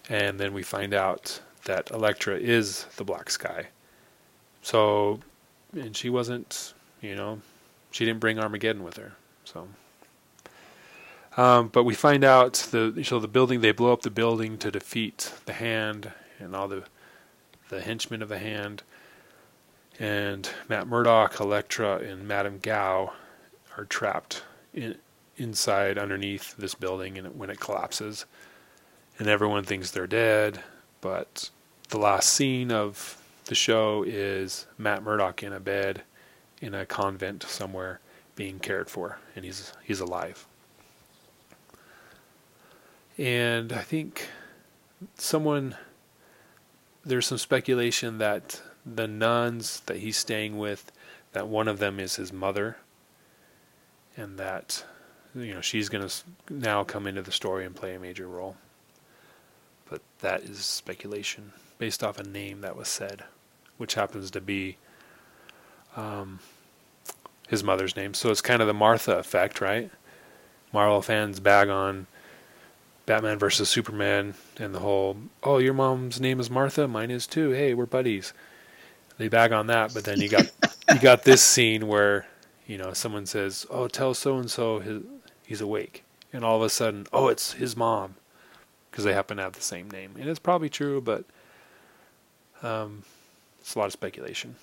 and 0.09 0.41
then 0.41 0.53
we 0.53 0.63
find 0.63 0.95
out 0.95 1.41
that 1.67 1.91
Elektra 1.91 2.37
is 2.37 2.87
the 2.97 3.05
Black 3.05 3.31
Sky. 3.31 3.69
So, 4.63 5.21
and 5.73 5.97
she 5.97 6.11
wasn't, 6.11 6.75
you 7.01 7.15
know, 7.15 7.41
she 7.91 8.05
didn't 8.05 8.21
bring 8.21 8.39
Armageddon 8.39 8.83
with 8.83 8.97
her. 8.97 9.13
So, 9.45 9.69
um, 11.37 11.69
but 11.69 11.85
we 11.85 11.95
find 11.95 12.25
out 12.25 12.55
the 12.71 13.03
so 13.05 13.19
the 13.19 13.29
building 13.29 13.61
they 13.61 13.73
blow 13.73 13.93
up 13.93 14.03
the 14.03 14.11
building 14.11 14.59
to 14.59 14.71
defeat 14.71 15.33
the 15.47 15.53
Hand 15.53 16.13
and 16.39 16.55
all 16.55 16.69
the 16.69 16.85
the 17.69 17.81
henchman 17.81 18.21
of 18.21 18.29
the 18.29 18.39
hand, 18.39 18.83
and 19.99 20.51
Matt 20.69 20.89
Murdock, 20.89 21.39
Elektra, 21.39 21.99
and 21.99 22.27
Madame 22.27 22.59
Gao 22.61 23.13
are 23.79 23.85
trapped 23.85 24.43
in, 24.75 24.97
inside 25.37 25.97
underneath 25.97 26.57
this 26.57 26.75
building 26.75 27.17
and 27.17 27.39
when 27.39 27.49
it 27.49 27.61
collapses. 27.61 28.27
And 29.19 29.29
everyone 29.29 29.65
thinks 29.65 29.91
they're 29.91 30.07
dead, 30.07 30.61
but 31.01 31.51
the 31.91 31.99
last 31.99 32.31
scene 32.31 32.73
of 32.73 33.20
the 33.51 33.57
show 33.57 34.05
is 34.07 34.69
Matt 34.79 35.03
Murdock 35.03 35.43
in 35.43 35.53
a 35.53 35.59
bed 35.59 36.03
in 36.61 36.73
a 36.73 36.87
convent 36.87 37.43
somewhere 37.43 37.99
being 38.37 38.61
cared 38.61 38.89
for, 38.89 39.19
and 39.35 39.45
he's 39.45 39.73
he's 39.83 39.99
alive. 39.99 40.47
And 43.19 43.73
I 43.73 43.81
think 43.81 44.29
someone 45.17 45.75
there's 47.05 47.27
some 47.27 47.39
speculation 47.39 48.19
that 48.19 48.63
the 48.87 49.09
nuns 49.09 49.81
that 49.87 49.97
he's 49.97 50.17
staying 50.17 50.57
with, 50.57 50.93
that 51.33 51.49
one 51.49 51.67
of 51.67 51.81
them 51.81 51.99
is 51.99 52.15
his 52.15 52.33
mother, 52.33 52.77
and 54.17 54.39
that 54.39 54.85
you 55.35 55.55
know 55.55 55.61
she's 55.61 55.89
going 55.89 56.07
to 56.07 56.15
now 56.49 56.85
come 56.85 57.05
into 57.09 57.23
the 57.23 57.33
story 57.33 57.67
and 57.67 57.75
play 57.75 57.97
a 57.97 57.99
major 57.99 58.29
role. 58.29 58.55
But 59.89 60.03
that 60.21 60.45
is 60.45 60.61
speculation 60.61 61.51
based 61.79 62.05
off 62.05 62.21
a 62.21 62.23
name 62.23 62.61
that 62.61 62.77
was 62.77 62.87
said, 62.87 63.25
which 63.81 63.95
happens 63.95 64.31
to 64.31 64.41
be 64.43 64.77
um, 65.97 66.39
his 67.49 67.65
mother's 67.65 67.97
name. 67.97 68.13
So 68.13 68.31
it's 68.31 68.43
kind 68.43 68.61
of 68.61 68.69
the 68.69 68.75
Martha 68.75 69.17
effect, 69.17 69.63
right? 69.63 69.91
Marvel 70.71 71.01
fans 71.01 71.41
bag 71.41 71.71
on 71.71 72.07
Batman 73.07 73.39
versus 73.39 73.71
Superman 73.71 74.35
and 74.59 74.75
the 74.75 74.81
whole, 74.81 75.17
oh, 75.43 75.57
your 75.57 75.73
mom's 75.73 76.21
name 76.21 76.39
is 76.39 76.51
Martha, 76.51 76.87
mine 76.87 77.11
is 77.11 77.27
too. 77.27 77.51
Hey, 77.53 77.73
we're 77.73 77.87
buddies. 77.87 78.35
They 79.17 79.29
bag 79.29 79.51
on 79.51 79.67
that, 79.69 79.95
but 79.95 80.05
then 80.05 80.21
you 80.21 80.29
got 80.29 80.51
you 80.93 80.99
got 81.01 81.23
this 81.25 81.43
scene 81.43 81.89
where 81.89 82.27
you 82.67 82.77
know 82.79 82.93
someone 82.93 83.27
says, 83.27 83.67
oh, 83.69 83.89
tell 83.89 84.15
so 84.15 84.37
and 84.37 84.51
so 84.51 85.03
he's 85.45 85.61
awake, 85.61 86.05
and 86.33 86.45
all 86.45 86.57
of 86.57 86.63
a 86.63 86.71
sudden, 86.71 87.07
oh, 87.13 87.29
it's 87.29 87.53
his 87.53 87.77
mom 87.77 88.15
because 88.91 89.05
they 89.05 89.13
happen 89.13 89.37
to 89.37 89.43
have 89.43 89.53
the 89.53 89.61
same 89.61 89.91
name, 89.91 90.13
and 90.19 90.29
it's 90.29 90.39
probably 90.39 90.71
true, 90.71 91.01
but 91.03 91.25
um, 92.63 93.03
it's 93.61 93.75
a 93.75 93.79
lot 93.79 93.87
of 93.87 93.93
speculation. 93.93 94.57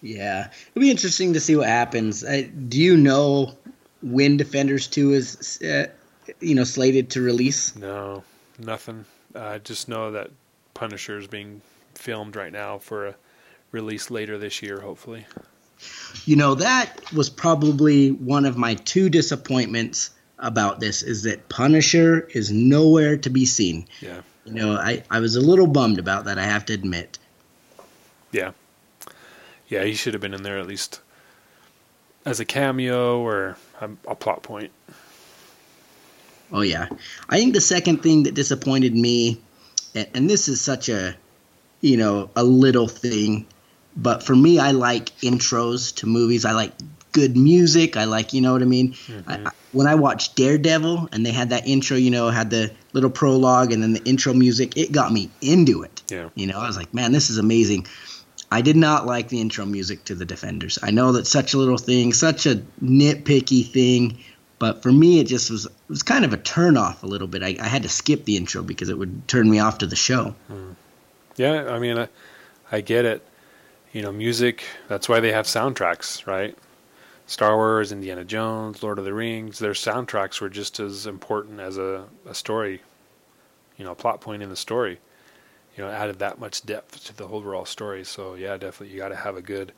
Yeah, 0.00 0.50
it'll 0.70 0.80
be 0.80 0.90
interesting 0.90 1.32
to 1.32 1.40
see 1.40 1.56
what 1.56 1.66
happens. 1.66 2.24
I, 2.24 2.42
do 2.42 2.78
you 2.78 2.96
know 2.96 3.54
when 4.00 4.36
Defenders 4.36 4.86
Two 4.86 5.12
is 5.12 5.60
uh, 5.62 5.86
you 6.40 6.54
know 6.54 6.64
slated 6.64 7.10
to 7.10 7.20
release? 7.20 7.74
No, 7.74 8.22
nothing. 8.58 9.04
I 9.34 9.58
just 9.58 9.88
know 9.88 10.12
that 10.12 10.30
Punisher 10.74 11.18
is 11.18 11.26
being 11.26 11.62
filmed 11.94 12.36
right 12.36 12.52
now 12.52 12.78
for 12.78 13.08
a 13.08 13.14
release 13.72 14.10
later 14.10 14.38
this 14.38 14.62
year, 14.62 14.80
hopefully. 14.80 15.26
You 16.24 16.36
know 16.36 16.54
that 16.54 17.12
was 17.12 17.30
probably 17.30 18.10
one 18.10 18.44
of 18.46 18.56
my 18.56 18.74
two 18.74 19.08
disappointments 19.08 20.10
about 20.38 20.80
this 20.80 21.02
is 21.02 21.24
that 21.24 21.48
Punisher 21.48 22.20
is 22.20 22.50
nowhere 22.50 23.16
to 23.18 23.30
be 23.30 23.44
seen. 23.44 23.86
Yeah. 24.00 24.20
You 24.48 24.54
know, 24.54 24.72
I, 24.72 25.02
I 25.10 25.20
was 25.20 25.36
a 25.36 25.40
little 25.40 25.66
bummed 25.66 25.98
about 25.98 26.24
that, 26.24 26.38
I 26.38 26.44
have 26.44 26.64
to 26.66 26.72
admit. 26.72 27.18
Yeah. 28.32 28.52
Yeah, 29.68 29.84
he 29.84 29.94
should 29.94 30.14
have 30.14 30.20
been 30.20 30.34
in 30.34 30.42
there 30.42 30.58
at 30.58 30.66
least 30.66 31.00
as 32.24 32.40
a 32.40 32.44
cameo 32.44 33.20
or 33.20 33.56
a, 33.80 33.90
a 34.06 34.14
plot 34.14 34.42
point. 34.42 34.70
Oh 36.50 36.62
yeah, 36.62 36.88
I 37.28 37.36
think 37.36 37.52
the 37.52 37.60
second 37.60 38.02
thing 38.02 38.22
that 38.22 38.34
disappointed 38.34 38.94
me, 38.94 39.40
and, 39.94 40.08
and 40.14 40.30
this 40.30 40.48
is 40.48 40.60
such 40.60 40.88
a, 40.88 41.14
you 41.82 41.96
know, 41.96 42.30
a 42.36 42.42
little 42.42 42.88
thing, 42.88 43.46
but 43.96 44.22
for 44.22 44.34
me, 44.34 44.58
I 44.58 44.70
like 44.70 45.10
intros 45.20 45.94
to 45.96 46.06
movies. 46.06 46.44
I 46.44 46.52
like 46.52 46.72
good 47.12 47.36
music. 47.36 47.96
I 47.96 48.04
like, 48.04 48.32
you 48.32 48.40
know 48.40 48.52
what 48.52 48.62
I 48.62 48.66
mean. 48.66 48.92
Mm-hmm. 48.92 49.46
I, 49.46 49.50
when 49.72 49.86
I 49.86 49.94
watched 49.94 50.36
Daredevil 50.36 51.10
and 51.12 51.24
they 51.24 51.32
had 51.32 51.50
that 51.50 51.66
intro, 51.66 51.96
you 51.96 52.10
know, 52.10 52.30
had 52.30 52.50
the 52.50 52.70
little 52.92 53.10
prologue 53.10 53.72
and 53.72 53.82
then 53.82 53.92
the 53.92 54.04
intro 54.04 54.32
music, 54.32 54.76
it 54.76 54.92
got 54.92 55.12
me 55.12 55.30
into 55.40 55.82
it. 55.82 56.02
Yeah. 56.10 56.30
You 56.34 56.46
know, 56.46 56.58
I 56.58 56.66
was 56.66 56.76
like, 56.76 56.92
man, 56.94 57.12
this 57.12 57.30
is 57.30 57.38
amazing. 57.38 57.86
I 58.50 58.62
did 58.62 58.76
not 58.76 59.04
like 59.04 59.28
the 59.28 59.40
intro 59.40 59.66
music 59.66 60.04
to 60.04 60.14
the 60.14 60.24
Defenders. 60.24 60.78
I 60.82 60.90
know 60.90 61.12
that's 61.12 61.28
such 61.28 61.52
a 61.52 61.58
little 61.58 61.76
thing, 61.76 62.14
such 62.14 62.46
a 62.46 62.62
nitpicky 62.82 63.66
thing, 63.66 64.18
but 64.58 64.82
for 64.82 64.90
me, 64.90 65.20
it 65.20 65.26
just 65.26 65.50
was 65.50 65.66
it 65.66 65.72
was 65.88 66.02
kind 66.02 66.24
of 66.24 66.32
a 66.32 66.38
turn 66.38 66.76
off 66.76 67.02
a 67.02 67.06
little 67.06 67.28
bit. 67.28 67.42
I, 67.42 67.56
I 67.60 67.68
had 67.68 67.82
to 67.82 67.88
skip 67.88 68.24
the 68.24 68.36
intro 68.36 68.62
because 68.62 68.88
it 68.88 68.98
would 68.98 69.28
turn 69.28 69.50
me 69.50 69.58
off 69.58 69.78
to 69.78 69.86
the 69.86 69.96
show. 69.96 70.34
Hmm. 70.48 70.72
Yeah, 71.36 71.70
I 71.70 71.78
mean, 71.78 71.98
I, 71.98 72.08
I 72.72 72.80
get 72.80 73.04
it. 73.04 73.22
You 73.92 74.02
know, 74.02 74.12
music, 74.12 74.64
that's 74.88 75.08
why 75.08 75.20
they 75.20 75.32
have 75.32 75.46
soundtracks, 75.46 76.26
right? 76.26 76.56
Star 77.28 77.56
Wars, 77.56 77.92
Indiana 77.92 78.24
Jones, 78.24 78.82
Lord 78.82 78.98
of 78.98 79.04
the 79.04 79.12
Rings, 79.12 79.58
their 79.58 79.72
soundtracks 79.72 80.40
were 80.40 80.48
just 80.48 80.80
as 80.80 81.06
important 81.06 81.60
as 81.60 81.76
a, 81.76 82.06
a 82.26 82.34
story, 82.34 82.80
you 83.76 83.84
know, 83.84 83.92
a 83.92 83.94
plot 83.94 84.22
point 84.22 84.42
in 84.42 84.48
the 84.48 84.56
story. 84.56 84.98
You 85.76 85.84
know, 85.84 85.90
added 85.90 86.18
that 86.20 86.40
much 86.40 86.64
depth 86.64 87.04
to 87.04 87.14
the 87.14 87.28
overall 87.28 87.66
story. 87.66 88.02
So, 88.02 88.34
yeah, 88.34 88.56
definitely 88.56 88.94
you 88.94 88.98
got 88.98 89.10
to 89.10 89.16
have 89.16 89.36
a 89.36 89.42
good, 89.42 89.72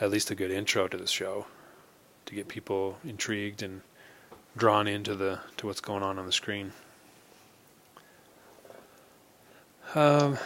at 0.00 0.10
least 0.10 0.32
a 0.32 0.34
good 0.34 0.50
intro 0.50 0.88
to 0.88 0.96
the 0.96 1.06
show 1.06 1.46
to 2.26 2.34
get 2.34 2.48
people 2.48 2.98
intrigued 3.04 3.62
and 3.62 3.82
drawn 4.56 4.88
into 4.88 5.14
the 5.14 5.38
to 5.56 5.68
what's 5.68 5.80
going 5.80 6.02
on 6.02 6.18
on 6.18 6.26
the 6.26 6.32
screen. 6.32 6.72
Um, 9.94 10.36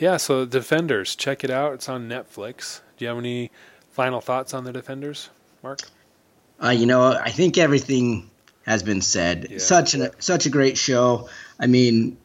yeah, 0.00 0.16
so 0.16 0.46
Defenders, 0.46 1.14
check 1.14 1.44
it 1.44 1.50
out. 1.50 1.74
It's 1.74 1.88
on 1.88 2.08
Netflix. 2.08 2.80
Do 2.96 3.04
you 3.04 3.10
have 3.10 3.18
any 3.18 3.50
final 3.90 4.22
thoughts 4.22 4.54
on 4.54 4.64
the 4.64 4.72
Defenders, 4.72 5.28
Mark? 5.62 5.80
Uh, 6.62 6.70
you 6.70 6.86
know, 6.86 7.12
I 7.12 7.30
think 7.30 7.58
everything 7.58 8.30
has 8.66 8.82
been 8.82 9.00
said. 9.00 9.46
Yeah. 9.50 9.58
Such 9.58 9.94
a 9.94 10.12
such 10.18 10.46
a 10.46 10.50
great 10.50 10.76
show. 10.78 11.28
I 11.58 11.66
mean, 11.66 12.18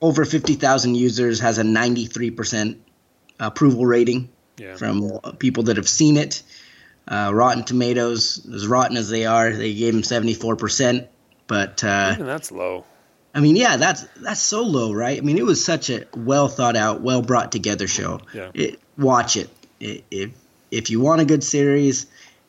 over 0.00 0.24
fifty 0.24 0.54
thousand 0.54 0.96
users 0.96 1.40
has 1.40 1.58
a 1.58 1.64
ninety 1.64 2.06
three 2.06 2.30
percent 2.30 2.78
approval 3.38 3.86
rating 3.86 4.28
Yeah. 4.58 4.76
from 4.76 5.20
people 5.38 5.64
that 5.64 5.76
have 5.76 5.88
seen 5.88 6.16
it. 6.16 6.42
Uh, 7.06 7.30
Rotten 7.34 7.64
Tomatoes, 7.64 8.46
as 8.54 8.66
rotten 8.66 8.96
as 8.96 9.08
they 9.10 9.26
are, 9.26 9.52
they 9.52 9.74
gave 9.74 9.92
them 9.92 10.02
seventy 10.04 10.34
four 10.34 10.56
percent. 10.56 11.08
But 11.46 11.82
uh, 11.84 12.12
Even 12.14 12.26
that's 12.26 12.50
low. 12.52 12.84
I 13.34 13.40
mean, 13.40 13.56
yeah, 13.56 13.76
that's 13.76 14.02
that's 14.16 14.40
so 14.40 14.62
low, 14.62 14.92
right? 14.92 15.18
I 15.18 15.20
mean, 15.20 15.38
it 15.38 15.44
was 15.44 15.64
such 15.64 15.90
a 15.90 16.04
well 16.16 16.48
thought 16.48 16.76
out, 16.76 17.00
well 17.00 17.22
brought 17.22 17.50
together 17.52 17.86
show. 17.88 18.20
Yeah. 18.34 18.50
It, 18.54 18.80
watch 18.98 19.36
it. 19.36 19.48
I- 19.80 20.02
If 20.10 20.30
if 20.70 20.90
you 20.90 21.00
want 21.00 21.20
a 21.20 21.24
good 21.26 21.44
series, 21.44 22.06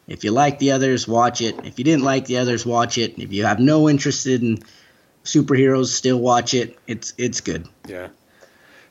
if 0.08 0.24
you 0.24 0.32
like 0.32 0.60
the 0.60 0.72
others, 0.72 1.08
watch 1.08 1.42
it. 1.42 1.56
If 1.64 1.80
you 1.80 1.86
didn't 1.86 2.04
like 2.04 2.26
the 2.26 2.38
others, 2.38 2.66
watch 2.66 2.98
it. 2.98 3.18
If 3.18 3.32
you 3.32 3.46
have 3.46 3.60
no 3.60 3.90
interest 3.90 4.28
in 4.28 4.60
superheroes, 5.24 5.88
still 5.88 6.20
watch 6.20 6.54
it. 6.54 6.78
It's 6.88 7.14
it's 7.18 7.42
good. 7.42 7.68
Yeah. 7.88 8.10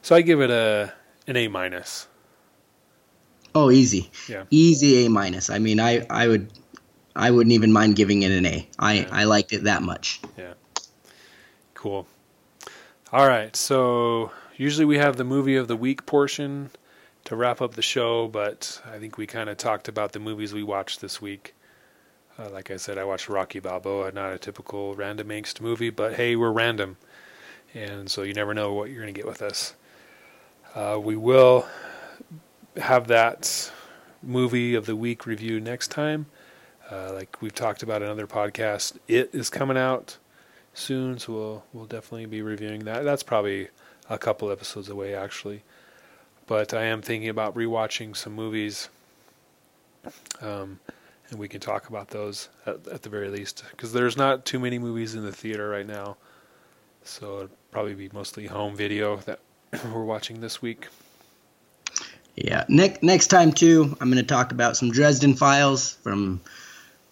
So 0.02 0.16
I 0.16 0.22
give 0.22 0.40
it 0.40 0.50
a 0.50 0.92
an 1.26 1.36
A 1.36 1.48
minus. 1.48 2.08
Oh, 3.54 3.70
easy. 3.70 4.10
Yeah. 4.28 4.44
Easy 4.50 5.04
A 5.04 5.10
minus. 5.10 5.50
I 5.50 5.58
mean, 5.58 5.80
I 5.80 6.06
I 6.08 6.28
would 6.28 6.50
I 7.14 7.30
wouldn't 7.30 7.52
even 7.52 7.72
mind 7.72 7.96
giving 7.96 8.22
it 8.22 8.30
an 8.30 8.46
A. 8.46 8.68
I 8.78 8.92
Yeah. 8.94 9.08
I 9.12 9.24
liked 9.24 9.52
it 9.52 9.64
that 9.64 9.82
much. 9.82 10.20
Yeah. 10.38 10.54
Cool. 11.74 12.06
All 13.12 13.28
right. 13.28 13.54
So 13.54 14.30
usually 14.56 14.86
we 14.86 14.96
have 14.96 15.16
the 15.16 15.24
movie 15.24 15.56
of 15.56 15.68
the 15.68 15.76
week 15.76 16.06
portion 16.06 16.70
to 17.32 17.36
wrap 17.36 17.62
up 17.62 17.72
the 17.72 17.80
show, 17.80 18.28
but 18.28 18.78
I 18.84 18.98
think 18.98 19.16
we 19.16 19.26
kind 19.26 19.48
of 19.48 19.56
talked 19.56 19.88
about 19.88 20.12
the 20.12 20.18
movies 20.18 20.52
we 20.52 20.62
watched 20.62 21.00
this 21.00 21.22
week. 21.22 21.54
Uh, 22.38 22.50
like 22.50 22.70
I 22.70 22.76
said, 22.76 22.98
I 22.98 23.04
watched 23.04 23.26
Rocky 23.26 23.58
Balboa, 23.58 24.12
not 24.12 24.34
a 24.34 24.38
typical 24.38 24.94
random 24.94 25.28
angst 25.28 25.58
movie, 25.58 25.88
but 25.88 26.12
hey, 26.12 26.36
we're 26.36 26.52
random. 26.52 26.98
And 27.72 28.10
so 28.10 28.20
you 28.20 28.34
never 28.34 28.52
know 28.52 28.74
what 28.74 28.90
you're 28.90 29.00
going 29.00 29.14
to 29.14 29.18
get 29.18 29.26
with 29.26 29.40
us. 29.40 29.72
Uh, 30.74 31.00
we 31.02 31.16
will 31.16 31.66
have 32.76 33.08
that 33.08 33.72
movie 34.22 34.74
of 34.74 34.84
the 34.84 34.94
week 34.94 35.24
review 35.24 35.58
next 35.58 35.88
time. 35.88 36.26
Uh, 36.90 37.14
like 37.14 37.40
we've 37.40 37.54
talked 37.54 37.82
about 37.82 38.02
in 38.02 38.10
other 38.10 38.26
podcasts, 38.26 38.94
it 39.08 39.30
is 39.32 39.48
coming 39.48 39.78
out 39.78 40.18
soon, 40.74 41.18
so 41.18 41.32
we'll 41.32 41.64
we'll 41.72 41.86
definitely 41.86 42.26
be 42.26 42.42
reviewing 42.42 42.84
that. 42.84 43.04
That's 43.04 43.22
probably 43.22 43.68
a 44.10 44.18
couple 44.18 44.52
episodes 44.52 44.90
away, 44.90 45.14
actually. 45.14 45.62
But 46.46 46.74
I 46.74 46.84
am 46.84 47.02
thinking 47.02 47.28
about 47.28 47.54
rewatching 47.54 48.16
some 48.16 48.34
movies, 48.34 48.88
um, 50.40 50.80
and 51.30 51.38
we 51.38 51.48
can 51.48 51.60
talk 51.60 51.88
about 51.88 52.08
those 52.08 52.48
at, 52.66 52.86
at 52.88 53.02
the 53.02 53.08
very 53.08 53.28
least, 53.28 53.64
because 53.70 53.92
there's 53.92 54.16
not 54.16 54.44
too 54.44 54.58
many 54.58 54.78
movies 54.78 55.14
in 55.14 55.24
the 55.24 55.32
theater 55.32 55.68
right 55.68 55.86
now, 55.86 56.16
so 57.04 57.36
it'll 57.36 57.56
probably 57.70 57.94
be 57.94 58.10
mostly 58.12 58.46
home 58.46 58.76
video 58.76 59.16
that 59.18 59.38
we're 59.92 60.04
watching 60.04 60.40
this 60.40 60.60
week. 60.60 60.88
Yeah. 62.36 62.64
Next 62.68 63.02
next 63.02 63.26
time 63.28 63.52
too, 63.52 63.96
I'm 64.00 64.10
going 64.10 64.22
to 64.22 64.28
talk 64.28 64.52
about 64.52 64.76
some 64.76 64.90
Dresden 64.90 65.34
Files 65.34 65.92
from 65.92 66.40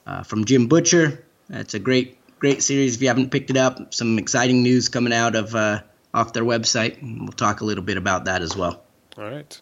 uh, 0.06 0.22
from 0.22 0.44
Jim 0.44 0.66
Butcher. 0.66 1.22
That's 1.48 1.74
a 1.74 1.78
great 1.78 2.16
great 2.38 2.62
series. 2.62 2.96
If 2.96 3.02
you 3.02 3.08
haven't 3.08 3.30
picked 3.30 3.50
it 3.50 3.56
up, 3.56 3.92
some 3.92 4.18
exciting 4.18 4.62
news 4.62 4.88
coming 4.88 5.12
out 5.12 5.34
of 5.34 5.54
uh, 5.54 5.82
off 6.14 6.32
their 6.32 6.44
website. 6.44 6.98
We'll 7.02 7.32
talk 7.32 7.60
a 7.60 7.64
little 7.64 7.84
bit 7.84 7.96
about 7.96 8.24
that 8.24 8.42
as 8.42 8.56
well. 8.56 8.82
All 9.18 9.24
right. 9.24 9.60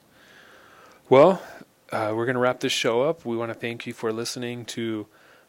Well, 1.08 1.42
uh, 1.90 2.12
we're 2.14 2.26
going 2.26 2.34
to 2.34 2.40
wrap 2.40 2.60
this 2.60 2.70
show 2.70 3.00
up. 3.00 3.24
We 3.24 3.34
want 3.34 3.50
to 3.50 3.58
thank 3.58 3.86
you 3.86 3.94
for 3.94 4.12
listening 4.12 4.66
to 4.66 5.06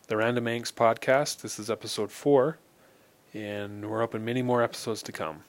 the 0.07 0.15
Random 0.15 0.45
Angst 0.45 0.73
podcast. 0.73 1.41
This 1.41 1.59
is 1.59 1.69
episode 1.69 2.09
four, 2.09 2.59
and 3.33 3.89
we're 3.89 3.99
hoping 3.99 4.23
many 4.23 4.41
more 4.41 4.63
episodes 4.63 5.03
to 5.03 5.11
come. 5.11 5.43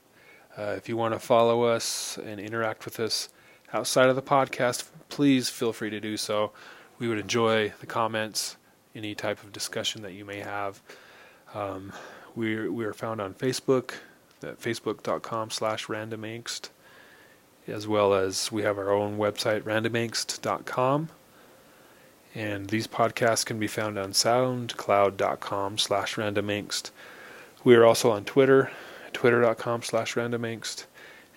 Uh, 0.59 0.75
if 0.77 0.89
you 0.89 0.97
want 0.97 1.15
to 1.15 1.21
follow 1.21 1.63
us 1.63 2.19
and 2.19 2.41
interact 2.41 2.85
with 2.85 2.99
us 2.99 3.29
outside 3.73 4.09
of 4.09 4.17
the 4.17 4.23
podcast, 4.23 4.89
please 5.09 5.49
feel 5.49 5.73
free 5.73 5.91
to 5.91 6.01
do 6.01 6.17
so. 6.17 6.51
We 6.99 7.07
would 7.07 7.19
enjoy 7.19 7.73
the 7.79 7.87
comments, 7.87 8.57
any 8.97 9.15
type 9.15 9.45
of 9.45 9.53
discussion 9.53 10.03
that 10.03 10.15
you 10.15 10.25
may 10.25 10.41
have. 10.41 10.83
Um, 11.55 11.93
we're, 12.35 12.73
we 12.73 12.85
are 12.85 12.95
found 12.95 13.21
on 13.21 13.33
Facebook, 13.33 13.93
at 14.43 14.61
facebook.com 14.61 15.51
slash 15.51 15.87
randomangst 15.87 16.71
as 17.71 17.87
well 17.87 18.15
as 18.15 18.51
we 18.53 18.63
have 18.63 18.79
our 18.79 18.91
own 18.91 19.17
website, 19.17 19.63
randomangst.com. 19.63 21.09
And 22.35 22.69
these 22.69 22.87
podcasts 22.87 23.45
can 23.45 23.59
be 23.59 23.67
found 23.67 23.99
on 23.99 24.13
soundcloud.com 24.13 25.79
slash 25.79 26.15
randomangst. 26.15 26.91
We 27.65 27.75
are 27.75 27.85
also 27.85 28.11
on 28.11 28.25
Twitter, 28.25 28.71
twitter.com 29.13 29.83
slash 29.83 30.15
randomangst. 30.15 30.85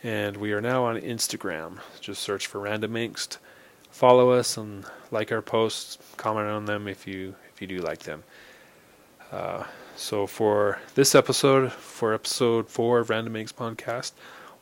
And 0.03 0.37
we 0.37 0.51
are 0.51 0.61
now 0.61 0.85
on 0.85 0.99
Instagram. 0.99 1.79
Just 1.99 2.21
search 2.21 2.45
for 2.45 2.59
randomangst. 2.59 3.37
Follow 3.89 4.31
us 4.31 4.57
and 4.57 4.85
like 5.11 5.31
our 5.31 5.41
posts, 5.41 5.97
comment 6.17 6.47
on 6.47 6.65
them 6.65 6.87
if 6.87 7.07
you 7.07 7.35
if 7.53 7.61
you 7.61 7.67
do 7.67 7.79
like 7.79 7.99
them. 7.99 8.23
Uh, 9.31 9.63
so 9.95 10.27
for 10.27 10.79
this 10.95 11.15
episode, 11.15 11.71
for 11.71 12.13
episode 12.13 12.67
four 12.67 12.99
of 12.99 13.09
Random 13.09 13.33
Podcast, 13.33 14.11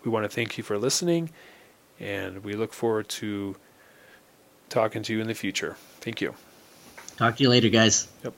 we 0.03 0.11
want 0.11 0.25
to 0.25 0.29
thank 0.29 0.57
you 0.57 0.63
for 0.63 0.77
listening 0.77 1.29
and 2.01 2.43
we 2.43 2.53
look 2.53 2.73
forward 2.73 3.07
to 3.07 3.55
talking 4.69 5.03
to 5.03 5.13
you 5.13 5.21
in 5.21 5.27
the 5.27 5.35
future. 5.35 5.77
Thank 6.01 6.19
you. 6.19 6.33
Talk 7.17 7.37
to 7.37 7.43
you 7.43 7.49
later, 7.49 7.69
guys. 7.69 8.07
Yep. 8.23 8.33